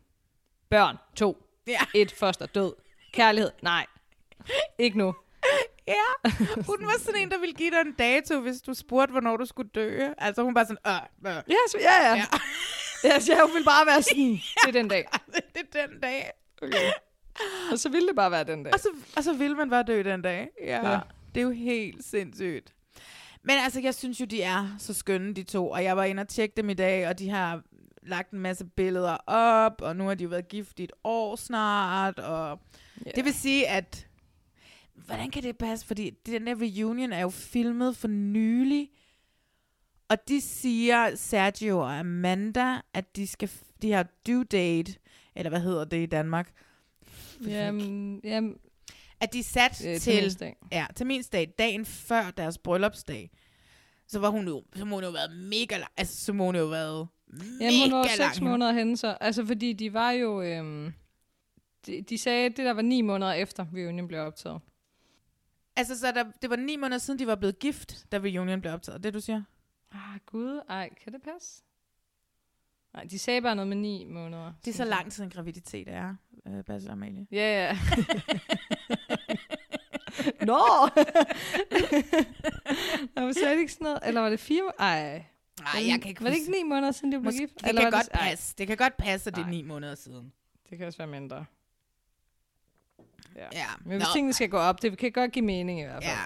børn, 0.69 0.97
to, 1.15 1.45
ja. 1.67 1.79
et, 1.95 2.11
foster, 2.11 2.45
død, 2.45 2.73
kærlighed, 3.13 3.51
nej, 3.61 3.85
ikke 4.77 4.97
nu. 4.97 5.15
Ja, 5.87 6.29
hun 6.67 6.77
var 6.81 6.99
sådan 6.99 7.21
en, 7.21 7.31
der 7.31 7.39
ville 7.39 7.53
give 7.55 7.71
dig 7.71 7.81
en 7.81 7.93
dato, 7.93 8.39
hvis 8.39 8.61
du 8.61 8.73
spurgte, 8.73 9.11
hvornår 9.11 9.37
du 9.37 9.45
skulle 9.45 9.69
dø. 9.75 10.07
Altså, 10.17 10.43
hun 10.43 10.55
var 10.55 10.63
sådan, 10.63 10.77
øh, 10.87 11.31
øh. 11.31 11.43
Ja, 11.49 11.55
så, 11.69 11.77
ja, 11.79 12.07
ja. 12.07 12.15
ja. 12.15 12.25
ja 13.03 13.19
så 13.19 13.33
jeg 13.33 13.41
ville 13.53 13.65
bare 13.65 13.85
være 13.85 14.01
sådan, 14.01 14.39
det 14.63 14.67
er 14.67 14.71
den 14.71 14.87
dag. 14.87 15.07
det 15.55 15.75
er 15.75 15.87
den 15.87 15.99
dag. 15.99 16.31
Okay. 16.61 16.91
Og 17.71 17.79
så 17.79 17.89
ville 17.89 18.07
det 18.07 18.15
bare 18.15 18.31
være 18.31 18.43
den 18.43 18.63
dag. 18.63 18.73
Og 18.73 18.79
så, 18.79 18.89
og 19.17 19.23
så 19.23 19.33
ville 19.33 19.55
man 19.55 19.69
bare 19.69 19.83
dø 19.83 20.03
den 20.03 20.21
dag. 20.21 20.47
Ja. 20.61 20.65
Ja. 20.65 20.91
ja. 20.91 20.99
Det 21.35 21.41
er 21.41 21.45
jo 21.45 21.51
helt 21.51 22.05
sindssygt. 22.05 22.73
Men 23.43 23.57
altså, 23.57 23.79
jeg 23.79 23.95
synes 23.95 24.19
jo, 24.19 24.25
de 24.25 24.41
er 24.41 24.75
så 24.79 24.93
skønne, 24.93 25.33
de 25.33 25.43
to. 25.43 25.69
Og 25.69 25.83
jeg 25.83 25.97
var 25.97 26.03
inde 26.03 26.21
og 26.21 26.27
tjekke 26.27 26.53
dem 26.57 26.69
i 26.69 26.73
dag, 26.73 27.07
og 27.07 27.19
de 27.19 27.29
har 27.29 27.61
lagt 28.03 28.31
en 28.31 28.39
masse 28.39 28.65
billeder 28.65 29.17
op, 29.27 29.81
og 29.81 29.95
nu 29.95 30.07
har 30.07 30.15
de 30.15 30.23
jo 30.23 30.29
været 30.29 30.47
gift 30.47 30.79
i 30.79 30.83
et 30.83 30.91
år 31.03 31.35
snart, 31.35 32.19
og 32.19 32.59
Yeah. 33.01 33.15
det 33.15 33.25
vil 33.25 33.33
sige, 33.33 33.67
at 33.67 34.07
hvordan 35.05 35.31
kan 35.31 35.43
det 35.43 35.57
passe? 35.57 35.85
Fordi 35.85 36.09
den 36.25 36.47
der 36.47 36.55
reunion 36.61 37.11
er 37.13 37.21
jo 37.21 37.29
filmet 37.29 37.97
for 37.97 38.07
nylig, 38.07 38.89
og 40.09 40.17
de 40.27 40.41
siger, 40.41 41.15
Sergio 41.15 41.79
og 41.79 41.99
Amanda, 41.99 42.81
at 42.93 43.15
de 43.15 43.27
skal, 43.27 43.49
de 43.81 43.91
har 43.91 44.07
due 44.27 44.43
date, 44.43 44.95
eller 45.35 45.49
hvad 45.49 45.61
hedder 45.61 45.85
det 45.85 45.97
i 46.03 46.05
Danmark? 46.05 46.51
Jamen, 47.47 48.21
jamen, 48.23 48.57
at 49.19 49.33
de 49.33 49.43
sat 49.43 49.85
Øh, 49.87 49.99
til, 49.99 50.55
ja, 50.71 50.85
terminsdag, 50.95 51.53
dagen 51.59 51.85
før 51.85 52.31
deres 52.31 52.57
bryllupsdag. 52.57 53.31
Så 54.07 54.19
var 54.19 54.29
hun 54.29 54.47
jo, 54.47 54.63
så 54.75 54.85
må 54.85 54.95
hun 54.95 55.03
jo 55.03 55.09
været 55.09 55.31
mega 55.37 55.77
lang, 55.77 55.91
altså 55.97 56.25
så 56.25 56.33
må 56.33 56.45
hun 56.45 56.55
jo 56.55 56.65
været 56.65 57.07
Jamen, 57.61 57.81
hun 57.81 57.91
var 57.91 57.97
mega 58.03 58.09
seks 58.09 58.19
lang. 58.39 58.43
måneder 58.43 58.71
henne, 58.71 58.97
så. 58.97 59.17
Altså, 59.21 59.45
fordi 59.45 59.73
de 59.73 59.93
var 59.93 60.11
jo... 60.11 60.41
Øhm, 60.41 60.93
de, 61.85 62.01
de 62.01 62.17
sagde, 62.17 62.45
at 62.45 62.57
det 62.57 62.65
der 62.65 62.71
var 62.73 62.81
ni 62.81 63.01
måneder 63.01 63.33
efter, 63.33 63.65
reunion 63.73 64.07
blev 64.07 64.19
optaget. 64.21 64.61
Altså, 65.75 65.99
så 65.99 66.11
der, 66.11 66.23
det 66.41 66.49
var 66.49 66.55
ni 66.55 66.75
måneder 66.75 66.97
siden, 66.97 67.19
de 67.19 67.27
var 67.27 67.35
blevet 67.35 67.59
gift, 67.59 68.05
da 68.11 68.17
reunion 68.17 68.61
blev 68.61 68.73
optaget. 68.73 69.03
Det, 69.03 69.13
du 69.13 69.19
siger? 69.19 69.43
Ah, 69.91 70.19
gud. 70.25 70.61
Ej, 70.69 70.89
kan 71.03 71.13
det 71.13 71.21
passe? 71.21 71.61
Nej, 72.93 73.03
de 73.03 73.19
sagde 73.19 73.41
bare 73.41 73.55
noget 73.55 73.67
med 73.69 73.77
ni 73.77 74.05
måneder. 74.09 74.53
Det 74.65 74.71
er 74.71 74.75
så 74.75 74.85
lang 74.85 75.11
tid, 75.11 75.23
en 75.23 75.29
graviditet 75.29 75.87
er, 75.87 76.15
øh, 76.47 76.63
og 76.69 76.81
Amalie. 76.91 77.27
Ja, 77.31 77.67
ja. 77.67 77.77
Nå! 80.45 80.59
Nå, 83.15 83.33
så 83.33 83.45
er 83.45 83.51
det 83.53 83.59
ikke 83.59 83.73
sådan 83.73 83.85
noget... 83.85 83.99
Eller 84.05 84.21
var 84.21 84.29
det 84.29 84.39
fire 84.39 84.61
må- 84.63 84.71
Ej. 84.79 85.25
Nej, 85.61 85.87
jeg 85.87 86.01
kan 86.01 86.09
ikke 86.09 86.23
Var 86.23 86.29
det 86.29 86.37
ikke 86.37 86.51
ni 86.51 86.63
måneder 86.63 86.91
siden, 86.91 87.11
de 87.11 87.19
blev 87.19 87.33
gift? 87.33 87.53
det, 87.59 87.69
Eller 87.69 87.81
kan 87.81 87.91
godt 87.91 88.09
ej, 88.13 88.29
passe. 88.29 88.55
det 88.57 88.67
kan 88.67 88.77
godt 88.77 88.97
passe, 88.97 89.29
at 89.29 89.35
det 89.35 89.41
er 89.41 89.47
ni 89.47 89.61
måneder 89.61 89.95
siden. 89.95 90.33
Det 90.69 90.77
kan 90.77 90.87
også 90.87 90.97
være 90.97 91.07
mindre. 91.07 91.45
Ja. 93.35 93.45
Ja. 93.53 93.65
Men 93.85 93.97
hvis 93.97 94.07
Nå. 94.07 94.13
tingene 94.13 94.33
skal 94.33 94.49
gå 94.49 94.57
op, 94.57 94.81
det 94.81 94.97
kan 94.97 95.11
godt 95.11 95.31
give 95.31 95.45
mening 95.45 95.79
i 95.79 95.83
hvert 95.83 96.03
fald. 96.03 96.15
Ja. 96.15 96.25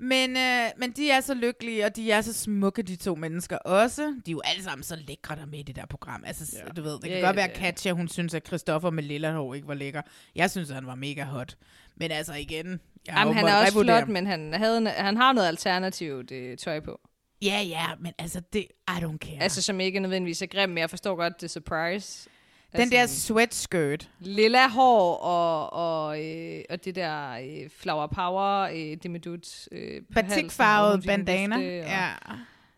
Men, 0.00 0.36
øh, 0.36 0.70
men 0.76 0.90
de 0.90 1.10
er 1.10 1.20
så 1.20 1.34
lykkelige, 1.34 1.84
og 1.84 1.96
de 1.96 2.10
er 2.10 2.20
så 2.20 2.32
smukke, 2.32 2.82
de 2.82 2.96
to 2.96 3.14
mennesker 3.14 3.56
også. 3.56 4.02
De 4.02 4.30
er 4.30 4.32
jo 4.32 4.40
alle 4.44 4.62
sammen 4.62 4.82
så 4.82 4.96
lækre, 5.08 5.36
der 5.36 5.42
er 5.42 5.46
med 5.46 5.58
i 5.58 5.62
det 5.62 5.76
der 5.76 5.86
program. 5.86 6.24
Altså, 6.26 6.56
ja. 6.66 6.72
du 6.72 6.82
ved, 6.82 6.92
det 6.92 7.02
kan 7.02 7.10
Ja, 7.10 7.16
godt 7.26 7.36
ja, 7.36 7.40
være, 7.42 7.48
det 7.48 7.56
er. 7.56 7.60
Katja, 7.60 7.92
hun 7.92 8.08
synes, 8.08 8.34
at 8.34 8.46
Christoffer 8.46 8.90
med 8.90 9.02
lilla 9.02 9.32
hår 9.32 9.54
ikke 9.54 9.68
var 9.68 9.74
lækker. 9.74 10.02
Jeg 10.34 10.50
synes, 10.50 10.70
at 10.70 10.74
han 10.74 10.86
var 10.86 10.94
mega 10.94 11.24
hot. 11.24 11.56
Men 11.96 12.10
altså 12.10 12.34
igen, 12.34 12.66
jeg 13.06 13.14
Jamen, 13.16 13.34
han 13.34 13.46
er 13.46 13.54
også 13.54 13.82
flot, 13.82 14.08
men 14.08 14.26
han, 14.26 14.54
havde, 14.54 14.88
han 14.88 15.16
har 15.16 15.32
noget 15.32 15.48
alternativt 15.48 16.32
øh, 16.32 16.56
tøj 16.56 16.80
på. 16.80 17.00
Ja, 17.42 17.60
ja, 17.60 17.86
men 18.00 18.12
altså, 18.18 18.40
det, 18.52 18.66
I 18.88 18.90
don't 18.90 19.18
care. 19.18 19.42
Altså, 19.42 19.62
som 19.62 19.80
ikke 19.80 20.00
nødvendigvis 20.00 20.42
er 20.42 20.46
grim, 20.46 20.68
men 20.68 20.78
jeg 20.78 20.90
forstår 20.90 21.16
godt 21.16 21.40
det 21.40 21.50
surprise. 21.50 22.28
Den 22.76 22.90
der 22.90 23.06
sweatskirt. 23.06 24.10
Lilla 24.20 24.68
hår 24.68 25.14
og, 25.16 25.72
og, 25.72 26.24
øh, 26.26 26.60
og 26.70 26.84
det 26.84 26.94
der 26.94 27.30
øh, 27.30 27.70
flower 27.70 28.06
power, 28.06 28.60
øh, 28.62 28.96
det 29.02 29.10
med 29.10 29.20
dut. 29.20 29.68
Øh, 29.72 30.02
Batikfarvet 30.14 31.04
bandana. 31.06 31.56
og- 31.56 31.62
Ja. 31.62 32.12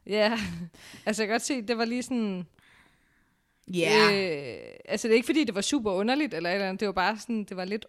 Ja, 0.06 0.38
altså 1.06 1.22
jeg 1.22 1.28
kan 1.28 1.34
godt 1.34 1.42
se, 1.42 1.62
det 1.62 1.78
var 1.78 1.84
lige 1.84 2.02
sådan... 2.02 2.46
Ja. 3.74 4.10
Øh, 4.12 4.58
altså 4.84 5.08
det 5.08 5.12
er 5.12 5.16
ikke 5.16 5.26
fordi, 5.26 5.44
det 5.44 5.54
var 5.54 5.60
super 5.60 5.92
underligt, 5.92 6.34
eller 6.34 6.50
eller 6.50 6.66
andet. 6.66 6.80
Det 6.80 6.86
var 6.86 6.92
bare 6.92 7.18
sådan, 7.18 7.44
det 7.44 7.56
var 7.56 7.64
lidt 7.64 7.86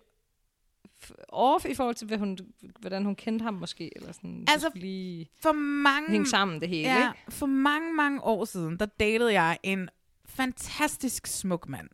off 1.30 1.66
i 1.66 1.74
forhold 1.74 1.96
til, 1.96 2.08
hvad 2.08 2.18
hun, 2.18 2.38
hvordan 2.80 3.06
hun 3.06 3.16
kendte 3.16 3.44
ham 3.44 3.54
måske. 3.54 3.92
Eller 3.96 4.12
sådan, 4.12 4.46
Altså, 4.48 4.70
lige 4.76 5.30
For 5.42 5.52
mange... 5.84 6.10
hænge 6.10 6.28
sammen 6.30 6.62
det 6.62 6.70
hele, 6.70 6.90
ja, 6.90 6.98
ikke? 6.98 7.32
For 7.38 7.46
mange, 7.46 7.94
mange 7.94 8.24
år 8.24 8.46
siden, 8.46 8.78
der 8.80 8.86
datede 8.86 9.34
jeg 9.34 9.58
en 9.64 9.90
fantastisk 10.36 11.28
smuk 11.28 11.70
mand. 11.70 11.90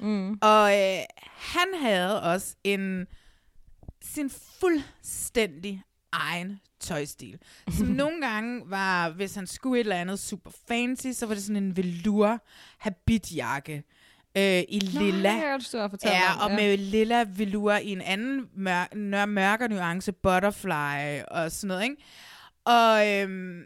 Mm. 0.00 0.38
Og 0.42 0.72
øh, 0.82 0.98
han 1.26 1.66
havde 1.82 2.22
også 2.22 2.54
en 2.64 3.06
sin 4.02 4.30
fuldstændig 4.60 5.82
egen 6.12 6.60
tøjstil. 6.80 7.38
Som 7.78 7.86
nogle 8.02 8.20
gange 8.26 8.62
var, 8.70 9.10
hvis 9.10 9.34
han 9.34 9.46
skulle 9.46 9.80
et 9.80 9.84
eller 9.84 9.96
andet 9.96 10.18
super 10.18 10.50
fancy, 10.68 11.06
så 11.12 11.26
var 11.26 11.34
det 11.34 11.42
sådan 11.42 11.62
en 11.62 11.76
velour 11.76 12.38
habitjakke 12.78 13.84
øh, 14.36 14.62
i 14.68 14.80
Nå, 14.94 15.00
lilla. 15.00 15.30
det 15.32 15.40
jeg 15.72 15.84
at 15.84 15.90
fortælle 15.90 16.16
Ja, 16.16 16.34
om, 16.34 16.40
og 16.40 16.50
ja. 16.50 16.56
med 16.56 16.76
lilla 16.76 17.24
velour 17.28 17.72
i 17.72 17.88
en 17.90 18.00
anden 18.00 18.48
mør- 18.54 19.24
mørkere 19.26 19.68
nuance, 19.68 20.12
butterfly 20.12 21.20
og 21.28 21.52
sådan 21.52 21.68
noget, 21.68 21.82
ikke? 21.82 21.96
Og 22.64 23.08
øhm, 23.12 23.62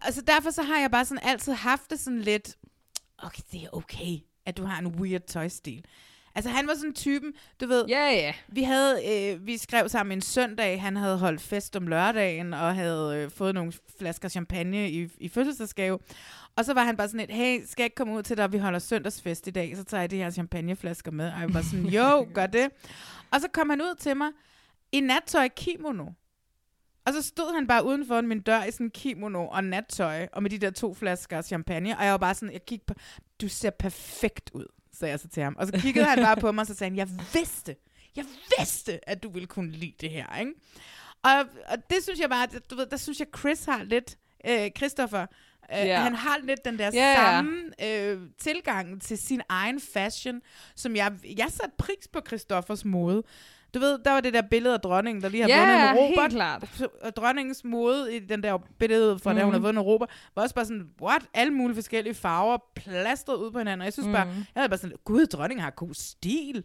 altså 0.00 0.20
derfor 0.26 0.50
så 0.50 0.62
har 0.62 0.78
jeg 0.80 0.90
bare 0.90 1.04
sådan 1.04 1.22
altid 1.24 1.52
haft 1.52 1.90
det 1.90 2.00
sådan 2.00 2.20
lidt, 2.20 2.56
okay, 3.18 3.42
det 3.52 3.64
er 3.64 3.68
okay, 3.72 4.18
at 4.46 4.56
du 4.56 4.64
har 4.64 4.78
en 4.78 4.86
weird 4.86 5.22
tøjstil. 5.26 5.84
Altså 6.34 6.50
han 6.50 6.66
var 6.66 6.74
sådan 6.74 6.94
typen, 6.94 7.32
du 7.60 7.66
ved, 7.66 7.84
ja, 7.88 8.10
ja. 8.10 8.32
vi 8.48 8.62
havde, 8.62 9.00
øh, 9.08 9.46
vi 9.46 9.56
skrev 9.56 9.88
sammen 9.88 10.18
en 10.18 10.22
søndag, 10.22 10.82
han 10.82 10.96
havde 10.96 11.18
holdt 11.18 11.40
fest 11.40 11.76
om 11.76 11.86
lørdagen, 11.86 12.54
og 12.54 12.74
havde 12.74 13.16
øh, 13.16 13.30
fået 13.30 13.54
nogle 13.54 13.72
flasker 13.98 14.28
champagne 14.28 14.90
i, 14.90 15.08
i 15.18 15.28
fødselsdagsgave. 15.28 15.98
Og 16.56 16.64
så 16.64 16.74
var 16.74 16.84
han 16.84 16.96
bare 16.96 17.08
sådan 17.08 17.20
et, 17.20 17.30
hey, 17.30 17.60
skal 17.66 17.82
jeg 17.82 17.86
ikke 17.86 17.94
komme 17.94 18.14
ud 18.14 18.22
til 18.22 18.36
dig, 18.36 18.52
vi 18.52 18.58
holder 18.58 18.78
søndagsfest 18.78 19.46
i 19.46 19.50
dag, 19.50 19.76
så 19.76 19.84
tager 19.84 20.00
jeg 20.00 20.10
de 20.10 20.16
her 20.16 20.30
champagneflasker 20.30 21.10
med. 21.10 21.32
Og 21.32 21.40
jeg 21.40 21.54
var 21.54 21.62
sådan, 21.62 21.86
jo, 21.86 22.24
gør 22.34 22.46
det. 22.46 22.68
Og 23.30 23.40
så 23.40 23.48
kom 23.52 23.70
han 23.70 23.82
ud 23.82 23.94
til 23.98 24.16
mig 24.16 24.30
i 24.92 25.00
nattøj 25.00 25.48
kimono. 25.48 26.06
Og 27.06 27.12
så 27.12 27.22
stod 27.22 27.54
han 27.54 27.66
bare 27.66 27.84
uden 27.86 28.06
for 28.06 28.20
min 28.20 28.40
dør 28.40 28.62
i 28.64 28.70
sådan 28.70 28.86
en 28.86 28.90
kimono 28.90 29.46
og 29.48 29.64
nattøj, 29.64 30.28
og 30.32 30.42
med 30.42 30.50
de 30.50 30.58
der 30.58 30.70
to 30.70 30.94
flasker 30.94 31.42
champagne, 31.42 31.98
og 31.98 32.04
jeg 32.04 32.12
var 32.12 32.18
bare 32.18 32.34
sådan, 32.34 32.52
jeg 32.52 32.64
kiggede 32.66 32.86
på, 32.86 32.94
du 33.40 33.48
ser 33.48 33.70
perfekt 33.70 34.50
ud, 34.54 34.66
sagde 34.92 35.10
jeg 35.12 35.20
så 35.20 35.28
til 35.28 35.42
ham. 35.42 35.56
Og 35.58 35.66
så 35.66 35.72
kiggede 35.72 36.06
han 36.06 36.18
bare 36.18 36.36
på 36.36 36.52
mig, 36.52 36.62
og 36.62 36.66
så 36.66 36.74
sagde 36.74 36.90
han, 36.90 36.96
jeg 36.98 37.08
vidste, 37.34 37.76
jeg 38.16 38.24
vidste, 38.58 39.08
at 39.08 39.22
du 39.22 39.30
ville 39.30 39.46
kunne 39.46 39.70
lide 39.70 39.94
det 40.00 40.10
her, 40.10 40.38
ikke? 40.40 40.52
Og, 41.22 41.32
og 41.68 41.78
det 41.90 42.02
synes 42.02 42.20
jeg 42.20 42.28
bare, 42.30 42.46
du 42.70 42.76
ved, 42.76 42.86
der 42.86 42.96
synes 42.96 43.18
jeg, 43.20 43.26
Chris 43.38 43.64
har 43.64 43.82
lidt, 43.82 44.18
øh, 44.48 44.70
Christopher, 44.76 45.20
øh, 45.72 45.78
Ja. 45.86 46.00
han 46.00 46.14
har 46.14 46.38
lidt 46.42 46.64
den 46.64 46.78
der 46.78 46.90
ja. 46.94 47.14
samme 47.14 47.84
øh, 47.84 48.20
tilgang 48.38 49.02
til 49.02 49.18
sin 49.18 49.42
egen 49.48 49.80
fashion, 49.80 50.40
som 50.74 50.96
jeg, 50.96 51.12
jeg 51.36 51.46
satte 51.50 51.74
pris 51.78 52.08
på 52.12 52.20
Christoffers 52.26 52.84
mode. 52.84 53.22
Du 53.76 53.80
ved, 53.80 53.98
der 54.04 54.12
var 54.12 54.20
det 54.20 54.34
der 54.34 54.42
billede 54.50 54.74
af 54.74 54.80
dronningen, 54.80 55.22
der 55.22 55.28
lige 55.28 55.42
har 55.42 55.48
Ja, 55.48 55.60
vundet 55.60 56.00
en 56.02 56.06
helt 56.08 56.18
robot. 56.18 56.30
klart. 56.30 56.64
Og 57.02 57.16
dronningens 57.16 57.64
mode 57.64 58.16
i 58.16 58.18
den 58.18 58.42
der 58.42 58.58
billede 58.78 59.18
fra, 59.18 59.32
mm. 59.32 59.36
da 59.38 59.44
hun 59.44 59.52
Mhm. 59.54 59.62
har 59.62 59.68
vundet 59.68 59.80
en 59.80 59.86
robot, 59.86 60.10
var 60.34 60.42
også 60.42 60.54
bare 60.54 60.64
sådan, 60.64 60.86
what? 61.02 61.22
Alle 61.34 61.52
mulige 61.52 61.74
forskellige 61.74 62.14
farver, 62.14 62.58
plastret 62.76 63.36
ud 63.36 63.50
på 63.50 63.58
hinanden. 63.58 63.80
Og 63.80 63.84
jeg 63.84 63.92
synes 63.92 64.06
mm. 64.06 64.12
bare, 64.12 64.24
Mhm. 64.24 64.34
jeg 64.36 64.44
havde 64.56 64.68
bare 64.68 64.78
sådan, 64.78 64.96
gud, 65.04 65.26
dronningen 65.26 65.62
har 65.64 65.70
god 65.70 65.94
stil. 65.94 66.64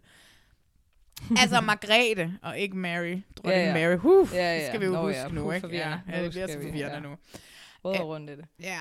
altså 1.42 1.62
Margrethe, 1.62 2.34
og 2.44 2.60
ikke 2.60 2.78
Mary. 2.78 3.18
Dronning 3.38 3.64
Ja, 3.64 3.80
ja. 3.80 3.88
Mary. 3.88 3.98
Huh, 3.98 4.30
Ja, 4.34 4.54
det 4.56 4.60
ja. 4.62 4.68
skal 4.68 4.80
vi 4.80 4.86
jo 4.86 4.92
Nå, 4.92 5.02
huske 5.02 5.20
ja. 5.22 5.28
nu, 5.28 5.52
ikke? 5.52 5.68
Ja, 5.68 6.00
ja, 6.12 6.24
det 6.24 6.32
bliver 6.32 6.48
så 6.48 6.54
forvirrende 6.62 6.96
ja. 6.96 7.00
nu. 7.00 7.10
Ja. 7.10 8.00
og 8.02 8.08
rundt 8.08 8.30
i 8.30 8.36
det. 8.36 8.46
Ja. 8.60 8.80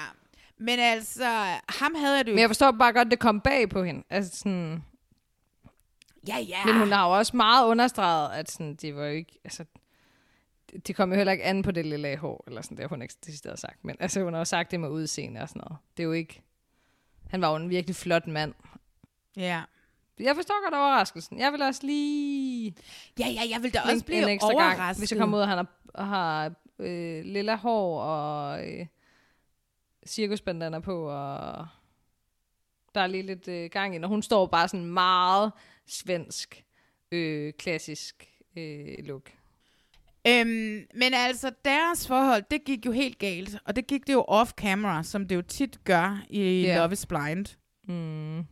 Men 0.58 0.78
altså, 0.78 1.24
ham 1.68 1.94
havde 1.94 2.16
jeg 2.16 2.24
det 2.24 2.30
jo... 2.30 2.34
Men 2.34 2.40
jeg 2.40 2.48
forstår 2.48 2.70
bare 2.70 2.92
godt, 2.92 3.10
det 3.10 3.18
kom 3.18 3.40
bag 3.40 3.68
på 3.68 3.84
hende. 3.84 4.02
Altså 4.10 4.36
sådan... 4.36 4.84
Ja, 6.28 6.38
ja. 6.38 6.64
Men 6.66 6.78
hun 6.78 6.92
har 6.92 7.06
jo 7.08 7.12
også 7.18 7.36
meget 7.36 7.66
understreget, 7.68 8.30
at 8.32 8.50
sådan, 8.50 8.74
det 8.74 8.96
var 8.96 9.04
jo 9.04 9.10
ikke... 9.12 9.38
Altså, 9.44 9.64
det- 10.86 10.96
kom 10.96 11.10
jo 11.10 11.16
heller 11.16 11.32
ikke 11.32 11.44
an 11.44 11.62
på 11.62 11.70
det 11.70 11.86
lille 11.86 12.16
hår, 12.16 12.44
eller 12.46 12.62
sådan, 12.62 12.76
det 12.76 12.82
har 12.82 12.88
hun 12.88 13.02
ikke 13.02 13.14
decideret 13.26 13.58
sagt. 13.58 13.84
Men 13.84 13.96
altså, 14.00 14.22
hun 14.22 14.32
har 14.32 14.40
jo 14.40 14.44
sagt 14.44 14.70
det 14.70 14.80
med 14.80 14.88
udseende 14.88 15.40
og 15.40 15.48
sådan 15.48 15.62
noget. 15.68 15.76
Det 15.96 16.02
er 16.02 16.06
jo 16.06 16.12
ikke... 16.12 16.42
Han 17.30 17.40
var 17.40 17.50
jo 17.50 17.56
en 17.56 17.70
virkelig 17.70 17.96
flot 17.96 18.26
mand. 18.26 18.54
Ja. 19.36 19.62
Jeg 20.20 20.34
forstår 20.36 20.64
godt 20.64 20.74
overraskelsen. 20.74 21.38
Jeg 21.38 21.52
vil 21.52 21.62
også 21.62 21.86
lige... 21.86 22.74
Ja, 23.18 23.26
ja, 23.28 23.40
jeg 23.50 23.62
vil 23.62 23.74
da 23.74 23.80
også 23.80 24.04
blive 24.04 24.22
en 24.22 24.28
ekstra 24.28 24.48
gang, 24.48 24.58
overrasket. 24.60 25.00
hvis 25.00 25.10
jeg 25.12 25.18
kommer 25.18 25.36
ud, 25.38 25.42
og 25.42 25.48
han 25.48 25.66
har, 25.94 26.04
har 26.04 26.52
øh, 26.78 27.24
lilla 27.24 27.56
hår 27.56 28.02
og 28.02 28.68
øh, 28.68 28.86
cirkusbandana 30.06 30.78
på, 30.78 31.08
og 31.08 31.66
der 32.94 33.00
er 33.00 33.06
lige 33.06 33.22
lidt 33.22 33.48
øh, 33.48 33.70
gang 33.70 33.94
i, 33.94 33.98
når 33.98 34.08
hun 34.08 34.22
står 34.22 34.46
bare 34.46 34.68
sådan 34.68 34.86
meget 34.86 35.52
svensk, 35.90 36.64
øh, 37.12 37.52
klassisk 37.52 38.28
øh, 38.56 38.94
look. 38.98 39.30
Øhm, 40.26 40.86
men 40.94 41.14
altså, 41.14 41.52
deres 41.64 42.06
forhold, 42.06 42.42
det 42.50 42.64
gik 42.64 42.86
jo 42.86 42.92
helt 42.92 43.18
galt. 43.18 43.56
Og 43.64 43.76
det 43.76 43.86
gik 43.86 44.06
det 44.06 44.12
jo 44.12 44.24
off-camera, 44.28 45.02
som 45.02 45.28
det 45.28 45.36
jo 45.36 45.42
tit 45.42 45.84
gør 45.84 46.22
i 46.30 46.62
Ja. 46.62 46.78
Love 46.78 46.92
is 46.92 47.06
Blind. 47.06 47.46
Mm. 47.88 48.44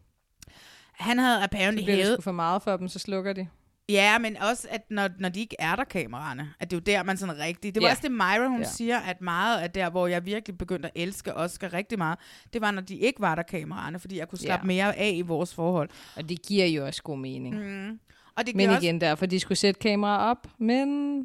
Han 0.92 1.18
havde 1.18 1.42
apparently 1.42 1.86
det 1.86 1.96
hævet... 1.96 2.24
for 2.24 2.32
meget 2.32 2.62
for 2.62 2.76
dem, 2.76 2.88
så 2.88 2.98
slukker 2.98 3.32
de. 3.32 3.48
Ja, 3.88 4.18
men 4.18 4.36
også, 4.36 4.68
at 4.70 4.90
når, 4.90 5.08
når 5.18 5.28
de 5.28 5.40
ikke 5.40 5.56
er 5.58 5.76
der, 5.76 5.84
kameraerne, 5.84 6.54
at 6.60 6.70
det 6.70 6.76
er 6.76 6.80
jo 6.80 6.96
der, 6.98 7.02
man 7.02 7.16
sådan 7.16 7.38
rigtig... 7.38 7.74
Det 7.74 7.82
var 7.82 7.88
Ja. 7.88 7.92
også 7.92 8.02
det, 8.02 8.12
Myra, 8.12 8.46
hun 8.48 8.60
Ja. 8.60 8.68
siger, 8.68 8.98
at 8.98 9.20
meget 9.20 9.60
af 9.60 9.70
der, 9.70 9.90
hvor 9.90 10.06
jeg 10.06 10.26
virkelig 10.26 10.58
begyndte 10.58 10.86
at 10.88 10.92
elske 11.02 11.34
Oscar 11.34 11.72
rigtig 11.72 11.98
meget, 11.98 12.18
det 12.52 12.60
var, 12.60 12.70
når 12.70 12.82
de 12.82 12.96
ikke 12.96 13.20
var 13.20 13.34
der, 13.34 13.42
kameraerne, 13.42 13.98
fordi 13.98 14.18
jeg 14.18 14.28
kunne 14.28 14.38
slappe 14.38 14.64
Ja. 14.64 14.66
mere 14.66 14.96
af 14.96 15.12
i 15.16 15.20
vores 15.22 15.54
forhold. 15.54 15.88
Og 16.16 16.28
det 16.28 16.42
giver 16.46 16.66
jo 16.66 16.86
også 16.86 17.02
god 17.02 17.18
mening. 17.18 17.54
Mm. 17.56 17.98
Og 18.36 18.46
det 18.46 18.56
Men 18.56 18.68
giver 18.68 18.80
igen, 18.80 19.00
derfor 19.00 19.26
de 19.26 19.40
skulle 19.40 19.58
sætte 19.58 19.80
kamera 19.80 20.30
op, 20.30 20.46
men 20.58 21.18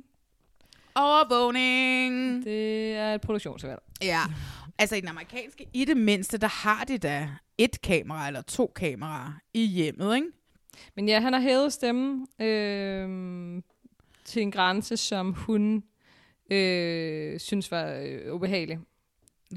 også 0.95 1.05
overvågning. 1.05 2.43
det 2.45 2.95
er 2.95 3.13
et 3.15 3.21
produktionsvalg. 3.21 3.79
Ja, 4.01 4.19
altså 4.79 4.95
i 4.95 5.01
den 5.01 5.09
amerikanske, 5.09 5.65
i 5.73 5.85
det 5.85 5.97
mindste, 5.97 6.37
der 6.37 6.47
har 6.47 6.83
de 6.85 6.97
da 6.97 7.29
et 7.57 7.81
kamera 7.81 8.27
eller 8.27 8.41
to 8.41 8.71
kameraer 8.75 9.31
i 9.53 9.65
hjemmet, 9.65 10.15
ikke? 10.15 10.27
Men 10.95 11.09
ja, 11.09 11.19
han 11.19 11.33
har 11.33 11.39
hævet 11.39 11.73
stemmen 11.73 12.27
øh, 12.39 13.61
til 14.25 14.41
en 14.41 14.51
grænse, 14.51 14.97
som 14.97 15.33
hun 15.33 15.83
øh, 16.51 17.39
synes 17.39 17.71
var 17.71 17.93
øh, 18.05 18.33
ubehagelig. 18.33 18.79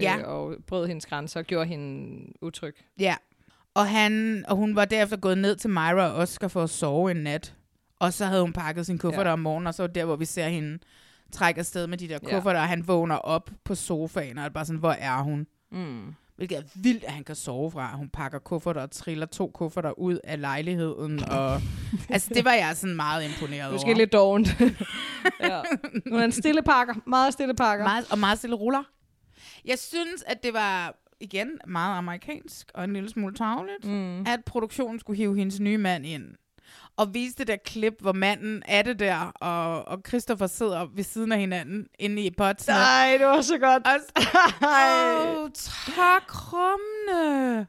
Ja. 0.01 0.17
Øh, 0.19 0.29
og 0.29 0.55
brød 0.67 0.87
hendes 0.87 1.07
grænser 1.07 1.41
og 1.41 1.47
gjorde 1.47 1.67
hende 1.67 2.33
utryg. 2.43 2.77
Ja. 2.99 3.17
Og, 3.75 3.89
han, 3.89 4.45
og 4.49 4.57
hun 4.57 4.77
var 4.77 4.85
derefter 4.85 5.17
gået 5.17 5.39
ned 5.39 5.57
til 5.57 5.71
Myra 5.71 6.09
og 6.11 6.15
Oscar 6.15 6.49
for 6.49 6.63
at 6.63 6.71
sove 6.71 7.11
en 7.11 7.17
nat. 7.17 7.55
Og 7.99 8.13
så 8.13 8.25
havde 8.27 8.43
hun 8.43 8.53
pakket 8.53 8.87
sin 8.87 8.99
kuffert 8.99 9.21
Ja. 9.25 9.29
ja. 9.29 9.33
om 9.33 9.39
morgenen, 9.39 9.67
og 9.67 9.75
så 9.75 9.83
var 9.83 9.89
der, 9.89 10.05
hvor 10.05 10.17
vi 10.17 10.25
ser 10.25 10.49
hende 10.49 10.79
trække 11.33 11.59
afsted 11.59 11.87
med 11.87 11.99
de 11.99 12.09
der 12.09 12.19
Ja. 12.23 12.35
kufferter, 12.35 12.61
og 12.61 12.69
han 12.69 12.89
vågner 12.89 13.15
op 13.17 13.51
på 13.65 13.75
sofaen, 13.75 14.39
og 14.39 14.45
er 14.45 14.49
bare 14.49 14.65
sådan, 14.65 14.79
hvor 14.81 14.91
er 14.93 15.23
hun? 15.23 15.47
Mm. 15.73 16.15
Hvilket 16.37 16.59
er 16.59 16.63
vildt, 16.75 17.05
at 17.05 17.13
han 17.13 17.25
kan 17.25 17.35
sove 17.35 17.71
fra. 17.71 17.97
Hun 17.97 18.09
pakker 18.09 18.39
kufferter 18.39 18.81
og 18.83 18.91
triller 18.91 19.27
to 19.27 19.51
kufferter 19.55 19.99
ud 19.99 20.19
af 20.25 20.41
lejligheden. 20.41 21.25
Og, 21.31 21.61
altså, 22.11 22.35
det 22.35 22.45
var 22.45 22.53
jeg 22.53 22.77
sådan 22.77 22.97
meget 22.97 23.25
imponeret 23.29 23.73
Måske 23.73 23.87
over. 23.87 23.97
lidt 23.97 24.13
dovent. 24.13 24.49
ja. 25.41 25.63
Nu 26.07 26.17
er 26.17 26.21
han 26.21 26.33
stille 26.33 26.63
pakker. 26.63 26.95
Meget 27.07 27.33
stille 27.33 27.55
pakker. 27.55 27.85
Meget, 27.85 28.07
og 28.11 28.19
meget 28.19 28.39
stille 28.39 28.57
ruller. 28.57 28.83
Jeg 29.65 29.79
synes, 29.79 30.23
at 30.27 30.43
det 30.43 30.53
var 30.55 30.97
igen 31.21 31.49
meget 31.67 31.99
amerikansk 31.99 32.71
og 32.75 32.85
en 32.85 32.93
lille 32.93 33.11
smule 33.11 33.35
tavligt, 33.35 33.85
Mm. 33.85 34.21
at 34.21 34.45
produktionen 34.47 35.01
skulle 35.01 35.17
hive 35.17 35.37
hendes 35.37 35.61
nye 35.61 35.79
mand 35.79 36.07
ind. 36.07 36.25
Og 36.97 37.15
vise 37.15 37.35
det 37.35 37.47
der 37.47 37.57
klip, 37.57 37.95
hvor 38.01 38.13
manden 38.13 38.63
er 38.69 38.83
det 38.83 38.99
der, 38.99 39.33
og, 39.35 39.89
og 39.89 40.03
Christopher 40.09 40.47
sidder 40.47 40.87
ved 40.95 41.05
siden 41.05 41.33
af 41.33 41.39
hinanden 41.39 41.87
inde 41.99 42.23
i 42.23 42.31
potten. 42.31 42.73
Nej, 42.75 43.17
det 43.19 43.27
var 43.27 43.41
så 43.41 43.59
godt. 43.59 43.87
Åh, 43.87 45.43
oh, 45.43 45.51
tak, 45.95 46.23
krummene. 46.27 47.67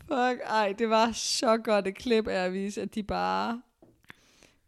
Fuck, 0.00 0.40
ej, 0.46 0.74
det 0.78 0.90
var 0.90 1.12
så 1.12 1.56
godt 1.56 1.88
et 1.88 1.96
klip 1.96 2.28
af 2.28 2.44
at 2.44 2.52
vise, 2.52 2.82
at 2.82 2.94
de 2.94 3.02
bare 3.02 3.62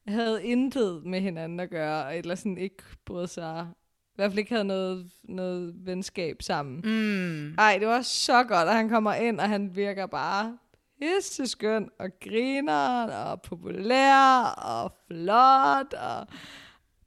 havde 0.08 0.44
intet 0.44 1.02
med 1.04 1.20
hinanden 1.20 1.60
at 1.60 1.70
gøre, 1.70 2.16
eller 2.16 2.34
sådan 2.34 2.58
ikke 2.58 2.82
brød 3.04 3.26
sig, 3.26 3.66
i 3.70 4.14
hvert 4.16 4.30
fald 4.30 4.38
ikke 4.38 4.50
havde 4.50 4.64
noget, 4.64 5.10
noget 5.24 5.74
venskab 5.86 6.42
sammen. 6.42 6.80
Mm. 6.84 7.54
Ej, 7.54 7.78
det 7.78 7.88
var 7.88 8.02
så 8.02 8.44
godt, 8.44 8.68
at 8.68 8.74
han 8.74 8.88
kommer 8.88 9.14
ind, 9.14 9.40
og 9.40 9.48
han 9.48 9.76
virker 9.76 10.06
bare 10.06 10.58
skøn 11.46 11.88
og 11.98 12.08
griner 12.24 13.02
og 13.06 13.42
populær 13.42 14.42
og 14.44 14.92
flot 15.08 15.92
og 15.94 16.26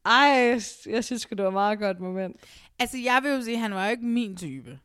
ej, 0.05 0.59
jeg 0.89 1.03
synes 1.03 1.25
det 1.25 1.37
var 1.37 1.47
et 1.47 1.53
meget 1.53 1.79
godt 1.79 1.99
moment. 1.99 2.35
Altså, 2.79 2.97
jeg 2.97 3.19
vil 3.23 3.31
jo 3.31 3.41
sige, 3.41 3.55
at 3.55 3.61
han 3.61 3.73
var 3.73 3.85
jo 3.85 3.91
ikke 3.91 4.05
min 4.05 4.37
type. 4.37 4.79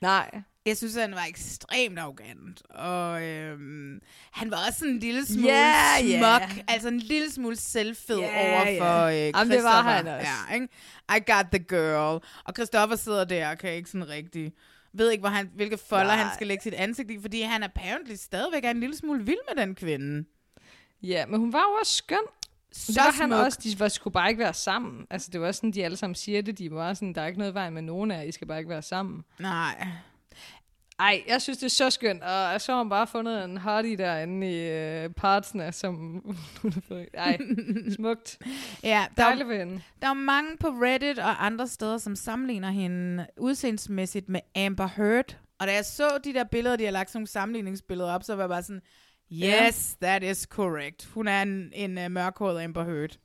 Nej. 0.00 0.40
Jeg 0.66 0.76
synes, 0.76 0.94
han 0.94 1.12
var 1.14 1.24
ekstremt 1.28 1.98
arrogant. 1.98 2.62
Og 2.70 3.22
øhm, 3.22 4.00
han 4.32 4.50
var 4.50 4.56
også 4.68 4.78
sådan 4.78 4.94
en 4.94 4.98
lille 5.00 5.26
smule 5.26 5.48
Ja, 5.52 5.98
smuk. 6.00 6.10
ja. 6.56 6.64
Altså 6.68 6.88
en 6.88 6.98
lille 6.98 7.30
smule 7.30 7.56
selvfed 7.56 8.18
Ja, 8.18 8.50
over 8.50 8.78
for 8.78 9.04
øh, 9.06 9.14
Jamen, 9.16 9.50
det 9.50 9.62
var 9.62 9.82
han 9.82 10.06
også. 10.06 10.28
Ja, 10.48 10.54
ikke? 10.54 10.68
I 11.16 11.32
got 11.32 11.46
the 11.52 11.64
girl. 11.68 12.22
Og 12.44 12.52
Christopher 12.56 12.96
sidder 12.96 13.24
der 13.24 13.50
og 13.50 13.58
kan 13.58 13.70
ikke 13.72 13.90
sådan 13.90 14.08
rigtig... 14.08 14.52
Ved 14.98 15.10
ikke, 15.10 15.22
hvor 15.22 15.28
han, 15.28 15.50
hvilke 15.54 15.78
folder 15.78 16.04
Nej. 16.06 16.16
han 16.16 16.34
skal 16.34 16.46
lægge 16.46 16.62
sit 16.62 16.74
ansigt 16.74 17.10
i, 17.10 17.18
fordi 17.20 17.40
han 17.40 17.62
apparently 17.62 18.14
stadigvæk 18.14 18.64
er 18.64 18.70
en 18.70 18.80
lille 18.80 18.96
smule 18.96 19.24
vild 19.24 19.54
med 19.54 19.64
den 19.64 19.74
kvinde. 19.74 20.24
Ja, 21.02 21.26
men 21.26 21.40
hun 21.40 21.52
var 21.52 21.58
jo 21.58 21.76
også 21.80 21.92
skøn. 21.94 22.18
Så 22.72 22.92
det 22.92 22.96
var 22.96 23.10
han 23.12 23.28
smuk. 23.30 23.40
også. 23.44 23.58
De 23.62 23.80
var, 23.80 23.88
skulle 23.88 24.12
bare 24.12 24.28
ikke 24.28 24.38
være 24.38 24.54
sammen. 24.54 25.06
Altså, 25.10 25.30
det 25.32 25.40
var 25.40 25.52
sådan, 25.52 25.70
de 25.70 25.84
alle 25.84 25.96
sammen 25.96 26.14
siger 26.14 26.42
det. 26.42 26.58
De 26.58 26.70
var 26.70 26.94
sådan, 26.94 27.12
der 27.12 27.20
er 27.22 27.26
ikke 27.26 27.38
noget 27.38 27.54
vej 27.54 27.70
med 27.70 27.82
nogen 27.82 28.10
af 28.10 28.16
jer. 28.16 28.22
I 28.22 28.32
skal 28.32 28.46
bare 28.46 28.58
ikke 28.58 28.70
være 28.70 28.82
sammen. 28.82 29.24
Nej. 29.38 29.88
Ej, 30.98 31.22
jeg 31.28 31.42
synes, 31.42 31.58
det 31.58 31.64
er 31.66 31.70
så 31.70 31.90
skønt. 31.90 32.22
Og 32.22 32.60
så 32.60 32.72
har 32.72 32.78
hun 32.78 32.88
bare 32.88 33.06
fundet 33.06 33.44
en 33.44 33.58
hottie 33.58 33.96
derinde 33.96 34.50
i 34.52 34.70
øh, 34.70 35.10
partsene, 35.10 35.72
som. 35.72 36.22
Ej, 37.14 37.38
smukt. 37.94 38.38
Ja, 38.82 39.06
der, 39.16 39.22
Dejligt 39.22 39.42
er, 39.42 39.48
ved 39.48 39.58
hende. 39.58 39.82
der 40.02 40.08
er 40.08 40.14
mange 40.14 40.56
på 40.60 40.68
Reddit 40.68 41.18
og 41.18 41.46
andre 41.46 41.68
steder, 41.68 41.98
som 41.98 42.16
sammenligner 42.16 42.70
hende 42.70 43.26
udseendsmæssigt 43.38 44.28
med 44.28 44.40
Amber 44.56 44.88
Heard. 44.96 45.36
Og 45.58 45.66
da 45.66 45.72
jeg 45.74 45.84
så 45.84 46.18
de 46.24 46.34
der 46.34 46.44
billeder, 46.44 46.76
de 46.76 46.84
har 46.84 46.90
lagt 46.92 47.10
sådan 47.10 47.18
nogle 47.18 47.28
sammenligningsbilleder 47.28 48.12
op, 48.12 48.22
så 48.22 48.34
var 48.34 48.42
jeg 48.42 48.48
bare 48.50 48.62
sådan, 48.62 48.82
yes, 49.32 49.96
that 50.02 50.22
is 50.22 50.38
correct. 50.50 51.04
Hun 51.04 51.28
er 51.28 51.42
en, 51.42 51.72
en 51.74 51.98
uh, 51.98 52.10
mørkhåret 52.10 52.62
Amber 52.64 52.84
Heard. 52.84 53.18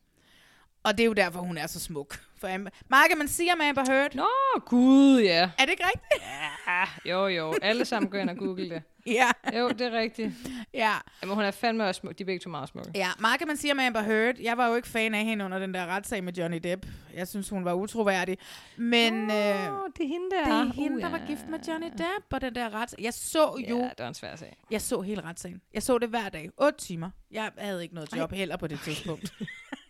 Og 0.83 0.91
det 0.97 1.03
er 1.03 1.05
jo 1.07 1.13
derfor, 1.13 1.39
hun 1.39 1.57
er 1.57 1.67
så 1.67 1.79
smuk. 1.79 2.19
For 2.41 2.47
Amber... 2.47 2.71
Kan 3.09 3.17
man 3.17 3.27
sige 3.27 3.53
om 3.53 3.61
Amber 3.61 3.83
Heard? 3.91 4.15
Nå, 4.15 4.27
gud, 4.65 5.21
ja. 5.21 5.49
Er 5.57 5.65
det 5.65 5.69
ikke 5.69 5.83
rigtigt? 5.83 6.23
Ja, 6.67 7.11
jo, 7.11 7.27
jo. 7.27 7.53
Alle 7.61 7.85
sammen 7.85 8.11
går 8.11 8.17
ind 8.17 8.29
og 8.29 8.37
google 8.37 8.69
det. 8.69 8.83
Ja. 9.05 9.31
Jo, 9.59 9.69
det 9.69 9.81
er 9.81 9.91
rigtigt. 9.91 10.31
Ja. 10.73 10.93
Jamen, 11.21 11.35
hun 11.35 11.43
er 11.43 11.51
fandme 11.51 11.85
også 11.87 11.99
smuk. 11.99 12.17
De 12.17 12.23
er 12.23 12.25
begge 12.25 12.39
to 12.39 12.49
meget 12.49 12.69
smukke. 12.69 12.91
Ja, 12.95 13.37
kan 13.37 13.47
man 13.47 13.57
sige 13.57 13.73
om 13.73 13.79
Amber 13.79 14.01
Heard. 14.01 14.35
Jeg 14.39 14.57
var 14.57 14.67
jo 14.67 14.75
ikke 14.75 14.87
fan 14.87 15.13
af 15.13 15.25
hende 15.25 15.45
under 15.45 15.59
den 15.59 15.73
der 15.73 15.85
retssag 15.85 16.23
med 16.23 16.33
Johnny 16.33 16.57
Depp. 16.63 16.85
Jeg 17.13 17.27
synes, 17.27 17.49
hun 17.49 17.65
var 17.65 17.73
utroværdig. 17.73 18.37
Men 18.77 19.13
øh, 19.13 19.27
det 19.29 19.33
er 19.35 20.07
hende 20.07 20.29
der. 20.31 20.43
det 20.43 20.53
er 20.53 20.73
hende, 20.73 20.95
Uh, 20.97 21.01
der 21.01 21.09
var 21.09 21.21
gift 21.27 21.49
med 21.49 21.59
Johnny 21.67 21.87
Depp 21.87 22.33
og 22.33 22.41
den 22.41 22.55
der 22.55 22.73
retssag. 22.73 23.01
Jeg 23.03 23.13
så 23.13 23.63
jo... 23.69 23.77
Ja, 23.77 23.83
det 23.83 23.99
var 23.99 24.07
en 24.07 24.13
svær 24.13 24.35
sag. 24.35 24.57
Jeg 24.71 24.81
så 24.81 25.01
hele 25.01 25.21
retssagen. 25.21 25.61
Jeg 25.73 25.83
så 25.83 25.97
det 25.97 26.09
hver 26.09 26.29
dag. 26.29 26.49
8 26.57 26.77
timer. 26.79 27.09
Jeg 27.31 27.51
havde 27.57 27.83
ikke 27.83 27.95
noget 27.95 28.17
job 28.17 28.31
heller 28.31 28.57
på 28.57 28.67
det 28.67 28.79
tidspunkt. 28.79 29.33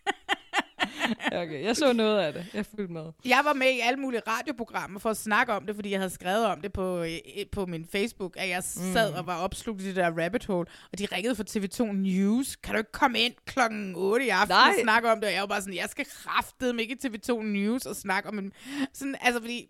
Okay, 1.42 1.64
jeg 1.64 1.76
så 1.76 1.92
noget 1.92 2.18
af 2.20 2.32
det. 2.32 2.46
Jeg 2.54 2.66
fulgte 2.66 2.92
med. 2.92 3.04
Jeg 3.24 3.40
var 3.44 3.52
med 3.52 3.66
i 3.66 3.80
alle 3.80 4.00
mulige 4.00 4.22
radioprogrammer 4.26 5.00
for 5.00 5.10
at 5.10 5.16
snakke 5.16 5.52
om 5.52 5.66
det, 5.66 5.74
fordi 5.74 5.90
jeg 5.90 5.98
havde 6.00 6.10
skrevet 6.10 6.46
om 6.46 6.60
det 6.60 6.72
på, 6.72 7.04
på 7.52 7.66
min 7.66 7.86
Facebook, 7.92 8.34
at 8.38 8.48
jeg 8.48 8.62
sad 8.64 9.10
Mm. 9.12 9.16
og 9.18 9.26
var 9.26 9.36
opslugt 9.38 9.82
i 9.82 9.86
det 9.86 9.96
der 9.96 10.24
rabbit 10.24 10.44
hole, 10.46 10.66
og 10.92 10.98
de 10.98 11.06
ringede 11.12 11.36
fra 11.36 11.44
TV2 11.48 11.92
News. 11.92 12.56
Kan 12.56 12.72
du 12.74 12.78
ikke 12.78 12.92
komme 12.92 13.18
ind 13.18 13.34
klokken 13.46 13.92
8 13.96 14.26
i 14.26 14.28
aften 14.28 14.54
Nej. 14.54 14.68
og 14.68 14.74
snakke 14.82 15.12
om 15.12 15.20
det? 15.20 15.26
Og 15.28 15.32
jeg 15.34 15.40
var 15.40 15.46
bare 15.46 15.60
sådan, 15.60 15.74
jeg 15.76 15.88
skal 15.88 16.06
kraftedeme 16.24 16.82
ikke 16.82 16.98
i 17.04 17.06
TV2 17.08 17.42
News 17.42 17.86
og 17.86 17.96
snakke 17.96 18.28
om 18.28 18.38
en... 18.38 18.52
Sådan, 18.92 19.16
altså, 19.20 19.40
fordi 19.40 19.68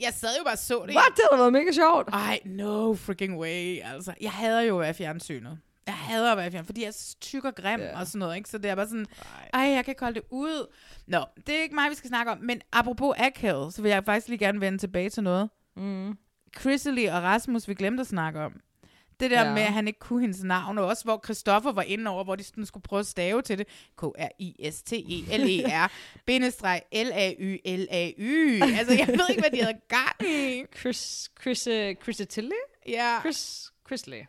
jeg 0.00 0.12
sad 0.12 0.28
jo 0.38 0.44
bare 0.44 0.54
og 0.54 0.58
så 0.58 0.84
det. 0.86 0.94
What? 0.96 1.12
Det 1.16 1.22
havde 1.30 1.40
været 1.40 1.52
mega 1.52 1.72
sjovt. 1.72 2.08
Ej, 2.12 2.40
no 2.44 2.94
freaking 2.94 3.38
way. 3.38 3.80
Altså, 3.94 4.14
jeg 4.20 4.30
hader 4.30 4.60
jo 4.60 4.78
at 4.78 4.82
være 4.82 4.94
fjernsynet. 4.94 5.58
Jeg 5.86 5.94
hader 5.94 6.32
at 6.32 6.36
være 6.38 6.46
i 6.46 6.50
fjernsynet, 6.50 6.66
fordi 6.66 6.80
jeg 6.82 6.88
er 6.88 7.14
tyk 7.20 7.44
og 7.44 7.54
grim 7.54 7.80
Ja. 7.80 8.00
og 8.00 8.06
sådan 8.06 8.18
noget, 8.18 8.36
ikke? 8.36 8.48
Så 8.48 8.58
det 8.58 8.70
er 8.70 8.74
bare 8.74 8.88
sådan, 8.88 9.06
ej, 9.54 9.60
jeg 9.60 9.84
kan 9.84 9.92
ikke 9.92 10.00
holde 10.04 10.14
det 10.14 10.22
ud. 10.30 10.66
Nå, 11.06 11.24
det 11.46 11.58
er 11.58 11.62
ikke 11.62 11.74
mig, 11.74 11.90
vi 11.90 11.94
skal 11.94 12.08
snakke 12.08 12.32
om. 12.32 12.38
Men 12.38 12.60
apropos 12.72 13.14
akavet, 13.18 13.74
så 13.74 13.82
vil 13.82 13.88
jeg 13.90 14.04
faktisk 14.04 14.28
lige 14.28 14.38
gerne 14.38 14.60
vende 14.60 14.78
tilbage 14.78 15.10
til 15.10 15.22
noget. 15.22 15.50
Mm. 15.76 16.18
Chrisley 16.60 17.08
og 17.08 17.22
Rasmus, 17.22 17.68
vi 17.68 17.74
glemte 17.74 18.00
at 18.00 18.06
snakke 18.06 18.40
om. 18.40 18.52
Det 19.20 19.30
der 19.30 19.42
Ja. 19.48 19.52
med, 19.54 19.62
at 19.62 19.72
han 19.72 19.86
ikke 19.86 19.98
kunne 19.98 20.20
hendes 20.20 20.42
navn, 20.42 20.78
og 20.78 20.86
også 20.86 21.04
hvor 21.04 21.20
Christoffer 21.24 21.72
var 21.72 21.82
inde 21.82 22.10
over, 22.10 22.24
hvor 22.24 22.36
de 22.36 22.44
sådan 22.44 22.66
skulle 22.66 22.82
prøve 22.82 23.00
at 23.00 23.06
stave 23.06 23.42
til 23.42 23.58
det. 23.58 23.66
K-R-I-S-T-E-L-E-R, 23.98 25.90
bindestreg 26.26 26.82
L-A-Y-L-A-Y. 26.92 28.60
Altså, 28.78 28.94
jeg 28.94 29.08
ved 29.08 29.28
ikke, 29.30 29.42
hvad 29.42 29.50
de 29.50 29.62
havde 29.62 29.78
gang 29.88 30.32
i. 30.32 30.62
Chris, 30.80 31.30
Chris, 31.42 31.66
uh, 31.66 31.94
Chris 32.02 32.22
Tilly? 32.28 32.50
Ja. 32.88 33.18
Chris, 33.20 33.72
Chrisley. 33.86 34.20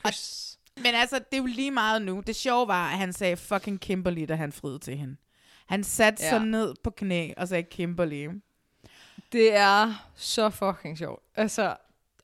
Chris. 0.00 0.53
Men 0.76 0.94
altså, 0.94 1.16
det 1.18 1.26
er 1.32 1.38
jo 1.38 1.46
lige 1.46 1.70
meget 1.70 2.02
nu. 2.02 2.22
Det 2.26 2.36
sjove 2.36 2.68
var, 2.68 2.88
at 2.90 2.98
han 2.98 3.12
sagde 3.12 3.36
fucking 3.36 3.80
Kimberly, 3.80 4.24
da 4.28 4.34
han 4.34 4.52
friede 4.52 4.78
til 4.78 4.96
hende. 4.96 5.16
Han 5.66 5.84
satte 5.84 6.22
Ja. 6.22 6.28
sig 6.30 6.40
ned 6.40 6.74
på 6.84 6.90
knæ 6.90 7.32
og 7.36 7.48
sagde 7.48 7.62
Kimberly. 7.62 8.28
Det 9.32 9.56
er 9.56 10.08
så 10.14 10.50
fucking 10.50 10.98
sjovt. 10.98 11.22
Altså, 11.34 11.76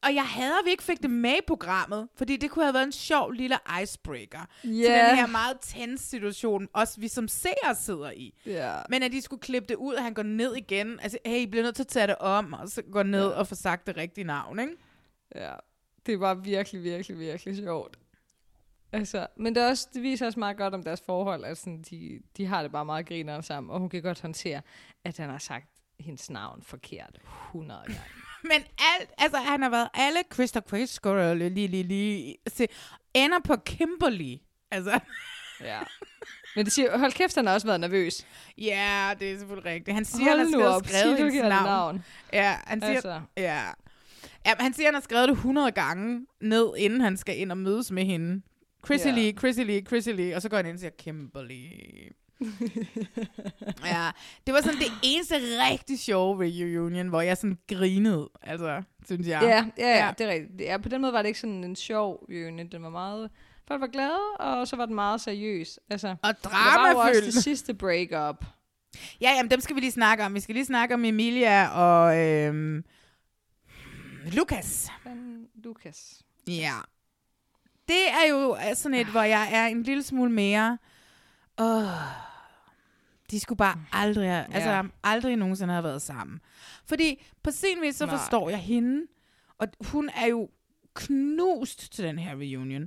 Og 0.02 0.14
jeg 0.14 0.24
hader, 0.26 0.58
at 0.58 0.64
vi 0.64 0.70
ikke 0.70 0.82
fik 0.82 1.02
det 1.02 1.10
med 1.10 1.30
i 1.30 1.40
programmet, 1.46 2.08
fordi 2.16 2.36
det 2.36 2.50
kunne 2.50 2.64
have 2.64 2.74
været 2.74 2.84
en 2.86 2.92
sjov 2.92 3.30
lille 3.30 3.56
icebreaker 3.82 4.46
til 4.60 4.70
Ja. 4.70 5.08
den 5.08 5.16
her 5.16 5.26
meget 5.26 5.56
tense 5.60 6.04
situation, 6.06 6.68
også 6.72 7.00
vi 7.00 7.08
som 7.08 7.28
seere 7.28 7.74
sidder 7.74 8.10
i. 8.10 8.34
Ja. 8.46 8.76
Men 8.88 9.02
at 9.02 9.12
de 9.12 9.22
skulle 9.22 9.40
klippe 9.40 9.68
det 9.68 9.74
ud, 9.76 9.94
og 9.94 10.02
han 10.02 10.14
går 10.14 10.22
ned 10.22 10.54
igen. 10.56 11.00
Altså, 11.02 11.18
hey, 11.26 11.38
I 11.40 11.46
bliver 11.46 11.62
nødt 11.64 11.76
til 11.76 11.82
at 11.82 11.88
tage 11.88 12.06
det 12.06 12.16
om, 12.20 12.52
og 12.52 12.68
så 12.68 12.82
gå 12.92 13.02
ned 13.02 13.28
ja. 13.28 13.34
og 13.38 13.46
få 13.46 13.54
sagt 13.54 13.86
det 13.86 13.96
rigtige 13.96 14.24
navn, 14.24 14.58
ikke? 14.58 14.72
ja, 15.34 15.52
det 16.06 16.20
var 16.20 16.34
virkelig, 16.34 16.82
virkelig, 16.82 17.18
virkelig 17.18 17.56
sjovt. 17.56 17.98
Altså, 18.92 19.26
men 19.36 19.54
det, 19.54 19.62
er 19.62 19.68
også, 19.68 19.88
det 19.94 20.02
viser 20.02 20.26
også 20.26 20.38
meget 20.38 20.56
godt 20.56 20.74
om 20.74 20.82
deres 20.82 21.00
forhold, 21.06 21.44
at 21.44 21.58
sådan, 21.58 21.82
de, 21.90 22.20
de 22.36 22.46
har 22.46 22.62
det 22.62 22.72
bare 22.72 22.84
meget 22.84 23.06
griner 23.06 23.40
sammen, 23.40 23.70
og 23.70 23.80
hun 23.80 23.88
kan 23.88 24.02
godt 24.02 24.20
håndtere, 24.20 24.60
at 25.04 25.16
han 25.16 25.30
har 25.30 25.38
sagt 25.38 25.66
hendes 26.00 26.30
navn 26.30 26.62
forkert 26.62 27.18
100 27.48 27.80
gange. 27.86 28.00
Men 28.50 28.64
alt, 28.78 29.10
altså 29.18 29.38
han 29.38 29.62
har 29.62 29.70
været 29.70 29.88
alle 29.94 30.18
Krista 30.30 30.60
Quayscore 30.68 31.38
lige, 31.38 31.68
lige, 31.68 31.82
lige, 31.82 32.36
se, 32.46 32.66
ender 33.14 33.38
på 33.44 33.56
Kimberly. 33.56 34.36
Altså, 34.70 35.00
ja. 35.60 35.80
Men 36.56 36.64
det 36.64 36.72
siger, 36.72 36.98
hold 36.98 37.12
kæft, 37.12 37.34
han 37.34 37.46
har 37.46 37.54
også 37.54 37.66
været 37.66 37.80
nervøs. 37.80 38.26
ja, 38.58 39.14
det 39.18 39.32
er 39.32 39.38
selvfølgelig 39.38 39.72
rigtigt. 39.72 39.94
Han 39.94 40.04
siger, 40.04 40.28
Hold 40.28 40.38
han 40.38 40.60
har 40.60 40.68
op, 40.68 40.86
skrevet, 40.86 41.18
sig, 41.18 41.26
hendes 41.26 41.42
navn. 41.42 41.64
navn. 41.64 42.04
Ja, 42.32 42.56
han 42.64 42.80
siger, 42.80 42.94
Altså. 42.94 43.20
ja. 43.36 43.64
ja, 44.46 44.52
han 44.58 44.72
siger, 44.72 44.86
han 44.86 44.94
har 44.94 45.00
skrevet 45.00 45.28
det 45.28 45.34
100 45.34 45.72
gange 45.72 46.26
ned, 46.40 46.72
inden 46.76 47.00
han 47.00 47.16
skal 47.16 47.38
ind 47.38 47.50
og 47.52 47.58
mødes 47.58 47.90
med 47.90 48.04
hende. 48.04 48.42
Chrissy 48.86 49.06
Ja. 49.06 49.12
Lee, 49.14 49.32
Chrissy 49.32 49.60
Lee, 49.60 49.80
Chrissy 49.80 50.08
Lee, 50.08 50.36
og 50.36 50.42
så 50.42 50.48
går 50.48 50.56
han 50.56 50.66
ind 50.66 50.74
og 50.74 50.80
siger, 50.80 50.90
Kimberly. 50.98 51.68
ja, 53.84 54.10
det 54.46 54.54
var 54.54 54.60
sådan 54.60 54.78
det 54.78 54.92
eneste 55.02 55.34
rigtig 55.70 55.98
sjove 56.00 56.44
reunion, 56.44 57.08
hvor 57.08 57.20
jeg 57.20 57.36
sådan 57.36 57.58
grinede, 57.68 58.30
altså, 58.42 58.82
synes 59.06 59.26
jeg. 59.28 59.42
Ja, 59.42 59.84
ja, 59.86 60.04
ja, 60.06 60.12
det 60.18 60.26
er 60.26 60.30
rigtigt. 60.30 60.60
Ja, 60.60 60.78
på 60.78 60.88
den 60.88 61.00
måde 61.00 61.12
var 61.12 61.22
det 61.22 61.28
ikke 61.28 61.40
sådan 61.40 61.64
en 61.64 61.76
sjov 61.76 62.26
reunion. 62.30 62.68
Den 62.68 62.82
var 62.82 62.90
meget... 62.90 63.30
Folk 63.68 63.80
var 63.80 63.86
glade, 63.86 64.18
og 64.40 64.68
så 64.68 64.76
var 64.76 64.86
den 64.86 64.94
meget 64.94 65.20
seriøs. 65.20 65.78
Altså, 65.90 66.16
og 66.22 66.34
Det 66.42 66.52
var 66.52 66.90
jo 66.92 66.98
også 66.98 67.12
dramafyldt. 67.12 67.34
det 67.34 67.42
sidste 67.44 67.74
break-up. 67.74 68.44
Ja, 69.20 69.30
jamen 69.36 69.50
dem 69.50 69.60
skal 69.60 69.76
vi 69.76 69.80
lige 69.80 69.90
snakke 69.92 70.24
om. 70.24 70.34
Vi 70.34 70.40
skal 70.40 70.54
lige 70.54 70.64
snakke 70.64 70.94
om 70.94 71.04
Emilia 71.04 71.68
og 71.68 72.18
øhm, 72.18 72.84
Lukas. 74.32 74.88
Lukas. 75.64 76.22
Ja. 76.48 76.72
Det 77.88 78.08
er 78.10 78.28
jo 78.30 78.56
sådan 78.74 78.94
et, 78.98 79.06
hvor 79.06 79.22
jeg 79.22 79.48
er 79.52 79.66
en 79.66 79.82
lille 79.82 80.02
smule 80.02 80.32
mere... 80.32 80.78
Åh, 81.58 81.82
de 83.30 83.40
skulle 83.40 83.56
bare 83.56 83.76
aldrig, 83.92 84.24
Ja. 84.24 84.44
altså 84.52 84.88
aldrig 85.04 85.36
nogensinde 85.36 85.72
have 85.72 85.84
været 85.84 86.02
sammen. 86.02 86.40
Fordi 86.86 87.22
på 87.42 87.50
sin 87.50 87.80
vis, 87.82 87.96
så 87.96 88.06
Nej. 88.06 88.16
forstår 88.16 88.50
jeg 88.50 88.58
hende, 88.58 89.06
og 89.58 89.68
hun 89.80 90.10
er 90.16 90.26
jo 90.26 90.48
knust 90.94 91.92
til 91.92 92.04
den 92.04 92.18
her 92.18 92.32
reunion. 92.36 92.82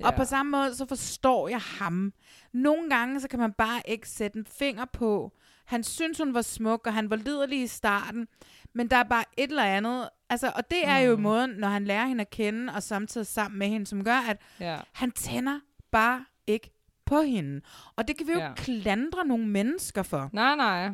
Ja. 0.00 0.06
Og 0.06 0.10
Ja. 0.12 0.16
på 0.16 0.24
samme 0.24 0.50
måde, 0.50 0.74
så 0.76 0.86
forstår 0.86 1.48
jeg 1.48 1.60
ham. 1.60 2.12
Nogle 2.52 2.90
gange, 2.90 3.20
så 3.20 3.28
kan 3.28 3.38
man 3.38 3.52
bare 3.52 3.80
ikke 3.88 4.08
sætte 4.08 4.38
en 4.38 4.46
finger 4.46 4.84
på. 4.84 5.32
Han 5.64 5.84
synes, 5.84 6.18
hun 6.18 6.34
var 6.34 6.42
smuk, 6.42 6.86
og 6.86 6.94
han 6.94 7.10
var 7.10 7.16
liderlig 7.16 7.62
i 7.62 7.66
starten. 7.66 8.28
Men 8.74 8.90
der 8.90 8.96
er 8.96 9.04
bare 9.04 9.24
et 9.36 9.50
eller 9.50 9.64
andet. 9.64 10.08
Altså, 10.30 10.52
og 10.56 10.70
det 10.70 10.86
er 10.86 10.98
jo 10.98 11.16
Mm. 11.16 11.22
måden, 11.22 11.50
når 11.50 11.68
han 11.68 11.84
lærer 11.84 12.06
hende 12.06 12.20
at 12.20 12.30
kende, 12.30 12.72
og 12.74 12.82
samtidig 12.82 13.26
sammen 13.26 13.58
med 13.58 13.68
hende, 13.68 13.86
som 13.86 14.04
gør, 14.04 14.16
at 14.30 14.40
Ja. 14.60 14.78
han 14.92 15.10
tænder 15.10 15.60
bare 15.90 16.24
ikke 16.46 16.70
på 17.04 17.20
hende. 17.20 17.60
Og 17.96 18.08
det 18.08 18.16
kan 18.16 18.26
vi 18.26 18.32
jo 18.32 18.38
Ja. 18.38 18.52
klandre 18.56 19.24
nogle 19.26 19.46
mennesker 19.46 20.02
for. 20.02 20.30
Nej, 20.32 20.56
nej. 20.56 20.90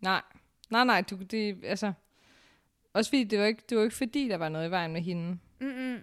Nej. 0.00 0.22
Nej, 0.70 0.84
nej, 0.84 1.00
du, 1.10 1.16
det, 1.16 1.64
altså... 1.64 1.92
Også 2.94 3.10
fordi, 3.10 3.24
det 3.24 3.38
var, 3.38 3.44
ikke, 3.44 3.62
det 3.68 3.78
var 3.78 3.84
ikke 3.84 3.96
fordi, 3.96 4.28
der 4.28 4.36
var 4.36 4.48
noget 4.48 4.68
i 4.68 4.70
vejen 4.70 4.92
med 4.92 5.00
hende. 5.02 5.38
Mm-mm. 5.60 5.98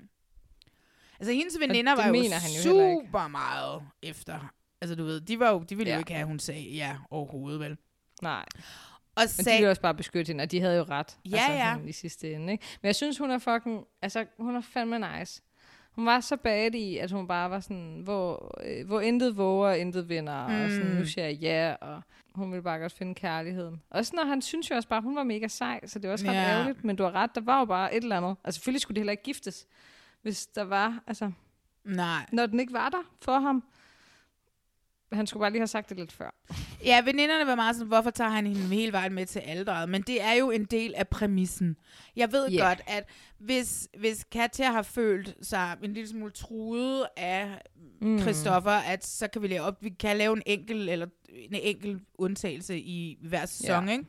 Altså, 1.20 1.34
hendes 1.34 1.60
veninder 1.60 1.96
var 1.96 2.08
jo 2.08 2.14
jo 2.14 2.64
super 2.64 3.28
meget 3.28 3.82
efter. 4.02 4.54
Altså, 4.82 4.96
du 4.96 5.04
ved, 5.04 5.22
de, 5.22 5.40
var 5.40 5.50
jo, 5.52 5.60
de 5.70 5.76
ville. 5.76 5.90
Ja. 5.90 5.96
jo 5.96 6.00
ikke 6.00 6.12
have, 6.14 6.22
at 6.22 6.28
hun 6.28 6.40
sagde 6.40 6.62
ja 6.70 6.98
overhovedet, 7.10 7.60
vel? 7.60 7.78
Nej. 8.22 8.46
Og 9.16 9.22
Men 9.22 9.28
de 9.28 9.44
sag, 9.44 9.54
ville 9.54 9.70
også 9.70 9.82
bare 9.82 9.96
beskytte 9.96 10.30
hende, 10.30 10.42
og 10.42 10.52
de 10.52 10.60
havde 10.62 10.78
jo 10.78 10.84
ret. 10.84 11.18
Ja, 11.26 11.36
altså, 11.38 11.52
ja. 11.52 11.74
sådan 11.74 11.90
I 11.90 11.92
sidste 11.92 12.34
ende, 12.34 12.52
ikke? 12.54 12.66
Men 12.82 12.88
jeg 12.88 12.96
synes, 12.96 13.18
hun 13.18 13.32
er 13.32 13.38
fucking... 13.38 13.86
Altså, 14.02 14.26
hun 14.40 14.56
er 14.56 14.62
fandme 14.62 15.00
nice. 15.20 15.42
hun 15.92 16.06
var 16.06 16.20
så 16.20 16.38
bad 16.38 16.72
i, 16.76 16.98
at 16.98 17.12
hun 17.12 17.28
bare 17.28 17.50
var 17.50 17.60
sådan, 17.60 18.02
hvor, 18.04 18.56
øh, 18.66 18.86
hvor 18.88 19.02
intet 19.02 19.38
våger, 19.38 19.74
intet 19.74 20.10
vinder, 20.10 20.48
mm. 20.48 20.64
og 20.64 20.70
sådan, 20.72 20.90
Mm. 20.92 20.96
nu 20.96 21.06
siger 21.06 21.26
jeg 21.28 21.36
ja, 21.36 21.76
og 21.82 22.02
hun 22.36 22.52
ville 22.52 22.64
bare 22.64 22.80
godt 22.80 22.92
finde 22.94 23.16
kærligheden. 23.16 23.82
Og 23.90 24.06
sådan, 24.06 24.20
og 24.20 24.28
han 24.28 24.42
synes 24.42 24.70
jo 24.70 24.76
også 24.76 24.90
bare, 24.90 24.98
at 24.98 25.04
hun 25.04 25.16
var 25.16 25.24
mega 25.24 25.48
sej, 25.48 25.80
så 25.88 26.00
det 26.00 26.08
var 26.08 26.12
også 26.14 26.26
ret 26.28 26.34
Ja. 26.34 26.50
ærgerligt, 26.50 26.84
men 26.84 26.96
du 26.96 27.04
har 27.04 27.12
ret, 27.12 27.36
der 27.36 27.42
var 27.42 27.60
jo 27.60 27.66
bare 27.66 27.96
et 27.96 28.04
eller 28.04 28.18
andet. 28.18 28.36
Altså 28.44 28.58
selvfølgelig 28.60 28.82
skulle 28.82 28.96
de 28.96 29.00
heller 29.00 29.12
ikke 29.12 29.24
giftes, 29.24 29.68
hvis 30.22 30.46
der 30.48 30.64
var, 30.64 31.04
altså, 31.08 31.32
Nej. 31.86 32.26
når 32.32 32.46
den 32.46 32.60
ikke 32.60 32.74
var 32.74 32.90
der 32.90 33.02
for 33.22 33.40
ham. 33.40 33.64
Han 35.14 35.28
skulle 35.28 35.42
bare 35.42 35.52
lige 35.52 35.60
have 35.60 35.68
sagt 35.68 35.90
det 35.90 35.98
lidt 35.98 36.12
før. 36.12 36.36
Ja, 36.86 37.02
veninderne 37.02 37.48
var 37.48 37.56
meget 37.56 37.76
sådan, 37.76 37.88
hvorfor 37.88 38.10
tager 38.10 38.30
han 38.30 38.48
hende 38.48 38.62
hele 38.76 38.92
vejen 38.92 39.14
med 39.14 39.26
til 39.26 39.40
alderet? 39.40 39.90
Men 39.90 40.02
det 40.02 40.22
er 40.22 40.34
jo 40.34 40.52
en 40.52 40.66
del 40.66 40.94
af 40.98 41.08
præmissen. 41.08 41.76
Jeg 42.16 42.32
ved 42.32 42.52
yeah. 42.52 42.68
godt, 42.68 42.82
at 42.88 43.10
hvis, 43.40 43.88
hvis 44.00 44.26
Katja 44.32 44.72
har 44.72 44.82
følt 44.82 45.36
sig 45.42 45.78
en 45.84 45.94
lille 45.94 46.10
smule 46.10 46.32
truet 46.32 47.06
af 47.18 47.62
Mm. 48.02 48.20
Christoffer, 48.20 48.72
at 48.72 49.06
så 49.06 49.28
kan 49.28 49.42
vi 49.42 49.48
lave 49.48 49.62
op, 49.62 49.84
vi 49.84 49.90
kan 49.90 50.18
lave 50.18 50.34
en 50.38 50.42
enkel 50.46 50.90
eller 50.90 51.08
en 51.30 51.56
enkel 51.62 52.00
undtagelse 52.16 52.80
i 52.80 53.18
hver 53.22 53.46
sæson, 53.46 53.86
Ja. 53.88 53.92
ikke? 53.92 54.06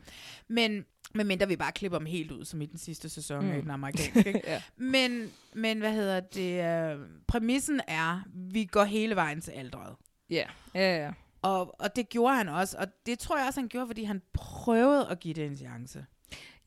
Men 0.47 0.85
medmindre 1.13 1.47
vi 1.47 1.55
bare 1.55 1.71
klipper 1.71 1.97
dem 1.97 2.05
helt 2.07 2.31
ud, 2.31 2.45
som 2.45 2.61
i 2.61 2.65
den 2.65 2.77
sidste 2.77 3.09
sæson 3.09 3.45
Mm. 3.45 3.57
i 3.57 3.61
den 3.61 3.71
amerikanske. 3.79 4.27
Ikke? 4.27 4.41
Ja. 4.47 4.61
men, 4.77 5.29
men 5.53 5.79
hvad 5.79 5.91
hedder 5.93 6.19
det? 6.19 6.63
Øh, 6.93 6.99
præmissen 7.27 7.81
er, 7.87 8.21
vi 8.33 8.65
går 8.65 8.83
hele 8.83 9.15
vejen 9.15 9.41
til 9.41 9.51
alderet. 9.51 9.95
Ja, 10.29 10.45
ja, 10.73 11.03
ja. 11.03 11.11
Og, 11.41 11.81
og 11.81 11.95
det 11.95 12.09
gjorde 12.09 12.35
han 12.35 12.49
også, 12.49 12.77
og 12.77 12.87
det 13.05 13.19
tror 13.19 13.37
jeg 13.37 13.47
også, 13.47 13.59
han 13.59 13.69
gjorde, 13.69 13.87
fordi 13.87 14.03
han 14.03 14.21
prøvede 14.33 15.07
at 15.09 15.19
give 15.19 15.33
det 15.33 15.45
en 15.45 15.57
chance. 15.57 16.05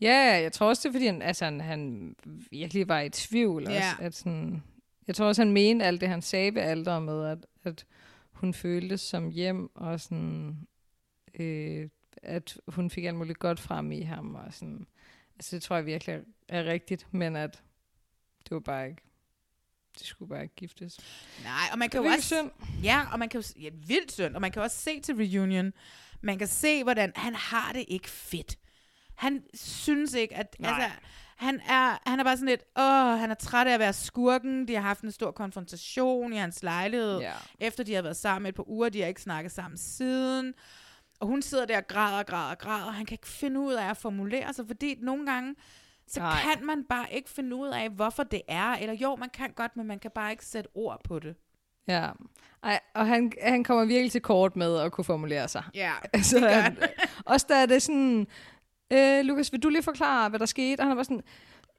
Ja, 0.00 0.40
jeg 0.42 0.52
tror 0.52 0.68
også, 0.68 0.82
det 0.82 0.88
er, 0.88 0.92
fordi 0.98 1.06
han, 1.06 1.22
altså, 1.22 1.44
han, 1.44 1.60
han 1.60 2.14
virkelig 2.50 2.88
var 2.88 3.00
i 3.00 3.10
tvivl. 3.10 3.62
Ja. 3.62 3.76
Også, 3.76 3.96
at 4.00 4.14
sådan, 4.14 4.62
jeg 5.06 5.14
tror 5.14 5.26
også, 5.26 5.42
han 5.42 5.52
mente 5.52 5.84
alt 5.84 6.00
det, 6.00 6.08
han 6.08 6.22
sagde 6.22 6.54
ved 6.54 6.62
alderet 6.62 7.02
med, 7.02 7.26
at, 7.26 7.46
at 7.64 7.86
hun 8.32 8.54
føltes 8.54 9.00
som 9.00 9.30
hjem, 9.30 9.76
og 9.76 10.00
sådan, 10.00 10.66
øh, 11.34 11.88
at 12.22 12.60
hun 12.68 12.90
fik 12.90 13.04
alt 13.04 13.16
muligt 13.16 13.38
godt 13.38 13.60
frem 13.60 13.92
i 13.92 14.00
ham. 14.00 14.34
Og 14.34 14.54
sådan. 14.54 14.86
Altså, 15.36 15.56
det 15.56 15.62
tror 15.62 15.76
jeg 15.76 15.86
virkelig 15.86 16.20
er 16.48 16.64
rigtigt, 16.64 17.06
men 17.10 17.36
at 17.36 17.62
det 18.44 18.50
var 18.50 18.60
bare 18.60 18.88
ikke, 18.88 19.02
de 20.00 20.04
skulle 20.06 20.28
bare 20.28 20.42
ikke 20.42 20.54
giftes. 20.54 20.98
Nej, 21.44 21.68
og 21.72 21.78
man 21.78 21.90
kan 21.90 22.02
Det 22.02 22.08
jo 22.08 22.12
også... 22.14 22.26
synd. 22.28 22.50
Ja, 22.82 23.02
og 23.12 23.18
man 23.18 23.28
kan 23.28 23.40
jo... 23.40 23.46
Ja, 23.60 23.70
vildt 23.86 24.12
synd. 24.12 24.34
Og 24.34 24.40
man 24.40 24.52
kan 24.52 24.62
også 24.62 24.76
se 24.76 25.00
til 25.00 25.14
reunion, 25.14 25.72
man 26.20 26.38
kan 26.38 26.48
se, 26.48 26.82
hvordan 26.82 27.12
han 27.16 27.34
har 27.34 27.72
det 27.72 27.84
ikke 27.88 28.10
fedt. 28.10 28.58
Han 29.16 29.42
synes 29.54 30.14
ikke, 30.14 30.34
at... 30.36 30.56
Nej. 30.58 30.70
Altså, 30.70 30.98
han 31.36 31.60
er, 31.68 32.08
han 32.10 32.20
er 32.20 32.24
bare 32.24 32.36
sådan 32.36 32.48
lidt, 32.48 32.62
åh, 32.78 33.18
han 33.20 33.30
er 33.30 33.34
træt 33.34 33.66
af 33.66 33.72
at 33.74 33.80
være 33.80 33.92
skurken. 33.92 34.68
De 34.68 34.74
har 34.74 34.82
haft 34.82 35.00
en 35.00 35.12
stor 35.12 35.30
konfrontation 35.30 36.32
i 36.32 36.36
hans 36.36 36.62
lejlighed, 36.62 37.18
Ja. 37.18 37.32
efter 37.60 37.84
de 37.84 37.94
har 37.94 38.02
været 38.02 38.16
sammen 38.16 38.48
et 38.48 38.54
par 38.54 38.68
uger. 38.68 38.88
De 38.88 39.00
har 39.00 39.08
ikke 39.08 39.22
snakket 39.22 39.52
sammen 39.52 39.78
siden. 39.78 40.54
Og 41.20 41.26
hun 41.26 41.42
sidder 41.42 41.64
der 41.66 41.76
og 41.76 41.86
græder, 41.88 42.22
græder, 42.22 42.54
græder, 42.54 42.84
og 42.86 42.94
han 42.94 43.06
kan 43.06 43.14
ikke 43.14 43.28
finde 43.28 43.60
ud 43.60 43.72
af 43.72 43.90
at 43.90 43.96
formulere 43.96 44.54
sig, 44.54 44.66
fordi 44.66 44.94
nogle 45.00 45.26
gange, 45.32 45.54
så 46.08 46.20
Nej. 46.20 46.40
Kan 46.54 46.66
man 46.66 46.84
bare 46.84 47.06
ikke 47.12 47.30
finde 47.30 47.56
ud 47.56 47.68
af, 47.68 47.90
hvorfor 47.90 48.22
det 48.22 48.42
er. 48.48 48.72
Eller 48.72 48.94
jo, 48.94 49.16
man 49.16 49.28
kan 49.30 49.50
godt, 49.56 49.76
men 49.76 49.86
man 49.86 49.98
kan 49.98 50.10
bare 50.14 50.30
ikke 50.30 50.44
sætte 50.44 50.70
ord 50.74 51.00
på 51.04 51.18
det. 51.18 51.34
Ja, 51.88 52.08
Ej, 52.62 52.80
og 52.94 53.06
han, 53.06 53.32
han 53.42 53.64
kommer 53.64 53.84
virkelig 53.84 54.12
til 54.12 54.20
kort 54.20 54.56
med 54.56 54.78
at 54.78 54.92
kunne 54.92 55.04
formulere 55.04 55.48
sig. 55.48 55.64
Ja, 55.74 55.92
altså, 56.12 56.36
det 56.40 56.42
gør 56.42 56.48
han, 56.60 56.76
han. 56.80 56.88
også 57.26 57.46
da 57.48 57.54
er 57.62 57.66
det 57.66 57.82
sådan, 57.82 58.26
øh, 58.92 59.24
Lukas, 59.24 59.52
vil 59.52 59.62
du 59.62 59.68
lige 59.68 59.82
forklare, 59.82 60.28
hvad 60.28 60.38
der 60.40 60.46
skete? 60.46 60.80
Og 60.80 60.86
han 60.86 60.96
var 60.96 61.02
sådan, 61.02 61.22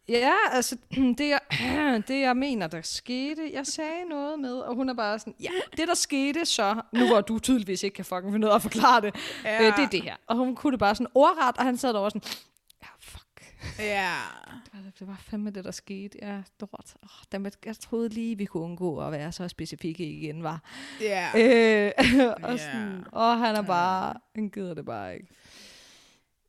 ja, 0.09 0.31
altså, 0.51 0.77
det 1.17 1.29
jeg, 1.29 1.39
det 2.07 2.21
jeg 2.21 2.37
mener, 2.37 2.67
der 2.67 2.81
skete, 2.81 3.49
jeg 3.53 3.67
sagde 3.67 4.05
noget 4.09 4.39
med, 4.39 4.53
og 4.53 4.75
hun 4.75 4.89
er 4.89 4.93
bare 4.93 5.19
sådan, 5.19 5.35
ja, 5.39 5.49
det 5.77 5.87
der 5.87 5.93
skete 5.95 6.45
så, 6.45 6.81
nu 6.93 7.07
hvor 7.07 7.21
du 7.21 7.39
tydeligvis 7.39 7.83
ikke 7.83 7.95
kan 7.95 8.05
fucking 8.05 8.31
finde 8.33 8.47
ud 8.47 8.51
af 8.51 8.55
at 8.55 8.61
forklare 8.61 9.01
det, 9.01 9.15
Ja. 9.43 9.67
øh, 9.67 9.77
det 9.77 9.83
er 9.83 9.89
det 9.89 10.03
her. 10.03 10.15
Og 10.27 10.35
hun 10.35 10.55
kunne 10.55 10.71
det 10.71 10.79
bare 10.79 10.95
sådan 10.95 11.11
ordret, 11.15 11.57
og 11.57 11.63
han 11.63 11.77
sad 11.77 11.89
der 11.89 11.99
og 11.99 12.03
var 12.03 12.09
sådan, 12.09 12.21
Ja. 13.79 14.15
det 14.65 14.85
var, 14.85 14.91
det 14.99 15.07
var 15.07 15.21
fandme 15.29 15.49
det, 15.49 15.63
der 15.63 15.71
skete. 15.71 16.17
Ja, 16.21 16.41
lort. 16.59 16.95
Oh, 17.03 17.09
dammit, 17.31 17.57
jeg 17.65 17.75
troede 17.75 18.09
lige, 18.09 18.37
vi 18.37 18.45
kunne 18.45 18.63
undgå 18.63 18.99
at 18.99 19.11
være 19.11 19.31
så 19.31 19.47
specifikke 19.47 20.03
igen, 20.03 20.43
var. 20.43 20.63
Ja. 21.01 21.29
Øh, 21.35 21.91
og 22.43 22.59
sådan, 22.59 23.03
og 23.11 23.39
han 23.39 23.55
er 23.55 23.61
bare, 23.61 24.13
han 24.35 24.49
gider 24.49 24.73
det 24.73 24.85
bare 24.85 25.13
ikke. 25.13 25.27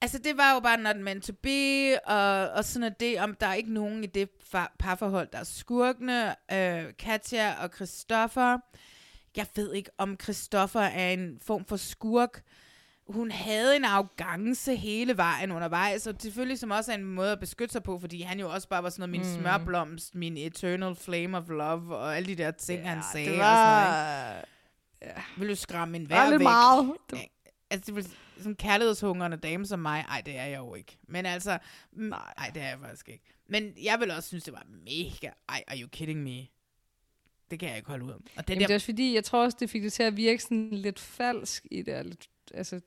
Altså, 0.02 0.18
det 0.18 0.36
var 0.36 0.54
jo 0.54 0.60
bare 0.60 0.76
not 0.78 0.96
meant 0.96 1.24
to 1.24 1.32
be, 1.42 1.98
og, 2.06 2.48
og 2.48 2.64
sådan 2.64 2.86
er 2.86 2.94
det, 2.94 3.20
om 3.20 3.34
der 3.34 3.46
er 3.46 3.54
ikke 3.54 3.72
nogen 3.72 4.04
i 4.04 4.06
det 4.06 4.30
parforhold, 4.78 5.28
der 5.32 5.38
er 5.38 5.44
skurkene. 5.44 6.34
Øh, 6.52 6.84
Katja 6.98 7.54
og 7.62 7.70
Christoffer. 7.74 8.58
Jeg 9.36 9.46
ved 9.54 9.74
ikke, 9.74 9.90
om 9.98 10.16
Christoffer 10.22 10.80
er 10.80 11.10
en 11.10 11.38
form 11.42 11.64
for 11.64 11.76
skurk. 11.76 12.42
Hun 13.12 13.30
havde 13.30 13.76
en 13.76 13.84
arrogance 13.84 14.76
hele 14.76 15.16
vejen 15.16 15.52
undervejs, 15.52 16.06
og 16.06 16.14
selvfølgelig 16.18 16.58
som 16.58 16.70
også 16.70 16.92
er 16.92 16.96
en 16.96 17.04
måde 17.04 17.32
at 17.32 17.40
beskytte 17.40 17.72
sig 17.72 17.82
på, 17.82 17.98
fordi 17.98 18.20
han 18.22 18.40
jo 18.40 18.50
også 18.50 18.68
bare 18.68 18.82
var 18.82 18.90
sådan 18.90 19.00
noget, 19.00 19.10
min 19.10 19.20
Mm. 19.20 19.36
mm. 19.36 19.40
smørblomst, 19.42 20.14
min 20.14 20.36
eternal 20.36 20.96
flame 20.96 21.38
of 21.38 21.48
love, 21.48 21.96
og 21.96 22.16
alle 22.16 22.26
de 22.26 22.34
der 22.42 22.50
ting, 22.50 22.82
Ja, 22.82 22.88
han 22.88 23.02
sagde. 23.12 23.26
det 23.30 23.34
og 23.34 23.38
var- 23.44 23.84
sådan 23.84 24.26
noget, 24.28 24.38
ikke? 24.38 25.14
Ja. 25.16 25.22
Vil 25.38 25.48
du 25.48 25.54
skræmme 25.54 25.96
en 25.96 26.02
Det 26.02 26.10
vær 26.10 26.30
væk? 26.30 26.40
meget. 26.40 26.92
Ja, 27.12 27.18
Altså, 27.72 27.92
det 27.94 28.04
sådan 28.36 28.52
en 28.52 28.56
kærlighedshungrende 28.56 29.36
dame 29.36 29.66
som 29.66 29.78
mig, 29.78 30.04
ej, 30.08 30.22
det 30.26 30.38
er 30.38 30.44
jeg 30.44 30.58
jo 30.58 30.74
ikke. 30.74 30.98
Men 31.08 31.26
altså, 31.26 31.58
nej, 31.92 32.32
ej, 32.38 32.50
det 32.54 32.62
er 32.62 32.68
jeg 32.68 32.78
faktisk 32.80 33.08
ikke. 33.08 33.24
Men 33.48 33.72
jeg 33.82 34.00
vil 34.00 34.10
også 34.10 34.28
synes, 34.28 34.44
det 34.44 34.52
var 34.52 34.66
mega, 34.84 35.30
ej, 35.48 35.64
are 35.68 35.78
you 35.78 35.88
kidding 35.88 36.22
me? 36.22 36.46
Det 37.50 37.58
kan 37.60 37.68
jeg 37.68 37.76
ikke 37.76 37.88
holde 37.88 38.04
ud 38.04 38.10
om. 38.10 38.24
Og 38.36 38.48
det, 38.48 38.50
Jamen, 38.54 38.60
der, 38.60 38.66
det 38.66 38.70
er 38.70 38.76
også 38.76 38.84
fordi, 38.84 39.14
jeg 39.14 39.24
tror 39.24 39.42
også, 39.44 39.56
det 39.60 39.70
fik 39.70 39.82
det 39.82 39.92
til 39.92 40.02
at 40.02 40.16
virke 40.16 40.42
sådan 40.42 40.70
lidt 40.70 40.98
falsk 41.00 41.66
i 41.70 41.82
det. 41.82 41.94
og 41.94 42.04
Lidt, 42.04 42.28
altså, 42.54 42.80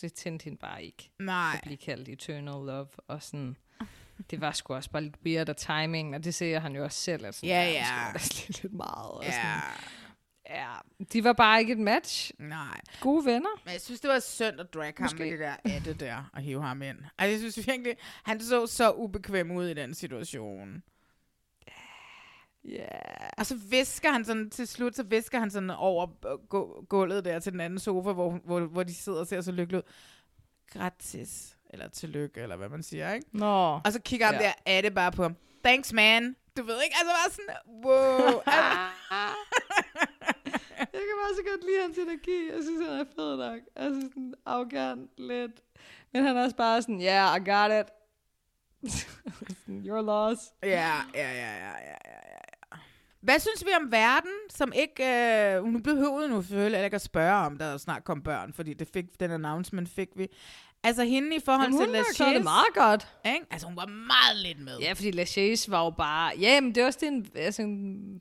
det 0.00 0.12
tændte 0.12 0.44
hende 0.44 0.58
bare 0.58 0.84
ikke. 0.84 1.10
Nej. 1.18 1.50
At 1.54 1.60
blive 1.62 1.76
kaldt 1.76 2.08
Eternal 2.08 2.66
Love. 2.66 2.88
Og 3.08 3.22
sådan, 3.22 3.56
det 4.30 4.40
var 4.40 4.52
sgu 4.52 4.74
også 4.74 4.90
bare 4.90 5.02
lidt 5.02 5.16
weird 5.26 5.48
af 5.48 5.56
timing, 5.56 6.14
og 6.14 6.24
det 6.24 6.34
ser 6.34 6.58
han 6.60 6.76
jo 6.76 6.84
også 6.84 6.98
selv. 7.02 7.26
At 7.26 7.34
sådan, 7.34 7.48
Ja, 7.48 7.62
"Ja, 7.64 7.70
ja. 7.72 8.12
måske 8.12 8.46
lidt, 8.48 8.62
lidt 8.62 8.72
meget. 8.74 9.10
Og 9.10 9.24
Ja. 9.24 9.30
sådan, 9.32 9.60
ja. 10.50 10.72
De 11.12 11.24
var 11.24 11.32
bare 11.32 11.60
ikke 11.60 11.72
et 11.72 11.78
match. 11.78 12.32
Nej. 12.38 12.80
Gode 13.00 13.24
venner. 13.26 13.50
Men 13.64 13.72
jeg 13.72 13.80
synes, 13.80 14.00
det 14.00 14.10
var 14.10 14.18
synd 14.18 14.60
at 14.60 14.74
drag 14.74 14.92
ham 14.98 15.04
Måske. 15.04 15.18
med 15.18 15.30
det 15.30 15.38
der 15.38 15.56
Adde 15.64 15.94
der, 15.94 16.30
og 16.32 16.40
hive 16.40 16.62
ham 16.62 16.82
ind. 16.82 16.98
Altså, 17.18 17.30
jeg 17.44 17.52
synes 17.52 17.66
virkelig, 17.68 17.96
han 18.24 18.40
så 18.40 18.66
så 18.66 18.92
ubekvem 18.92 19.50
ud 19.50 19.68
i 19.68 19.74
den 19.74 19.94
situation. 19.94 20.82
Ja. 22.68 22.72
Yeah. 22.74 23.30
Og 23.38 23.46
så 23.46 23.56
visker 23.56 24.10
han 24.12 24.24
sådan, 24.24 24.50
til 24.50 24.66
slut, 24.68 24.96
så 24.96 25.02
visker 25.02 25.38
han 25.38 25.50
sådan 25.50 25.70
over 25.70 26.06
øh, 26.26 26.32
gu- 26.54 26.84
gulvet 26.86 27.24
der 27.24 27.38
til 27.38 27.52
den 27.52 27.60
anden 27.60 27.78
sofa, 27.78 28.12
hvor, 28.12 28.30
hvor, 28.44 28.60
hvor 28.60 28.82
de 28.82 28.94
sidder 28.94 29.20
og 29.20 29.26
ser 29.26 29.40
så 29.40 29.52
lykkelige 29.52 29.78
ud. 29.78 29.92
Gratis. 30.72 31.56
Eller 31.70 31.88
tillykke, 31.88 32.40
eller 32.40 32.56
hvad 32.56 32.68
man 32.68 32.82
siger, 32.82 33.12
ikke? 33.12 33.26
Nå. 33.32 33.80
Og 33.84 33.92
så 33.92 34.00
kigger 34.00 34.26
han 34.26 34.34
Ja. 34.34 34.40
der, 34.46 34.52
er 34.66 34.80
det 34.80 34.94
bare 34.94 35.12
på 35.12 35.22
ham. 35.22 35.36
Thanks, 35.64 35.92
man. 35.92 36.36
Du 36.56 36.62
ved 36.62 36.82
ikke, 36.84 36.96
altså 37.00 37.12
bare 37.14 37.30
sådan, 37.30 37.56
wow. 37.84 38.42
Jeg 40.78 41.02
kan 41.08 41.16
bare 41.22 41.34
så 41.36 41.42
godt 41.50 41.64
lide 41.64 41.82
hans 41.82 41.98
energi. 41.98 42.50
Jeg 42.54 42.62
synes, 42.62 42.88
han 42.88 43.00
er 43.00 43.04
fed 43.16 43.36
nok. 43.36 43.60
Altså 43.76 44.00
sådan 44.00 44.34
arrogant 44.46 45.10
lidt. 45.18 45.52
Men 46.12 46.24
han 46.24 46.36
er 46.36 46.42
også 46.44 46.56
bare 46.56 46.82
sådan, 46.82 47.00
yeah, 47.02 47.36
I 47.36 47.50
got 47.50 47.70
it. 47.80 47.92
Your 49.88 50.00
loss. 50.02 50.42
Ja, 50.62 50.68
ja, 51.14 51.32
ja, 51.32 51.54
ja, 51.56 51.70
ja, 51.70 51.96
ja. 52.04 52.25
Hvad 53.26 53.38
synes 53.38 53.64
vi 53.64 53.70
om 53.80 53.92
verden, 53.92 54.32
som 54.50 54.72
ikke... 54.74 55.04
Øh, 55.56 55.64
nu 55.64 55.78
behøvede 55.78 56.28
nu 56.28 56.42
selvfølgelig 56.42 56.84
ikke 56.84 56.94
at 56.94 57.00
spørge 57.00 57.46
om, 57.46 57.58
der 57.58 57.76
snart 57.76 58.04
kom 58.04 58.22
børn, 58.22 58.52
fordi 58.52 58.74
det 58.74 58.88
fik, 58.94 59.04
den 59.20 59.30
announcement 59.30 59.88
fik 59.88 60.08
vi. 60.16 60.28
Altså 60.82 61.04
hende 61.04 61.36
i 61.36 61.40
forhold 61.44 61.72
Jamen, 61.72 61.78
til 61.78 61.86
hun 61.86 62.26
har 62.26 62.32
det 62.32 62.42
meget 62.42 62.74
godt. 62.74 63.08
Ikke? 63.26 63.46
Altså 63.50 63.66
hun 63.66 63.76
var 63.76 63.86
meget 63.86 64.36
lidt 64.36 64.60
med. 64.60 64.78
Ja, 64.78 64.92
fordi 64.92 65.22
Lachey's 65.22 65.70
var 65.70 65.84
jo 65.84 65.90
bare... 65.90 66.32
Ja, 66.40 66.60
men 66.60 66.74
det 66.74 66.82
er 66.82 66.86
også 66.86 66.98
det 67.02 67.08
en, 67.08 67.26
altså 67.34 67.62
en, 67.62 68.20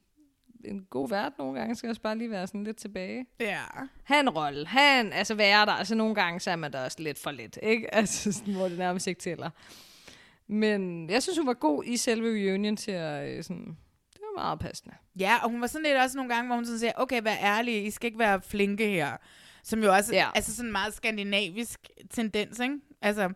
en 0.65 0.85
god 0.89 1.09
vært 1.09 1.33
nogle 1.39 1.59
gange. 1.59 1.75
Skal 1.75 1.89
også 1.89 2.01
bare 2.01 2.17
lige 2.17 2.31
være 2.31 2.47
sådan 2.47 2.63
lidt 2.63 2.77
tilbage. 2.77 3.25
Ja. 3.39 3.61
Han 4.03 4.29
rolle. 4.29 4.67
Han, 4.67 5.13
altså 5.13 5.35
være 5.35 5.65
der. 5.65 5.71
Altså 5.71 5.95
nogle 5.95 6.15
gange, 6.15 6.39
så 6.39 6.51
er 6.51 6.55
man 6.55 6.73
der 6.73 6.83
også 6.83 6.97
lidt 6.99 7.19
for 7.19 7.31
lidt. 7.31 7.59
Ikke? 7.63 7.93
Altså 7.95 8.31
sådan, 8.31 8.53
hvor 8.53 8.67
det 8.67 8.77
nærmest 8.77 9.07
ikke 9.07 9.21
tæller. 9.21 9.49
Men 10.47 11.09
jeg 11.09 11.23
synes, 11.23 11.37
hun 11.37 11.47
var 11.47 11.53
god 11.53 11.83
i 11.85 11.97
selve 11.97 12.27
reunion 12.27 12.77
til 12.77 12.91
at 12.91 13.37
øh, 13.37 13.43
sådan... 13.43 13.77
Meget 14.35 14.59
passende. 14.59 14.95
Ja, 15.19 15.33
og 15.43 15.49
hun 15.49 15.61
var 15.61 15.67
sådan 15.67 15.85
lidt 15.85 15.97
også 15.97 16.17
nogle 16.17 16.33
gange, 16.33 16.47
hvor 16.47 16.55
hun 16.55 16.65
sådan 16.65 16.79
siger, 16.79 16.91
okay, 16.95 17.21
vær 17.23 17.35
ærlig, 17.41 17.85
I 17.85 17.89
skal 17.91 18.07
ikke 18.07 18.19
være 18.19 18.41
flinke 18.41 18.87
her. 18.87 19.11
Som 19.63 19.83
jo 19.83 19.93
også 19.93 20.13
Ja. 20.15 20.27
altså 20.35 20.55
sådan 20.55 20.67
en 20.67 20.71
meget 20.71 20.93
skandinavisk 20.93 21.79
tendens, 22.11 22.59
ikke? 22.59 22.75
Altså, 23.01 23.29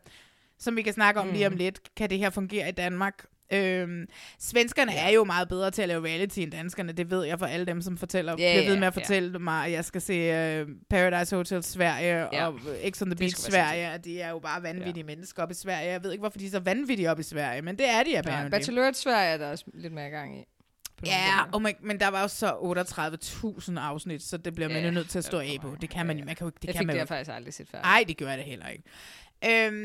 som 0.59 0.75
vi 0.75 0.81
kan 0.81 0.93
snakke 0.93 1.19
om 1.19 1.27
mm. 1.27 1.33
lige 1.33 1.47
om 1.47 1.53
lidt, 1.55 1.95
kan 1.95 2.09
det 2.09 2.17
her 2.17 2.29
fungere 2.29 2.69
i 2.69 2.71
Danmark? 2.71 3.25
Øhm, 3.53 4.05
svenskerne 4.39 4.91
ja. 4.91 5.07
er 5.07 5.09
jo 5.13 5.23
meget 5.23 5.49
bedre 5.49 5.71
til 5.71 5.81
at 5.81 5.87
lave 5.87 6.05
reality 6.07 6.39
end 6.39 6.51
danskerne, 6.51 6.91
det 6.91 7.11
ved 7.11 7.23
jeg 7.25 7.39
for 7.39 7.45
alle 7.45 7.65
dem, 7.65 7.81
som 7.81 7.97
fortæller, 7.97 8.31
Ja, 8.31 8.35
bliver 8.35 8.53
ved 8.65 8.73
ja, 8.73 8.79
med 8.79 8.87
at 8.87 8.95
ja. 8.95 9.01
fortælle 9.01 9.39
mig, 9.39 9.65
at 9.65 9.71
jeg 9.71 9.85
skal 9.85 10.01
se 10.01 10.61
uh, 10.61 10.67
Paradise 10.89 11.35
Hotel 11.35 11.63
Sverige 11.63 12.27
Ja. 12.33 12.47
og 12.47 12.59
X 12.89 13.01
on 13.01 13.09
the 13.09 13.15
Beach 13.15 13.35
Sverige, 13.51 13.91
og 13.91 14.05
de 14.05 14.21
er 14.21 14.29
jo 14.29 14.39
bare 14.39 14.63
vanvittige 14.63 14.97
ja. 14.97 15.03
mennesker 15.05 15.43
op 15.43 15.51
i 15.51 15.53
Sverige. 15.53 15.91
Jeg 15.91 16.03
ved 16.03 16.11
ikke, 16.11 16.21
hvorfor 16.21 16.37
de 16.37 16.45
er 16.45 16.49
så 16.49 16.59
vanvittige 16.59 17.11
op 17.11 17.19
i 17.19 17.23
Sverige, 17.23 17.61
men 17.61 17.77
det 17.77 17.89
er 17.89 18.03
de 18.03 18.11
Ja, 18.11 18.17
apparently. 18.17 18.51
Bachelorette 18.51 18.99
Sverige 18.99 19.29
er 19.29 19.37
der 19.37 19.51
også 19.51 19.65
lidt 19.73 19.93
mere 19.93 20.09
gang 20.09 20.39
i. 20.39 20.43
på 20.99 21.05
Ja, 21.05 21.37
og 21.53 21.61
man, 21.61 21.75
men 21.81 21.99
der 21.99 22.07
var 22.07 22.21
jo 22.21 22.27
så 22.27 22.51
38.000 22.51 23.79
afsnit, 23.79 24.23
så 24.23 24.37
det 24.37 24.55
bliver 24.55 24.69
man 24.69 24.85
jo 24.85 24.91
nødt 24.91 25.09
til 25.09 25.17
at 25.17 25.23
stå 25.25 25.39
af 25.39 25.57
på. 25.61 25.75
Det 25.81 25.89
kan 25.89 26.05
man, 26.05 26.17
man 26.25 26.35
kan 26.35 26.37
jo 26.39 26.45
ikke, 26.47 26.57
det 26.61 26.67
Jeg 26.67 26.73
kan 26.73 26.79
fik 26.79 26.87
man 26.87 26.95
det 26.95 27.01
jo 27.01 27.05
faktisk 27.05 27.31
aldrig 27.35 27.53
set 27.53 27.69
før. 27.69 27.81
Nej, 27.81 28.03
det 28.07 28.17
gør 28.17 28.27
jeg 28.29 28.37
det 28.37 28.45
heller 28.45 28.67
ikke. 28.67 28.83
Øhm, 29.45 29.75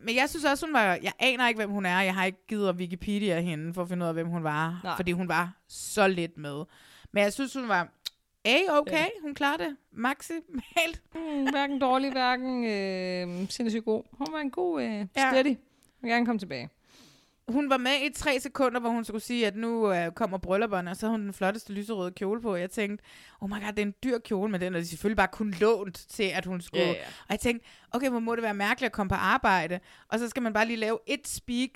men 0.00 0.16
jeg 0.16 0.28
synes 0.30 0.44
også, 0.44 0.66
hun 0.66 0.72
var... 0.74 0.82
Jeg 1.02 1.12
aner 1.18 1.48
ikke, 1.48 1.58
hvem 1.58 1.70
hun 1.70 1.86
er. 1.86 2.00
Jeg 2.00 2.14
har 2.14 2.24
ikke 2.24 2.46
givet 2.48 2.68
at 2.68 2.74
Wikipedia 2.74 3.40
hende 3.40 3.74
for 3.74 3.82
at 3.82 3.88
finde 3.88 4.04
ud 4.04 4.08
af, 4.08 4.14
hvem 4.14 4.26
hun 4.28 4.44
var. 4.44 4.80
Nej. 4.84 4.96
Fordi 4.96 5.12
hun 5.12 5.28
var 5.28 5.52
så 5.68 6.08
lidt 6.08 6.38
med. 6.38 6.64
Men 7.12 7.22
jeg 7.22 7.32
synes, 7.32 7.54
hun 7.54 7.68
var... 7.68 7.88
A-okay, 8.44 8.92
Ja. 8.92 9.06
hun 9.22 9.34
klarede 9.34 9.62
det 9.64 9.76
maksimalt. 9.92 11.02
Mm, 11.14 11.50
hverken 11.50 11.78
dårlig, 11.80 12.12
hverken 12.12 12.64
øh, 12.64 13.48
sindssygt 13.50 13.84
god. 13.84 14.02
Hun 14.12 14.26
var 14.32 14.38
en 14.38 14.50
god 14.50 14.82
øh, 14.82 14.88
Ja. 14.90 15.04
steady. 15.30 15.46
Jeg 15.46 15.56
vil 16.02 16.10
gerne 16.10 16.26
komme 16.26 16.38
tilbage. 16.38 16.68
Hun 17.48 17.70
var 17.70 17.76
med 17.76 17.92
i 18.02 18.12
tre 18.12 18.40
sekunder, 18.40 18.80
hvor 18.80 18.90
hun 18.90 19.04
skulle 19.04 19.22
sige, 19.22 19.46
at 19.46 19.56
nu 19.56 19.92
øh, 19.92 20.12
kommer 20.12 20.38
bryllupperne, 20.38 20.90
og 20.90 20.96
så 20.96 21.06
havde 21.06 21.12
hun 21.18 21.24
den 21.24 21.32
flotteste 21.32 21.72
lyserøde 21.72 22.10
kjole 22.12 22.40
på. 22.42 22.56
Jeg 22.56 22.70
tænkte, 22.70 23.04
oh 23.40 23.48
my 23.50 23.52
god, 23.52 23.68
det 23.72 23.78
er 23.78 23.82
en 23.86 23.94
dyr 24.04 24.18
kjole, 24.18 24.50
men 24.52 24.60
den 24.60 24.74
er 24.74 24.82
selvfølgelig 24.82 25.16
bare 25.16 25.28
kun 25.32 25.50
lånt 25.60 25.94
til, 26.08 26.22
at 26.22 26.46
hun 26.46 26.60
skulle... 26.60 26.84
Ja, 26.84 26.90
ja. 26.92 26.98
Og 27.04 27.30
jeg 27.30 27.40
tænkte, 27.40 27.66
okay, 27.90 28.08
hvor 28.10 28.18
må 28.18 28.34
det 28.34 28.42
være 28.42 28.54
mærkeligt 28.54 28.86
at 28.88 28.92
komme 28.92 29.08
på 29.08 29.14
arbejde, 29.14 29.80
og 30.08 30.18
så 30.18 30.28
skal 30.28 30.42
man 30.42 30.52
bare 30.52 30.66
lige 30.66 30.76
lave 30.76 30.98
et 31.06 31.28
speak, 31.28 31.70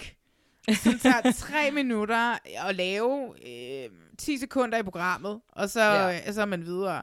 som 0.83 0.99
tager 0.99 1.33
tre 1.47 1.71
minutter 1.71 2.39
at 2.69 2.75
lave 2.75 3.35
øh, 3.49 3.91
10 4.19 4.39
sekunder 4.39 4.79
i 4.79 4.83
programmet, 4.83 5.41
og 5.53 5.71
så, 5.71 5.81
Ja. 5.81 6.17
øh, 6.29 6.33
så 6.35 6.41
er 6.41 6.47
man 6.47 6.65
videre. 6.65 7.03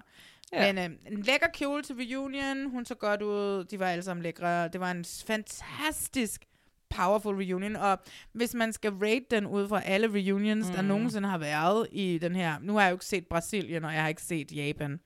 Ja. 0.53 0.73
Men 0.73 0.91
øh, 0.91 0.97
en 1.11 1.21
lækker 1.21 1.47
kjole 1.53 1.83
til 1.83 1.95
reunion, 1.95 2.69
hun 2.69 2.85
så 2.85 2.95
godt 2.95 3.21
ud, 3.21 3.63
de 3.63 3.79
var 3.79 3.87
alle 3.87 4.03
sammen 4.03 4.23
lækre. 4.23 4.67
Det 4.67 4.79
var 4.81 4.91
en 4.91 5.05
fantastisk 5.27 6.41
powerful 6.89 7.35
reunion, 7.35 7.75
og 7.75 7.99
hvis 8.31 8.53
man 8.53 8.73
skal 8.73 8.91
rate 8.91 9.25
den 9.31 9.45
ud 9.45 9.67
fra 9.67 9.81
alle 9.81 10.07
reunions, 10.07 10.67
mm. 10.67 10.73
der 10.73 10.81
nogensinde 10.81 11.29
har 11.29 11.37
været 11.37 11.87
i 11.91 12.17
den 12.17 12.35
her, 12.35 12.59
nu 12.59 12.73
har 12.73 12.81
jeg 12.81 12.91
jo 12.91 12.95
ikke 12.95 13.05
set 13.05 13.27
Brasilien, 13.27 13.85
og 13.85 13.93
jeg 13.93 14.01
har 14.01 14.09
ikke 14.09 14.21
set 14.21 14.51
Japan, 14.51 14.99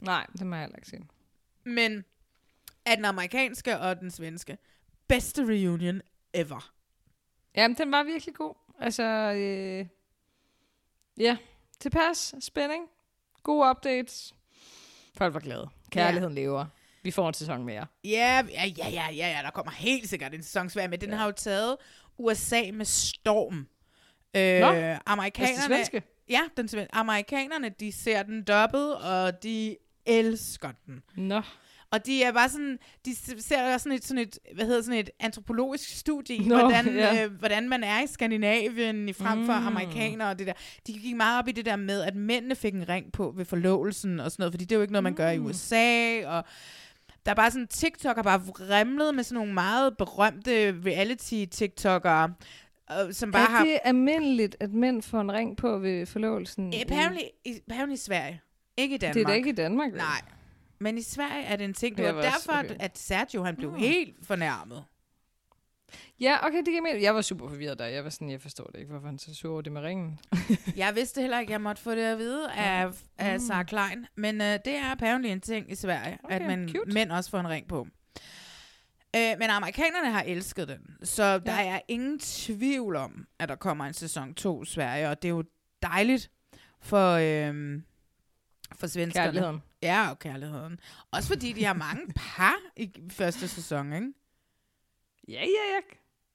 Nej, 0.00 0.26
det 0.32 0.46
må 0.46 0.56
jeg 0.56 0.62
heller 0.62 0.76
ikke 0.76 0.88
se. 0.88 0.98
men 1.64 2.04
at 2.84 2.96
den 2.96 3.04
amerikanske 3.04 3.78
og 3.78 4.00
den 4.00 4.10
svenske, 4.10 4.58
bedste 5.08 5.42
reunion 5.42 6.00
ever. 6.34 6.72
Jamen, 7.56 7.76
den 7.76 7.92
var 7.92 8.02
virkelig 8.02 8.34
god. 8.34 8.54
Altså, 8.78 9.02
øh, 9.32 9.86
ja, 11.18 11.36
tilpas, 11.80 12.34
spænding, 12.40 12.88
gode 13.42 13.70
updates. 13.70 14.34
Folk 15.16 15.34
var 15.34 15.40
glade. 15.40 15.68
Kærligheden 15.90 16.36
ja. 16.36 16.42
lever. 16.42 16.66
Vi 17.06 17.10
får 17.10 17.28
en 17.28 17.34
sæson 17.34 17.64
mere. 17.64 17.86
Ja, 18.04 18.42
ja, 18.52 18.64
ja, 18.78 18.88
ja, 18.88 19.08
ja, 19.10 19.28
ja, 19.36 19.40
der 19.44 19.50
kommer 19.50 19.72
helt 19.72 20.08
sikkert 20.08 20.34
en 20.34 20.42
sæson 20.42 20.70
svær, 20.70 20.88
men 20.88 21.00
den 21.00 21.12
har 21.12 21.26
jo 21.26 21.32
taget 21.32 21.76
USA 22.18 22.62
med 22.72 22.84
storm. 22.84 23.66
Øh, 24.36 24.60
Nå, 24.60 24.96
amerikanerne, 25.06 25.52
altså 25.52 25.68
den 25.68 25.76
svenske? 25.76 26.02
Ja, 26.28 26.40
den. 26.56 26.86
Amerikanerne, 26.92 27.68
de 27.80 27.92
ser 27.92 28.22
den 28.22 28.42
dobbelt, 28.42 28.92
og 28.94 29.42
de 29.42 29.76
elsker 30.06 30.70
den. 30.86 31.02
Nå. 31.16 31.40
Og 31.90 32.06
de 32.06 32.22
er 32.22 32.32
bare 32.32 32.48
sådan, 32.48 32.78
de 33.04 33.16
ser 33.42 33.72
også 33.74 33.82
sådan 33.84 33.96
et, 33.96 34.04
sådan 34.04 34.18
et, 34.22 34.38
hvad 34.54 34.66
hedder 34.66 34.82
sådan 34.82 35.00
et 35.00 35.10
antropologisk 35.20 35.98
studie 35.98 36.36
i, 36.36 36.46
hvordan, 36.46 36.86
ja. 36.96 37.24
øh, 37.24 37.32
hvordan 37.32 37.68
man 37.68 37.84
er 37.84 38.02
i 38.02 38.06
Skandinavien 38.06 39.08
i 39.08 39.12
frem 39.12 39.46
for 39.46 39.58
Mm. 39.60 39.66
amerikanere 39.66 40.28
og 40.30 40.38
det 40.38 40.46
der. 40.46 40.52
De 40.86 40.92
gik 40.92 41.16
meget 41.16 41.38
op 41.38 41.48
i 41.48 41.52
det 41.52 41.66
der 41.66 41.76
med, 41.76 42.02
at 42.02 42.14
mændene 42.16 42.54
fik 42.54 42.74
en 42.74 42.88
ring 42.88 43.12
på 43.12 43.32
ved 43.36 43.44
forlovelsen 43.44 44.20
og 44.20 44.30
sådan 44.32 44.42
noget, 44.42 44.52
fordi 44.52 44.64
det 44.64 44.72
er 44.72 44.76
jo 44.76 44.82
ikke 44.82 44.92
noget, 44.92 45.02
man 45.02 45.14
gør 45.14 45.30
i 45.30 45.38
Mm. 45.38 45.46
USA, 45.46 46.26
og 46.28 46.44
der 47.26 47.30
er 47.30 47.34
bare 47.34 47.50
sådan, 47.50 47.68
TikTok 47.68 48.16
har 48.16 48.22
bare 48.22 48.40
vrimlet 48.40 49.14
med 49.14 49.24
sådan 49.24 49.34
nogle 49.34 49.54
meget 49.54 49.96
berømte 49.96 50.72
reality-TikTokere, 50.86 52.32
øh, 53.06 53.12
som 53.12 53.32
bare 53.32 53.42
er 53.42 53.46
har... 53.50 53.64
det 53.64 53.78
almindeligt, 53.84 54.56
at 54.60 54.72
mænd 54.72 55.02
får 55.02 55.20
en 55.20 55.32
ring 55.32 55.56
på 55.56 55.78
ved 55.78 56.06
forlovelsen? 56.06 56.74
Apparently, 56.82 57.20
i, 57.44 57.58
apparently 57.68 57.94
i 57.94 57.96
Sverige. 57.98 58.40
Ikke 58.76 58.94
i 58.94 58.98
Danmark. 58.98 59.14
Det 59.14 59.22
er 59.22 59.26
da 59.26 59.32
ikke 59.34 59.48
i 59.48 59.52
Danmark, 59.52 59.92
vel? 59.92 59.98
Nej. 59.98 60.20
Men 60.78 60.98
i 60.98 61.02
Sverige 61.02 61.44
er 61.44 61.56
det 61.56 61.64
en 61.64 61.74
ting. 61.74 61.96
Det 61.96 62.04
var 62.14 62.22
derfor, 62.22 62.52
okay. 62.52 62.70
at- 62.70 62.76
at 62.80 62.98
Sergio 62.98 63.42
han 63.44 63.56
blev 63.56 63.70
Mm. 63.70 63.76
helt 63.78 64.14
fornærmet. 64.26 64.84
Ja, 66.20 66.46
okay, 66.46 66.58
det 66.58 66.66
giver 66.66 66.82
mening. 66.82 67.02
Jeg 67.02 67.14
var 67.14 67.22
super 67.22 67.48
forvirret 67.48 67.78
der. 67.78 67.86
Jeg 67.86 68.04
var 68.04 68.10
sådan, 68.10 68.30
jeg 68.30 68.40
forstår 68.40 68.64
det 68.64 68.78
ikke, 68.78 68.90
hvorfor 68.90 69.06
han 69.06 69.18
så 69.18 69.34
sur 69.34 69.52
over 69.52 69.60
det 69.60 69.72
med 69.72 69.82
ringen. 69.82 70.18
Jeg 70.76 70.94
vidste 70.94 71.20
heller 71.20 71.38
ikke, 71.38 71.50
at 71.50 71.52
jeg 71.52 71.60
måtte 71.60 71.82
få 71.82 71.90
det 71.90 72.02
at 72.02 72.18
vide 72.18 72.52
af, 72.52 72.88
af 73.18 73.40
Sarah 73.40 73.64
Klein. 73.64 74.06
Men 74.14 74.40
uh, 74.40 74.46
det 74.46 74.66
er 74.68 74.90
apparently 74.90 75.28
en 75.28 75.40
ting 75.40 75.72
i 75.72 75.74
Sverige, 75.74 76.18
Okay, 76.24 76.34
at 76.34 76.42
man, 76.46 76.68
cute. 76.68 76.92
mænd 76.92 77.12
også 77.12 77.30
får 77.30 77.40
en 77.40 77.48
ring 77.48 77.68
på. 77.68 77.80
Uh, 79.16 79.38
men 79.38 79.42
amerikanerne 79.42 80.10
har 80.10 80.22
elsket 80.22 80.68
den. 80.68 80.96
Så 81.02 81.22
ja. 81.22 81.38
der 81.38 81.52
er 81.52 81.80
ingen 81.88 82.18
tvivl 82.18 82.96
om, 82.96 83.26
at 83.38 83.48
der 83.48 83.56
kommer 83.56 83.84
en 83.84 83.94
sæson 83.94 84.34
2 84.34 84.62
i 84.62 84.66
Sverige. 84.66 85.08
Og 85.08 85.22
det 85.22 85.28
er 85.28 85.32
jo 85.32 85.44
dejligt 85.82 86.30
for, 86.80 87.12
øh, 87.12 87.80
for 88.74 88.86
svenskerne. 88.86 89.26
Kærligheden. 89.26 89.62
Ja, 89.82 90.10
og 90.10 90.18
kærligheden. 90.18 90.80
Også 91.10 91.28
fordi 91.28 91.52
de 91.52 91.64
har 91.64 91.74
mange 91.74 92.02
par 92.16 92.56
i 92.76 92.92
første 93.10 93.48
sæson, 93.48 93.92
ikke? 93.92 94.12
Ja, 95.28 95.40
ja, 95.40 95.74
ja. 95.74 95.80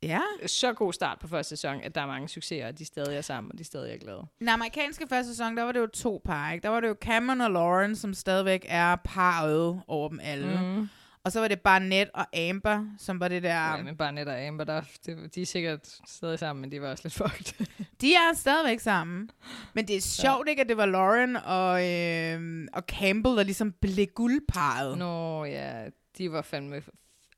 Ja. 0.03 0.21
Så 0.47 0.73
god 0.73 0.93
start 0.93 1.19
på 1.19 1.27
første 1.27 1.49
sæson, 1.49 1.81
at 1.81 1.95
der 1.95 2.01
er 2.01 2.07
mange 2.07 2.27
succeser, 2.27 2.67
og 2.67 2.79
de 2.79 2.85
stadig 2.85 3.17
er 3.17 3.21
sammen, 3.21 3.51
og 3.51 3.57
de 3.57 3.63
stadig 3.63 3.93
er 3.93 3.97
glade. 3.97 4.21
Den 4.39 4.49
amerikanske 4.49 5.07
første 5.07 5.31
sæson, 5.31 5.57
der 5.57 5.63
var 5.63 5.71
det 5.71 5.79
jo 5.79 5.87
to 5.87 6.21
par, 6.25 6.51
ikke? 6.51 6.63
Der 6.63 6.69
var 6.69 6.79
det 6.79 6.87
jo 6.87 6.95
Cameron 7.01 7.41
og 7.41 7.51
Lauren, 7.51 7.95
som 7.95 8.13
stadigvæk 8.13 8.65
er 8.69 8.95
parret 8.95 9.81
over 9.87 10.09
dem 10.09 10.19
alle. 10.23 10.59
Mhm. 10.61 10.89
Og 11.23 11.31
så 11.31 11.39
var 11.39 11.47
det 11.47 11.61
Barnett 11.61 12.09
og 12.13 12.37
Amber, 12.37 12.85
som 12.97 13.19
var 13.19 13.27
det 13.27 13.43
der... 13.43 13.75
Ja, 13.75 13.83
men 13.83 13.97
bare 13.97 14.11
net 14.11 14.27
og 14.27 14.41
Amber, 14.41 14.63
der, 14.63 14.81
det, 15.05 15.35
de 15.35 15.41
er 15.41 15.45
sikkert 15.45 15.99
stadig 16.07 16.39
sammen, 16.39 16.61
men 16.61 16.71
de 16.71 16.81
var 16.81 16.91
også 16.91 17.03
lidt 17.05 17.13
fucked. 17.13 17.65
De 18.01 18.13
er 18.13 18.33
stadigvæk 18.35 18.79
sammen. 18.79 19.29
Men 19.73 19.87
det 19.87 19.95
er 19.95 20.01
sjovt, 20.01 20.49
ikke, 20.49 20.61
at 20.61 20.69
det 20.69 20.77
var 20.77 20.85
Lauren 20.85 21.35
og, 21.35 21.89
øh, 21.89 22.67
og 22.73 22.83
Campbell, 22.87 23.37
der 23.37 23.43
ligesom 23.43 23.71
blev 23.71 24.07
guldparret. 24.07 24.97
Nå 24.97 25.45
ja, 25.45 25.85
de 26.17 26.31
var 26.31 26.41
fandme... 26.41 26.81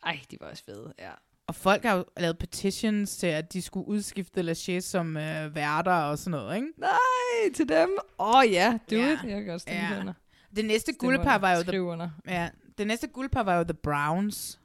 Ej, 0.05 0.19
de 0.31 0.37
var 0.41 0.47
også 0.47 0.63
fede, 0.63 0.93
ja. 0.99 1.11
Og 1.53 1.57
folk 1.57 1.83
har 1.83 1.93
jo 1.95 2.05
lavet 2.17 2.37
petitions 2.37 3.17
til, 3.17 3.27
at 3.27 3.53
de 3.53 3.61
skulle 3.61 3.87
udskifte 3.87 4.41
Lachey 4.41 4.79
som 4.79 5.17
øh, 5.17 5.55
værter 5.55 5.91
og 5.93 6.17
sådan 6.17 6.31
noget, 6.31 6.55
ikke? 6.55 6.67
Nej, 6.77 7.53
til 7.55 7.69
dem. 7.69 7.89
Åh 8.19 8.35
oh, 8.35 8.51
ja, 8.51 8.77
do 8.91 8.95
Ja. 8.95 9.13
it. 9.13 9.19
Jeg 9.23 9.29
kan 9.29 9.45
godt 9.45 9.61
stemme 9.61 9.81
Ja. 9.93 9.99
under. 9.99 10.13
Det 10.55 10.65
næste 10.65 10.93
guldpar 10.93 11.37
var 11.37 11.51
jo. 11.55 11.61
Skriv 11.61 11.85
under. 11.87 12.09
The, 12.25 12.33
ja, 12.35 12.49
det 12.77 12.87
næste 12.87 13.07
guldpar 13.07 13.43
var 13.43 13.55
jo 13.57 13.63
The 13.63 13.73
Browns 13.73 14.59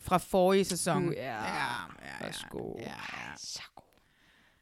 fra 0.00 0.18
forrige 0.18 0.64
sæson. 0.64 1.08
Uh, 1.08 1.14
ja, 1.14 1.22
ja, 1.34 1.44
ja, 2.02 2.24
Værsgo. 2.26 2.74
ja, 2.78 2.82
ja. 2.82 3.36
Så 3.36 3.62
god. 3.74 3.84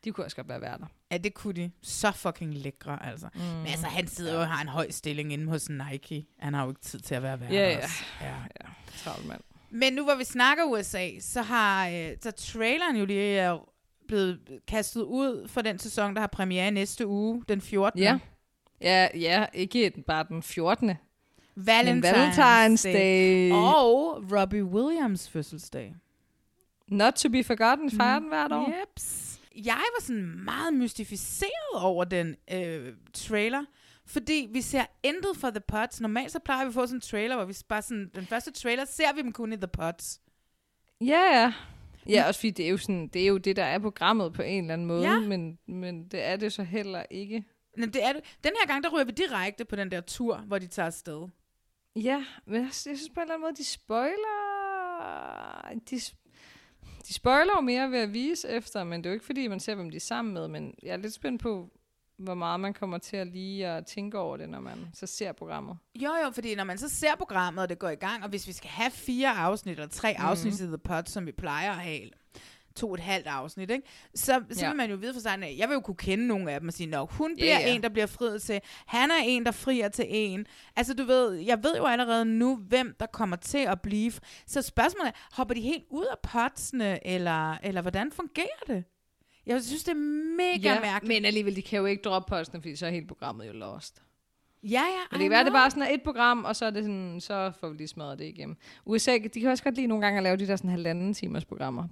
De 0.04 0.12
kunne 0.12 0.24
også 0.26 0.36
godt 0.36 0.48
være 0.48 0.60
værter. 0.60 0.86
Ja, 1.10 1.16
det 1.16 1.34
kunne 1.34 1.54
de. 1.54 1.70
Så 1.82 2.12
fucking 2.12 2.54
lækre, 2.54 3.06
altså. 3.06 3.28
Mm. 3.34 3.40
Men 3.40 3.66
altså, 3.66 3.86
han 3.86 4.08
sidder 4.08 4.34
jo 4.34 4.40
og 4.40 4.48
har 4.48 4.62
en 4.62 4.68
høj 4.68 4.90
stilling 4.90 5.32
inde 5.32 5.46
hos 5.46 5.68
Nike. 5.68 6.26
Han 6.38 6.54
har 6.54 6.62
jo 6.62 6.68
ikke 6.70 6.80
tid 6.80 7.00
til 7.00 7.14
at 7.14 7.22
være 7.22 7.40
værter. 7.40 7.54
Ja, 7.54 7.70
ja. 7.70 7.82
også. 7.84 8.04
ja. 8.20 8.26
ja. 8.64 8.68
Travlt 8.96 9.26
mand. 9.26 9.40
Men 9.70 9.92
nu 9.92 10.04
hvor 10.04 10.14
vi 10.14 10.24
snakker 10.24 10.64
USA, 10.64 11.08
så 11.20 11.42
har 11.42 11.88
øh, 11.88 12.10
så 12.22 12.30
traileren 12.30 12.96
jo 12.96 13.04
lige 13.04 13.36
er 13.38 13.68
blevet 14.08 14.40
kastet 14.68 15.02
ud 15.02 15.48
for 15.48 15.62
den 15.62 15.78
sæson, 15.78 16.14
der 16.14 16.20
har 16.20 16.26
premiere 16.26 16.70
næste 16.70 17.06
uge, 17.06 17.44
den 17.48 17.60
14. 17.60 18.00
Ja. 18.00 18.18
Ja, 18.80 19.08
ja, 19.14 19.46
ikke 19.54 19.92
bare 20.06 20.24
den 20.28 20.42
14. 20.42 20.90
Valentine's, 20.90 22.06
Valentine's 22.06 22.92
Day. 22.92 23.52
Og 23.52 24.24
Robbie 24.32 24.64
Williams 24.64 25.30
fødselsdag. 25.30 25.94
Not 26.88 27.12
to 27.14 27.28
be 27.28 27.44
forgotten, 27.44 27.90
fejrer 27.90 28.18
den 28.18 28.28
hvert 28.28 28.52
år. 28.52 28.74
Jeps. 28.80 29.38
Jeg 29.56 29.74
var 29.98 30.02
sådan 30.02 30.44
meget 30.44 30.74
mystificeret 30.74 31.74
over 31.74 32.04
den 32.04 32.36
øh, 32.52 32.92
trailer, 33.14 33.64
fordi 34.08 34.48
vi 34.52 34.60
ser 34.62 34.84
intet 35.02 35.36
for 35.36 35.50
The 35.50 35.60
Pots. 35.60 36.00
Normalt 36.00 36.32
så 36.32 36.38
plejer 36.38 36.64
vi 36.64 36.68
at 36.68 36.74
få 36.74 36.86
sådan 36.86 36.96
en 36.96 37.00
trailer, 37.00 37.36
hvor 37.36 37.44
vi 37.44 37.54
bare 37.68 37.82
sådan, 37.82 38.10
den 38.14 38.26
første 38.26 38.52
trailer 38.52 38.84
ser 38.84 39.12
vi 39.14 39.22
dem 39.22 39.32
kun 39.32 39.52
i 39.52 39.56
The 39.56 39.68
Pots. 39.68 40.20
Ja, 41.00 41.40
ja. 41.40 41.52
Ja, 42.08 42.24
også 42.26 42.40
fordi 42.40 42.50
det 42.50 42.66
er, 42.66 42.70
jo 42.70 42.76
sådan, 42.76 43.08
det 43.08 43.22
er 43.22 43.26
jo 43.26 43.38
det, 43.38 43.56
der 43.56 43.64
er 43.64 43.78
programmet 43.78 44.32
på 44.32 44.42
en 44.42 44.64
eller 44.64 44.72
anden 44.74 44.86
måde, 44.86 45.02
Ja. 45.02 45.20
men, 45.20 45.58
men 45.66 46.08
det 46.08 46.24
er 46.24 46.36
det 46.36 46.52
så 46.52 46.62
heller 46.62 47.02
ikke. 47.10 47.44
Men 47.76 47.92
det 47.92 48.04
er, 48.04 48.12
det. 48.12 48.22
den 48.44 48.52
her 48.60 48.66
gang, 48.66 48.84
der 48.84 48.90
ryger 48.94 49.04
vi 49.04 49.12
direkte 49.12 49.64
på 49.64 49.76
den 49.76 49.90
der 49.90 50.00
tur, 50.00 50.36
hvor 50.36 50.58
de 50.58 50.66
tager 50.66 50.86
afsted. 50.86 51.28
Ja, 51.96 52.24
men 52.46 52.54
jeg, 52.54 52.62
jeg 52.62 52.72
synes 52.72 53.08
på 53.14 53.20
en 53.20 53.22
eller 53.22 53.34
anden 53.34 53.44
måde, 53.46 53.56
de 53.56 53.64
spoiler... 53.64 54.48
De, 55.90 55.96
de 57.08 57.14
spoiler 57.14 57.52
jo 57.56 57.60
mere 57.60 57.90
ved 57.90 57.98
at 57.98 58.12
vise 58.12 58.48
efter, 58.48 58.84
men 58.84 59.00
det 59.04 59.06
er 59.06 59.10
jo 59.10 59.14
ikke 59.14 59.26
fordi, 59.26 59.48
man 59.48 59.60
ser, 59.60 59.74
hvem 59.74 59.90
de 59.90 59.96
er 59.96 60.00
sammen 60.00 60.34
med, 60.34 60.48
men 60.48 60.74
jeg 60.82 60.92
er 60.92 60.96
lidt 60.96 61.14
spændt 61.14 61.42
på, 61.42 61.70
hvor 62.18 62.34
meget 62.34 62.60
man 62.60 62.74
kommer 62.74 62.98
til 62.98 63.16
at 63.16 63.26
lige 63.26 63.66
at 63.68 63.86
tænke 63.86 64.18
over 64.18 64.36
det, 64.36 64.48
når 64.48 64.60
man 64.60 64.78
så 64.94 65.06
ser 65.06 65.32
programmet. 65.32 65.76
Jo, 65.94 66.10
jo, 66.24 66.30
fordi 66.30 66.54
når 66.54 66.64
man 66.64 66.78
så 66.78 66.88
ser 66.88 67.16
programmet, 67.16 67.62
og 67.62 67.68
det 67.68 67.78
går 67.78 67.88
i 67.88 67.94
gang, 67.94 68.22
og 68.22 68.28
hvis 68.28 68.46
vi 68.46 68.52
skal 68.52 68.70
have 68.70 68.90
fire 68.90 69.28
afsnit, 69.30 69.72
eller 69.78 69.88
tre 69.88 70.12
Mhm. 70.12 70.22
mm. 70.22 70.28
afsnit 70.28 70.60
i 70.60 70.66
The 70.66 70.78
Pot, 70.78 71.08
som 71.08 71.26
vi 71.26 71.32
plejer 71.32 71.70
at 71.72 71.78
have, 71.78 72.00
to 72.76 72.88
og 72.88 72.94
et 72.94 73.00
halvt 73.00 73.26
afsnit, 73.26 73.70
ikke? 73.70 73.86
så, 74.14 74.42
så 74.50 74.60
Ja. 74.60 74.68
vil 74.68 74.76
man 74.76 74.90
jo 74.90 74.96
vide 74.96 75.14
for 75.14 75.20
sig, 75.20 75.32
at 75.34 75.58
jeg 75.58 75.68
vil 75.68 75.74
jo 75.74 75.80
kunne 75.80 75.96
kende 75.96 76.26
nogle 76.26 76.52
af 76.52 76.60
dem 76.60 76.68
og 76.68 76.74
sige, 76.74 76.96
at 76.96 77.06
hun 77.10 77.34
bliver 77.36 77.58
ja. 77.60 77.74
en, 77.74 77.82
der 77.82 77.88
bliver 77.88 78.06
friet 78.06 78.42
til, 78.42 78.60
han 78.86 79.10
er 79.10 79.22
en, 79.24 79.44
der 79.46 79.50
frier 79.52 79.88
til 79.88 80.04
en. 80.08 80.46
Altså 80.76 80.94
du 80.94 81.04
ved, 81.04 81.32
jeg 81.34 81.62
ved 81.64 81.76
jo 81.76 81.84
allerede 81.84 82.24
nu, 82.24 82.56
hvem 82.56 82.96
der 83.00 83.06
kommer 83.06 83.36
til 83.36 83.58
at 83.58 83.80
blive. 83.80 84.12
Så 84.46 84.62
spørgsmålet 84.62 85.08
er, 85.08 85.36
hopper 85.36 85.54
de 85.54 85.60
helt 85.60 85.84
ud 85.90 86.04
af 86.04 86.16
potsene, 86.22 87.06
eller, 87.06 87.52
eller 87.62 87.82
hvordan 87.82 88.12
fungerer 88.12 88.64
det? 88.66 88.84
Jeg 89.48 89.62
synes, 89.62 89.84
det 89.84 89.90
er 89.92 89.96
mega 90.36 90.74
Ja, 90.74 90.80
mærkeligt. 90.80 91.16
men 91.20 91.24
alligevel, 91.24 91.56
de 91.56 91.62
kan 91.62 91.78
jo 91.78 91.86
ikke 91.86 92.02
droppe 92.02 92.28
posten, 92.28 92.62
fordi 92.62 92.76
så 92.76 92.86
er 92.86 92.90
hele 92.90 93.06
programmet 93.06 93.46
jo 93.48 93.52
lost. 93.52 94.02
Ja, 94.62 94.68
ja. 94.70 94.82
Men 95.10 95.20
det 95.20 95.24
kan 95.24 95.30
være, 95.30 95.44
det 95.44 95.52
bare 95.52 95.70
sådan 95.70 95.82
er 95.82 95.88
et 95.94 96.02
program, 96.02 96.44
og 96.44 96.56
så 96.56 96.66
er 96.66 96.70
det 96.70 96.84
sådan, 96.84 97.20
så 97.20 97.52
får 97.60 97.68
vi 97.68 97.76
lige 97.76 97.88
smadret 97.88 98.18
det 98.18 98.24
igennem. 98.24 98.56
USA, 98.84 99.18
de 99.34 99.40
kan 99.40 99.50
også 99.50 99.64
godt 99.64 99.74
lide 99.74 99.86
nogle 99.86 100.04
gange 100.04 100.16
at 100.16 100.22
lave 100.22 100.36
de 100.36 100.46
der 100.46 100.56
sådan 100.56 100.70
halvanden 100.70 101.14
timers 101.14 101.44
programmer. 101.44 101.84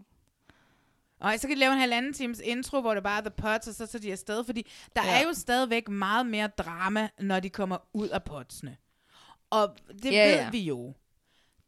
Og 1.20 1.32
så 1.38 1.48
kan 1.48 1.56
de 1.56 1.60
lave 1.60 1.72
en 1.72 1.78
halvanden 1.78 2.12
times 2.12 2.40
intro, 2.44 2.80
hvor 2.80 2.94
det 2.94 3.02
bare 3.02 3.18
er 3.18 3.20
The 3.20 3.30
Pots, 3.30 3.68
og 3.68 3.74
så 3.74 3.86
tager 3.86 4.00
de 4.02 4.12
afsted, 4.12 4.44
fordi 4.44 4.66
der. 4.96 5.02
Ja. 5.04 5.20
er 5.20 5.26
jo 5.26 5.32
stadigvæk 5.32 5.88
meget 5.88 6.26
mere 6.26 6.46
drama, 6.46 7.08
når 7.20 7.40
de 7.40 7.50
kommer 7.50 7.76
ud 7.92 8.08
af 8.08 8.22
potsene. 8.24 8.76
Og 9.50 9.76
det 10.02 10.12
Ja, 10.12 10.26
ved 10.26 10.34
ja. 10.34 10.50
vi 10.50 10.58
jo. 10.60 10.94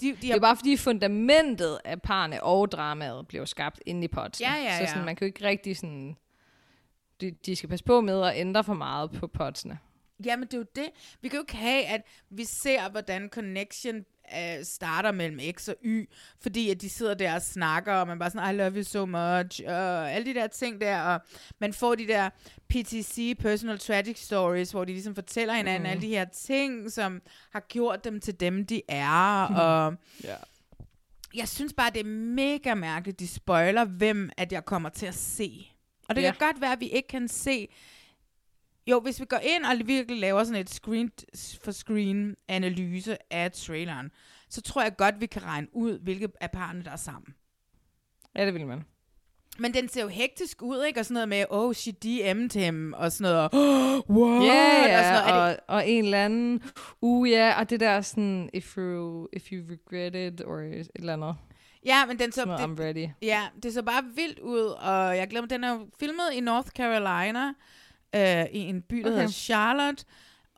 De, 0.01 0.07
de 0.07 0.16
Det 0.16 0.31
er 0.31 0.41
bare 0.41 0.57
fordi 0.57 0.77
fundamentet 0.77 1.79
af 1.85 2.03
parne 2.03 2.43
og 2.43 2.73
dramaet 2.73 3.29
bliver 3.29 3.45
skabt 3.45 3.81
inde 3.87 4.05
i 4.05 4.09
potsen. 4.09 4.45
Ja, 4.47 4.55
ja, 4.55 4.77
Så 4.77 4.83
ja. 4.83 4.87
sådan, 4.87 5.05
man 5.05 5.16
kan 5.16 5.27
jo 5.27 5.29
ikke 5.29 5.45
rigtig 5.45 5.77
sådan... 5.77 6.16
De, 7.20 7.31
de 7.31 7.57
skal 7.57 7.69
passe 7.69 7.85
på 7.85 8.01
med 8.01 8.23
at 8.23 8.33
ændre 8.37 8.65
for 8.65 8.75
meget 8.75 9.11
på 9.11 9.27
potsene. 9.27 9.79
Jamen, 10.25 10.47
det 10.47 10.55
er 10.55 10.59
jo 10.59 10.66
det. 10.77 10.91
Vi 11.20 11.29
kan 11.29 11.37
jo 11.37 11.43
ikke 11.43 11.57
have, 11.57 11.85
at 11.85 12.03
vi 12.31 12.45
ser, 12.45 12.91
hvordan 12.91 13.29
connection 13.29 14.05
øh, 14.37 14.65
starter 14.65 15.13
mellem 15.13 15.41
X 15.57 15.69
og 15.69 15.75
Y, 15.85 16.05
fordi 16.41 16.71
at 16.71 16.81
de 16.81 16.89
sidder 16.89 17.15
der 17.15 17.35
og 17.35 17.43
snakker, 17.43 17.93
og 17.95 18.07
man 18.07 18.19
bare 18.19 18.31
sådan, 18.31 18.55
I 18.55 18.59
love 18.59 18.73
you 18.77 18.83
so 18.85 19.07
much, 19.07 19.61
og 19.67 20.13
alle 20.13 20.27
de 20.27 20.35
der 20.41 20.47
ting 20.47 20.81
der, 20.81 21.01
og 21.03 21.21
man 21.59 21.73
får 21.73 21.95
de 21.95 22.07
der 22.09 22.31
PTC, 22.69 23.37
personal 23.39 23.79
tragic 23.79 24.19
stories, 24.19 24.71
hvor 24.71 24.85
de 24.85 24.93
ligesom 24.93 25.15
fortæller 25.15 25.55
hinanden 25.55 25.83
mm. 25.83 25.87
alle 25.91 26.03
de 26.03 26.09
her 26.09 26.25
ting, 26.25 26.93
som 26.93 27.23
har 27.53 27.61
gjort 27.69 28.05
dem 28.05 28.21
til 28.21 28.41
dem, 28.41 28.67
de 28.67 28.83
er, 28.89 29.43
og 29.65 29.95
Ja. 30.25 30.37
jeg 31.35 31.49
synes 31.49 31.73
bare, 31.73 31.91
det 31.91 32.01
er 32.01 32.05
mega 32.35 32.75
mærkeligt, 32.75 33.21
de 33.21 33.29
spoiler, 33.29 33.85
hvem 33.85 34.31
at 34.37 34.53
jeg 34.53 34.65
kommer 34.65 34.89
til 34.89 35.07
at 35.07 35.15
se. 35.15 35.69
Og 36.09 36.17
det 36.17 36.23
Ja. 36.23 36.33
kan 36.33 36.47
godt 36.53 36.61
være, 36.61 36.73
at 36.73 36.81
vi 36.81 36.89
ikke 36.89 37.09
kan 37.09 37.29
se... 37.29 37.69
Jo, 38.90 39.01
hvis 39.01 39.20
vi 39.20 39.24
går 39.24 39.39
ind 39.43 39.65
og 39.65 39.86
virkelig 39.86 40.20
laver 40.20 40.44
sådan 40.44 40.60
et 40.60 40.70
screen 40.70 41.10
for 41.65 41.70
screen 41.70 42.36
analyse 42.48 43.32
af 43.32 43.52
traileren, 43.52 44.10
så 44.48 44.62
tror 44.62 44.82
jeg 44.82 44.97
godt, 44.97 45.20
vi 45.20 45.27
kan 45.27 45.44
regne 45.44 45.66
ud, 45.73 45.98
hvilke 45.98 46.28
af 46.40 46.51
parerne, 46.51 46.85
der 46.85 46.90
er 46.90 46.97
sammen. 46.97 47.35
Ja, 48.36 48.47
det 48.47 48.55
vil 48.55 48.66
man. 48.66 48.85
Men 49.59 49.74
den 49.74 49.89
ser 49.89 50.02
jo 50.02 50.09
hektisk 50.09 50.62
ud, 50.62 50.85
ikke? 50.85 51.01
Og 51.01 51.06
sådan 51.06 51.15
noget 51.15 51.28
med, 51.28 51.44
oh, 51.51 51.74
she 51.74 51.93
DM'd 52.05 52.59
him, 52.59 52.93
og 52.93 53.12
sådan 53.12 53.32
noget, 53.32 53.48
oh, 53.52 54.16
what? 54.16 54.47
Ja, 54.47 54.98
og, 54.98 55.05
sådan 55.05 55.35
noget. 55.35 55.43
Og, 55.43 55.51
det, 55.51 55.60
og 55.69 55.89
en 55.89 56.05
eller 56.05 56.24
anden, 56.24 56.62
uh 57.01 57.31
ja, 57.31 57.59
og 57.59 57.70
det 57.70 57.81
der 57.81 58.01
sådan, 58.01 58.51
if 58.52 58.77
you, 58.77 59.28
if 59.32 59.52
you 59.52 59.65
regret 59.70 60.15
it, 60.15 60.43
or 60.47 60.59
et 60.59 60.90
eller 60.94 61.12
andet. 61.12 61.36
ja, 61.85 62.06
men 62.06 62.19
den 62.19 62.32
så... 62.32 62.40
Sådan 62.40 62.70
det, 62.70 62.81
I'm 62.81 62.82
ready. 62.82 63.09
Ja, 63.23 63.43
det 63.62 63.74
så 63.74 63.82
bare 63.82 64.05
vildt 64.15 64.39
ud, 64.39 64.60
og 64.81 65.16
jeg 65.16 65.28
glemmer, 65.28 65.48
den 65.48 65.65
er 65.65 65.78
filmet 66.01 66.32
i 66.35 66.40
North 66.40 66.69
Carolina, 66.69 67.52
øh, 68.16 68.44
i 68.52 68.59
en 68.59 68.82
by, 68.82 68.97
der 68.97 69.05
okay. 69.06 69.10
Hedder 69.16 69.28
Charlotte, 69.28 70.05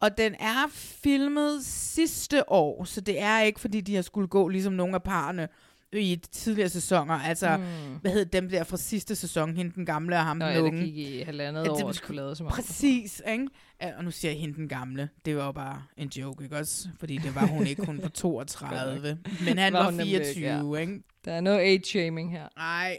og 0.01 0.19
den 0.19 0.35
er 0.35 0.67
filmet 0.73 1.65
sidste 1.65 2.51
år, 2.53 2.85
så 2.85 3.01
det 3.01 3.21
er 3.23 3.41
ikke, 3.41 3.61
fordi 3.61 3.81
de 3.81 3.95
har 3.95 4.03
skulle 4.03 4.29
gå 4.29 4.49
ligesom 4.49 4.73
nogle 4.73 4.95
af 4.95 5.03
parerne 5.03 5.49
i 5.93 6.21
tidligere 6.33 6.69
sæsoner. 6.69 7.15
Altså, 7.15 7.57
Mm. 7.57 7.65
hvad 8.01 8.11
hed 8.13 8.25
dem 8.27 8.49
der 8.49 8.65
fra 8.65 8.77
sidste 8.77 9.17
sæson, 9.17 9.57
hende 9.57 9.73
den 9.75 9.87
gamle 9.87 10.17
og 10.17 10.25
ham 10.25 10.37
Nå, 10.37 10.47
den 10.47 10.55
ja, 10.55 10.61
unge. 10.61 10.85
gik 10.85 10.97
i 10.97 11.21
halvandet 11.23 11.65
Ja, 11.65 11.71
år 11.71 11.83
og 11.85 11.95
skulle 11.95 12.23
lade 12.23 12.37
som 12.37 12.47
om. 12.47 12.53
Præcis, 12.53 13.23
ikke? 13.29 13.47
Ja, 13.83 13.97
Og 13.99 14.05
nu 14.05 14.11
siger 14.11 14.33
jeg 14.33 14.41
hende 14.41 14.55
den 14.55 14.69
gamle. 14.69 15.09
Det 15.25 15.37
var 15.37 15.47
jo 15.47 15.53
bare 15.53 15.83
en 15.97 16.09
joke, 16.09 16.45
ikke 16.45 16.57
også? 16.57 16.89
Fordi 16.99 17.17
det 17.17 17.35
var 17.35 17.47
hun 17.47 17.67
ikke, 17.67 17.87
hun 17.87 18.03
var 18.03 18.09
32. 18.25 19.19
men 19.45 19.59
han 19.59 19.73
Var 19.73 19.79
var, 19.79 19.85
hun 19.91 19.95
nemlig 19.95 20.15
ikke, 20.15 20.27
24, 20.35 20.81
ikke? 20.81 21.03
Der 21.25 21.33
er 21.33 21.41
no 21.41 21.59
age-shaming 21.59 22.31
her. 22.33 22.49
Nej. 22.57 22.99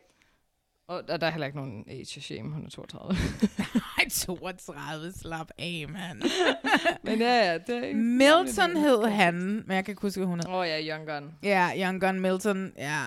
Og 0.91 1.07
der, 1.07 1.18
der 1.18 1.27
er 1.27 1.31
heller 1.31 1.47
ikke 1.47 1.57
nogen 1.57 1.85
age-shame, 1.88 2.53
hun 2.53 2.65
er 2.65 2.69
32. 2.69 3.18
Ej, 3.97 4.09
32, 4.11 5.11
slap 5.11 5.51
af, 5.57 5.85
mand. 5.89 6.22
Men 7.03 7.19
ja, 7.19 7.51
ja, 7.51 7.57
det 7.57 7.77
er 7.77 7.84
ikke... 7.84 7.99
Milton 7.99 8.77
hed 8.77 9.05
han, 9.05 9.35
men 9.35 9.76
jeg 9.76 9.85
kan 9.85 9.91
ikke 9.91 10.01
huske, 10.01 10.19
hvad 10.19 10.27
hun 10.27 10.39
hed. 10.39 10.47
Åh 10.47 10.53
oh, 10.55 10.68
ja, 10.68 10.95
Young 10.95 11.07
Gun. 11.07 11.31
Ja, 11.43 11.72
Young 11.77 12.01
Gun 12.01 12.19
Milton, 12.19 12.72
ja. 12.77 13.03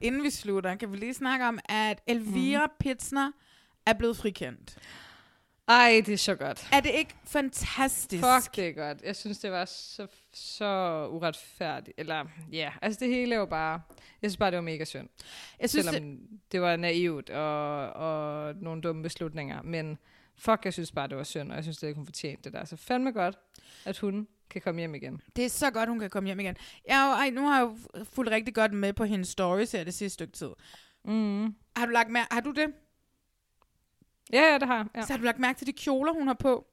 Inden 0.00 0.22
vi 0.22 0.30
slutter, 0.30 0.74
kan 0.74 0.92
vi 0.92 0.96
lige 0.96 1.14
snakke 1.14 1.46
om, 1.46 1.58
at 1.68 2.00
Elvira 2.06 2.66
mm. 2.66 2.72
Pitsner 2.80 3.30
er 3.86 3.92
blevet 3.92 4.16
frikendt. 4.16 4.78
Ej, 5.70 6.02
det 6.06 6.12
er 6.12 6.18
så 6.18 6.34
godt. 6.34 6.68
Er 6.72 6.80
det 6.80 6.90
ikke 6.94 7.14
fantastisk? 7.24 8.24
Fuck, 8.24 8.56
det 8.56 8.68
er 8.68 8.72
godt. 8.72 9.02
Jeg 9.02 9.16
synes, 9.16 9.38
det 9.38 9.52
var 9.52 9.64
så, 9.64 10.06
så 10.32 11.08
uretfærdigt. 11.10 11.94
Eller, 11.98 12.24
ja, 12.52 12.72
altså 12.82 13.00
det 13.00 13.08
hele 13.08 13.34
er 13.34 13.38
jo 13.38 13.46
bare... 13.46 13.80
Jeg 14.22 14.30
synes 14.30 14.36
bare, 14.36 14.50
det 14.50 14.56
var 14.56 14.62
mega 14.62 14.84
synd. 14.84 15.08
Jeg 15.60 15.70
synes, 15.70 15.86
Selvom 15.86 16.02
det... 16.02 16.28
det 16.52 16.60
var 16.60 16.76
naivt 16.76 17.30
og, 17.30 17.92
og 17.92 18.54
nogle 18.56 18.82
dumme 18.82 19.02
beslutninger. 19.02 19.62
Men 19.62 19.98
fuck, 20.36 20.64
jeg 20.64 20.72
synes 20.72 20.92
bare, 20.92 21.08
det 21.08 21.16
var 21.16 21.24
synd, 21.24 21.50
og 21.50 21.56
jeg 21.56 21.64
synes, 21.64 21.78
det 21.78 21.94
hun 21.94 22.04
fortjente 22.06 22.42
det 22.44 22.52
der. 22.52 22.64
Så 22.64 22.76
fandme 22.76 23.12
godt, 23.12 23.38
at 23.84 23.98
hun 23.98 24.28
kan 24.50 24.60
komme 24.60 24.80
hjem 24.80 24.94
igen. 24.94 25.20
Det 25.36 25.44
er 25.44 25.48
så 25.48 25.70
godt, 25.70 25.88
hun 25.88 25.98
kan 25.98 26.10
komme 26.10 26.26
hjem 26.26 26.40
igen. 26.40 26.56
Jeg, 26.88 27.16
ej, 27.18 27.30
nu 27.30 27.46
har 27.48 27.60
jeg 27.60 27.70
jo 27.96 28.04
fulgt 28.04 28.30
rigtig 28.30 28.54
godt 28.54 28.72
med 28.72 28.92
på 28.92 29.04
hendes 29.04 29.28
stories 29.28 29.72
her 29.72 29.84
det 29.84 29.94
sidste 29.94 30.14
stykke 30.14 30.32
tid. 30.32 30.50
Mm. 31.04 31.54
Har 31.76 31.86
du 31.86 31.92
lagt 31.92 32.10
mærke, 32.10 32.34
har 32.34 32.40
du 32.40 32.50
det? 32.50 32.66
Ja, 34.32 34.42
ja, 34.52 34.58
det 34.58 34.66
har 34.66 34.76
jeg. 34.76 34.86
Ja. 34.96 35.02
Så 35.02 35.12
har 35.12 35.18
du 35.18 35.24
lagt 35.24 35.38
mærke 35.38 35.58
til 35.58 35.66
de 35.66 35.72
kjoler, 35.72 36.12
hun 36.12 36.26
har 36.26 36.34
på, 36.34 36.66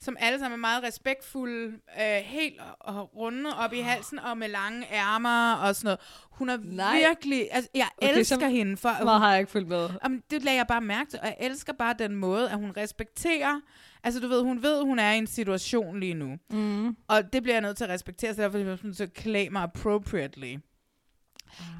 som 0.00 0.16
alle 0.20 0.38
sammen 0.38 0.56
er 0.56 0.60
meget 0.60 0.82
respektfulde, 0.82 1.78
øh, 2.00 2.22
helt 2.24 2.60
og, 2.60 2.94
og 2.96 3.16
runde 3.16 3.56
op 3.58 3.72
i 3.72 3.80
halsen, 3.80 4.18
og 4.18 4.38
med 4.38 4.48
lange 4.48 4.86
ærmer 4.92 5.54
og 5.54 5.76
sådan 5.76 5.86
noget. 5.86 6.00
Hun 6.30 6.48
er 6.48 6.56
Nej. 6.62 6.98
virkelig... 6.98 7.48
Altså, 7.52 7.70
jeg 7.74 7.88
Okay, 7.96 8.08
okay, 8.12 8.22
så 8.22 8.34
elsker 8.34 8.48
hende 8.48 8.76
for... 8.76 8.88
at 8.88 9.04
Meget 9.04 9.20
har 9.20 9.30
jeg 9.30 9.40
ikke 9.40 9.52
fulgt 9.52 9.68
med. 9.68 9.88
Jamen, 10.04 10.22
det 10.30 10.44
lagde 10.44 10.58
jeg 10.58 10.66
bare 10.66 10.80
mærke 10.80 11.10
til, 11.10 11.18
og 11.20 11.26
jeg 11.26 11.36
elsker 11.40 11.72
bare 11.72 11.94
den 11.98 12.14
måde, 12.14 12.50
at 12.50 12.58
hun 12.58 12.72
respekterer... 12.76 13.60
Altså, 14.04 14.20
du 14.20 14.28
ved, 14.28 14.42
hun 14.42 14.62
ved, 14.62 14.82
hun 14.82 14.98
er 14.98 15.12
i 15.12 15.18
en 15.18 15.26
situation 15.26 16.00
lige 16.00 16.14
nu. 16.14 16.36
Mm. 16.50 16.96
Og 17.08 17.32
det 17.32 17.42
bliver 17.42 17.54
jeg 17.54 17.62
nødt 17.62 17.76
til 17.76 17.84
at 17.84 17.90
respektere, 17.90 18.34
så 18.34 18.42
derfor 18.42 18.58
er 18.58 18.64
jeg 18.64 19.00
at 19.00 19.12
klæde 19.14 19.50
mig 19.50 19.62
appropriately. 19.62 20.56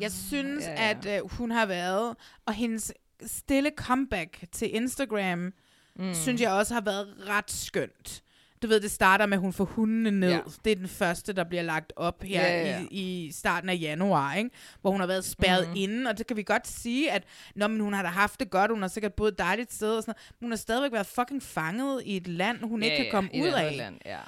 Jeg 0.00 0.12
synes, 0.12 0.64
ja. 0.64 0.72
ja. 0.72 0.90
at 0.90 1.06
øh, 1.06 1.30
hun 1.30 1.50
har 1.50 1.66
været, 1.66 2.16
og 2.46 2.52
hendes 2.52 2.92
stille 3.26 3.70
comeback 3.76 4.44
til 4.52 4.74
Instagram, 4.74 5.52
mm. 5.96 6.14
synes 6.14 6.40
jeg 6.40 6.50
også 6.52 6.74
har 6.74 6.80
været 6.80 7.14
ret 7.28 7.50
skønt. 7.50 8.22
Du 8.62 8.66
ved, 8.66 8.80
det 8.80 8.90
starter 8.90 9.26
med, 9.26 9.36
at 9.36 9.40
hun 9.40 9.52
får 9.52 9.64
hundene 9.64 10.10
ned. 10.10 10.28
Ja. 10.30 10.36
Ja. 10.36 10.42
Det 10.64 10.72
er 10.72 10.76
den 10.76 10.88
første, 10.88 11.32
der 11.32 11.44
bliver 11.44 11.62
lagt 11.62 11.92
op 11.96 12.22
her 12.22 12.42
Ja, 12.42 12.60
ja, 12.60 12.70
ja. 12.70 12.84
I, 12.90 13.26
i 13.26 13.32
starten 13.32 13.70
af 13.70 13.78
januar, 13.80 14.34
ikke? 14.34 14.50
hvor 14.80 14.90
hun 14.90 15.00
har 15.00 15.06
været 15.06 15.24
spærret 15.24 15.68
mm. 15.68 15.74
inde, 15.76 16.10
og 16.10 16.18
det 16.18 16.26
kan 16.26 16.36
vi 16.36 16.42
godt 16.42 16.68
sige, 16.68 17.10
at 17.10 17.24
når 17.54 17.68
men 17.68 17.80
hun 17.80 17.92
har 17.92 18.02
da 18.02 18.08
haft 18.08 18.40
det 18.40 18.50
godt, 18.50 18.70
hun 18.70 18.82
har 18.82 18.88
sikkert 18.88 19.14
boet 19.14 19.32
et 19.32 19.38
dejligt 19.38 19.72
sted, 19.72 19.96
og 19.96 20.02
sådan 20.02 20.10
noget, 20.10 20.34
men 20.40 20.46
hun 20.46 20.52
har 20.52 20.56
stadigvæk 20.56 20.92
været 20.92 21.06
fucking 21.06 21.42
fanget 21.42 22.02
i 22.04 22.16
et 22.16 22.26
land, 22.26 22.58
hun 22.64 22.82
ja, 22.82 22.90
ikke 22.90 23.02
kan 23.02 23.10
komme 23.12 23.30
i 23.32 23.38
et 23.38 23.42
ud 23.42 23.48
af. 23.48 23.76
Land, 23.76 23.98
ja. 24.06 24.18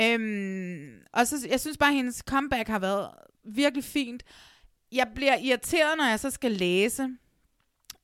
Øhm, 0.00 0.90
og 1.12 1.26
så, 1.26 1.46
jeg 1.50 1.60
synes 1.60 1.78
bare, 1.78 1.90
at 1.90 1.96
hendes 1.96 2.22
comeback 2.28 2.68
har 2.68 2.78
været 2.78 3.08
virkelig 3.44 3.84
fint. 3.84 4.22
Jeg 4.92 5.06
bliver 5.14 5.36
irriteret, 5.38 5.98
når 5.98 6.04
jeg 6.04 6.20
så 6.20 6.30
skal 6.30 6.52
læse, 6.52 7.08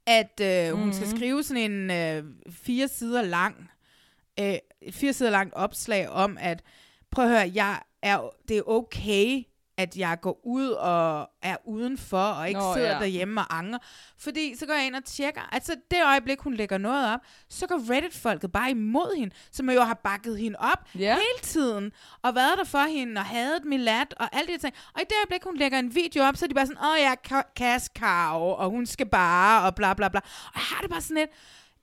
at 0.06 0.40
øh, 0.43 0.72
hun 0.72 0.85
Mhm. 0.85 0.93
skal 0.93 1.09
skrive 1.09 1.43
sådan 1.43 1.70
en 1.72 1.90
øh, 1.90 2.24
fire 2.51 2.89
sider 2.89 3.22
lang, 3.22 3.70
øh, 4.40 4.55
fire 4.90 5.12
sider 5.12 5.31
langt 5.31 5.55
opslag 5.55 6.09
om, 6.09 6.39
at 6.40 6.62
prøv 7.10 7.24
at 7.24 7.31
høre, 7.31 7.51
jeg 7.55 7.82
er, 8.02 8.31
det 8.48 8.59
er 8.59 8.62
okay, 8.68 9.43
at 9.82 9.97
jeg 9.97 10.19
går 10.23 10.40
ud 10.44 10.69
og 10.70 11.28
er 11.43 11.57
udenfor, 11.65 12.19
og 12.23 12.48
ikke 12.48 12.61
Nå, 12.61 12.74
sidder 12.74 12.93
ja. 12.93 12.98
derhjemme 12.98 13.40
og 13.40 13.59
angrer. 13.59 13.78
Fordi 14.19 14.57
så 14.57 14.66
går 14.66 14.74
jeg 14.74 14.86
ind 14.86 14.94
og 14.94 15.05
tjekker, 15.05 15.40
altså 15.52 15.77
det 15.90 15.98
øjeblik, 16.07 16.40
hun 16.40 16.55
lægger 16.55 16.78
noget 16.78 17.15
op, 17.15 17.20
så 17.48 17.66
går 17.66 17.90
Reddit-folket 17.94 18.52
bare 18.52 18.70
imod 18.70 19.16
hende, 19.19 19.35
som 19.52 19.70
jo 19.70 19.81
har 19.81 19.94
bakket 20.05 20.39
hende 20.39 20.57
op 20.59 20.78
Ja. 20.98 21.15
hele 21.15 21.43
tiden, 21.43 21.93
og 22.23 22.35
været 22.35 22.59
der 22.59 22.65
for 22.65 22.89
hende, 22.89 23.19
og 23.19 23.24
hadet 23.24 23.65
Milad, 23.65 24.07
og 24.20 24.28
alle 24.36 24.47
de 24.47 24.52
her 24.52 24.59
ting. 24.59 24.74
Og 24.94 25.01
i 25.01 25.05
det 25.05 25.15
øjeblik, 25.24 25.44
hun 25.44 25.57
lægger 25.57 25.78
en 25.78 25.94
video 25.94 26.23
op, 26.24 26.36
så 26.36 26.44
er 26.44 26.48
de 26.48 26.55
bare 26.55 26.66
sådan, 26.66 26.82
åh, 26.85 27.01
jeg 27.01 27.16
er 27.24 27.36
ka- 27.40 27.52
kaskarv, 27.57 28.43
og 28.59 28.70
hun 28.70 28.86
skal 28.86 29.07
bare, 29.07 29.66
og 29.66 29.74
bla 29.74 29.94
bla 29.94 30.09
bla. 30.09 30.20
Og 30.47 30.52
jeg 30.55 30.62
har 30.62 30.81
det 30.81 30.90
bare 30.90 31.01
sådan 31.01 31.16
lidt, 31.16 31.31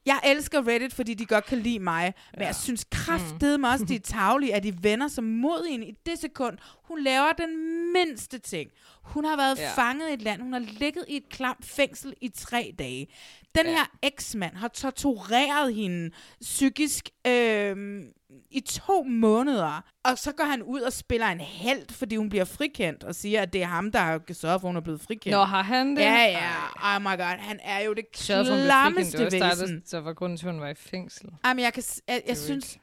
jeg 0.08 0.20
elsker 0.24 0.68
Reddit, 0.68 0.94
fordi 0.94 1.14
de 1.14 1.26
godt 1.26 1.46
kan 1.46 1.58
lide 1.58 1.80
mig, 1.80 2.14
men 2.38 2.42
jeg 2.46 2.56
synes 2.56 2.86
kraftedeme 2.92 3.68
også, 3.70 3.86
de 3.86 3.96
er 3.96 4.00
tavlige, 4.00 4.56
at 4.56 4.64
de 4.64 4.84
vender 4.84 5.08
sig 5.08 5.24
mod 5.24 5.70
hende 5.72 5.88
i 5.88 5.92
det 6.06 6.20
sekund. 6.20 6.58
Hun 6.84 7.02
laver 7.04 7.32
den 7.34 7.50
mindste 7.94 8.40
ting. 8.40 8.70
Hun 9.04 9.26
har 9.26 9.38
været 9.38 9.58
Ja. 9.58 9.64
ja. 9.64 9.74
fanget 9.84 10.10
i 10.10 10.14
et 10.14 10.22
land. 10.22 10.42
Hun 10.42 10.54
har 10.54 10.60
ligget 10.60 11.06
i 11.08 11.16
et 11.18 11.30
klamt 11.30 11.66
fængsel 11.66 12.14
i 12.22 12.30
tre 12.30 12.74
dage. 12.80 13.08
Den 13.56 13.66
Ja. 13.66 13.72
ja. 13.72 13.78
her 13.78 13.86
eksmand 14.04 14.56
har 14.56 14.68
tortureret 14.68 15.76
hende 15.76 16.12
psykisk 16.42 17.10
øh, 17.28 18.04
i 18.52 18.60
to 18.60 19.04
måneder. 19.04 19.82
Og 20.04 20.18
så 20.18 20.32
går 20.32 20.44
han 20.44 20.64
ud 20.64 20.82
og 20.82 20.94
spiller 20.94 21.28
en 21.28 21.40
held, 21.40 21.92
fordi 21.94 22.16
hun 22.16 22.30
bliver 22.30 22.46
frikendt, 22.46 23.04
og 23.04 23.16
siger, 23.16 23.42
at 23.42 23.54
det 23.54 23.62
er 23.62 23.66
ham, 23.66 23.92
der 23.92 24.00
har 24.00 24.22
sørget 24.34 24.62
for, 24.62 24.68
at 24.68 24.70
hun 24.70 24.76
er 24.78 24.82
blevet 24.82 25.02
frikendt. 25.02 25.32
Nå, 25.38 25.44
har 25.44 25.62
han 25.64 25.90
det? 25.96 26.02
Ja, 26.02 26.24
ja. 26.24 26.96
Oh 26.96 27.02
my 27.02 27.06
god, 27.18 27.38
han 27.40 27.60
er 27.64 27.80
jo 27.80 27.94
det 27.94 28.06
klammeste 28.12 29.20
væsen. 29.24 29.40
startet, 29.40 29.84
så 29.86 30.00
var 30.00 30.14
grunden 30.14 30.38
til, 30.38 30.46
at 30.48 30.52
hun 30.54 30.62
var 30.62 30.68
i 30.70 30.74
fængsel. 30.74 31.30
Jamen, 31.46 31.64
jeg, 31.64 31.74
kan, 31.74 31.84
jeg, 32.08 32.22
jeg 32.28 32.38
synes, 32.38 32.78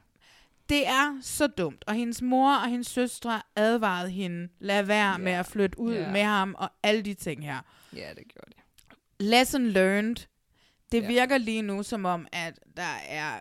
det 0.69 0.87
er 0.87 1.17
så 1.21 1.47
dumt. 1.47 1.83
Og 1.87 1.93
hendes 1.93 2.21
mor 2.21 2.55
og 2.55 2.67
hendes 2.69 2.87
søstre 2.87 3.41
advarede 3.55 4.09
hende, 4.09 4.47
lad 4.59 4.83
være 4.83 5.11
Ja. 5.11 5.17
med 5.17 5.31
at 5.31 5.45
flytte 5.45 5.79
ud 5.79 5.93
Ja. 5.93 6.11
med 6.11 6.23
ham, 6.23 6.55
og 6.57 6.69
alle 6.83 7.01
de 7.01 7.13
ting 7.13 7.45
her. 7.45 7.57
Ja, 7.95 8.09
det 8.15 8.23
gjorde 8.33 8.51
de. 8.51 8.61
Lesson 9.25 9.67
learned. 9.67 10.15
Det 10.91 11.07
virker 11.07 11.37
lige 11.37 11.61
nu 11.61 11.83
som 11.83 12.05
om, 12.05 12.27
at 12.31 12.59
der 12.77 12.95
er 13.07 13.39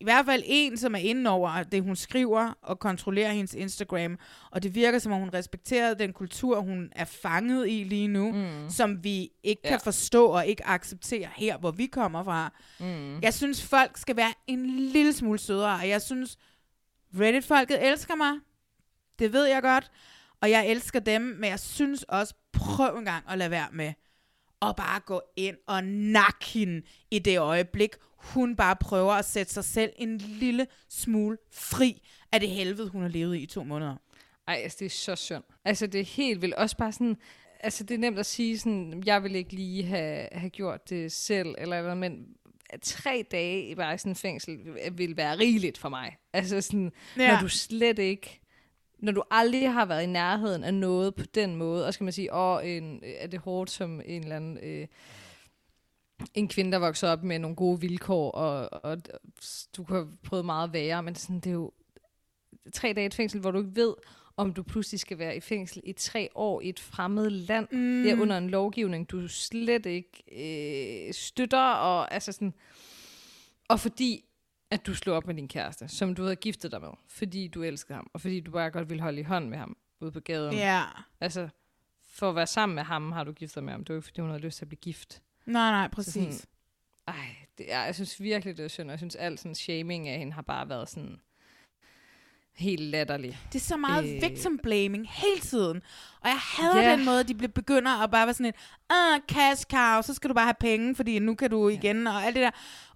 i 0.00 0.04
hvert 0.04 0.24
fald 0.24 0.42
en, 0.46 0.76
som 0.76 0.94
er 0.94 0.98
inde 0.98 1.30
over 1.30 1.62
det, 1.62 1.82
hun 1.82 1.96
skriver, 1.96 2.52
og 2.62 2.78
kontrollerer 2.78 3.32
hendes 3.32 3.54
Instagram. 3.54 4.18
Og 4.50 4.62
det 4.62 4.74
virker 4.74 4.98
som 4.98 5.12
om, 5.12 5.20
hun 5.20 5.34
respekterer 5.34 5.94
den 5.94 6.12
kultur, 6.12 6.60
hun 6.60 6.92
er 6.92 7.04
fanget 7.04 7.68
i 7.68 7.84
lige 7.84 8.08
nu, 8.08 8.32
mm. 8.32 8.70
som 8.70 9.04
vi 9.04 9.30
ikke 9.42 9.62
kan 9.62 9.80
forstå 9.84 10.26
og 10.26 10.46
ikke 10.46 10.66
acceptere 10.66 11.28
her, 11.36 11.58
hvor 11.58 11.70
vi 11.70 11.86
kommer 11.86 12.24
fra. 12.24 12.52
Mm. 12.80 13.20
Jeg 13.20 13.34
synes, 13.34 13.66
folk 13.66 13.96
skal 13.96 14.16
være 14.16 14.32
en 14.46 14.66
lille 14.66 15.12
smule 15.12 15.38
sødere, 15.38 15.74
og 15.74 15.88
jeg 15.88 16.02
synes, 16.02 16.36
Reddit-folket 17.20 17.86
elsker 17.86 18.14
mig. 18.14 18.32
Det 19.18 19.32
ved 19.32 19.44
jeg 19.46 19.62
godt. 19.62 19.90
Og 20.40 20.50
jeg 20.50 20.66
elsker 20.66 21.00
dem, 21.00 21.22
men 21.22 21.50
jeg 21.50 21.60
synes 21.60 22.02
også, 22.02 22.34
prøv 22.52 22.98
en 22.98 23.04
gang 23.04 23.24
at 23.28 23.38
lade 23.38 23.50
være 23.50 23.68
med 23.72 23.92
og 24.60 24.76
bare 24.76 25.00
gå 25.00 25.22
ind 25.36 25.56
og 25.66 25.84
nakke 25.84 26.44
hende 26.46 26.82
i 27.10 27.18
det 27.18 27.38
øjeblik, 27.38 27.90
hun 28.16 28.56
bare 28.56 28.76
prøver 28.76 29.12
at 29.12 29.24
sætte 29.24 29.52
sig 29.52 29.64
selv 29.64 29.92
en 29.96 30.18
lille 30.18 30.66
smule 30.88 31.36
fri 31.52 32.02
af 32.32 32.40
det 32.40 32.48
helvede, 32.48 32.88
hun 32.88 33.02
har 33.02 33.08
levet 33.08 33.36
i 33.36 33.42
i 33.42 33.46
to 33.46 33.64
måneder. 33.64 33.96
Ej, 34.48 34.54
altså 34.54 34.76
det 34.78 34.86
er 34.86 34.90
så 34.90 35.16
synd. 35.16 35.42
Altså 35.64 35.86
det 35.86 36.00
er 36.00 36.04
helt 36.04 36.42
vildt. 36.42 36.54
Også 36.54 36.76
bare 36.76 36.92
sådan, 36.92 37.16
altså 37.60 37.84
det 37.84 37.94
er 37.94 37.98
nemt 37.98 38.18
at 38.18 38.26
sige 38.26 38.58
sådan, 38.58 39.02
jeg 39.06 39.22
vil 39.22 39.34
ikke 39.34 39.52
lige 39.52 39.84
have, 39.84 40.28
have 40.32 40.50
gjort 40.50 40.90
det 40.90 41.12
selv, 41.12 41.54
eller 41.58 41.82
hvad, 41.82 41.94
men 41.94 42.26
tre 42.82 43.24
dage 43.30 43.68
i 43.68 43.74
bare 43.74 43.98
sådan 43.98 44.16
fængsel 44.16 44.58
vil 44.92 45.16
være 45.16 45.38
rigeligt 45.38 45.78
for 45.78 45.88
mig. 45.88 46.16
Altså 46.32 46.60
sådan, 46.60 46.92
ja. 47.16 47.32
når 47.32 47.40
du 47.40 47.48
slet 47.48 47.98
ikke 47.98 48.40
når 49.02 49.12
du 49.12 49.22
aldrig 49.30 49.72
har 49.72 49.84
været 49.84 50.02
i 50.02 50.06
nærheden 50.06 50.64
af 50.64 50.74
noget 50.74 51.14
på 51.14 51.24
den 51.34 51.56
måde, 51.56 51.86
og 51.86 51.94
skal 51.94 52.04
man 52.04 52.12
sige, 52.12 52.34
åh, 52.34 52.60
en, 52.64 53.02
er 53.04 53.26
det 53.26 53.40
hårdt 53.40 53.70
som 53.70 54.00
en 54.04 54.22
eller 54.22 54.36
anden... 54.36 54.58
Øh, 54.62 54.86
en 56.34 56.48
kvinde, 56.48 56.72
der 56.72 56.78
vokser 56.78 57.08
op 57.08 57.22
med 57.22 57.38
nogle 57.38 57.56
gode 57.56 57.80
vilkår, 57.80 58.30
og, 58.30 58.84
og 58.84 58.98
du 59.76 59.84
kan 59.84 59.96
have 59.96 60.08
prøvet 60.22 60.44
meget 60.44 60.72
værre, 60.72 61.02
men 61.02 61.14
sådan, 61.14 61.40
det 61.40 61.50
er 61.50 61.54
jo 61.54 61.72
tre 62.72 62.92
dage 62.92 63.04
i 63.04 63.06
et 63.06 63.14
fængsel, 63.14 63.40
hvor 63.40 63.50
du 63.50 63.58
ikke 63.58 63.76
ved, 63.76 63.94
om 64.36 64.52
du 64.52 64.62
pludselig 64.62 65.00
skal 65.00 65.18
være 65.18 65.36
i 65.36 65.40
fængsel 65.40 65.82
i 65.84 65.92
tre 65.92 66.28
år 66.34 66.60
i 66.60 66.68
et 66.68 66.80
fremmed 66.80 67.30
land, 67.30 67.68
mm. 67.72 68.04
ja, 68.04 68.14
under 68.14 68.38
en 68.38 68.50
lovgivning, 68.50 69.10
du 69.10 69.28
slet 69.28 69.86
ikke 69.86 70.22
øh, 71.08 71.14
støtter, 71.14 71.72
og 71.72 72.14
altså 72.14 72.32
sådan, 72.32 72.54
og 73.68 73.80
fordi 73.80 74.24
at 74.70 74.86
du 74.86 74.94
slog 74.94 75.16
op 75.16 75.26
med 75.26 75.34
din 75.34 75.48
kæreste, 75.48 75.88
som 75.88 76.14
du 76.14 76.22
havde 76.22 76.36
giftet 76.36 76.72
dig 76.72 76.80
med, 76.80 76.90
fordi 77.08 77.48
du 77.48 77.62
elskede 77.62 77.94
ham, 77.94 78.10
og 78.12 78.20
fordi 78.20 78.40
du 78.40 78.50
bare 78.50 78.70
godt 78.70 78.88
ville 78.88 79.02
holde 79.02 79.20
i 79.20 79.22
hånd 79.22 79.48
med 79.48 79.58
ham 79.58 79.76
ude 80.00 80.12
på 80.12 80.20
gaden. 80.20 80.54
Ja. 80.54 80.84
Altså, 81.20 81.48
for 82.02 82.28
at 82.28 82.36
være 82.36 82.46
sammen 82.46 82.74
med 82.74 82.82
ham, 82.82 83.12
har 83.12 83.24
du 83.24 83.32
giftet 83.32 83.54
dig 83.54 83.64
med 83.64 83.72
ham. 83.72 83.84
Det 83.84 83.94
var 83.94 83.98
ikke, 83.98 84.06
fordi 84.06 84.20
hun 84.20 84.30
havde 84.30 84.42
lyst 84.42 84.58
til 84.58 84.64
at 84.64 84.68
blive 84.68 84.80
gift. 84.80 85.22
Nej, 85.46 85.70
nej, 85.70 85.88
præcis. 85.88 86.34
Så 86.34 86.40
sådan, 86.40 87.16
ej, 87.18 87.36
det 87.58 87.72
er, 87.72 87.84
jeg 87.84 87.94
synes 87.94 88.20
virkelig, 88.20 88.56
det 88.56 88.64
er 88.64 88.68
synd, 88.68 88.88
og 88.88 88.90
jeg 88.90 88.98
synes 88.98 89.16
alt 89.16 89.40
sådan 89.40 89.54
shaming 89.54 90.08
af 90.08 90.18
hende 90.18 90.32
har 90.32 90.42
bare 90.42 90.68
været 90.68 90.88
sådan 90.88 91.20
helt 92.60 92.80
latterlig. 92.80 93.38
Det 93.52 93.60
er 93.60 93.64
så 93.64 93.76
meget 93.76 94.14
øh... 94.14 94.22
victim 94.22 94.58
blaming 94.62 95.08
hele 95.10 95.40
tiden. 95.40 95.82
Og 96.20 96.28
jeg 96.28 96.38
hader 96.38 96.82
yeah. 96.82 96.98
den 96.98 97.04
måde, 97.04 97.24
de 97.24 97.48
begynder 97.48 98.02
at 98.02 98.10
bare 98.10 98.26
være 98.26 98.34
sådan 98.34 98.46
en, 98.46 98.52
ah, 98.90 99.20
cash 99.28 99.64
cow, 99.70 100.02
så 100.02 100.14
skal 100.14 100.30
du 100.30 100.34
bare 100.34 100.44
have 100.44 100.54
penge, 100.60 100.94
fordi 100.94 101.18
nu 101.18 101.34
kan 101.34 101.50
du 101.50 101.68
igen, 101.68 102.06
og 102.06 102.24
alt 102.24 102.34
det 102.34 102.42
der. 102.42 102.50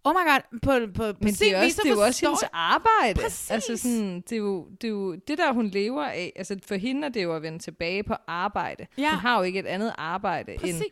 Oh 0.05 0.15
my 0.15 0.31
god, 0.31 0.59
på, 0.63 0.93
på, 0.95 1.13
på 1.13 1.19
Men 1.21 1.35
det 1.35 1.53
er, 1.55 1.65
også, 1.65 1.81
det 1.83 1.91
er 1.91 1.95
jo 1.95 2.01
også 2.01 2.27
hendes 2.27 2.45
arbejde. 2.53 3.21
Præcis. 3.21 3.51
Altså 3.51 3.77
sådan, 3.77 4.21
det, 4.21 4.33
er 4.33 4.37
jo, 4.37 4.69
det 4.81 4.85
er 4.85 4.93
jo 4.93 5.15
det 5.15 5.39
der, 5.39 5.53
hun 5.53 5.67
lever 5.67 6.05
af. 6.05 6.33
Altså 6.37 6.59
for 6.67 6.75
hende 6.75 7.07
er 7.07 7.09
det 7.11 7.23
jo 7.23 7.37
at 7.37 7.43
vende 7.43 7.59
tilbage 7.59 8.03
på 8.03 8.15
arbejde. 8.27 8.87
Ja. 8.99 9.11
Hun 9.11 9.19
har 9.19 9.39
jo 9.39 9.43
ikke 9.43 9.59
et 9.59 9.67
andet 9.67 9.95
arbejde 9.99 10.53
Præcis. 10.59 10.81
end, 10.81 10.85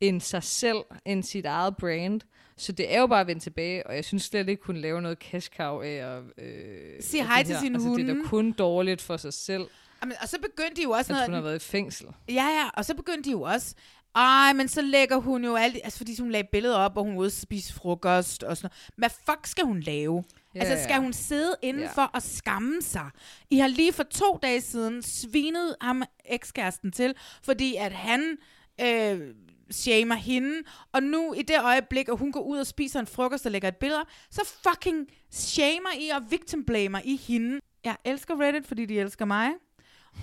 end 0.00 0.20
sig 0.20 0.42
selv, 0.42 0.78
end 1.04 1.22
sit 1.22 1.46
eget 1.46 1.76
brand. 1.76 2.20
Så 2.56 2.72
det 2.72 2.94
er 2.94 3.00
jo 3.00 3.06
bare 3.06 3.20
at 3.20 3.26
vende 3.26 3.42
tilbage, 3.42 3.86
og 3.86 3.94
jeg 3.94 4.04
synes 4.04 4.22
slet 4.22 4.48
ikke, 4.48 4.64
hun 4.66 4.76
laver 4.76 5.00
noget 5.00 5.18
cash 5.18 5.50
cow 5.56 5.80
af 5.80 5.88
at... 5.88 6.44
Øh, 6.44 7.00
Sige 7.00 7.26
hej 7.26 7.42
til 7.42 7.56
sin 7.56 7.74
altså, 7.74 7.88
hunde. 7.88 8.04
Det 8.06 8.10
er 8.10 8.22
da 8.22 8.28
kun 8.28 8.52
dårligt 8.52 9.02
for 9.02 9.16
sig 9.16 9.32
selv, 9.32 9.66
Jamen, 10.02 10.16
og 10.22 10.28
så 10.28 10.38
begyndte 10.38 10.76
de 10.76 10.82
jo 10.82 10.90
også 10.90 11.12
at 11.12 11.16
noget... 11.16 11.26
hun 11.26 11.34
har 11.34 11.40
været 11.40 11.56
i 11.56 11.66
fængsel. 11.70 12.06
Ja, 12.28 12.34
ja, 12.34 12.68
og 12.74 12.84
så 12.84 12.94
begyndte 12.94 13.22
de 13.22 13.30
jo 13.30 13.42
også... 13.42 13.74
Ej, 14.16 14.52
men 14.52 14.68
så 14.68 14.82
lægger 14.82 15.16
hun 15.16 15.44
jo 15.44 15.54
alt... 15.56 15.76
Altså, 15.84 15.98
fordi 15.98 16.20
hun 16.20 16.30
lagde 16.30 16.48
billeder 16.52 16.76
op, 16.76 16.96
og 16.96 17.04
hun 17.04 17.16
ude 17.16 17.30
spise 17.30 17.74
frokost 17.74 18.42
og 18.42 18.56
sådan 18.56 18.70
noget. 18.70 18.90
Hvad 18.96 19.10
fuck 19.26 19.46
skal 19.46 19.64
hun 19.64 19.80
lave? 19.80 20.24
Ja, 20.54 20.60
altså, 20.60 20.84
skal 20.84 20.94
ja. 20.94 21.00
hun 21.00 21.12
sidde 21.12 21.56
indenfor 21.62 22.02
Ja. 22.02 22.08
og 22.14 22.22
skamme 22.22 22.82
sig? 22.82 23.10
I 23.50 23.58
har 23.58 23.68
lige 23.68 23.92
for 23.92 24.02
to 24.02 24.38
dage 24.42 24.60
siden 24.60 25.02
svinet 25.02 25.76
ham 25.80 26.02
ekskæresten 26.24 26.92
til, 26.92 27.14
fordi 27.42 27.76
at 27.76 27.92
han 27.92 28.36
øh, 28.80 29.34
shamer 29.70 30.14
hende, 30.14 30.62
og 30.92 31.02
nu 31.02 31.32
i 31.34 31.42
det 31.42 31.60
øjeblik, 31.62 32.08
at 32.08 32.18
hun 32.18 32.32
går 32.32 32.40
ud 32.40 32.58
og 32.58 32.66
spiser 32.66 33.00
en 33.00 33.06
frokost 33.06 33.46
og 33.46 33.52
lægger 33.52 33.68
et 33.68 33.76
billede 33.76 34.00
op, 34.00 34.06
så 34.30 34.54
fucking 34.68 35.06
shamer 35.30 35.90
I 36.00 36.08
og 36.08 36.30
victim 36.30 36.64
blamer 36.64 37.00
I 37.04 37.16
hende. 37.16 37.60
Jeg 37.84 37.96
elsker 38.04 38.40
Reddit, 38.40 38.66
fordi 38.66 38.86
de 38.86 39.00
elsker 39.00 39.24
mig. 39.24 39.50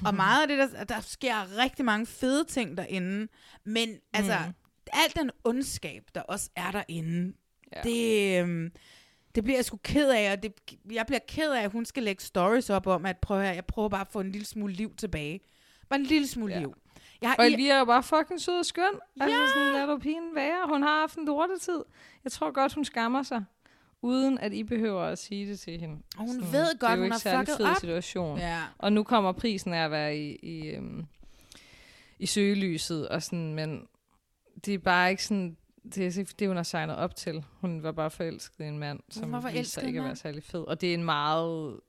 Og 0.05 0.15
meget 0.15 0.41
af 0.41 0.47
det, 0.47 0.57
der, 0.57 0.83
der 0.83 0.99
sker 1.01 1.57
rigtig 1.57 1.85
mange 1.85 2.05
fede 2.05 2.43
ting 2.43 2.77
derinde. 2.77 3.27
Men 3.65 3.89
altså, 4.13 4.37
Mm. 4.39 4.45
mm. 4.47 4.53
al 4.93 5.15
den 5.23 5.31
ondskab, 5.43 6.03
der 6.15 6.21
også 6.21 6.49
er 6.55 6.71
derinde, 6.71 7.33
Ja. 7.73 7.79
ja. 7.85 7.89
det, 7.89 8.41
øhm, 8.43 8.71
det 9.35 9.43
bliver 9.43 9.57
jeg 9.57 9.65
sgu 9.65 9.77
ked 9.83 10.09
af. 10.09 10.31
Og 10.31 10.43
det, 10.43 10.53
jeg 10.91 11.05
bliver 11.05 11.19
ked 11.27 11.51
af, 11.51 11.61
at 11.63 11.71
hun 11.71 11.85
skal 11.85 12.03
lægge 12.03 12.23
stories 12.23 12.69
op 12.69 12.87
om, 12.87 13.05
at 13.05 13.17
prøv 13.17 13.41
her, 13.41 13.51
jeg 13.51 13.65
prøver 13.65 13.89
bare 13.89 14.01
at 14.01 14.07
få 14.11 14.19
en 14.19 14.31
lille 14.31 14.45
smule 14.47 14.73
liv 14.73 14.95
tilbage. 14.95 15.39
Bare 15.89 15.99
en 15.99 16.05
lille 16.05 16.27
smule 16.27 16.53
Ja. 16.53 16.59
liv. 16.59 16.73
Jeg 17.21 17.35
Og 17.39 17.45
Elvira 17.45 17.73
er 17.73 17.85
bare 17.85 18.03
fucking 18.03 18.41
sød 18.41 18.59
og 18.59 18.65
skøn. 18.65 18.83
Ja. 19.19 19.23
Altså 19.23 19.37
Ja. 19.39 19.47
sådan, 19.47 19.73
lad 19.73 19.87
du 19.87 19.97
pigen 19.97 20.35
være. 20.35 20.67
Hun 20.69 20.81
har 20.83 20.99
haft 20.99 21.15
en 21.17 21.25
lortetid. 21.25 21.83
Jeg 22.23 22.31
tror 22.31 22.51
godt, 22.51 22.73
hun 22.73 22.85
skammer 22.85 23.23
sig. 23.23 23.43
Uden 24.01 24.37
at 24.37 24.53
I 24.53 24.63
behøver 24.63 25.01
at 25.03 25.17
sige 25.19 25.47
det 25.49 25.59
til 25.59 25.79
hende. 25.79 25.95
Og 26.17 26.25
hun 26.25 26.27
Sådan, 26.33 26.51
ved 26.53 26.79
godt, 26.79 26.99
hun 26.99 27.11
har 27.11 27.17
særlig 27.17 27.39
fucket 27.47 27.57
fed 27.57 27.65
op. 27.65 27.75
situation. 27.79 28.37
Ja. 28.37 28.59
Og 28.77 28.93
nu 28.93 29.03
kommer 29.03 29.31
prisen 29.31 29.73
af 29.73 29.85
at 29.85 29.91
være 29.91 30.17
i, 30.17 30.35
i, 30.35 30.67
øhm, 30.67 31.05
i 32.19 32.25
søgelyset. 32.25 33.09
Og 33.09 33.23
sådan, 33.23 33.53
men 33.53 33.87
det 34.65 34.73
er 34.73 34.77
bare 34.77 35.09
ikke 35.11 35.23
sådan... 35.25 35.57
Det 35.95 36.17
er 36.17 36.33
det, 36.39 36.47
hun 36.47 36.55
har 36.57 36.63
signet 36.63 36.95
op 36.95 37.15
til. 37.15 37.43
Hun 37.61 37.83
var 37.83 37.91
bare 37.91 38.11
forelsket 38.11 38.65
i 38.65 38.67
en 38.67 38.79
mand, 38.79 38.99
som 39.09 39.33
en 39.33 39.55
ikke 39.87 39.99
at 39.99 40.05
være 40.05 40.15
særlig 40.15 40.43
fed. 40.43 40.59
Og 40.59 40.81
det 40.81 40.89
er 40.89 40.93
en 40.93 41.03
meget 41.03 41.79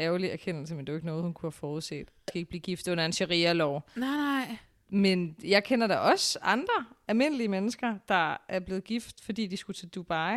ærgerlig 0.00 0.30
erkendelse, 0.30 0.74
men 0.74 0.84
det 0.86 0.88
er 0.88 0.92
jo 0.92 0.96
ikke 0.96 1.06
noget, 1.06 1.22
hun 1.22 1.34
kunne 1.34 1.46
have 1.46 1.52
forudset. 1.52 2.08
Skal 2.28 2.38
ikke 2.38 2.48
blive 2.48 2.60
gift 2.60 2.88
under 2.88 3.04
en 3.04 3.12
sharia-lov. 3.12 3.88
Nej, 3.96 4.16
nej. 4.16 4.56
Men 4.88 5.36
jeg 5.44 5.64
kender 5.64 5.86
da 5.86 5.96
også 5.96 6.38
andre 6.42 6.86
almindelige 7.08 7.48
mennesker, 7.48 7.98
der 8.08 8.36
er 8.48 8.60
blevet 8.60 8.84
gift, 8.84 9.24
fordi 9.24 9.46
de 9.46 9.56
skulle 9.56 9.74
til 9.74 9.88
Dubai. 9.88 10.36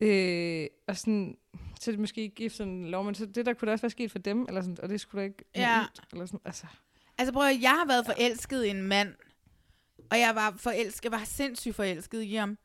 Øh, 0.00 0.66
og 0.88 0.96
sådan, 0.96 1.36
så 1.80 1.90
er 1.90 1.94
de 1.94 2.00
måske 2.00 2.20
ikke 2.20 2.34
gift 2.34 2.56
sådan 2.56 2.72
en 2.72 2.88
lov, 2.88 3.04
men 3.04 3.14
så 3.14 3.26
det 3.26 3.46
der 3.46 3.52
kunne 3.54 3.66
da 3.66 3.72
også 3.72 3.82
være 3.82 3.90
sket 3.90 4.10
for 4.10 4.18
dem, 4.18 4.44
eller 4.48 4.60
sådan, 4.60 4.76
og 4.82 4.88
det 4.88 5.00
skulle 5.00 5.20
da 5.22 5.24
ikke 5.24 5.44
Ja. 5.56 5.76
naivt, 5.76 6.00
eller 6.12 6.26
sådan, 6.26 6.40
altså. 6.44 6.66
Altså 7.18 7.32
prøv 7.32 7.48
at, 7.48 7.62
jeg 7.62 7.70
har 7.70 7.86
været 7.86 8.06
forelsket 8.06 8.64
i 8.64 8.68
en 8.68 8.82
mand, 8.82 9.14
og 10.10 10.18
jeg 10.18 10.34
var 10.34 10.54
forelsket, 10.58 11.04
jeg 11.04 11.12
var 11.12 11.24
sindssygt 11.24 11.74
forelsket 11.74 12.22
i 12.22 12.34
ham. 12.34 12.58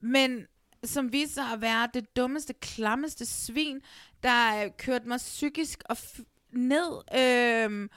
Men 0.00 0.46
som 0.86 1.12
viste 1.12 1.34
sig 1.34 1.44
at 1.52 1.60
være 1.60 1.88
det 1.94 2.16
dummeste, 2.16 2.54
klammeste 2.54 3.26
svin, 3.26 3.80
der 4.22 4.64
øh, 4.64 4.70
kørte 4.78 5.08
mig 5.08 5.18
psykisk 5.18 5.82
og 5.88 5.96
f- 6.00 6.48
ned. 6.52 6.92
Øh, 7.16 7.88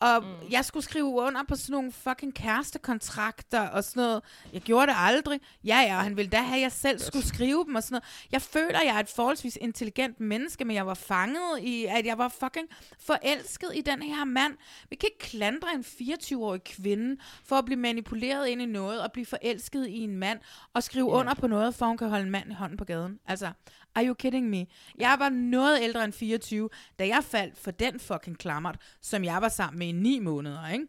og 0.00 0.22
mm. 0.22 0.28
jeg 0.50 0.64
skulle 0.64 0.84
skrive 0.84 1.04
under 1.06 1.42
på 1.48 1.56
sådan 1.56 1.72
nogle 1.72 1.92
fucking 1.92 2.34
kærestekontrakter 2.34 3.68
og 3.68 3.84
sådan 3.84 4.02
noget. 4.02 4.22
Jeg 4.52 4.60
gjorde 4.60 4.86
det 4.86 4.94
aldrig. 4.98 5.40
Ja, 5.64 5.80
ja, 5.80 5.96
og 5.96 6.02
han 6.02 6.16
ville 6.16 6.30
da 6.30 6.36
have, 6.36 6.56
at 6.56 6.62
jeg 6.62 6.72
selv 6.72 6.98
skulle 6.98 7.26
skrive 7.26 7.64
dem 7.64 7.74
og 7.74 7.82
sådan 7.82 7.94
noget. 7.94 8.04
Jeg 8.32 8.42
føler, 8.42 8.78
at 8.78 8.86
jeg 8.86 8.96
er 8.96 9.00
et 9.00 9.08
forholdsvis 9.08 9.58
intelligent 9.60 10.20
menneske, 10.20 10.64
men 10.64 10.76
jeg 10.76 10.86
var 10.86 10.94
fanget 10.94 11.58
i, 11.60 11.84
at 11.84 12.06
jeg 12.06 12.18
var 12.18 12.28
fucking 12.28 12.68
forelsket 13.00 13.70
i 13.74 13.80
den 13.80 14.02
her 14.02 14.24
mand. 14.24 14.54
Vi 14.90 14.96
kan 14.96 15.08
ikke 15.12 15.18
klandre 15.30 15.68
en 15.74 15.80
24-årig 15.80 16.64
kvinde 16.64 17.20
for 17.44 17.56
at 17.56 17.64
blive 17.64 17.80
manipuleret 17.80 18.46
ind 18.48 18.62
i 18.62 18.66
noget 18.66 19.02
og 19.02 19.12
blive 19.12 19.26
forelsket 19.26 19.86
i 19.88 19.98
en 20.00 20.16
mand 20.16 20.38
og 20.74 20.82
skrive 20.82 21.10
Ja. 21.14 21.20
under 21.20 21.34
på 21.34 21.46
noget, 21.46 21.74
for 21.74 21.86
hun 21.86 21.96
kan 21.96 22.08
holde 22.08 22.24
en 22.24 22.30
mand 22.30 22.50
i 22.50 22.54
hånden 22.54 22.76
på 22.78 22.84
gaden. 22.84 23.18
Altså, 23.26 23.52
are 23.94 24.06
you 24.06 24.14
kidding 24.14 24.50
me? 24.50 24.66
Jeg 24.98 25.16
var 25.18 25.28
noget 25.28 25.78
ældre 25.82 26.04
end 26.04 26.12
24, 26.12 26.68
da 26.98 27.06
jeg 27.06 27.24
faldt 27.24 27.58
for 27.58 27.70
den 27.70 28.00
fucking 28.00 28.38
klammert, 28.38 28.76
som 29.00 29.24
jeg 29.24 29.42
var 29.42 29.48
sammen 29.48 29.78
med 29.78 29.83
i 29.84 29.92
ni 29.92 30.18
måneder, 30.18 30.68
ikke? 30.68 30.86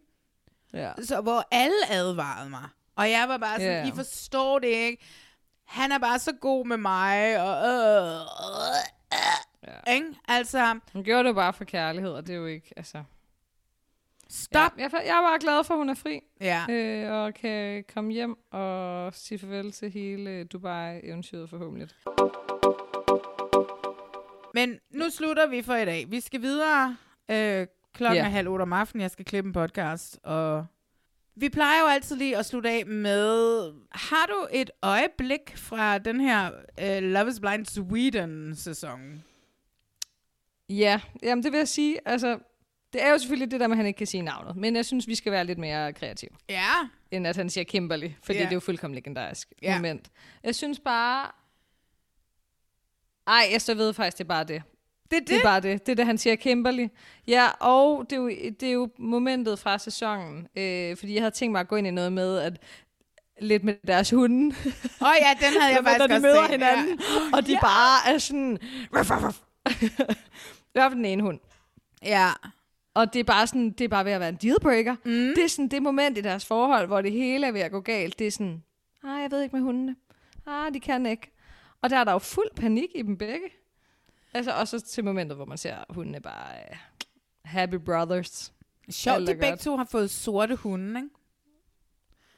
Ja. 0.74 0.92
Så 1.04 1.22
hvor 1.22 1.48
alle 1.52 1.90
advarede 1.90 2.50
mig. 2.50 2.70
Og 2.96 3.10
jeg 3.10 3.26
var 3.30 3.38
bare 3.38 3.60
sådan, 3.60 3.86
Ja. 3.86 3.88
I 3.88 3.96
forstår 3.96 4.60
det 4.60 4.68
ikke. 4.68 5.04
Han 5.66 5.92
er 5.92 6.00
bare 6.00 6.20
så 6.20 6.32
god 6.42 6.66
med 6.66 6.78
mig, 6.78 7.42
og 7.42 7.68
øh, 7.68 8.12
øh, 8.12 8.22
øh, 9.14 9.74
ja. 9.88 9.94
ikke? 9.94 10.08
Altså, 10.28 10.80
Hun 10.94 11.04
gjorde 11.04 11.28
det 11.28 11.36
bare 11.36 11.54
for 11.54 11.64
kærlighed, 11.64 12.12
og 12.12 12.28
det 12.28 12.34
er 12.34 12.38
jo 12.38 12.46
ikke, 12.46 12.74
altså... 12.78 13.04
Stop! 14.30 14.72
Ja, 14.78 14.84
jeg, 14.84 14.92
jeg 14.94 15.18
er 15.18 15.22
bare 15.22 15.40
glad 15.40 15.64
for, 15.64 15.74
at 15.74 15.78
hun 15.78 15.90
er 15.90 15.94
fri. 15.94 16.20
Ja. 16.42 16.66
Øh, 16.70 17.12
og 17.14 17.34
kan 17.34 17.84
komme 17.94 18.12
hjem 18.14 18.36
og 18.52 19.14
sige 19.14 19.40
farvel 19.40 19.72
til 19.72 19.92
hele 19.92 20.44
Dubai-eventyret 20.44 21.50
forhåbentlig. 21.50 21.90
Men 24.54 24.80
nu 24.90 25.10
slutter 25.10 25.48
vi 25.48 25.62
for 25.62 25.76
i 25.76 25.86
dag. 25.86 26.12
Vi 26.12 26.20
skal 26.20 26.42
videre. 26.42 26.98
Øh, 27.32 27.68
klokken 27.96 28.18
Ja. 28.18 28.26
er 28.26 28.30
halv 28.30 28.48
otte 28.50 28.64
om 28.64 28.74
aftenen. 28.74 29.02
Jeg 29.02 29.12
skal 29.12 29.26
klippe 29.26 29.48
en 29.48 29.54
podcast. 29.54 30.20
Og 30.24 30.66
Vi 31.36 31.50
plejer 31.50 31.82
jo 31.82 31.88
altid 31.88 32.16
lige 32.16 32.38
at 32.38 32.46
slutte 32.46 32.70
af 32.70 32.86
med, 32.86 33.74
har 33.92 34.26
du 34.26 34.48
et 34.52 34.72
øjeblik 34.82 35.58
fra 35.58 35.98
den 35.98 36.20
her 36.20 36.52
uh, 36.82 37.04
Love 37.04 37.30
is 37.30 37.40
Blind 37.40 37.66
Sweden-sæson? 37.66 39.24
Ja, 40.70 41.02
jamen 41.24 41.44
det 41.44 41.52
vil 41.52 41.58
jeg 41.58 41.68
sige. 41.68 42.00
Altså, 42.06 42.40
det 42.94 43.04
er 43.04 43.12
jo 43.12 43.18
selvfølgelig 43.18 43.52
det 43.52 43.60
der 43.60 43.68
med, 43.68 43.74
at 43.74 43.78
han 43.78 43.86
ikke 43.86 43.98
kan 43.98 44.08
sige 44.08 44.22
navnet. 44.22 44.56
Men 44.56 44.76
jeg 44.76 44.86
synes, 44.86 45.08
vi 45.08 45.16
skal 45.16 45.32
være 45.32 45.46
lidt 45.46 45.60
mere 45.60 45.94
kreative. 45.94 46.30
Ja. 46.50 46.72
End 47.12 47.28
at 47.28 47.36
han 47.36 47.50
siger 47.50 47.64
Kimberly. 47.64 48.10
Fordi 48.24 48.38
Ja. 48.38 48.44
det 48.44 48.50
er 48.52 48.56
jo 48.56 48.60
fuldkommen 48.60 48.96
legendarisk 48.96 49.54
Ja. 49.62 49.76
moment. 49.76 50.10
Jeg 50.44 50.56
synes 50.56 50.80
bare... 50.80 51.32
Ej, 53.28 53.44
jeg 53.52 53.62
står 53.62 53.74
ved 53.74 53.94
faktisk, 53.94 54.18
det 54.18 54.24
er 54.24 54.28
bare 54.28 54.44
det. 54.44 54.64
Det 55.12 55.16
er 55.16 55.20
det? 55.20 55.30
Det 55.30 55.38
er 55.38 55.44
bare 55.44 55.60
det. 55.60 55.86
Det 55.86 55.92
er 55.92 55.96
det, 55.96 56.06
han 56.06 56.18
siger 56.18 56.36
Kimberly. 56.36 56.88
Ja, 57.28 57.48
og 57.60 58.06
det 58.10 58.16
er 58.16 58.20
jo, 58.22 58.30
det 58.30 58.64
er 58.64 58.72
jo 58.72 58.90
momentet 59.00 59.60
fra 59.60 59.78
sæsonen. 59.78 60.48
Øh, 60.58 60.98
fordi 60.98 61.14
jeg 61.14 61.22
havde 61.22 61.36
tænkt 61.36 61.52
mig 61.52 61.60
at 61.62 61.68
gå 61.68 61.76
ind 61.76 61.88
i 61.88 61.92
noget 61.92 62.14
med, 62.14 62.38
at 62.38 62.58
lidt 63.42 63.64
med 63.64 63.74
deres 63.88 64.10
hunde. 64.10 64.56
Åh 65.02 65.08
oh, 65.08 65.16
ja, 65.22 65.46
den 65.48 65.62
havde 65.62 65.74
jeg 65.76 65.84
faktisk 65.84 66.04
også 66.04 66.20
møder 66.22 66.44
set, 66.44 66.52
hinanden, 66.52 67.00
ja. 67.00 67.38
og 67.38 67.48
de 67.48 67.52
Ja. 67.52 67.60
bare 67.62 68.14
er 68.14 68.18
sådan... 68.18 68.58
Ruff, 68.98 69.12
ruff, 69.12 69.26
ruff. 69.26 69.38
I 70.66 70.74
hvert 70.74 70.92
fald 70.92 70.96
den 70.96 71.06
ene 71.06 71.22
hund. 71.24 71.40
Ja. 72.04 72.30
Og 72.94 73.14
det 73.14 73.20
er 73.20 73.24
bare 73.24 73.48
sådan, 73.48 73.70
det 73.72 73.82
er 73.84 73.88
bare 73.88 74.06
ved 74.06 74.12
at 74.12 74.20
være 74.20 74.30
en 74.30 74.36
dealbreaker. 74.36 74.96
Mm. 75.06 75.34
Det 75.36 75.44
er 75.44 75.48
sådan 75.48 75.68
det 75.68 75.84
moment 75.84 76.18
i 76.18 76.22
deres 76.22 76.46
forhold, 76.46 76.88
hvor 76.88 77.02
det 77.02 77.12
hele 77.12 77.48
er 77.48 77.52
ved 77.52 77.62
at 77.62 77.72
gå 77.72 77.80
galt. 77.80 78.20
Det 78.20 78.28
er 78.28 78.32
sådan, 78.32 78.64
ah, 79.04 79.22
jeg 79.22 79.32
ved 79.32 79.42
ikke 79.42 79.56
med 79.56 79.64
hundene. 79.64 79.96
Ah, 80.48 80.74
de 80.74 80.80
kan 80.80 81.06
ikke. 81.06 81.32
Og 81.82 81.90
der 81.90 81.98
er 81.98 82.04
der 82.04 82.12
jo 82.12 82.18
fuld 82.20 82.48
panik 82.56 82.90
i 82.96 83.02
dem 83.02 83.18
begge. 83.18 83.46
Altså 84.36 84.52
også 84.52 84.80
til 84.82 85.04
momentet, 85.06 85.36
hvor 85.38 85.46
man 85.46 85.58
ser, 85.58 85.76
at 85.76 85.86
hundene 85.90 86.22
bare 86.22 86.56
uh, 86.72 86.78
happy 87.46 87.76
brothers. 87.76 88.54
Sjovt, 88.90 89.16
er 89.16 89.20
de 89.20 89.26
begge 89.26 89.50
godt. 89.50 89.60
to 89.60 89.78
har 89.78 89.86
fået 89.92 90.12
sorte 90.12 90.56
hunde, 90.56 91.00
ikke? 91.00 91.10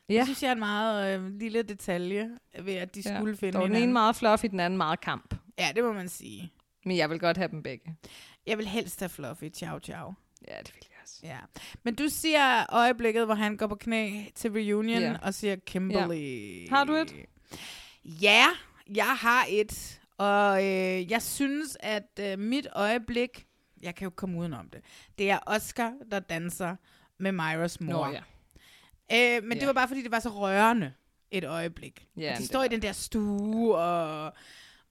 Ja. 0.09 0.17
Det 0.17 0.25
synes 0.25 0.43
jeg 0.43 0.47
er 0.49 0.53
en 0.53 0.59
meget 0.59 1.19
øh, 1.19 1.31
lille 1.39 1.61
detalje 1.63 2.29
ved, 2.61 2.73
at 2.73 2.95
de 2.95 3.01
Ja. 3.05 3.17
skulle 3.17 3.37
finde 3.37 3.53
var 3.53 3.59
den 3.59 3.67
hinanden. 3.67 3.83
ene 3.89 3.93
meget 3.93 4.15
fluffy, 4.15 4.45
den 4.45 4.59
anden 4.59 4.77
meget 4.77 5.01
kamp. 5.01 5.35
Ja, 5.59 5.71
det 5.75 5.83
må 5.83 5.93
man 5.93 6.09
sige. 6.09 6.53
Men 6.85 6.97
jeg 6.97 7.09
vil 7.09 7.19
godt 7.19 7.37
have 7.37 7.47
dem 7.51 7.63
begge. 7.63 7.95
Jeg 8.45 8.57
vil 8.57 8.67
helst 8.67 8.99
have 8.99 9.09
Fluffy. 9.09 9.49
Ciao, 9.49 9.79
ciao. 9.79 10.13
Ja, 10.47 10.57
det 10.59 10.73
vil 10.75 10.83
jeg 10.89 10.97
også. 11.03 11.19
Ja. 11.23 11.37
Men 11.83 11.95
du 11.95 12.07
siger 12.09 12.65
øjeblikket, 12.69 13.25
hvor 13.25 13.35
han 13.35 13.57
går 13.57 13.67
på 13.67 13.75
knæ 13.75 14.23
til 14.35 14.51
reunion 14.51 15.01
Ja. 15.01 15.17
og 15.21 15.33
siger 15.33 15.55
Kimberly. 15.55 16.69
Har 16.69 16.83
du 16.83 16.93
et? 16.93 17.13
Ja, 18.05 18.45
jeg 18.95 19.15
har 19.19 19.45
et. 19.49 20.01
Og 20.17 20.63
øh, 20.65 21.11
jeg 21.11 21.21
synes, 21.21 21.77
at 21.79 22.19
øh, 22.19 22.39
mit 22.39 22.67
øjeblik, 22.73 23.47
jeg 23.83 23.95
kan 23.95 24.05
jo 24.05 24.09
komme 24.09 24.39
udenom 24.39 24.69
det, 24.69 24.81
det 25.17 25.31
er 25.31 25.39
Oscar, 25.45 25.93
der 26.11 26.19
danser 26.19 26.75
med 27.17 27.31
Myras 27.31 27.81
mor. 27.81 28.07
Nå, 28.07 28.13
ja. 28.13 29.37
Øh, 29.37 29.43
men 29.43 29.51
det 29.51 29.61
Ja. 29.61 29.65
var 29.65 29.73
bare, 29.73 29.87
fordi 29.87 30.03
det 30.03 30.11
var 30.11 30.19
så 30.19 30.29
rørende 30.29 30.93
et 31.31 31.43
øjeblik. 31.43 32.07
Ja, 32.17 32.21
men 32.21 32.33
de 32.33 32.37
det 32.37 32.45
står 32.47 32.63
i 32.63 32.67
den 32.67 32.81
der 32.81 32.91
stue, 32.91 33.75
og, 33.77 34.33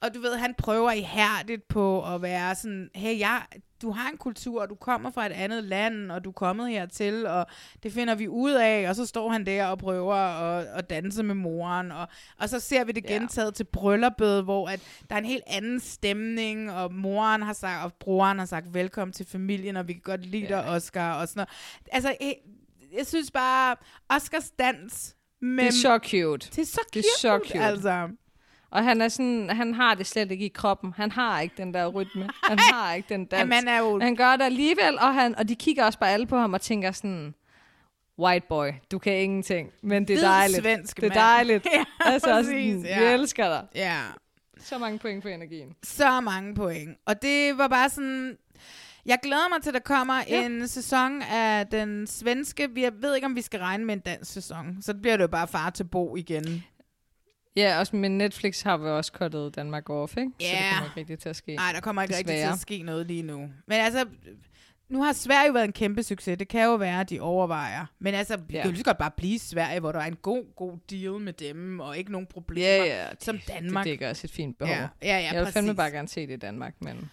og 0.02 0.14
du 0.14 0.20
ved, 0.20 0.36
han 0.36 0.54
prøver 0.58 0.90
ihærdigt 0.92 1.68
på 1.68 2.14
at 2.14 2.22
være 2.22 2.54
sådan, 2.54 2.90
hey, 2.94 3.18
jeg, 3.18 3.42
du 3.82 3.90
har 3.90 4.10
en 4.10 4.16
kultur, 4.16 4.62
og 4.62 4.68
du 4.68 4.74
kommer 4.74 5.10
fra 5.10 5.26
et 5.26 5.32
andet 5.32 5.64
land, 5.64 6.12
og 6.12 6.24
du 6.24 6.28
er 6.30 6.32
kommet 6.32 6.68
hertil, 6.70 7.26
og 7.26 7.46
det 7.82 7.92
finder 7.92 8.14
vi 8.14 8.28
ud 8.28 8.52
af, 8.52 8.88
og 8.88 8.96
så 8.96 9.06
står 9.06 9.30
han 9.30 9.46
der 9.46 9.66
og 9.66 9.78
prøver 9.78 10.14
at, 10.14 10.66
at 10.66 10.90
danse 10.90 11.22
med 11.22 11.34
moren, 11.34 11.92
og, 11.92 12.08
og 12.38 12.48
så 12.48 12.60
ser 12.60 12.84
vi 12.84 12.92
det 12.92 13.04
Ja. 13.08 13.12
gentaget 13.12 13.54
til 13.54 13.64
brylluppet, 13.64 14.44
hvor 14.44 14.68
at 14.68 14.80
der 15.10 15.14
er 15.16 15.20
en 15.20 15.24
helt 15.26 15.42
anden 15.46 15.80
stemning, 15.80 16.72
og 16.72 16.94
moren 16.94 17.42
har 17.42 17.52
sagt, 17.52 17.84
og 17.84 17.92
broren 18.00 18.38
har 18.38 18.46
sagt, 18.46 18.74
velkommen 18.74 19.12
til 19.12 19.26
familien, 19.26 19.76
og 19.76 19.88
vi 19.88 19.92
kan 19.92 20.02
godt 20.04 20.26
lide 20.26 20.48
dig, 20.48 20.64
Oscar, 20.64 21.20
og 21.20 21.28
sådan 21.28 21.38
noget. 21.40 21.48
Altså, 21.92 22.16
jeg, 22.20 22.34
jeg 22.96 23.06
synes 23.06 23.30
bare, 23.30 23.76
Oscars 24.08 24.50
dans 24.58 25.16
med... 25.40 25.64
Det 25.64 25.68
er 25.68 25.72
så 25.72 25.98
cute. 25.98 26.50
Det 26.50 26.58
er 26.58 26.66
så 26.66 26.80
Det 26.94 26.94
cute, 26.94 26.98
er 26.98 27.18
så 27.18 27.40
cute. 27.46 27.60
altså. 27.64 28.08
Og 28.76 28.84
han 28.84 29.00
er 29.00 29.08
sådan, 29.08 29.50
han 29.50 29.74
har 29.74 29.94
det 29.94 30.06
slet 30.06 30.30
ikke 30.30 30.44
i 30.44 30.48
kroppen. 30.48 30.92
Han 30.96 31.12
har 31.12 31.40
ikke 31.40 31.54
den 31.58 31.74
der 31.74 31.86
rytme. 31.86 32.28
Han 32.48 32.58
har 32.58 32.94
ikke 32.94 33.08
den 33.08 33.24
dans. 33.24 33.40
Ja, 33.40 33.44
man 33.44 33.68
er 33.68 33.78
jo- 33.78 34.00
Han 34.00 34.16
gør 34.16 34.36
det 34.36 34.44
alligevel, 34.44 34.98
og, 34.98 35.14
han, 35.14 35.38
og 35.38 35.48
de 35.48 35.54
kigger 35.54 35.84
også 35.84 35.98
bare 35.98 36.10
alle 36.10 36.26
på 36.26 36.36
ham 36.36 36.54
og 36.54 36.60
tænker 36.60 36.92
sådan, 36.92 37.34
white 38.18 38.46
boy, 38.48 38.68
du 38.90 38.98
kan 38.98 39.12
ingenting, 39.22 39.70
men 39.82 40.08
det 40.08 40.16
er 40.16 40.28
dejligt. 40.28 40.62
svensk 40.62 40.96
det 41.00 41.04
er 41.04 41.14
dejligt. 41.14 41.66
Ja, 41.74 41.84
altså, 42.12 42.28
præcis, 42.30 42.74
sådan, 42.74 42.84
ja. 42.84 42.98
vi 43.00 43.04
elsker 43.20 43.48
dig. 43.48 43.64
Ja. 43.74 43.98
Så 44.60 44.78
mange 44.78 44.98
point 44.98 45.22
for 45.22 45.28
energien. 45.28 45.68
Så 45.82 46.20
mange 46.20 46.54
point. 46.54 46.96
Og 47.06 47.22
det 47.22 47.58
var 47.58 47.68
bare 47.68 47.88
sådan... 47.90 48.36
Jeg 49.06 49.18
glæder 49.22 49.48
mig 49.48 49.62
til, 49.62 49.70
at 49.70 49.74
der 49.74 49.80
kommer 49.80 50.14
Ja. 50.28 50.46
en 50.46 50.68
sæson 50.68 51.22
af 51.22 51.66
den 51.66 52.06
svenske... 52.06 52.68
Jeg 52.76 52.92
ved 53.00 53.14
ikke, 53.14 53.24
om 53.26 53.36
vi 53.36 53.42
skal 53.42 53.60
regne 53.60 53.84
med 53.84 53.94
en 53.94 54.00
dansk 54.00 54.32
sæson. 54.32 54.76
Så 54.80 54.94
bliver 55.02 55.16
det 55.16 55.22
jo 55.22 55.28
bare 55.28 55.48
far 55.48 55.70
til 55.70 55.84
Bo 55.84 56.16
igen. 56.16 56.64
Ja, 57.56 57.78
også, 57.78 57.96
men 57.96 58.18
Netflix 58.18 58.62
har 58.62 58.76
vi 58.76 58.88
også 58.88 59.12
kottet 59.12 59.56
Danmark 59.56 59.90
off, 59.90 60.16
ikke? 60.16 60.30
Så 60.40 60.46
det 60.46 60.58
kommer 60.72 60.84
ikke 60.86 61.00
rigtig 61.00 61.18
til 61.18 61.28
at 61.28 61.36
ske. 61.36 61.54
Nej, 61.54 61.72
der 61.72 61.80
kommer 61.80 62.02
ikke 62.02 62.16
rigtig 62.16 62.36
til 62.36 62.42
at 62.52 62.58
ske 62.58 62.82
noget 62.82 63.06
lige 63.06 63.22
nu. 63.22 63.38
Men 63.66 63.80
altså... 63.80 64.04
Nu 64.88 65.02
har 65.02 65.12
Sverige 65.12 65.46
jo 65.46 65.52
været 65.52 65.64
en 65.64 65.72
kæmpe 65.72 66.02
succes. 66.02 66.38
Det 66.38 66.48
kan 66.48 66.64
jo 66.64 66.74
være, 66.74 67.00
at 67.00 67.10
de 67.10 67.20
overvejer. 67.20 67.86
Men 67.98 68.14
altså, 68.14 68.38
Ja. 68.50 68.60
kan 68.62 68.70
jo 68.70 68.72
lige 68.72 68.84
godt 68.84 68.98
bare 68.98 69.10
blive 69.16 69.38
Sverige, 69.38 69.80
hvor 69.80 69.92
der 69.92 69.98
er 70.00 70.04
en 70.06 70.16
god, 70.16 70.44
god 70.56 70.78
deal 70.90 71.12
med 71.12 71.32
dem, 71.32 71.80
og 71.80 71.98
ikke 71.98 72.12
nogen 72.12 72.26
problemer, 72.26 72.66
Ja, 72.68 72.84
ja, 72.84 73.10
det, 73.10 73.24
som 73.24 73.38
Danmark. 73.48 73.84
Det 73.84 73.90
dækker 73.90 74.08
også 74.08 74.22
et 74.24 74.30
fint 74.30 74.58
behov. 74.58 74.74
Ja, 74.74 74.88
ja, 75.02 75.18
ja, 75.18 75.32
jeg 75.32 75.44
vil 75.44 75.52
fandme 75.52 75.68
præcis. 75.70 75.76
bare 75.76 75.90
gerne 75.90 76.08
se 76.08 76.26
det 76.26 76.32
i 76.32 76.36
Danmark, 76.36 76.74
men... 76.80 77.10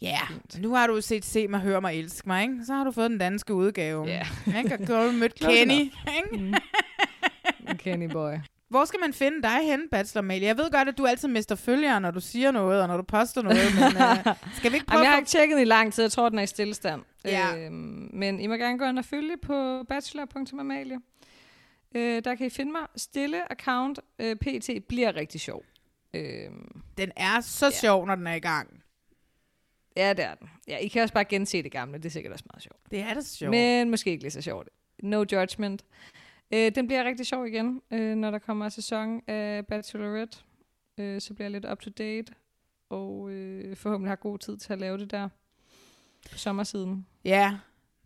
Ja, 0.00 0.18
nu 0.58 0.74
har 0.74 0.86
du 0.86 1.00
set 1.00 1.24
Se 1.24 1.48
mig, 1.48 1.60
hør 1.60 1.80
mig, 1.80 1.98
elsk 1.98 2.26
mig, 2.26 2.42
ikke? 2.42 2.54
Så 2.66 2.74
har 2.74 2.84
du 2.84 2.90
fået 2.92 3.10
den 3.10 3.18
danske 3.18 3.54
udgave. 3.54 4.06
Ja. 4.06 4.26
Ikke? 4.58 4.74
Og 4.74 4.86
så 4.86 4.96
har 4.96 5.06
du 5.06 5.12
mødt 5.12 5.34
Kenny, 5.34 5.72
ikke? 5.72 5.92
Mm. 6.32 6.54
Kenny 7.78 8.10
boy. 8.10 8.34
Hvor 8.72 8.84
skal 8.84 9.00
man 9.00 9.12
finde 9.12 9.42
dig 9.42 9.58
hen, 9.62 9.88
Bachelor 9.90 10.22
Mail? 10.22 10.42
Jeg 10.42 10.56
ved 10.56 10.70
godt, 10.70 10.88
at 10.88 10.98
du 10.98 11.06
altid 11.06 11.28
mister 11.28 11.54
følgere, 11.54 12.00
når 12.00 12.10
du 12.10 12.20
siger 12.20 12.50
noget, 12.50 12.82
og 12.82 12.88
når 12.88 12.96
du 12.96 13.02
poster 13.02 13.42
noget, 13.42 13.74
men 13.74 13.84
uh, 13.84 14.34
skal 14.58 14.70
vi 14.72 14.76
ikke 14.76 14.86
prøve 14.86 14.98
Jamen, 14.98 15.04
jeg 15.04 15.10
har 15.10 15.16
ikke 15.18 15.28
tjekket 15.28 15.60
i 15.60 15.64
lang 15.64 15.92
tid. 15.92 16.04
Jeg 16.04 16.12
tror, 16.12 16.28
den 16.28 16.38
er 16.38 16.42
i 16.42 16.46
stillestand. 16.46 17.02
Ja. 17.24 17.56
Øhm, 17.56 18.10
men 18.12 18.40
I 18.40 18.46
må 18.46 18.54
gerne 18.54 18.78
gå 18.78 18.84
ind 18.84 18.98
og 18.98 19.04
følge 19.04 19.36
på 19.36 19.82
bachelor.amalie. 19.88 20.98
Øh, 21.94 22.24
der 22.24 22.34
kan 22.34 22.46
I 22.46 22.50
finde 22.50 22.72
mig. 22.72 22.80
Stille 22.96 23.52
account. 23.52 24.00
Øh, 24.18 24.36
PT 24.36 24.70
bliver 24.88 25.16
rigtig 25.16 25.40
sjov. 25.40 25.62
Øhm, 26.14 26.82
Den 26.98 27.10
er 27.16 27.40
så 27.40 27.66
Ja. 27.66 27.70
sjov, 27.70 28.06
når 28.06 28.14
den 28.14 28.26
er 28.26 28.34
i 28.34 28.40
gang. 28.40 28.82
ja, 29.96 30.12
det 30.12 30.24
er 30.24 30.34
den. 30.34 30.50
Ja, 30.68 30.76
I 30.76 30.88
kan 30.88 31.02
også 31.02 31.14
bare 31.14 31.24
gense 31.24 31.62
det 31.62 31.72
gamle. 31.72 31.98
Det 31.98 32.04
er 32.04 32.10
sikkert 32.10 32.32
også 32.32 32.44
meget 32.52 32.62
sjovt. 32.62 32.90
Det 32.90 33.00
er 33.00 33.14
det 33.14 33.26
sjovt. 33.26 33.50
Men 33.50 33.90
måske 33.90 34.10
ikke 34.10 34.22
lige 34.22 34.30
så 34.32 34.42
sjovt. 34.42 34.68
No 35.02 35.24
judgment. 35.32 35.84
Øh, 36.54 36.72
den 36.74 36.86
bliver 36.86 37.04
rigtig 37.04 37.26
sjov 37.26 37.46
igen, 37.46 37.82
øh, 37.90 38.14
når 38.16 38.30
der 38.30 38.38
kommer 38.38 38.64
en 38.64 38.70
sæson 38.70 39.20
af 39.26 39.66
Bachelorette. 39.66 40.38
Øh, 40.98 41.20
så 41.20 41.34
bliver 41.34 41.44
jeg 41.44 41.50
lidt 41.52 41.66
up 41.72 41.78
to 41.80 41.90
date. 41.98 42.32
Og 42.90 43.30
øh, 43.30 43.76
forhåbentlig 43.76 44.10
har 44.10 44.16
god 44.16 44.38
tid 44.38 44.56
til 44.56 44.72
at 44.72 44.78
lave 44.80 44.98
det 44.98 45.10
der 45.10 45.28
på 46.32 46.38
sommersiden. 46.38 47.06
Ja, 47.24 47.54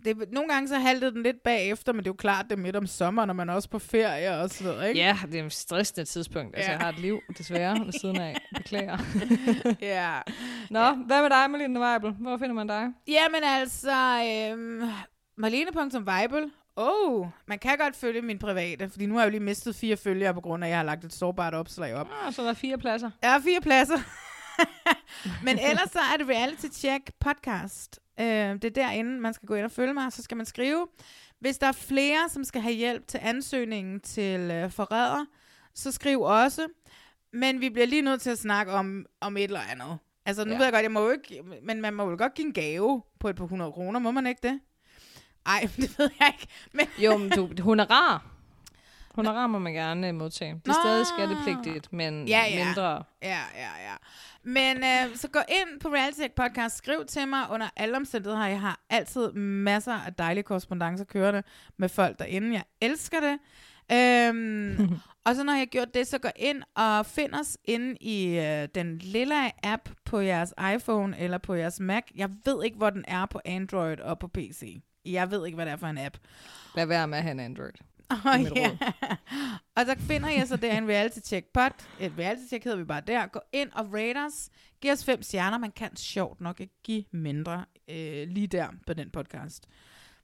det, 0.05 0.33
nogle 0.33 0.49
gange 0.53 0.69
så 0.69 0.79
haltede 0.79 1.11
den 1.13 1.23
lidt 1.23 1.43
bagefter, 1.43 1.93
men 1.93 1.99
det 1.99 2.07
er 2.07 2.11
jo 2.11 2.15
klart, 2.17 2.45
det 2.45 2.53
er 2.53 2.57
midt 2.63 2.77
om 2.77 2.87
sommeren, 2.87 3.27
når 3.27 3.35
man 3.35 3.49
er 3.49 3.53
også 3.55 3.69
på 3.71 3.79
ferie 3.79 4.39
og 4.39 4.51
sådan 4.51 4.73
noget, 4.73 4.89
ikke? 4.89 5.01
Ja, 5.01 5.19
det 5.33 5.41
er 5.41 5.45
et 5.45 5.53
stressende 5.53 6.05
tidspunkt. 6.05 6.57
Altså, 6.57 6.71
Ja. 6.71 6.77
jeg 6.77 6.87
har 6.87 6.93
et 6.93 6.99
liv, 6.99 7.21
desværre, 7.39 7.85
ved 7.85 7.93
siden 7.93 8.21
af. 8.21 8.37
Beklager. 8.57 8.99
ja. 9.95 10.21
Nå, 10.71 10.93
hvad 11.07 11.23
med 11.23 11.31
dig, 11.31 11.51
Malene 11.51 11.81
Weibel? 11.81 12.13
Hvor 12.13 12.37
finder 12.37 12.55
man 12.55 12.67
dig? 12.67 12.93
Jamen 13.09 13.41
altså, 13.45 13.91
øhm, 14.53 14.83
Marlene.weibel. 15.37 16.51
Oh, 16.77 17.27
man 17.47 17.59
kan 17.59 17.79
godt 17.79 17.97
følge 17.97 18.23
min 18.23 18.39
private, 18.39 18.91
fordi 18.91 19.07
nu 19.07 19.15
har 19.15 19.21
jeg 19.23 19.27
jo 19.27 19.31
lige 19.31 19.41
mistet 19.41 19.77
fire 19.77 19.97
følgere, 19.97 20.35
på 20.35 20.41
grund 20.41 20.65
af, 20.65 20.69
at 20.69 20.71
jeg 20.71 20.79
har 20.79 20.85
lagt 20.85 21.05
et 21.05 21.13
sårbart 21.13 21.55
opslag 21.55 21.95
op. 21.95 22.09
Ah, 22.27 22.33
så 22.33 22.43
der 22.43 22.49
er 22.51 22.55
fire 22.55 22.79
pladser. 22.79 23.11
Har 23.23 23.41
fire 23.41 23.61
pladser. 23.61 23.99
Men 25.45 25.59
ellers 25.59 25.91
så 25.91 25.99
er 26.15 26.17
det 26.19 26.29
Reality 26.29 26.67
Check 26.73 27.11
podcast. 27.21 28.01
Øh, 28.21 28.27
det 28.27 28.65
er 28.65 28.71
derinde, 28.71 29.21
man 29.21 29.35
skal 29.35 29.47
gå 29.47 29.55
ind 29.55 29.65
og 29.65 29.71
følge 29.71 29.95
mig, 29.95 30.13
så 30.13 30.23
skal 30.23 30.37
man 30.37 30.47
skrive. 30.47 30.87
Hvis 31.41 31.59
der 31.59 31.67
er 31.67 31.73
flere, 31.73 32.29
som 32.29 32.45
skal 32.45 32.61
have 32.61 32.75
hjælp 32.75 33.09
til 33.09 33.21
ansøgningen 33.23 34.01
til 34.01 34.41
øh, 34.51 34.71
forræder, 34.71 35.25
så 35.75 35.93
skriv 35.93 36.21
også. 36.21 36.67
Men 37.33 37.61
vi 37.61 37.71
bliver 37.71 37.87
lige 37.87 38.03
nødt 38.03 38.21
til 38.21 38.31
at 38.31 38.39
snakke 38.39 38.73
om, 38.73 39.07
om 39.21 39.37
et 39.37 39.45
eller 39.45 39.61
andet. 39.71 39.99
Altså 40.27 40.45
nu 40.45 40.51
Ja. 40.51 40.53
ja. 40.55 40.59
ved 40.59 40.65
jeg 40.65 40.73
godt, 40.73 40.83
jeg 40.83 40.93
må 40.93 41.01
jo 41.05 41.11
ikke, 41.11 41.43
men 41.63 41.81
man 41.81 41.95
må 41.95 42.11
jo 42.11 42.17
godt 42.19 42.35
give 42.35 42.47
en 42.47 42.53
gave 42.53 43.03
på 43.21 43.29
et 43.29 43.37
par 43.37 43.45
hundrede 43.45 43.73
kroner, 43.73 44.01
må 44.01 44.11
man 44.11 44.27
ikke 44.27 44.49
det? 44.49 44.61
Ej, 45.47 45.61
det 45.77 45.99
ved 45.99 46.11
jeg 46.21 46.33
ikke. 46.35 46.47
Men 46.73 46.87
Jo, 46.99 47.17
men 47.17 47.31
du, 47.31 47.63
honorar. 47.63 48.25
Honorar 49.15 49.47
må 49.47 49.59
man 49.59 49.73
gerne 49.73 50.09
øh, 50.09 50.15
modtage. 50.15 50.55
Det 50.55 50.61
er 50.65 50.69
Nå. 50.69 50.75
stadig 50.83 51.07
skattepligtigt, 51.07 51.93
men 51.93 52.29
Ja, 52.29 52.45
ja. 52.51 52.65
mindre. 52.65 53.03
Ja, 53.23 53.41
ja, 53.55 53.71
ja. 53.89 53.95
Men 54.43 54.77
øh, 54.77 55.17
så 55.17 55.29
gå 55.29 55.39
ind 55.49 55.81
på 55.81 55.89
Reality 55.89 56.19
Check 56.19 56.35
Podcast, 56.35 56.77
skriv 56.77 57.05
til 57.07 57.29
mig 57.29 57.47
under 57.51 57.69
alle 57.77 57.97
omstændigheder. 57.97 58.47
Jeg 58.47 58.61
har 58.61 58.81
altid 58.91 59.33
masser 59.33 59.93
af 59.93 60.15
dejlige 60.15 60.43
korrespondencer 60.45 61.05
kørende 61.05 61.43
med 61.77 61.89
folk 61.89 62.19
derinde. 62.19 62.53
Jeg 62.53 62.63
elsker 62.81 63.21
det. 63.21 63.39
Øhm, 63.93 64.89
og 65.27 65.35
så 65.35 65.45
når 65.45 65.53
jeg 65.53 65.61
har 65.61 65.67
gjort 65.67 65.95
det, 65.95 66.07
så 66.07 66.19
gå 66.19 66.29
ind 66.37 66.63
og 66.75 67.07
find 67.07 67.35
os 67.35 67.59
inde 67.65 67.97
i 68.01 68.39
øh, 68.39 68.69
den 68.75 68.99
lille 68.99 69.67
app 69.67 69.89
på 70.05 70.21
jeres 70.21 70.55
iPhone 70.75 71.19
eller 71.19 71.39
på 71.39 71.55
jeres 71.55 71.81
Mac. 71.81 72.03
Jeg 72.15 72.31
ved 72.45 72.65
ikke, 72.65 72.77
hvor 72.77 72.91
den 72.91 73.05
er 73.09 73.27
på 73.27 73.41
Android 73.45 74.01
og 74.01 74.19
på 74.19 74.29
PC. 74.29 74.81
Jeg 75.13 75.31
ved 75.31 75.47
ikke, 75.47 75.57
hvad 75.57 75.67
det 75.67 75.73
er 75.73 75.77
for 75.77 75.87
en 75.87 75.99
app. 75.99 76.17
Lad 76.77 76.87
være 76.87 77.09
med 77.09 77.19
at 77.19 77.25
have 77.25 77.33
en 77.33 77.41
Android. 77.41 77.73
Oh, 78.11 78.19
ja. 78.25 78.31
råd. 78.33 78.93
og 79.77 79.87
så 79.87 79.97
finder 79.99 80.29
jeg 80.29 80.49
så 80.49 80.57
der 80.57 80.79
en 80.79 80.89
reality 80.89 81.19
check 81.25 81.47
pot. 81.55 81.73
Et 82.01 82.13
reality 82.19 82.47
check 82.49 82.65
hedder 82.65 82.79
vi 82.79 82.85
bare 82.85 83.03
der. 83.07 83.27
Gå 83.27 83.41
ind 83.53 83.71
og 83.73 83.93
rate 83.93 84.19
os. 84.27 84.49
Giv 84.81 84.93
os 84.93 85.05
fem 85.05 85.23
stjerner. 85.23 85.59
Man 85.59 85.71
kan 85.71 85.97
sjovt 85.97 86.41
nok 86.41 86.61
ikke 86.61 86.75
give 86.85 87.05
mindre 87.13 87.65
øh, 87.89 88.29
lige 88.29 88.47
der 88.47 88.69
på 88.87 88.95
den 88.95 89.11
podcast. 89.11 89.67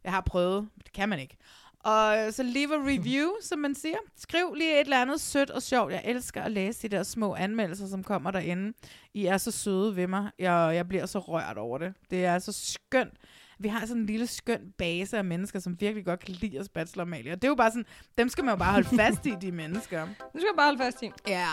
Jeg 0.04 0.12
har 0.12 0.20
prøvet, 0.20 0.68
det 0.84 0.92
kan 0.92 1.09
man 1.09 1.18
ikke. 1.18 1.36
Og 1.84 2.32
så 2.32 2.42
leave 2.42 2.74
a 2.74 2.78
review, 2.78 3.30
som 3.48 3.59
man 3.59 3.74
siger. 3.74 3.96
Skriv 4.16 4.54
lige 4.54 4.72
et 4.72 4.80
eller 4.80 5.02
andet 5.02 5.20
sødt 5.20 5.50
og 5.50 5.62
sjovt. 5.62 5.92
Jeg 5.92 6.02
elsker 6.04 6.42
at 6.42 6.52
læse 6.52 6.82
de 6.88 6.96
der 6.96 7.02
små 7.02 7.34
anmeldelser, 7.34 7.86
som 7.86 8.04
kommer 8.04 8.30
derinde. 8.30 8.72
I 9.14 9.26
er 9.26 9.36
så 9.36 9.50
søde 9.50 9.96
ved 9.96 10.06
mig. 10.06 10.30
Jeg, 10.38 10.70
jeg 10.74 10.88
bliver 10.88 11.06
så 11.06 11.18
rørt 11.18 11.59
over 11.59 11.78
det. 11.78 11.94
Det 12.10 12.24
er 12.24 12.38
så 12.38 12.52
skønt. 12.52 13.14
Vi 13.62 13.68
har 13.68 13.86
sådan 13.86 14.01
en 14.01 14.06
lille 14.06 14.26
skøn 14.26 14.72
base 14.78 15.18
af 15.18 15.24
mennesker, 15.24 15.59
som 15.59 15.80
virkelig 15.80 16.05
godt 16.05 16.20
kan 16.20 16.34
lide 16.34 16.60
os 16.60 16.68
Bachelor 16.68 17.02
Amalie. 17.02 17.32
Og 17.32 17.43
det 17.43 17.48
er 17.48 17.51
jo 17.51 17.55
bare 17.55 17.70
sådan, 17.70 17.86
dem 18.18 18.28
skal 18.28 18.44
man 18.44 18.52
jo 18.52 18.59
bare 18.59 18.72
holde 18.72 18.89
fast 18.97 19.26
i, 19.26 19.34
de 19.40 19.52
mennesker. 19.52 20.06
Nu 20.34 20.40
skal 20.40 20.48
jeg 20.51 20.56
bare 20.56 20.66
holde 20.66 20.78
fast 20.78 21.02
i. 21.02 21.10
Ja, 21.28 21.48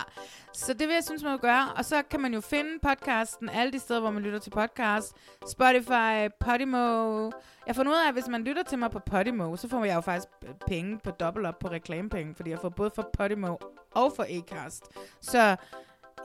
så 0.53 0.73
det 0.73 0.87
vil 0.87 0.93
jeg 0.93 1.03
synes, 1.03 1.23
man 1.23 1.31
vil 1.31 1.39
gøre. 1.39 1.73
Og 1.73 1.85
så 1.85 2.01
kan 2.01 2.19
man 2.19 2.33
jo 2.33 2.41
finde 2.41 2.79
podcasten 2.81 3.49
alle 3.49 3.73
de 3.73 3.79
steder, 3.79 3.99
hvor 3.99 4.11
man 4.11 4.23
lytter 4.23 4.39
til 4.39 4.49
podcast. 4.49 5.13
Spotify, 5.51 6.29
Podimo. 6.39 7.31
Jeg 7.67 7.75
får 7.75 7.83
ud 7.83 8.03
af, 8.05 8.07
at 8.07 8.13
hvis 8.13 8.27
man 8.27 8.43
lytter 8.43 8.63
til 8.63 8.79
mig 8.79 8.91
på 8.91 8.99
Podimo, 8.99 9.55
så 9.55 9.67
får 9.67 9.83
jeg 9.85 9.95
jo 9.95 10.01
faktisk 10.01 10.27
penge 10.67 10.99
på 11.03 11.11
dobbelt 11.11 11.45
op 11.45 11.59
på 11.59 11.67
reklamepenge, 11.67 12.35
fordi 12.35 12.49
jeg 12.49 12.59
får 12.59 12.69
både 12.69 12.91
for 12.95 13.09
Podimo 13.13 13.55
og 13.91 14.13
for 14.15 14.23
Acast. 14.29 14.83
Så 15.21 15.55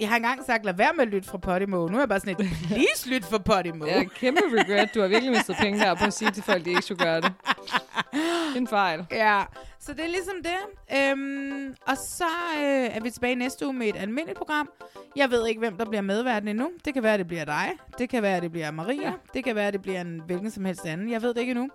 jeg 0.00 0.08
har 0.08 0.16
engang 0.16 0.44
sagt, 0.46 0.64
lad 0.64 0.74
være 0.74 0.92
med 0.96 1.02
at 1.04 1.10
lytte 1.10 1.28
fra 1.28 1.38
Podimo. 1.38 1.88
Nu 1.88 1.96
er 1.96 2.00
jeg 2.00 2.08
bare 2.08 2.20
sådan 2.20 2.32
et, 2.40 2.50
please 2.66 3.08
lyt 3.08 3.24
for 3.24 3.38
Podimo. 3.38 3.86
Ja, 3.94 4.04
kæmpe 4.04 4.40
regret. 4.52 4.94
Du 4.94 5.00
har 5.00 5.08
virkelig 5.08 5.32
mistet 5.32 5.56
penge 5.60 5.80
der 5.80 5.94
på 5.94 6.04
at 6.04 6.12
sige 6.12 6.30
til 6.30 6.42
folk, 6.42 6.58
at 6.58 6.64
de 6.64 6.70
ikke 6.70 6.82
skulle 6.82 7.04
gøre 7.04 7.20
det. 7.20 7.32
Det 8.12 8.56
en 8.56 8.68
fejl. 8.68 9.06
Ja, 9.10 9.42
så 9.80 9.92
det 9.92 10.04
er 10.04 10.08
ligesom 10.08 10.34
det. 10.44 10.96
Øhm, 10.98 11.74
og 11.86 11.96
så 11.96 12.24
øh, 12.56 12.96
er 12.96 13.00
vi 13.00 13.10
tilbage 13.10 13.34
næste 13.34 13.66
uge 13.66 13.74
med 13.74 13.86
et 13.86 13.96
almindeligt 13.96 14.38
program. 14.38 14.70
Jeg 15.16 15.30
ved 15.30 15.46
ikke, 15.46 15.58
hvem 15.58 15.76
der 15.76 15.84
bliver 15.84 16.02
medverden 16.02 16.48
endnu. 16.48 16.70
Det 16.84 16.94
kan 16.94 17.02
være, 17.02 17.18
det 17.18 17.26
bliver 17.26 17.44
dig. 17.44 17.72
Det 17.98 18.08
kan 18.08 18.22
være, 18.22 18.40
det 18.40 18.52
bliver 18.52 18.70
Maria. 18.70 19.02
Ja. 19.02 19.12
Det 19.34 19.44
kan 19.44 19.54
være, 19.54 19.70
det 19.70 19.82
bliver 19.82 20.00
en 20.00 20.22
hvilken 20.26 20.50
som 20.50 20.64
helst 20.64 20.86
anden. 20.86 21.10
Jeg 21.10 21.22
ved 21.22 21.34
det 21.34 21.40
ikke 21.40 21.50
endnu. 21.50 21.70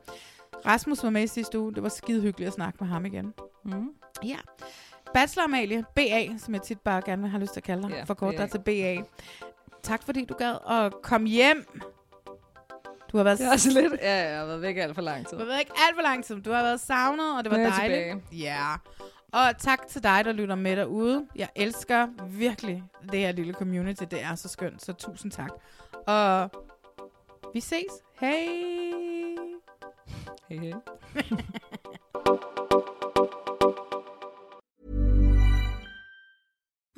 Rasmus 0.66 1.04
var 1.04 1.10
med 1.10 1.24
i 1.24 1.28
sidste 1.28 1.60
uge. 1.60 1.74
Det 1.76 1.84
var 1.84 1.90
skide 1.90 2.22
hyggeligt 2.22 2.48
at 2.48 2.54
snakke 2.54 2.78
med 2.82 2.88
ham 2.88 3.06
igen. 3.06 3.34
Mm. 3.66 3.90
Ja. 4.24 4.38
Bachelor 5.14 5.44
Amalie, 5.44 5.86
BA, 5.95 6.27
som 6.38 6.53
jeg 6.53 6.61
tit 6.61 6.80
bare 6.80 7.02
gerne 7.06 7.30
har 7.30 7.40
lyst 7.40 7.53
til 7.53 7.60
at 7.60 7.64
kalde 7.64 7.84
dig, 7.84 7.91
Ja, 7.91 8.03
for 8.03 8.14
kort 8.14 8.38
dig 8.38 8.52
til 8.52 8.60
BA. 8.60 8.95
Tak 9.84 10.03
fordi 10.03 10.26
du 10.26 10.34
gad 10.34 10.56
at 10.69 10.94
komme 11.02 11.27
hjem. 11.27 11.65
Du 13.11 13.18
har 13.18 13.23
været, 13.23 13.40
Det 13.40 13.48
er 13.48 13.52
også 13.52 13.69
lidt... 13.81 13.94
Ja, 14.02 14.30
jeg 14.30 14.40
har 14.40 14.45
været 14.45 14.61
væk 14.61 14.77
alt 14.77 14.95
for 14.95 15.02
lang 15.02 15.27
tid. 15.27 15.38
du 15.38 15.44
har 15.44 15.48
været 15.48 15.60
ikke 15.60 15.72
alt 15.88 15.95
for 15.95 16.02
lang 16.02 16.23
tid. 16.26 16.41
Du 16.41 16.52
har 16.52 16.64
været 16.64 16.80
savnet, 16.80 17.38
og 17.38 17.44
det 17.44 17.52
var 17.52 17.57
dejligt. 17.57 17.80
tilbage. 17.80 18.23
Ja. 18.31 18.65
Og 19.34 19.57
tak 19.57 19.88
til 19.88 20.03
dig, 20.03 20.26
der 20.26 20.31
lytter 20.31 20.56
med 20.56 20.76
derude. 20.76 21.27
Jeg 21.36 21.49
elsker 21.56 22.07
virkelig 22.27 22.84
det 23.11 23.19
her 23.19 23.31
lille 23.31 23.53
community. 23.53 24.03
Det 24.11 24.23
er 24.23 24.36
så 24.36 24.48
skønt, 24.48 24.84
så 24.86 24.94
tusind 24.94 25.31
tak. 25.31 25.52
Og 26.07 26.49
vi 27.53 27.60
ses. 27.60 27.84
Hej. 28.19 28.48
Hej, 30.49 30.57
hej. 30.57 30.73